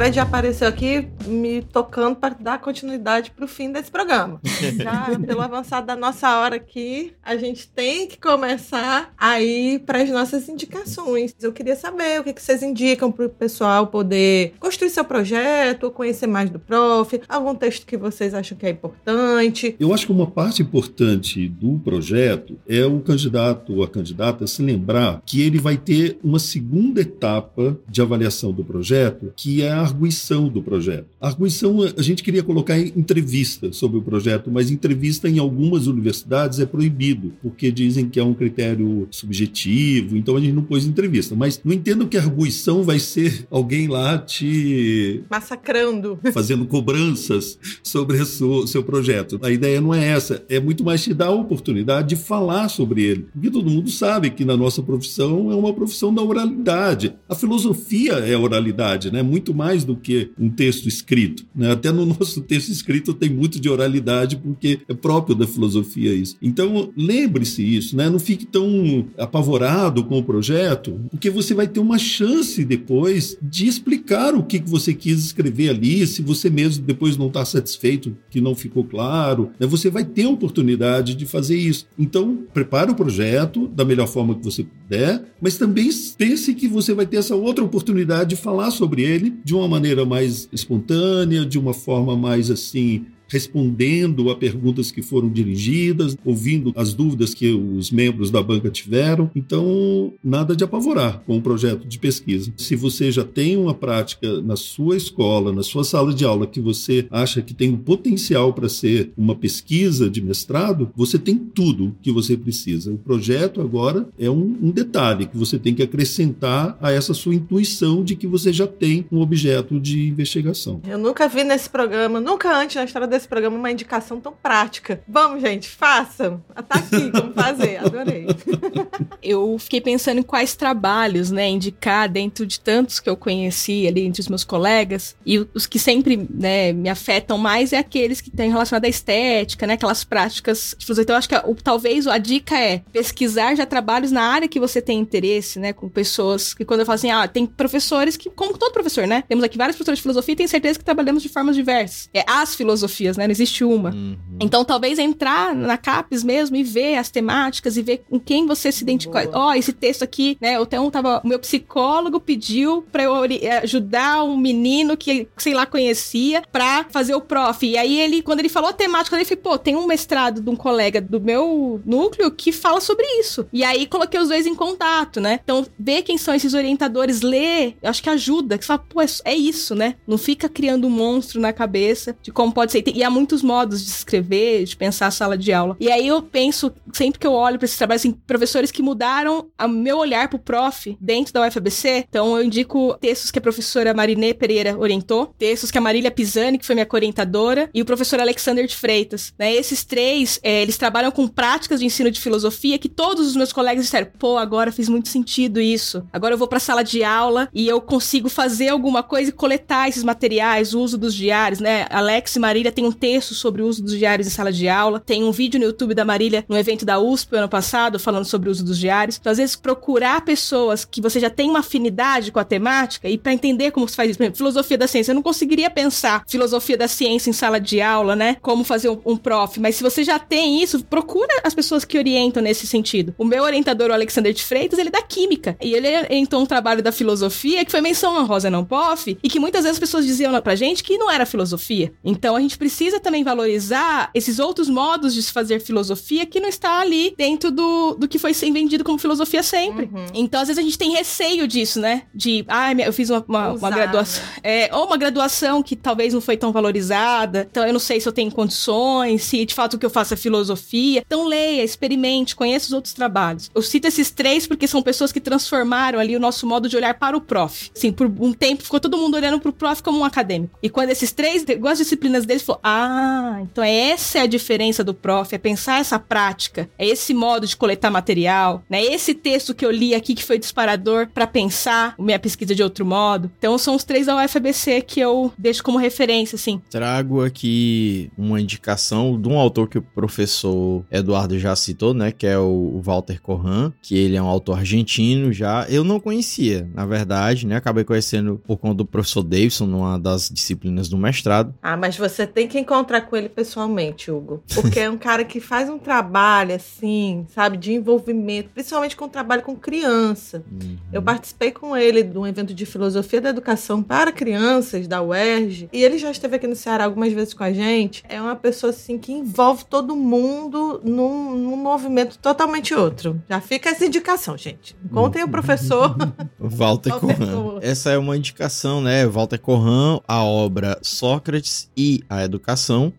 Fred 0.00 0.16
já 0.16 0.22
apareceu 0.22 0.66
aqui 0.66 1.08
me 1.26 1.60
tocando 1.60 2.16
para 2.16 2.34
dar 2.34 2.58
continuidade 2.58 3.30
para 3.32 3.44
o 3.44 3.48
fim 3.48 3.70
desse 3.70 3.90
programa. 3.90 4.40
Já 4.82 5.18
pelo 5.18 5.42
avançado 5.42 5.86
da 5.86 5.94
nossa 5.94 6.38
hora 6.38 6.56
aqui, 6.56 7.12
a 7.22 7.36
gente 7.36 7.68
tem 7.68 8.08
que 8.08 8.18
começar 8.18 9.12
a 9.18 9.42
ir 9.42 9.80
para 9.80 10.02
as 10.02 10.08
nossas 10.08 10.48
indicações. 10.48 11.34
Eu 11.42 11.52
queria 11.52 11.76
saber 11.76 12.18
o 12.18 12.24
que, 12.24 12.32
que 12.32 12.42
vocês 12.42 12.62
indicam 12.62 13.12
para 13.12 13.26
o 13.26 13.28
pessoal 13.28 13.88
poder 13.88 14.54
construir 14.58 14.88
seu 14.88 15.04
projeto, 15.04 15.90
conhecer 15.90 16.26
mais 16.26 16.48
do 16.48 16.58
prof, 16.58 17.20
algum 17.28 17.54
texto 17.54 17.84
que 17.84 17.98
vocês 17.98 18.32
acham 18.32 18.56
que 18.56 18.64
é 18.64 18.70
importante. 18.70 19.76
Eu 19.78 19.92
acho 19.92 20.06
que 20.06 20.12
uma 20.12 20.30
parte 20.30 20.62
importante 20.62 21.46
do 21.46 21.78
projeto 21.78 22.58
é 22.66 22.86
o 22.86 23.00
candidato 23.00 23.74
ou 23.74 23.82
a 23.82 23.88
candidata 23.88 24.46
se 24.46 24.62
lembrar 24.62 25.20
que 25.26 25.42
ele 25.42 25.58
vai 25.58 25.76
ter 25.76 26.18
uma 26.24 26.38
segunda 26.38 27.02
etapa 27.02 27.78
de 27.86 28.00
avaliação 28.00 28.50
do 28.50 28.64
projeto, 28.64 29.30
que 29.36 29.62
é 29.62 29.70
a 29.70 29.89
arguição 29.90 30.48
do 30.48 30.62
projeto. 30.62 31.06
A 31.20 31.28
arguição, 31.28 31.78
a 31.82 32.02
gente 32.02 32.22
queria 32.22 32.42
colocar 32.42 32.78
em 32.78 32.92
entrevista 32.96 33.72
sobre 33.72 33.98
o 33.98 34.02
projeto, 34.02 34.50
mas 34.50 34.70
entrevista 34.70 35.28
em 35.28 35.38
algumas 35.38 35.86
universidades 35.86 36.60
é 36.60 36.66
proibido, 36.66 37.32
porque 37.42 37.70
dizem 37.70 38.08
que 38.08 38.18
é 38.18 38.24
um 38.24 38.34
critério 38.34 39.06
subjetivo, 39.10 40.16
então 40.16 40.36
a 40.36 40.40
gente 40.40 40.52
não 40.52 40.62
pôs 40.62 40.86
entrevista. 40.86 41.34
Mas 41.34 41.60
não 41.64 41.72
entendo 41.72 42.06
que 42.06 42.16
a 42.16 42.22
arguição 42.22 42.82
vai 42.82 42.98
ser 42.98 43.46
alguém 43.50 43.88
lá 43.88 44.18
te. 44.18 45.22
massacrando. 45.30 46.18
fazendo 46.32 46.64
cobranças 46.66 47.58
sobre 47.82 48.18
o 48.18 48.26
seu, 48.26 48.66
seu 48.66 48.82
projeto. 48.82 49.38
A 49.42 49.50
ideia 49.50 49.80
não 49.80 49.94
é 49.94 50.08
essa, 50.08 50.44
é 50.48 50.60
muito 50.60 50.84
mais 50.84 51.02
te 51.02 51.12
dar 51.12 51.26
a 51.26 51.30
oportunidade 51.32 52.10
de 52.10 52.16
falar 52.16 52.68
sobre 52.68 53.02
ele. 53.02 53.26
Porque 53.32 53.50
todo 53.50 53.70
mundo 53.70 53.90
sabe 53.90 54.30
que 54.30 54.44
na 54.44 54.56
nossa 54.56 54.82
profissão 54.82 55.50
é 55.50 55.54
uma 55.54 55.72
profissão 55.72 56.12
da 56.14 56.22
oralidade. 56.22 57.14
A 57.28 57.34
filosofia 57.34 58.12
é 58.12 58.36
oralidade, 58.36 59.10
né? 59.10 59.22
Muito 59.22 59.54
mais 59.54 59.79
mais 59.80 59.84
do 59.84 59.96
que 59.96 60.30
um 60.38 60.50
texto 60.50 60.88
escrito. 60.88 61.44
Né? 61.54 61.70
Até 61.72 61.90
no 61.90 62.04
nosso 62.06 62.40
texto 62.42 62.68
escrito 62.68 63.14
tem 63.14 63.30
muito 63.30 63.60
de 63.60 63.68
oralidade, 63.68 64.36
porque 64.36 64.80
é 64.88 64.94
próprio 64.94 65.34
da 65.34 65.46
filosofia 65.46 66.12
isso. 66.12 66.36
Então, 66.42 66.92
lembre-se 66.96 67.62
isso, 67.62 67.96
né? 67.96 68.08
não 68.08 68.18
fique 68.18 68.46
tão 68.46 69.06
apavorado 69.18 70.04
com 70.04 70.18
o 70.18 70.24
projeto, 70.24 71.00
porque 71.10 71.30
você 71.30 71.54
vai 71.54 71.66
ter 71.66 71.80
uma 71.80 71.98
chance 71.98 72.64
depois 72.64 73.36
de 73.40 73.66
explicar 73.66 74.34
o 74.34 74.42
que 74.42 74.58
você 74.58 74.92
quis 74.92 75.24
escrever 75.24 75.70
ali, 75.70 76.06
se 76.06 76.22
você 76.22 76.50
mesmo 76.50 76.84
depois 76.84 77.16
não 77.16 77.28
está 77.28 77.44
satisfeito, 77.44 78.16
que 78.30 78.40
não 78.40 78.54
ficou 78.54 78.84
claro, 78.84 79.50
né? 79.58 79.66
você 79.66 79.90
vai 79.90 80.04
ter 80.04 80.24
a 80.24 80.30
oportunidade 80.30 81.14
de 81.14 81.26
fazer 81.26 81.56
isso. 81.56 81.86
Então, 81.98 82.44
prepare 82.52 82.90
o 82.90 82.94
projeto 82.94 83.68
da 83.68 83.84
melhor 83.84 84.06
forma 84.06 84.34
que 84.34 84.44
você 84.44 84.64
puder, 84.64 85.24
mas 85.40 85.56
também 85.56 85.90
pense 86.18 86.54
que 86.54 86.68
você 86.68 86.92
vai 86.92 87.06
ter 87.06 87.16
essa 87.16 87.34
outra 87.34 87.64
oportunidade 87.64 88.30
de 88.30 88.36
falar 88.36 88.70
sobre 88.70 89.02
ele 89.02 89.34
de 89.44 89.54
uma 89.54 89.68
maneira 89.70 90.04
mais 90.04 90.48
espontânea, 90.52 91.46
de 91.46 91.58
uma 91.58 91.72
forma 91.72 92.16
mais 92.16 92.50
assim 92.50 93.06
respondendo 93.30 94.30
a 94.30 94.36
perguntas 94.36 94.90
que 94.90 95.02
foram 95.02 95.30
dirigidas, 95.30 96.16
ouvindo 96.24 96.72
as 96.76 96.92
dúvidas 96.92 97.32
que 97.32 97.50
os 97.52 97.90
membros 97.90 98.30
da 98.30 98.42
banca 98.42 98.68
tiveram. 98.70 99.30
Então, 99.34 100.12
nada 100.22 100.54
de 100.56 100.64
apavorar 100.64 101.22
com 101.26 101.38
o 101.38 101.42
projeto 101.42 101.86
de 101.86 101.98
pesquisa. 101.98 102.52
Se 102.56 102.74
você 102.74 103.10
já 103.10 103.24
tem 103.24 103.56
uma 103.56 103.74
prática 103.74 104.40
na 104.42 104.56
sua 104.56 104.96
escola, 104.96 105.52
na 105.52 105.62
sua 105.62 105.84
sala 105.84 106.12
de 106.12 106.24
aula, 106.24 106.46
que 106.46 106.60
você 106.60 107.06
acha 107.10 107.40
que 107.40 107.54
tem 107.54 107.70
um 107.70 107.76
potencial 107.76 108.52
para 108.52 108.68
ser 108.68 109.12
uma 109.16 109.34
pesquisa 109.34 110.10
de 110.10 110.20
mestrado, 110.20 110.90
você 110.96 111.18
tem 111.18 111.36
tudo 111.36 111.96
que 112.02 112.10
você 112.10 112.36
precisa. 112.36 112.92
O 112.92 112.98
projeto 112.98 113.60
agora 113.60 114.08
é 114.18 114.30
um, 114.30 114.56
um 114.62 114.70
detalhe 114.70 115.26
que 115.26 115.36
você 115.36 115.58
tem 115.58 115.74
que 115.74 115.82
acrescentar 115.82 116.76
a 116.80 116.90
essa 116.90 117.14
sua 117.14 117.34
intuição 117.34 118.02
de 118.02 118.16
que 118.16 118.26
você 118.26 118.52
já 118.52 118.66
tem 118.66 119.06
um 119.10 119.20
objeto 119.20 119.78
de 119.78 120.08
investigação. 120.08 120.80
Eu 120.86 120.98
nunca 120.98 121.28
vi 121.28 121.44
nesse 121.44 121.68
programa, 121.68 122.20
nunca 122.20 122.56
antes 122.56 122.76
na 122.76 122.84
história 122.84 123.06
desse 123.06 123.19
desse 123.20 123.28
programa 123.28 123.56
uma 123.56 123.70
indicação 123.70 124.18
tão 124.20 124.32
prática. 124.32 125.02
Vamos, 125.06 125.42
gente, 125.42 125.68
façam. 125.68 126.42
Tá 126.68 126.78
aqui 126.78 127.10
como 127.10 127.32
fazer. 127.34 127.76
Adorei. 127.76 128.26
eu 129.22 129.58
fiquei 129.58 129.80
pensando 129.80 130.18
em 130.18 130.22
quais 130.22 130.54
trabalhos, 130.56 131.30
né, 131.30 131.48
indicar 131.48 132.08
dentro 132.08 132.46
de 132.46 132.58
tantos 132.58 132.98
que 132.98 133.08
eu 133.08 133.16
conheci 133.16 133.86
ali 133.86 134.02
entre 134.02 134.20
os 134.20 134.28
meus 134.28 134.44
colegas. 134.44 135.14
E 135.24 135.46
os 135.54 135.66
que 135.66 135.78
sempre, 135.78 136.28
né, 136.30 136.72
me 136.72 136.88
afetam 136.88 137.36
mais 137.36 137.72
é 137.72 137.78
aqueles 137.78 138.20
que 138.20 138.30
têm 138.30 138.50
relacionado 138.50 138.84
à 138.84 138.88
estética, 138.88 139.66
né, 139.66 139.74
aquelas 139.74 140.04
práticas. 140.04 140.74
Então, 140.80 141.14
eu 141.14 141.18
acho 141.18 141.28
que 141.28 141.36
o, 141.36 141.54
talvez 141.54 142.06
a 142.06 142.18
dica 142.18 142.58
é 142.58 142.82
pesquisar 142.92 143.54
já 143.54 143.66
trabalhos 143.66 144.10
na 144.10 144.22
área 144.22 144.48
que 144.48 144.58
você 144.58 144.80
tem 144.80 144.98
interesse, 144.98 145.58
né, 145.58 145.72
com 145.72 145.88
pessoas 145.88 146.54
que 146.54 146.64
quando 146.64 146.80
eu 146.80 146.86
falo 146.86 146.96
assim, 146.96 147.10
ah, 147.10 147.28
tem 147.28 147.46
professores 147.46 148.16
que, 148.16 148.30
como 148.30 148.56
todo 148.56 148.72
professor, 148.72 149.06
né, 149.06 149.22
temos 149.28 149.44
aqui 149.44 149.58
vários 149.58 149.76
professores 149.76 149.98
de 149.98 150.02
filosofia 150.02 150.32
e 150.32 150.36
tenho 150.36 150.48
certeza 150.48 150.78
que 150.78 150.84
trabalhamos 150.84 151.22
de 151.22 151.28
formas 151.28 151.56
diversas. 151.56 152.08
É 152.14 152.24
as 152.26 152.54
filosofias, 152.54 153.09
né, 153.16 153.26
não 153.26 153.32
existe 153.32 153.64
uma. 153.64 153.90
Uhum. 153.90 154.16
Então, 154.40 154.64
talvez 154.64 154.98
entrar 154.98 155.54
na 155.54 155.76
CAPES 155.76 156.24
mesmo 156.24 156.56
e 156.56 156.62
ver 156.62 156.96
as 156.96 157.10
temáticas 157.10 157.76
e 157.76 157.82
ver 157.82 158.04
com 158.08 158.18
quem 158.18 158.46
você 158.46 158.72
se 158.72 158.82
identifica. 158.82 159.28
Ó, 159.32 159.48
oh, 159.48 159.52
esse 159.52 159.72
texto 159.72 160.02
aqui, 160.02 160.36
né, 160.40 160.56
eu 160.56 160.66
tenho, 160.66 160.90
tava, 160.90 161.20
o 161.24 161.28
meu 161.28 161.38
psicólogo 161.38 162.20
pediu 162.20 162.82
para 162.90 163.04
eu 163.04 163.14
ajudar 163.62 164.22
um 164.24 164.36
menino 164.36 164.96
que, 164.96 165.28
sei 165.36 165.54
lá, 165.54 165.66
conhecia 165.66 166.42
para 166.50 166.86
fazer 166.90 167.14
o 167.14 167.20
prof. 167.20 167.66
E 167.66 167.76
aí 167.76 168.00
ele, 168.00 168.22
quando 168.22 168.40
ele 168.40 168.48
falou 168.48 168.70
a 168.70 168.72
temática, 168.72 169.16
ele 169.16 169.24
falou, 169.24 169.42
pô, 169.42 169.58
tem 169.58 169.76
um 169.76 169.86
mestrado 169.86 170.40
de 170.40 170.50
um 170.50 170.56
colega 170.56 171.00
do 171.00 171.20
meu 171.20 171.80
núcleo 171.84 172.30
que 172.30 172.52
fala 172.52 172.80
sobre 172.80 173.04
isso. 173.18 173.46
E 173.52 173.64
aí 173.64 173.86
coloquei 173.86 174.20
os 174.20 174.28
dois 174.28 174.46
em 174.46 174.54
contato, 174.54 175.20
né? 175.20 175.40
Então, 175.42 175.66
ver 175.78 176.02
quem 176.02 176.16
são 176.16 176.34
esses 176.34 176.54
orientadores, 176.54 177.20
ler, 177.20 177.76
eu 177.82 177.90
acho 177.90 178.02
que 178.02 178.10
ajuda. 178.10 178.56
Que 178.56 178.64
você 178.64 178.68
fala, 178.68 178.84
pô, 178.88 179.00
é, 179.00 179.06
é 179.24 179.34
isso, 179.34 179.74
né? 179.74 179.96
Não 180.06 180.18
fica 180.18 180.48
criando 180.48 180.86
um 180.86 180.90
monstro 180.90 181.40
na 181.40 181.52
cabeça 181.52 182.16
de 182.22 182.30
como 182.30 182.52
pode 182.52 182.72
ser. 182.72 182.84
E 182.86 182.99
há 183.02 183.10
muitos 183.10 183.42
modos 183.42 183.84
de 183.84 183.90
escrever, 183.90 184.64
de 184.64 184.76
pensar 184.76 185.06
a 185.06 185.10
sala 185.10 185.36
de 185.36 185.52
aula. 185.52 185.76
E 185.80 185.90
aí 185.90 186.06
eu 186.06 186.22
penso, 186.22 186.72
sempre 186.92 187.18
que 187.18 187.26
eu 187.26 187.32
olho 187.32 187.58
para 187.58 187.66
esse 187.66 187.78
trabalho, 187.78 187.96
assim, 187.96 188.12
professores 188.12 188.70
que 188.70 188.82
mudaram 188.82 189.46
o 189.60 189.68
meu 189.68 189.98
olhar 189.98 190.28
pro 190.28 190.38
prof 190.38 190.96
dentro 191.00 191.32
da 191.32 191.46
UFABC. 191.46 192.06
Então, 192.08 192.36
eu 192.36 192.44
indico 192.44 192.96
textos 193.00 193.30
que 193.30 193.38
a 193.38 193.42
professora 193.42 193.94
Marinê 193.94 194.34
Pereira 194.34 194.76
orientou, 194.78 195.34
textos 195.38 195.70
que 195.70 195.78
a 195.78 195.80
Marília 195.80 196.10
Pisani, 196.10 196.58
que 196.58 196.66
foi 196.66 196.74
minha 196.74 196.88
orientadora, 196.90 197.70
e 197.72 197.80
o 197.80 197.84
professor 197.84 198.20
Alexander 198.20 198.66
de 198.66 198.76
Freitas. 198.76 199.32
Né? 199.38 199.52
Esses 199.54 199.84
três, 199.84 200.40
é, 200.42 200.62
eles 200.62 200.76
trabalham 200.76 201.10
com 201.10 201.26
práticas 201.28 201.80
de 201.80 201.86
ensino 201.86 202.10
de 202.10 202.20
filosofia 202.20 202.78
que 202.78 202.88
todos 202.88 203.26
os 203.26 203.36
meus 203.36 203.52
colegas 203.52 203.84
disseram, 203.84 204.08
pô, 204.18 204.36
agora 204.36 204.72
fez 204.72 204.88
muito 204.88 205.08
sentido 205.08 205.60
isso. 205.60 206.04
Agora 206.12 206.34
eu 206.34 206.38
vou 206.38 206.48
pra 206.48 206.58
sala 206.58 206.82
de 206.82 207.04
aula 207.04 207.48
e 207.52 207.68
eu 207.68 207.80
consigo 207.80 208.28
fazer 208.28 208.68
alguma 208.68 209.02
coisa 209.02 209.30
e 209.30 209.32
coletar 209.32 209.88
esses 209.88 210.04
materiais, 210.04 210.74
o 210.74 210.80
uso 210.80 210.98
dos 210.98 211.14
diários, 211.14 211.60
né? 211.60 211.86
Alex 211.90 212.36
e 212.36 212.38
Marília 212.38 212.72
tem 212.72 212.84
um 212.84 212.89
texto 212.92 213.34
sobre 213.34 213.62
o 213.62 213.66
uso 213.66 213.82
dos 213.82 213.96
diários 213.96 214.26
em 214.26 214.30
sala 214.30 214.52
de 214.52 214.68
aula, 214.68 215.00
tem 215.00 215.24
um 215.24 215.32
vídeo 215.32 215.58
no 215.58 215.66
YouTube 215.66 215.94
da 215.94 216.04
Marília 216.04 216.44
no 216.48 216.56
evento 216.56 216.84
da 216.84 216.98
USP 216.98 217.36
ano 217.36 217.48
passado 217.48 217.98
falando 217.98 218.24
sobre 218.24 218.48
o 218.48 218.52
uso 218.52 218.64
dos 218.64 218.78
diários. 218.78 219.18
Então, 219.18 219.30
às 219.30 219.38
vezes, 219.38 219.56
procurar 219.56 220.24
pessoas 220.24 220.84
que 220.84 221.00
você 221.00 221.20
já 221.20 221.30
tem 221.30 221.48
uma 221.48 221.60
afinidade 221.60 222.32
com 222.32 222.38
a 222.38 222.44
temática 222.44 223.08
e 223.08 223.16
para 223.16 223.32
entender 223.32 223.70
como 223.70 223.88
se 223.88 223.96
faz 223.96 224.10
isso. 224.10 224.18
Por 224.18 224.24
exemplo, 224.24 224.38
filosofia 224.38 224.78
da 224.78 224.86
ciência. 224.86 225.12
Eu 225.12 225.16
não 225.16 225.22
conseguiria 225.22 225.70
pensar 225.70 226.24
filosofia 226.26 226.76
da 226.76 226.88
ciência 226.88 227.30
em 227.30 227.32
sala 227.32 227.60
de 227.60 227.80
aula, 227.80 228.16
né? 228.16 228.36
Como 228.40 228.64
fazer 228.64 228.88
um, 228.88 229.00
um 229.04 229.16
prof. 229.16 229.58
Mas 229.60 229.76
se 229.76 229.82
você 229.82 230.02
já 230.04 230.18
tem 230.18 230.62
isso, 230.62 230.84
procura 230.84 231.40
as 231.44 231.54
pessoas 231.54 231.84
que 231.84 231.98
orientam 231.98 232.42
nesse 232.42 232.66
sentido. 232.66 233.14
O 233.18 233.24
meu 233.24 233.42
orientador, 233.42 233.90
o 233.90 233.92
Alexander 233.92 234.32
de 234.32 234.42
Freitas, 234.42 234.78
ele 234.78 234.88
é 234.88 234.92
da 234.92 235.02
química. 235.02 235.56
E 235.60 235.74
ele 235.74 235.88
orientou 235.98 236.40
um 236.40 236.46
trabalho 236.46 236.82
da 236.82 236.92
filosofia 236.92 237.64
que 237.64 237.70
foi 237.70 237.80
menção 237.80 238.20
honrosa 238.20 238.50
não 238.50 238.64
POF 238.64 239.18
e 239.22 239.28
que 239.28 239.38
muitas 239.38 239.62
vezes 239.62 239.76
as 239.76 239.80
pessoas 239.80 240.06
diziam 240.06 240.40
pra 240.40 240.54
gente 240.54 240.82
que 240.82 240.98
não 240.98 241.10
era 241.10 241.26
filosofia. 241.26 241.92
Então 242.04 242.36
a 242.36 242.40
gente 242.40 242.56
precisa 242.56 242.79
também 243.00 243.22
valorizar 243.22 244.10
esses 244.14 244.38
outros 244.38 244.68
modos 244.68 245.12
de 245.12 245.22
se 245.22 245.32
fazer 245.32 245.60
filosofia 245.60 246.24
que 246.24 246.40
não 246.40 246.48
está 246.48 246.80
ali 246.80 247.14
dentro 247.16 247.50
do, 247.50 247.94
do 247.94 248.08
que 248.08 248.18
foi 248.18 248.32
vendido 248.32 248.84
como 248.84 248.98
filosofia 248.98 249.42
sempre. 249.42 249.90
Uhum. 249.92 250.06
Então, 250.14 250.40
às 250.40 250.48
vezes, 250.48 250.58
a 250.58 250.64
gente 250.64 250.78
tem 250.78 250.92
receio 250.92 251.46
disso, 251.46 251.80
né? 251.80 252.04
De, 252.14 252.44
ah, 252.48 252.72
eu 252.72 252.92
fiz 252.92 253.10
uma, 253.10 253.24
uma, 253.28 253.52
uma 253.52 253.70
graduação. 253.70 254.22
Né? 254.24 254.40
É, 254.42 254.70
ou 254.74 254.86
uma 254.86 254.96
graduação 254.96 255.62
que 255.62 255.76
talvez 255.76 256.14
não 256.14 256.20
foi 256.20 256.36
tão 256.36 256.52
valorizada. 256.52 257.46
Então, 257.50 257.66
eu 257.66 257.72
não 257.72 257.80
sei 257.80 258.00
se 258.00 258.08
eu 258.08 258.12
tenho 258.12 258.30
condições, 258.30 259.22
se 259.22 259.44
de 259.44 259.54
fato 259.54 259.74
o 259.74 259.78
que 259.78 259.86
eu 259.86 259.90
faço 259.90 260.14
é 260.14 260.16
filosofia. 260.16 261.02
Então, 261.04 261.26
leia, 261.26 261.62
experimente, 261.62 262.34
conheça 262.34 262.66
os 262.66 262.72
outros 262.72 262.94
trabalhos. 262.94 263.50
Eu 263.54 263.62
cito 263.62 263.86
esses 263.86 264.10
três 264.10 264.46
porque 264.46 264.66
são 264.66 264.82
pessoas 264.82 265.12
que 265.12 265.20
transformaram 265.20 265.98
ali 265.98 266.16
o 266.16 266.20
nosso 266.20 266.46
modo 266.46 266.68
de 266.68 266.76
olhar 266.76 266.94
para 266.94 267.16
o 267.16 267.20
prof. 267.20 267.70
Assim, 267.76 267.92
por 267.92 268.06
um 268.06 268.32
tempo 268.32 268.62
ficou 268.62 268.80
todo 268.80 268.96
mundo 268.96 269.14
olhando 269.14 269.38
para 269.40 269.50
o 269.50 269.52
prof 269.52 269.82
como 269.82 269.98
um 269.98 270.04
acadêmico. 270.04 270.58
E 270.62 270.68
quando 270.68 270.90
esses 270.90 271.12
três, 271.12 271.44
igual 271.48 271.72
as 271.72 271.78
disciplinas 271.78 272.24
deles, 272.24 272.42
falou: 272.42 272.59
ah, 272.62 273.38
então 273.42 273.62
essa 273.64 274.18
é 274.18 274.22
a 274.22 274.26
diferença 274.26 274.82
do 274.84 274.94
prof, 274.94 275.34
é 275.34 275.38
pensar 275.38 275.80
essa 275.80 275.98
prática, 275.98 276.68
é 276.78 276.86
esse 276.86 277.14
modo 277.14 277.46
de 277.46 277.56
coletar 277.56 277.90
material, 277.90 278.62
né? 278.68 278.82
Esse 278.82 279.14
texto 279.14 279.54
que 279.54 279.64
eu 279.64 279.70
li 279.70 279.94
aqui 279.94 280.14
que 280.14 280.24
foi 280.24 280.38
disparador 280.38 281.08
para 281.12 281.26
pensar 281.26 281.94
minha 281.98 282.18
pesquisa 282.18 282.54
de 282.54 282.62
outro 282.62 282.84
modo. 282.84 283.30
Então 283.38 283.56
são 283.58 283.74
os 283.74 283.84
três 283.84 284.06
da 284.06 284.22
UFABC 284.24 284.82
que 284.82 285.00
eu 285.00 285.32
deixo 285.38 285.62
como 285.62 285.78
referência, 285.78 286.36
assim. 286.36 286.60
Trago 286.70 287.24
aqui 287.24 288.10
uma 288.16 288.40
indicação 288.40 289.20
de 289.20 289.28
um 289.28 289.38
autor 289.38 289.68
que 289.68 289.78
o 289.78 289.82
professor 289.82 290.84
Eduardo 290.90 291.38
já 291.38 291.54
citou, 291.56 291.94
né? 291.94 292.12
Que 292.12 292.26
é 292.26 292.38
o 292.38 292.80
Walter 292.82 293.20
Corran, 293.20 293.72
que 293.82 293.96
ele 293.96 294.16
é 294.16 294.22
um 294.22 294.26
autor 294.26 294.58
argentino 294.58 295.32
já. 295.32 295.66
Eu 295.68 295.84
não 295.84 296.00
conhecia, 296.00 296.68
na 296.74 296.86
verdade, 296.86 297.46
né? 297.46 297.56
Acabei 297.56 297.84
conhecendo 297.84 298.40
por 298.46 298.56
conta 298.56 298.76
do 298.76 298.84
professor 298.84 299.22
Davidson, 299.22 299.66
numa 299.66 299.98
das 299.98 300.28
disciplinas 300.28 300.88
do 300.88 300.96
mestrado. 300.96 301.54
Ah, 301.62 301.76
mas 301.76 301.96
você 301.96 302.26
tem 302.26 302.48
que 302.50 302.58
encontrar 302.58 303.02
com 303.02 303.16
ele 303.16 303.28
pessoalmente, 303.28 304.10
Hugo. 304.10 304.42
Porque 304.54 304.80
é 304.80 304.90
um 304.90 304.98
cara 304.98 305.24
que 305.24 305.40
faz 305.40 305.70
um 305.70 305.78
trabalho, 305.78 306.54
assim, 306.54 307.26
sabe, 307.34 307.56
de 307.56 307.72
envolvimento, 307.72 308.50
principalmente 308.52 308.96
com 308.96 309.04
o 309.04 309.08
trabalho 309.08 309.42
com 309.42 309.56
criança. 309.56 310.44
Uhum. 310.50 310.76
Eu 310.92 311.02
participei 311.02 311.50
com 311.52 311.76
ele 311.76 312.02
de 312.02 312.18
um 312.18 312.26
evento 312.26 312.52
de 312.52 312.66
filosofia 312.66 313.20
da 313.20 313.30
educação 313.30 313.82
para 313.82 314.12
crianças 314.12 314.86
da 314.86 315.00
UERJ, 315.02 315.68
e 315.72 315.82
ele 315.82 315.98
já 315.98 316.10
esteve 316.10 316.36
aqui 316.36 316.46
no 316.46 316.56
Ceará 316.56 316.84
algumas 316.84 317.12
vezes 317.12 317.32
com 317.32 317.44
a 317.44 317.52
gente. 317.52 318.02
É 318.08 318.20
uma 318.20 318.36
pessoa, 318.36 318.70
assim, 318.70 318.98
que 318.98 319.12
envolve 319.12 319.64
todo 319.64 319.94
mundo 319.94 320.80
num, 320.84 321.36
num 321.36 321.56
movimento 321.56 322.18
totalmente 322.18 322.74
outro. 322.74 323.20
Já 323.28 323.40
fica 323.40 323.70
essa 323.70 323.86
indicação, 323.86 324.36
gente. 324.36 324.76
Contem 324.92 325.22
o 325.22 325.28
professor. 325.28 325.96
Walter 326.38 326.98
Corran. 326.98 327.58
Essa 327.62 327.90
é 327.90 327.98
uma 327.98 328.16
indicação, 328.16 328.80
né? 328.80 329.06
Walter 329.06 329.38
Corran, 329.38 330.00
a 330.06 330.24
obra 330.24 330.78
Sócrates 330.82 331.70
e 331.76 332.02
a 332.08 332.24
Educação. 332.24 332.39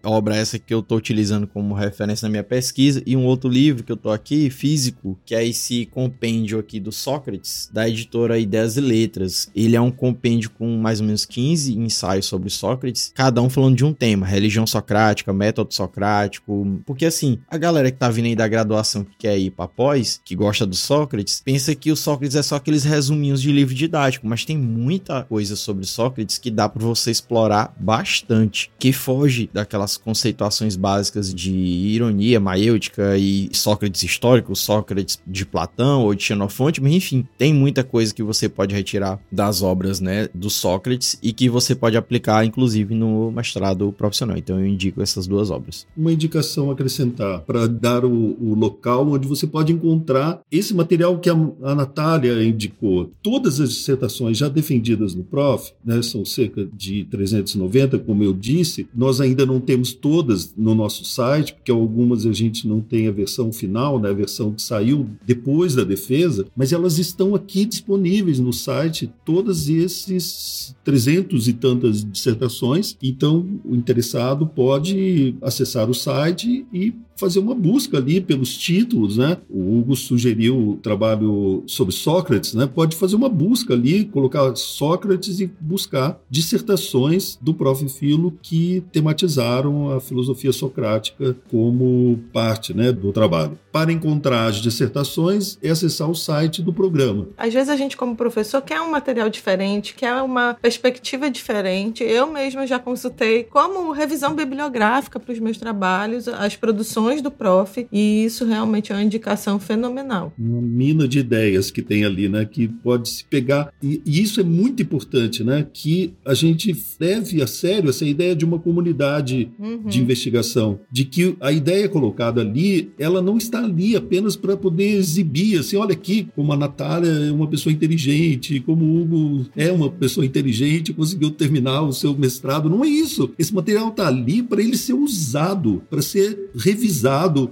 A 0.04 0.10
obra 0.10 0.36
essa 0.36 0.58
que 0.60 0.74
eu 0.74 0.80
estou 0.80 0.98
utilizando 0.98 1.48
como 1.48 1.74
referência 1.74 2.26
na 2.26 2.32
minha 2.32 2.44
pesquisa. 2.44 3.02
E 3.06 3.16
um 3.16 3.26
outro 3.26 3.50
livro 3.50 3.84
que 3.84 3.92
eu 3.92 3.96
estou 3.96 4.12
aqui, 4.12 4.50
físico, 4.50 5.18
que 5.26 5.36
é 5.36 5.46
esse 5.46 5.86
compêndio 5.88 6.60
aqui 6.60 6.80
do 6.80 6.92
Sócrates, 6.92 7.70
da 7.72 7.88
editora 7.88 8.40
Ideias 8.40 8.78
e 8.78 8.82
Letras. 8.82 9.50
Ele 9.56 9.76
é 9.76 9.82
um 9.82 9.92
compêndio 9.92 10.50
com 10.52 10.78
mais 10.78 11.00
ou 11.00 11.06
menos 11.06 11.26
15 11.26 11.78
ensaios 11.78 12.26
sobre 12.26 12.50
Sócrates, 12.50 13.12
cada 13.16 13.42
um 13.42 13.50
falando 13.50 13.76
de 13.76 13.86
um 13.86 13.94
tema: 13.94 14.26
religião 14.26 14.66
socrática, 14.68 15.34
método 15.34 15.74
socrático. 15.74 16.82
Porque 16.86 17.06
assim, 17.06 17.40
a 17.50 17.58
galera 17.58 17.92
que 17.92 17.98
tá 17.98 18.10
vindo 18.10 18.26
aí 18.26 18.36
da 18.36 18.48
graduação 18.48 19.04
que 19.04 19.16
quer 19.18 19.38
ir 19.38 19.52
pra 19.52 19.68
pós, 19.68 20.20
que 20.24 20.36
gosta 20.36 20.66
do 20.66 20.76
Sócrates, 20.76 21.42
pensa 21.44 21.76
que 21.76 21.92
o 21.92 21.96
Sócrates 21.96 22.36
é 22.36 22.44
só 22.44 22.56
aqueles 22.56 22.84
resuminhos 22.84 23.42
de 23.42 23.52
livro 23.52 23.74
didático, 23.74 24.28
mas 24.28 24.46
tem 24.46 24.58
muita 24.58 25.24
coisa 25.24 25.56
sobre 25.56 25.86
Sócrates 25.86 26.38
que 26.38 26.52
dá 26.52 26.68
para 26.68 26.84
você 26.84 27.12
explorar 27.12 27.74
bastante, 27.80 28.72
que 28.78 28.92
foge 28.92 29.31
daquelas 29.54 29.98
conceituações 29.98 30.76
básicas 30.76 31.34
de 31.34 31.52
ironia 31.52 32.40
maêutica 32.40 33.18
e 33.18 33.50
Sócrates 33.54 34.04
histórico, 34.04 34.56
Sócrates 34.56 35.20
de 35.26 35.46
Platão 35.46 36.04
ou 36.04 36.14
de 36.14 36.24
Xenofonte, 36.24 36.82
mas 36.82 36.94
enfim, 36.94 37.28
tem 37.38 37.54
muita 37.54 37.84
coisa 37.84 38.14
que 38.14 38.24
você 38.24 38.48
pode 38.48 38.76
retirar 38.76 39.20
das 39.32 39.62
obras, 39.62 40.00
né, 40.00 40.28
do 40.34 40.50
Sócrates 40.50 41.18
e 41.22 41.34
que 41.34 41.50
você 41.50 41.76
pode 41.76 41.98
aplicar 41.98 42.46
inclusive 42.46 42.94
no 42.94 43.32
mestrado 43.32 43.92
profissional. 43.92 44.38
Então 44.38 44.60
eu 44.60 44.66
indico 44.66 45.02
essas 45.02 45.28
duas 45.28 45.50
obras. 45.50 45.86
Uma 45.96 46.12
indicação 46.12 46.70
a 46.70 46.74
acrescentar 46.74 47.42
para 47.42 47.68
dar 47.68 48.06
o, 48.06 48.38
o, 48.40 48.56
local 48.56 49.08
onde 49.10 49.28
você 49.28 49.48
pode 49.48 49.72
encontrar 49.72 50.42
esse 50.52 50.74
material 50.74 51.18
que 51.20 51.30
a, 51.30 51.34
a 51.34 51.76
Natália 51.76 52.44
indicou. 52.44 53.12
Todas 53.22 53.60
as 53.60 53.70
dissertações 53.70 54.38
já 54.38 54.50
defendidas 54.50 55.16
no 55.16 55.24
Prof, 55.24 55.72
né, 55.84 56.02
são 56.02 56.26
cerca 56.26 56.68
de 56.74 57.06
390, 57.06 58.00
como 58.00 58.24
eu 58.24 58.34
disse, 58.34 58.88
nós 58.94 59.21
ainda 59.22 59.46
não 59.46 59.60
temos 59.60 59.94
todas 59.94 60.54
no 60.56 60.76
nosso 60.76 61.06
site, 61.06 61.54
porque 61.54 61.72
algumas 61.72 62.26
a 62.26 62.34
gente 62.34 62.68
não 62.68 62.82
tem 62.82 63.08
a 63.08 63.12
versão 63.12 63.52
final, 63.52 64.00
né, 64.00 64.10
a 64.10 64.14
versão 64.14 64.52
que 64.52 64.62
saiu 64.62 65.08
depois 65.26 65.76
da 65.76 65.84
defesa, 65.84 66.46
mas 66.56 66.74
elas 66.74 66.98
estão 66.98 67.36
aqui 67.36 67.66
disponíveis 67.66 68.40
no 68.40 68.52
site, 68.52 69.12
todas 69.26 69.70
esses 69.70 70.76
300 70.84 71.48
e 71.48 71.54
tantas 71.54 72.04
dissertações. 72.04 72.98
Então, 73.02 73.48
o 73.64 73.76
interessado 73.76 74.46
pode 74.48 75.36
acessar 75.42 75.90
o 75.90 75.94
site 75.94 76.66
e 76.74 76.94
fazer 77.22 77.40
uma 77.40 77.54
busca 77.54 77.98
ali 77.98 78.20
pelos 78.20 78.58
títulos, 78.58 79.18
né? 79.18 79.38
O 79.50 79.78
Hugo 79.78 79.96
sugeriu 79.96 80.72
o 80.72 80.78
trabalho 80.78 81.64
sobre 81.68 81.94
Sócrates, 81.94 82.56
né? 82.56 82.68
Pode 82.68 82.96
fazer 82.96 83.16
uma 83.16 83.30
busca 83.30 83.74
ali, 83.74 84.06
colocar 84.06 84.56
Sócrates 84.56 85.40
e 85.40 85.52
buscar 85.60 86.20
dissertações 86.30 87.38
do 87.42 87.54
Prof. 87.54 87.82
Filo 87.92 88.34
que 88.42 88.84
tematizaram 88.92 89.92
a 89.92 90.00
filosofia 90.00 90.52
socrática 90.52 91.36
como 91.50 92.20
parte, 92.32 92.74
né, 92.74 92.92
do 92.92 93.12
trabalho. 93.12 93.58
Para 93.72 93.92
encontrar 93.92 94.48
as 94.48 94.58
dissertações, 94.58 95.58
é 95.64 95.70
acessar 95.70 96.10
o 96.10 96.16
site 96.16 96.62
do 96.62 96.74
programa. 96.74 97.28
Às 97.38 97.54
vezes 97.54 97.70
a 97.70 97.76
gente, 97.76 97.98
como 97.98 98.16
professor, 98.16 98.62
quer 98.62 98.82
um 98.82 98.92
material 98.92 99.30
diferente, 99.30 99.94
quer 99.94 100.22
uma 100.22 100.54
perspectiva 100.62 101.30
diferente. 101.30 102.04
Eu 102.04 102.32
mesma 102.32 102.68
já 102.68 102.78
consultei 102.78 103.44
como 103.44 103.92
revisão 103.92 104.36
bibliográfica 104.36 105.20
para 105.20 105.32
os 105.32 105.40
meus 105.40 105.58
trabalhos, 105.58 106.28
as 106.28 106.56
produções 106.56 107.11
do 107.20 107.32
prof, 107.32 107.88
e 107.92 108.24
isso 108.24 108.46
realmente 108.46 108.92
é 108.92 108.96
uma 108.96 109.04
indicação 109.04 109.60
fenomenal. 109.60 110.32
Uma 110.38 110.62
mina 110.62 111.08
de 111.08 111.18
ideias 111.18 111.72
que 111.72 111.82
tem 111.82 112.06
ali, 112.06 112.30
né? 112.30 112.46
Que 112.46 112.68
pode 112.68 113.10
se 113.10 113.26
pegar. 113.26 113.74
E, 113.82 114.02
e 114.06 114.22
isso 114.22 114.40
é 114.40 114.44
muito 114.44 114.84
importante, 114.84 115.44
né? 115.44 115.66
Que 115.74 116.14
a 116.24 116.36
gente 116.36 116.76
leve 117.00 117.42
a 117.42 117.48
sério 117.48 117.90
essa 117.90 118.06
ideia 118.06 118.36
de 118.36 118.46
uma 118.46 118.60
comunidade 118.60 119.50
uhum. 119.58 119.84
de 119.88 120.00
investigação, 120.00 120.80
de 120.92 121.06
que 121.06 121.36
a 121.40 121.52
ideia 121.52 121.90
colocada 121.90 122.42
ali, 122.42 122.92
ela 123.00 123.22
não 123.22 123.38
está 123.38 123.64
ali 123.64 123.96
apenas 123.96 124.36
para 124.36 124.56
poder 124.56 124.92
exibir, 124.98 125.60
assim, 125.60 125.76
olha 125.78 125.94
aqui, 125.94 126.28
como 126.36 126.54
a 126.54 126.58
Natália 126.58 127.10
é 127.10 127.32
uma 127.32 127.48
pessoa 127.48 127.74
inteligente, 127.74 128.60
como 128.60 128.86
o 128.86 129.02
Hugo 129.02 129.50
é 129.56 129.72
uma 129.72 129.90
pessoa 129.90 130.26
inteligente, 130.26 130.94
conseguiu 130.94 131.32
terminar 131.32 131.82
o 131.82 131.94
seu 131.94 132.16
mestrado. 132.16 132.70
Não 132.70 132.84
é 132.84 132.88
isso. 132.88 133.32
Esse 133.38 133.54
material 133.54 133.90
está 133.90 134.08
ali 134.08 134.44
para 134.44 134.62
ele 134.62 134.78
ser 134.78 134.94
usado, 134.94 135.82
para 135.90 136.02
ser 136.02 136.52
revisado, 136.56 137.01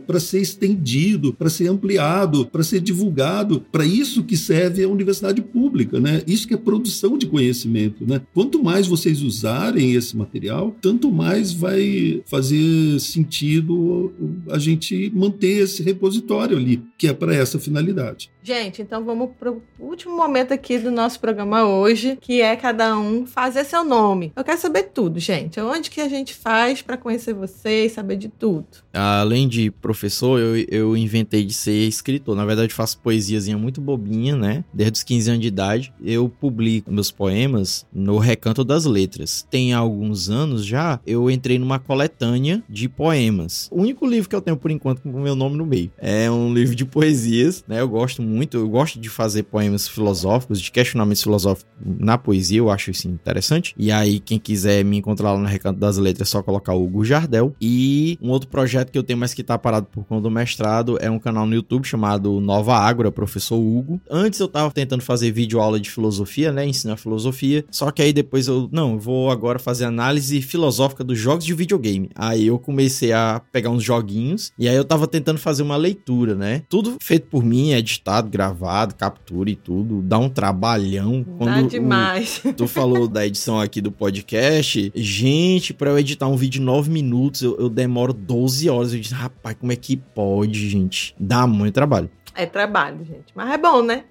para 0.08 0.20
ser 0.20 0.42
estendido, 0.42 1.34
para 1.34 1.50
ser 1.50 1.68
ampliado, 1.68 2.46
para 2.46 2.64
ser 2.64 2.80
divulgado. 2.80 3.62
Para 3.72 3.86
isso 3.86 4.24
que 4.24 4.38
serve 4.38 4.84
a 4.84 4.90
universidade 4.90 5.42
pública, 5.42 6.00
né? 6.00 6.22
Isso 6.28 6.48
que 6.48 6.54
é 6.54 6.58
produção 6.58 7.18
de 7.18 7.26
conhecimento, 7.26 8.06
né? 8.06 8.22
Quanto 8.34 8.64
mais 8.64 8.88
vocês 8.88 9.22
usarem 9.22 9.94
esse 9.94 10.16
material, 10.16 10.76
tanto 10.82 11.12
mais 11.12 11.52
vai 11.52 12.22
fazer 12.26 13.00
sentido 13.00 14.12
a 14.50 14.58
gente 14.58 15.12
manter 15.14 15.64
esse 15.64 15.84
repositório 15.84 16.58
ali, 16.58 16.82
que 16.98 17.08
é 17.08 17.14
para 17.14 17.34
essa 17.34 17.60
finalidade. 17.60 18.30
Gente, 18.50 18.82
então 18.82 19.06
vamos 19.06 19.30
para 19.40 19.52
o 19.52 19.62
último 19.78 20.18
momento 20.18 20.52
aqui 20.52 20.80
do 20.80 20.90
nosso 20.90 21.20
programa 21.20 21.68
hoje, 21.68 22.18
que 22.20 22.42
é 22.42 22.56
cada 22.56 22.98
um 22.98 23.28
fazer 23.28 23.64
seu 23.64 23.84
nome. 23.84 24.34
Eu 24.36 24.44
quero 24.44 24.60
saber 24.60 24.86
tudo, 24.86 25.20
gente. 25.20 25.62
Onde 25.62 25.92
que 25.92 26.02
a 26.02 26.10
gente 26.10 26.34
faz 26.34 26.82
para 26.82 26.98
conhecer 26.98 27.32
vocês, 27.32 27.92
saber 27.92 28.16
de 28.16 28.28
tudo? 28.28 28.66
Além 28.92 29.48
de 29.48 29.70
professor, 29.70 30.40
eu, 30.40 30.66
eu 30.68 30.98
inventei 30.98 31.46
de 31.46 31.54
ser 31.54 31.88
escritor. 31.88 32.36
Na 32.36 32.44
verdade, 32.44 32.74
faço 32.74 32.98
poesiazinha 33.02 33.56
muito 33.56 33.80
bobinha, 33.80 34.36
né? 34.36 34.64
Desde 34.74 34.98
os 34.98 35.04
15 35.04 35.30
anos 35.30 35.42
de 35.44 35.48
idade. 35.48 35.94
Eu 36.04 36.28
publico 36.28 36.92
meus 36.92 37.12
poemas 37.12 37.86
no 37.94 38.18
Recanto 38.18 38.64
das 38.64 38.84
Letras. 38.84 39.46
Tem 39.48 39.74
alguns 39.74 40.28
anos 40.28 40.66
já, 40.66 41.00
eu 41.06 41.30
entrei 41.30 41.60
numa 41.60 41.78
coletânea 41.78 42.64
de 42.68 42.90
poemas. 42.90 43.70
O 43.72 43.80
único 43.80 44.08
livro 44.08 44.28
que 44.28 44.36
eu 44.36 44.42
tenho 44.42 44.58
por 44.58 44.72
enquanto 44.72 45.04
com 45.04 45.12
o 45.12 45.22
meu 45.22 45.36
nome 45.36 45.56
no 45.56 45.68
meio. 45.68 45.92
É 46.00 46.32
um 46.32 46.52
livro 46.52 46.74
de 46.74 46.84
poesias, 46.84 47.64
né? 47.68 47.80
Eu 47.80 47.88
gosto 47.88 48.24
muito 48.24 48.39
muito, 48.40 48.58
eu 48.58 48.70
gosto 48.70 48.98
de 48.98 49.10
fazer 49.10 49.44
poemas 49.44 49.86
filosóficos, 49.86 50.62
de 50.62 50.72
questionamentos 50.72 51.22
filosóficos 51.22 51.70
na 51.84 52.18
poesia, 52.18 52.60
eu 52.60 52.70
acho 52.70 52.90
isso 52.90 53.08
interessante. 53.08 53.76
E 53.78 53.92
aí, 53.92 54.20
quem 54.20 54.40
quiser 54.40 54.84
me 54.86 54.98
encontrar 54.98 55.34
lá 55.34 55.38
no 55.38 55.46
Recanto 55.46 55.78
das 55.78 55.98
Letras, 55.98 56.30
é 56.30 56.32
só 56.32 56.42
colocar 56.42 56.74
o 56.74 56.84
Hugo 56.84 57.04
Jardel. 57.04 57.54
E 57.60 58.18
um 58.22 58.30
outro 58.30 58.48
projeto 58.48 58.92
que 58.92 58.98
eu 58.98 59.04
tenho, 59.04 59.20
mas 59.20 59.34
que 59.34 59.44
tá 59.44 59.58
parado 59.58 59.88
por 59.88 60.06
conta 60.06 60.22
do 60.22 60.32
mestrado, 60.32 60.98
é 61.02 61.12
um 61.12 61.20
canal 61.20 61.46
no 61.46 61.54
YouTube 61.54 61.86
chamado 61.86 62.40
Nova 62.40 62.78
Ágora, 62.78 63.12
Professor 63.12 63.58
Hugo. 63.58 64.00
Antes 64.10 64.40
eu 64.40 64.48
tava 64.48 64.72
tentando 64.72 65.02
fazer 65.02 65.32
vídeo 65.32 65.60
aula 65.60 65.80
de 65.80 65.90
filosofia, 65.90 66.52
né, 66.54 66.66
ensinar 66.66 66.96
filosofia, 66.96 67.66
só 67.70 67.92
que 67.92 68.02
aí 68.02 68.14
depois 68.14 68.48
eu, 68.48 68.70
não, 68.72 68.94
eu 68.94 69.00
vou 69.00 69.32
agora 69.32 69.60
fazer 69.60 69.84
análise 69.84 70.42
filosófica 70.42 71.04
dos 71.04 71.18
jogos 71.18 71.44
de 71.44 71.54
videogame. 71.54 72.10
Aí 72.16 72.48
eu 72.48 72.58
comecei 72.58 73.12
a 73.12 73.42
pegar 73.52 73.70
uns 73.70 73.84
joguinhos, 73.84 74.54
e 74.58 74.70
aí 74.70 74.76
eu 74.76 74.86
tava 74.86 75.08
tentando 75.08 75.40
fazer 75.40 75.64
uma 75.64 75.76
leitura, 75.76 76.36
né? 76.36 76.64
Tudo 76.70 76.96
feito 77.02 77.28
por 77.28 77.44
mim, 77.44 77.74
editado, 77.74 78.19
gravado, 78.28 78.96
captura 78.96 79.50
e 79.50 79.56
tudo, 79.56 80.02
dá 80.02 80.18
um 80.18 80.30
trabalhão. 80.30 81.24
Quando 81.38 81.62
dá 81.62 81.62
demais. 81.62 82.42
O, 82.44 82.52
tu 82.58 82.68
falou 82.68 83.08
da 83.08 83.26
edição 83.26 83.60
aqui 83.60 83.80
do 83.80 83.92
podcast, 83.92 84.92
gente, 84.96 85.74
para 85.74 85.92
eu 85.92 86.00
editar 86.00 86.28
um 86.28 86.36
vídeo 86.36 86.60
de 86.60 86.66
9 86.66 86.90
minutos, 86.92 87.44
eu, 87.44 87.56
eu 87.58 87.70
demoro 87.70 88.12
12 88.12 88.70
horas. 88.70 88.94
Eu 88.94 89.00
disse, 89.00 89.14
rapaz, 89.14 89.56
como 89.60 89.72
é 89.72 89.76
que 89.76 89.96
pode, 89.96 90.68
gente? 90.68 91.16
Dá 91.20 91.46
muito 91.46 91.76
trabalho. 91.76 92.10
É 92.36 92.46
trabalho, 92.46 93.00
gente. 93.04 93.34
Mas 93.36 93.52
é 93.52 93.58
bom, 93.58 93.82
né? 93.82 94.06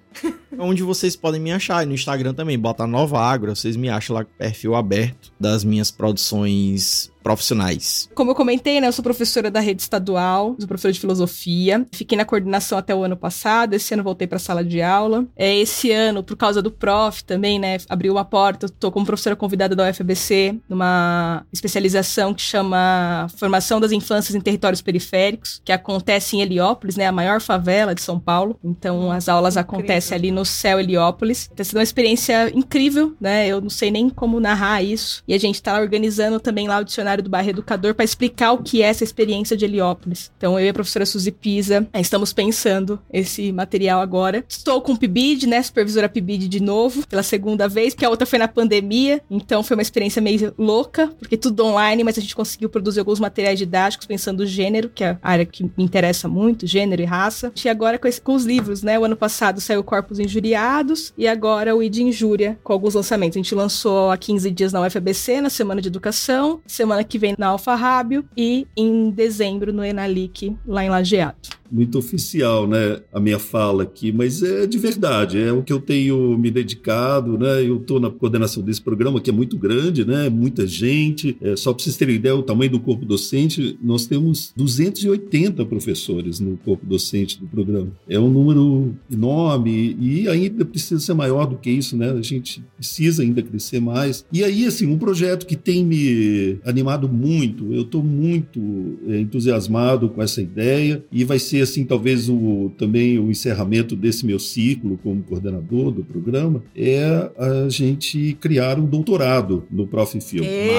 Onde 0.57 0.83
vocês 0.83 1.15
podem 1.15 1.39
me 1.39 1.51
achar. 1.51 1.85
no 1.85 1.93
Instagram 1.93 2.33
também, 2.33 2.59
bota 2.59 2.85
Nova 2.85 3.19
Agro. 3.19 3.55
Vocês 3.55 3.75
me 3.75 3.89
acham 3.89 4.15
lá 4.15 4.23
com 4.23 4.31
perfil 4.37 4.75
aberto 4.75 5.31
das 5.39 5.63
minhas 5.63 5.89
produções 5.89 7.11
profissionais. 7.29 8.09
Como 8.13 8.31
eu 8.31 8.35
comentei, 8.35 8.79
né, 8.79 8.87
eu 8.87 8.93
sou 8.93 9.03
professora 9.03 9.49
da 9.49 9.59
rede 9.59 9.81
estadual, 9.81 10.55
sou 10.59 10.67
professora 10.67 10.93
de 10.93 10.99
filosofia. 10.99 11.85
Fiquei 11.91 12.17
na 12.17 12.25
coordenação 12.25 12.77
até 12.77 12.93
o 12.93 13.03
ano 13.03 13.17
passado, 13.17 13.73
esse 13.73 13.93
ano 13.93 14.03
voltei 14.03 14.27
para 14.27 14.37
a 14.37 14.39
sala 14.39 14.63
de 14.63 14.81
aula. 14.81 15.25
É, 15.35 15.55
esse 15.57 15.91
ano, 15.91 16.23
por 16.23 16.35
causa 16.37 16.61
do 16.61 16.71
prof 16.71 17.23
também, 17.23 17.59
né, 17.59 17.77
abriu 17.87 18.13
uma 18.13 18.25
porta. 18.25 18.65
Estou 18.65 18.91
como 18.91 19.05
professora 19.05 19.35
convidada 19.35 19.75
da 19.75 19.89
UFBC 19.89 20.59
numa 20.67 21.45
especialização 21.51 22.33
que 22.33 22.41
chama 22.41 23.27
Formação 23.37 23.79
das 23.79 23.91
Infâncias 23.91 24.35
em 24.35 24.41
Territórios 24.41 24.81
Periféricos, 24.81 25.61
que 25.63 25.71
acontece 25.71 26.35
em 26.35 26.41
Heliópolis, 26.41 26.95
né, 26.95 27.07
a 27.07 27.11
maior 27.11 27.41
favela 27.41 27.95
de 27.95 28.01
São 28.01 28.19
Paulo. 28.19 28.59
Então, 28.63 29.11
as 29.11 29.29
aulas 29.29 29.57
acontecem 29.57 29.79
acontece 29.79 30.13
ali 30.13 30.31
no 30.31 30.45
céu 30.45 30.79
Heliópolis. 30.79 31.49
Tá 31.55 31.63
sendo 31.63 31.77
uma 31.77 31.83
experiência 31.83 32.51
incrível, 32.55 33.15
né? 33.19 33.47
Eu 33.47 33.61
não 33.61 33.69
sei 33.69 33.89
nem 33.89 34.09
como 34.09 34.39
narrar 34.39 34.83
isso. 34.83 35.23
E 35.27 35.33
a 35.33 35.37
gente 35.37 35.61
tá 35.61 35.79
organizando 35.79 36.39
também 36.39 36.67
lá 36.67 36.79
o 36.79 36.83
dicionário 36.83 37.18
do 37.21 37.29
bairro 37.29 37.49
Educador 37.49 37.93
para 37.93 38.05
explicar 38.05 38.51
o 38.53 38.63
que 38.63 38.81
é 38.81 38.87
essa 38.87 39.03
experiência 39.03 39.55
de 39.55 39.65
Heliópolis. 39.65 40.31
Então 40.37 40.59
eu 40.59 40.65
e 40.65 40.69
a 40.69 40.73
professora 40.73 41.05
Suzy 41.05 41.31
Pisa 41.31 41.87
eh, 41.93 42.01
estamos 42.01 42.33
pensando 42.33 42.99
esse 43.11 43.51
material 43.51 44.01
agora. 44.01 44.43
Estou 44.47 44.81
com 44.81 44.93
o 44.93 44.97
PIBID, 44.97 45.47
né? 45.47 45.61
Supervisora 45.61 46.09
PIBID 46.09 46.47
de 46.47 46.59
novo, 46.59 47.05
pela 47.07 47.23
segunda 47.23 47.67
vez, 47.67 47.93
porque 47.93 48.05
a 48.05 48.09
outra 48.09 48.25
foi 48.25 48.39
na 48.39 48.47
pandemia. 48.47 49.21
Então 49.29 49.63
foi 49.63 49.75
uma 49.75 49.81
experiência 49.81 50.21
meio 50.21 50.53
louca, 50.57 51.07
porque 51.19 51.37
tudo 51.37 51.65
online, 51.65 52.03
mas 52.03 52.17
a 52.17 52.21
gente 52.21 52.35
conseguiu 52.35 52.69
produzir 52.69 52.99
alguns 52.99 53.19
materiais 53.19 53.59
didáticos 53.59 54.07
pensando 54.07 54.41
o 54.41 54.45
gênero, 54.45 54.89
que 54.89 55.03
é 55.03 55.17
a 55.21 55.31
área 55.31 55.45
que 55.45 55.63
me 55.63 55.83
interessa 55.83 56.27
muito, 56.27 56.65
gênero 56.65 57.01
e 57.01 57.05
raça. 57.05 57.51
E 57.63 57.69
agora 57.69 57.99
com, 57.99 58.07
esse, 58.07 58.19
com 58.19 58.33
os 58.33 58.45
livros, 58.45 58.81
né? 58.81 58.97
O 58.97 59.05
ano 59.05 59.15
passado 59.15 59.61
saiu 59.61 59.83
Corpos 59.83 60.19
Injuriados 60.19 61.13
e 61.17 61.27
agora 61.27 61.75
o 61.75 61.83
ID 61.83 61.97
Injúria, 61.97 62.57
com 62.63 62.73
alguns 62.73 62.95
lançamentos. 62.95 63.37
A 63.37 63.39
gente 63.39 63.53
lançou 63.53 64.11
há 64.11 64.17
15 64.17 64.49
dias 64.51 64.73
na 64.73 64.81
UFBC, 64.81 65.41
na 65.41 65.49
Semana 65.49 65.81
de 65.81 65.87
Educação, 65.87 66.61
semana 66.65 67.03
que 67.09 67.17
vem 67.17 67.35
na 67.37 67.47
Alfa 67.47 67.75
Rábio 67.75 68.23
e 68.37 68.67
em 68.77 69.09
dezembro 69.09 69.73
no 69.73 69.83
Enalic, 69.83 70.55
lá 70.65 70.85
em 70.85 70.89
Lajeado 70.89 71.58
muito 71.71 71.97
oficial, 71.97 72.67
né, 72.67 72.99
a 73.13 73.19
minha 73.19 73.39
fala 73.39 73.83
aqui, 73.83 74.11
mas 74.11 74.41
é 74.43 74.65
de 74.65 74.77
verdade, 74.77 75.39
é 75.39 75.51
o 75.51 75.63
que 75.63 75.71
eu 75.71 75.79
tenho 75.79 76.37
me 76.37 76.49
dedicado, 76.51 77.37
né, 77.37 77.63
eu 77.63 77.77
estou 77.77 77.99
na 77.99 78.09
coordenação 78.09 78.63
desse 78.63 78.81
programa 78.81 79.19
que 79.19 79.29
é 79.29 79.33
muito 79.33 79.57
grande, 79.57 80.05
né, 80.05 80.29
muita 80.29 80.65
gente, 80.65 81.37
é, 81.41 81.55
só 81.55 81.73
para 81.73 81.83
vocês 81.83 81.97
terem 81.97 82.15
ideia, 82.15 82.35
o 82.35 82.43
tamanho 82.43 82.71
do 82.71 82.79
corpo 82.79 83.05
docente, 83.05 83.77
nós 83.81 84.05
temos 84.05 84.53
280 84.55 85.65
professores 85.65 86.39
no 86.39 86.57
corpo 86.57 86.85
docente 86.85 87.39
do 87.39 87.47
programa, 87.47 87.91
é 88.07 88.19
um 88.19 88.29
número 88.29 88.95
enorme 89.11 89.95
e 89.99 90.27
ainda 90.27 90.65
precisa 90.65 90.99
ser 90.99 91.13
maior 91.13 91.45
do 91.45 91.57
que 91.57 91.69
isso, 91.69 91.95
né, 91.95 92.11
a 92.11 92.21
gente 92.21 92.63
precisa 92.77 93.23
ainda 93.23 93.41
crescer 93.41 93.79
mais, 93.79 94.25
e 94.31 94.43
aí, 94.43 94.65
assim, 94.65 94.87
um 94.87 94.97
projeto 94.97 95.45
que 95.45 95.55
tem 95.55 95.85
me 95.85 96.59
animado 96.65 97.07
muito, 97.07 97.73
eu 97.73 97.81
estou 97.81 98.03
muito 98.03 98.97
é, 99.07 99.19
entusiasmado 99.19 100.09
com 100.09 100.21
essa 100.21 100.41
ideia 100.41 101.03
e 101.11 101.23
vai 101.23 101.39
ser 101.39 101.58
ser 101.59 101.61
assim 101.61 101.85
talvez 101.85 102.29
o 102.29 102.71
também 102.77 103.17
o 103.19 103.29
encerramento 103.29 103.95
desse 103.95 104.25
meu 104.25 104.39
ciclo 104.39 104.99
como 105.03 105.21
coordenador 105.23 105.91
do 105.91 106.03
programa 106.03 106.63
é 106.75 107.29
a 107.37 107.69
gente 107.69 108.37
criar 108.39 108.79
um 108.79 108.85
doutorado 108.85 109.63
no 109.69 109.87
Prof. 109.87 110.09
Film. 110.21 110.43
Né? 110.43 110.75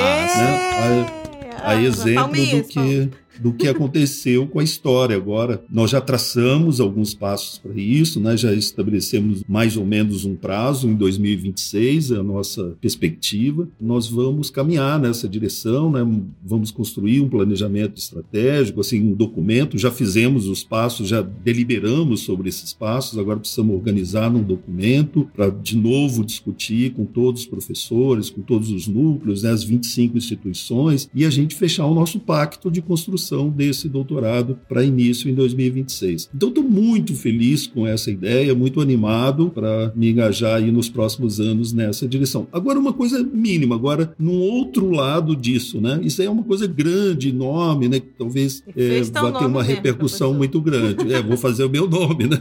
A, 1.62 1.70
a 1.70 1.82
exemplo 1.82 2.34
do 2.34 2.64
que 2.64 3.08
do 3.40 3.52
que 3.52 3.66
aconteceu 3.66 4.46
com 4.46 4.58
a 4.58 4.64
história. 4.64 5.16
Agora, 5.16 5.62
nós 5.70 5.90
já 5.90 6.00
traçamos 6.00 6.80
alguns 6.80 7.14
passos 7.14 7.58
para 7.58 7.72
isso, 7.74 8.20
né? 8.20 8.36
já 8.36 8.52
estabelecemos 8.52 9.42
mais 9.48 9.76
ou 9.76 9.86
menos 9.86 10.24
um 10.24 10.36
prazo, 10.36 10.88
em 10.88 10.94
2026, 10.94 12.10
é 12.10 12.16
a 12.16 12.22
nossa 12.22 12.76
perspectiva. 12.80 13.68
Nós 13.80 14.08
vamos 14.08 14.50
caminhar 14.50 14.98
nessa 14.98 15.28
direção, 15.28 15.90
né? 15.90 16.06
vamos 16.44 16.70
construir 16.70 17.20
um 17.20 17.28
planejamento 17.28 17.98
estratégico, 17.98 18.80
assim, 18.80 19.00
um 19.00 19.14
documento. 19.14 19.78
Já 19.78 19.90
fizemos 19.90 20.46
os 20.46 20.62
passos, 20.62 21.08
já 21.08 21.22
deliberamos 21.22 22.20
sobre 22.20 22.48
esses 22.48 22.72
passos, 22.72 23.18
agora 23.18 23.40
precisamos 23.40 23.74
organizar 23.74 24.30
num 24.30 24.42
documento 24.42 25.28
para, 25.34 25.48
de 25.48 25.76
novo, 25.76 26.24
discutir 26.24 26.92
com 26.92 27.04
todos 27.04 27.42
os 27.42 27.46
professores, 27.46 28.28
com 28.28 28.42
todos 28.42 28.70
os 28.70 28.86
núcleos, 28.86 29.42
né? 29.42 29.50
as 29.50 29.64
25 29.64 30.18
instituições, 30.18 31.08
e 31.14 31.24
a 31.24 31.30
gente 31.30 31.54
fechar 31.54 31.86
o 31.86 31.94
nosso 31.94 32.20
pacto 32.20 32.70
de 32.70 32.82
construção 32.82 33.29
desse 33.50 33.88
doutorado 33.88 34.58
para 34.68 34.84
início 34.84 35.30
em 35.30 35.34
2026. 35.34 36.30
Então, 36.34 36.48
estou 36.48 36.64
muito 36.64 37.14
feliz 37.14 37.66
com 37.66 37.86
essa 37.86 38.10
ideia, 38.10 38.54
muito 38.54 38.80
animado 38.80 39.50
para 39.50 39.92
me 39.94 40.10
engajar 40.10 40.56
aí 40.56 40.70
nos 40.70 40.88
próximos 40.88 41.40
anos 41.40 41.72
nessa 41.72 42.08
direção. 42.08 42.46
Agora, 42.52 42.78
uma 42.78 42.92
coisa 42.92 43.22
mínima, 43.22 43.74
agora, 43.74 44.14
num 44.18 44.40
outro 44.40 44.90
lado 44.90 45.36
disso, 45.36 45.80
né? 45.80 46.00
Isso 46.02 46.20
aí 46.20 46.26
é 46.26 46.30
uma 46.30 46.42
coisa 46.42 46.66
grande, 46.66 47.28
enorme, 47.28 47.88
né? 47.88 48.00
Que 48.00 48.08
talvez 48.18 48.62
é, 48.76 49.02
vá 49.02 49.32
ter 49.32 49.46
uma 49.46 49.62
repercussão 49.62 50.34
muito 50.34 50.60
grande. 50.60 51.12
É, 51.12 51.22
vou 51.22 51.36
fazer 51.36 51.64
o 51.64 51.70
meu 51.70 51.88
nome, 51.88 52.26
né? 52.26 52.40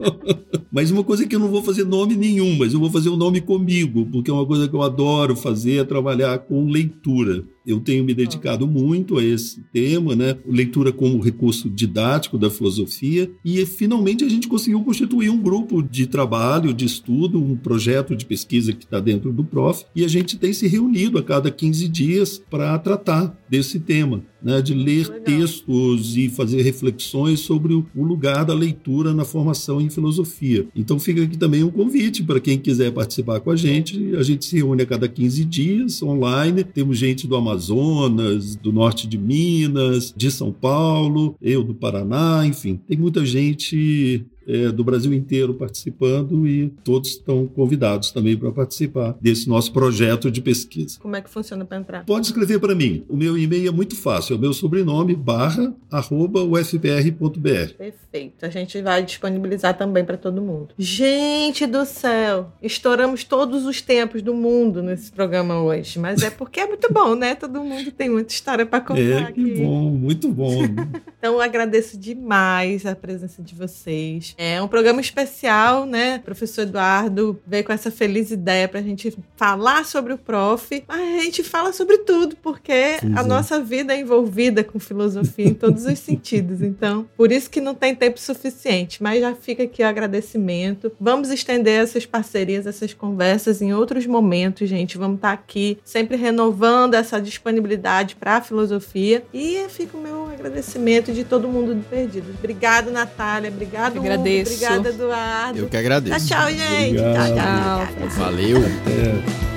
mas 0.70 0.90
uma 0.90 1.02
coisa 1.02 1.26
que 1.26 1.34
eu 1.34 1.40
não 1.40 1.48
vou 1.48 1.62
fazer 1.62 1.84
nome 1.84 2.16
nenhum, 2.16 2.56
mas 2.56 2.72
eu 2.72 2.80
vou 2.80 2.90
fazer 2.90 3.08
o 3.08 3.14
um 3.14 3.16
nome 3.16 3.40
comigo, 3.40 4.06
porque 4.06 4.30
é 4.30 4.34
uma 4.34 4.46
coisa 4.46 4.68
que 4.68 4.74
eu 4.74 4.82
adoro 4.82 5.34
fazer, 5.34 5.80
é 5.80 5.84
trabalhar 5.84 6.38
com 6.38 6.70
leitura. 6.70 7.44
Eu 7.70 7.80
tenho 7.80 8.04
me 8.04 8.12
dedicado 8.12 8.66
muito 8.66 9.18
a 9.18 9.24
esse 9.24 9.62
tema, 9.72 10.16
né? 10.16 10.36
Leitura 10.46 10.92
como 10.92 11.20
recurso 11.20 11.70
didático 11.70 12.36
da 12.36 12.50
filosofia, 12.50 13.30
e 13.44 13.64
finalmente 13.64 14.24
a 14.24 14.28
gente 14.28 14.48
conseguiu 14.48 14.82
constituir 14.82 15.30
um 15.30 15.40
grupo 15.40 15.82
de 15.82 16.06
trabalho, 16.06 16.74
de 16.74 16.84
estudo, 16.84 17.40
um 17.40 17.56
projeto 17.56 18.16
de 18.16 18.26
pesquisa 18.26 18.72
que 18.72 18.84
está 18.84 18.98
dentro 19.00 19.32
do 19.32 19.44
Prof, 19.44 19.84
e 19.94 20.04
a 20.04 20.08
gente 20.08 20.36
tem 20.36 20.52
se 20.52 20.66
reunido 20.66 21.18
a 21.18 21.22
cada 21.22 21.50
15 21.50 21.88
dias 21.88 22.42
para 22.50 22.78
tratar 22.78 23.38
desse 23.48 23.78
tema 23.80 24.22
né, 24.42 24.60
de 24.60 24.74
ler 24.74 25.08
Legal. 25.08 25.20
textos 25.20 26.16
e 26.16 26.28
fazer 26.28 26.62
reflexões 26.62 27.40
sobre 27.40 27.74
o 27.74 27.86
lugar 27.94 28.44
da 28.44 28.54
leitura 28.54 29.12
na 29.14 29.24
formação 29.24 29.80
em 29.80 29.90
filosofia. 29.90 30.66
Então 30.74 30.98
fica 30.98 31.22
aqui 31.22 31.36
também 31.36 31.62
um 31.62 31.70
convite 31.70 32.22
para 32.22 32.40
quem 32.40 32.58
quiser 32.58 32.92
participar 32.92 33.40
com 33.40 33.50
a 33.50 33.56
gente. 33.56 34.14
A 34.16 34.22
gente 34.22 34.44
se 34.44 34.56
reúne 34.56 34.82
a 34.82 34.86
cada 34.86 35.08
15 35.08 35.44
dias 35.44 36.02
online. 36.02 36.64
Temos 36.64 36.98
gente 36.98 37.26
do 37.26 37.36
Amazonas, 37.36 38.56
do 38.56 38.72
norte 38.72 39.06
de 39.06 39.18
Minas, 39.18 40.12
de 40.16 40.30
São 40.30 40.52
Paulo, 40.52 41.36
eu 41.40 41.62
do 41.62 41.74
Paraná, 41.74 42.44
enfim, 42.46 42.80
tem 42.86 42.96
muita 42.96 43.24
gente 43.24 44.24
é, 44.50 44.72
do 44.72 44.82
Brasil 44.82 45.12
inteiro 45.14 45.54
participando 45.54 46.46
e 46.46 46.70
todos 46.82 47.10
estão 47.10 47.46
convidados 47.46 48.10
também 48.10 48.36
para 48.36 48.50
participar 48.50 49.16
desse 49.20 49.48
nosso 49.48 49.72
projeto 49.72 50.30
de 50.30 50.40
pesquisa. 50.42 50.98
Como 50.98 51.14
é 51.14 51.20
que 51.20 51.30
funciona 51.30 51.64
para 51.64 51.78
entrar? 51.78 52.04
Pode 52.04 52.26
escrever 52.26 52.58
para 52.58 52.74
mim. 52.74 53.04
O 53.08 53.16
meu 53.16 53.38
e-mail 53.38 53.68
é 53.68 53.72
muito 53.72 53.94
fácil, 53.94 54.34
é 54.34 54.36
o 54.36 54.40
meu 54.40 54.52
sobrenome 54.52 55.14
barra 55.14 55.72
arroba 55.90 56.42
ufpr.br. 56.42 57.74
Perfeito. 57.76 58.44
A 58.44 58.48
gente 58.48 58.80
vai 58.82 59.02
disponibilizar 59.02 59.76
também 59.76 60.04
para 60.04 60.16
todo 60.16 60.42
mundo. 60.42 60.74
Gente 60.78 61.66
do 61.66 61.84
céu, 61.84 62.52
estouramos 62.62 63.22
todos 63.24 63.64
os 63.64 63.80
tempos 63.80 64.22
do 64.22 64.34
mundo 64.34 64.82
nesse 64.82 65.12
programa 65.12 65.60
hoje, 65.62 65.98
mas 65.98 66.22
é 66.22 66.30
porque 66.30 66.60
é 66.60 66.66
muito 66.66 66.92
bom, 66.92 67.14
né? 67.14 67.34
Todo 67.34 67.62
mundo 67.62 67.90
tem 67.92 68.08
muita 68.08 68.32
história 68.32 68.66
para 68.66 68.80
contar. 68.80 69.00
É, 69.00 69.32
que 69.32 69.40
aqui. 69.40 69.62
bom, 69.62 69.90
muito 69.90 70.28
bom. 70.28 70.62
então 71.18 71.34
eu 71.34 71.40
agradeço 71.40 71.98
demais 71.98 72.84
a 72.86 72.96
presença 72.96 73.42
de 73.42 73.54
vocês. 73.54 74.34
É 74.42 74.62
um 74.62 74.66
programa 74.66 75.02
especial, 75.02 75.84
né? 75.84 76.16
O 76.16 76.22
professor 76.22 76.62
Eduardo 76.62 77.38
veio 77.46 77.62
com 77.62 77.74
essa 77.74 77.90
feliz 77.90 78.30
ideia 78.30 78.66
para 78.66 78.80
a 78.80 78.82
gente 78.82 79.14
falar 79.36 79.84
sobre 79.84 80.14
o 80.14 80.18
prof, 80.18 80.82
mas 80.88 80.98
a 80.98 81.22
gente 81.24 81.44
fala 81.44 81.74
sobre 81.74 81.98
tudo, 81.98 82.34
porque 82.36 82.96
Sim, 83.00 83.12
a 83.16 83.22
nossa 83.22 83.60
vida 83.60 83.92
é 83.92 84.00
envolvida 84.00 84.64
com 84.64 84.78
filosofia 84.78 85.48
em 85.48 85.52
todos 85.52 85.84
os 85.84 85.98
sentidos. 86.00 86.62
Então, 86.62 87.06
por 87.18 87.30
isso 87.30 87.50
que 87.50 87.60
não 87.60 87.74
tem 87.74 87.94
tempo 87.94 88.18
suficiente. 88.18 89.02
Mas 89.02 89.20
já 89.20 89.34
fica 89.34 89.64
aqui 89.64 89.82
o 89.82 89.86
agradecimento. 89.86 90.90
Vamos 90.98 91.28
estender 91.28 91.82
essas 91.82 92.06
parcerias, 92.06 92.66
essas 92.66 92.94
conversas 92.94 93.60
em 93.60 93.74
outros 93.74 94.06
momentos, 94.06 94.66
gente. 94.66 94.96
Vamos 94.96 95.16
estar 95.16 95.32
aqui 95.32 95.76
sempre 95.84 96.16
renovando 96.16 96.94
essa 96.94 97.20
disponibilidade 97.20 98.16
para 98.16 98.36
a 98.36 98.40
filosofia. 98.40 99.22
E 99.34 99.66
fica 99.68 99.98
o 99.98 100.00
meu 100.00 100.30
agradecimento 100.30 101.12
de 101.12 101.24
todo 101.24 101.46
mundo 101.46 101.74
do 101.74 101.82
Perdido. 101.82 102.34
Obrigado, 102.38 102.90
Natália. 102.90 103.50
Obrigado, 103.50 103.98
Hugo 103.98 104.19
agradeço. 104.20 104.52
Obrigada, 104.52 104.88
Eduardo. 104.88 105.58
Eu 105.58 105.68
que 105.68 105.76
agradeço. 105.76 106.26
Tchau, 106.26 106.48
gente. 106.48 106.98
Obrigado. 106.98 107.34
Tchau, 107.34 107.86
tchau. 107.98 108.08
Valeu. 108.10 108.58
É. 108.58 109.49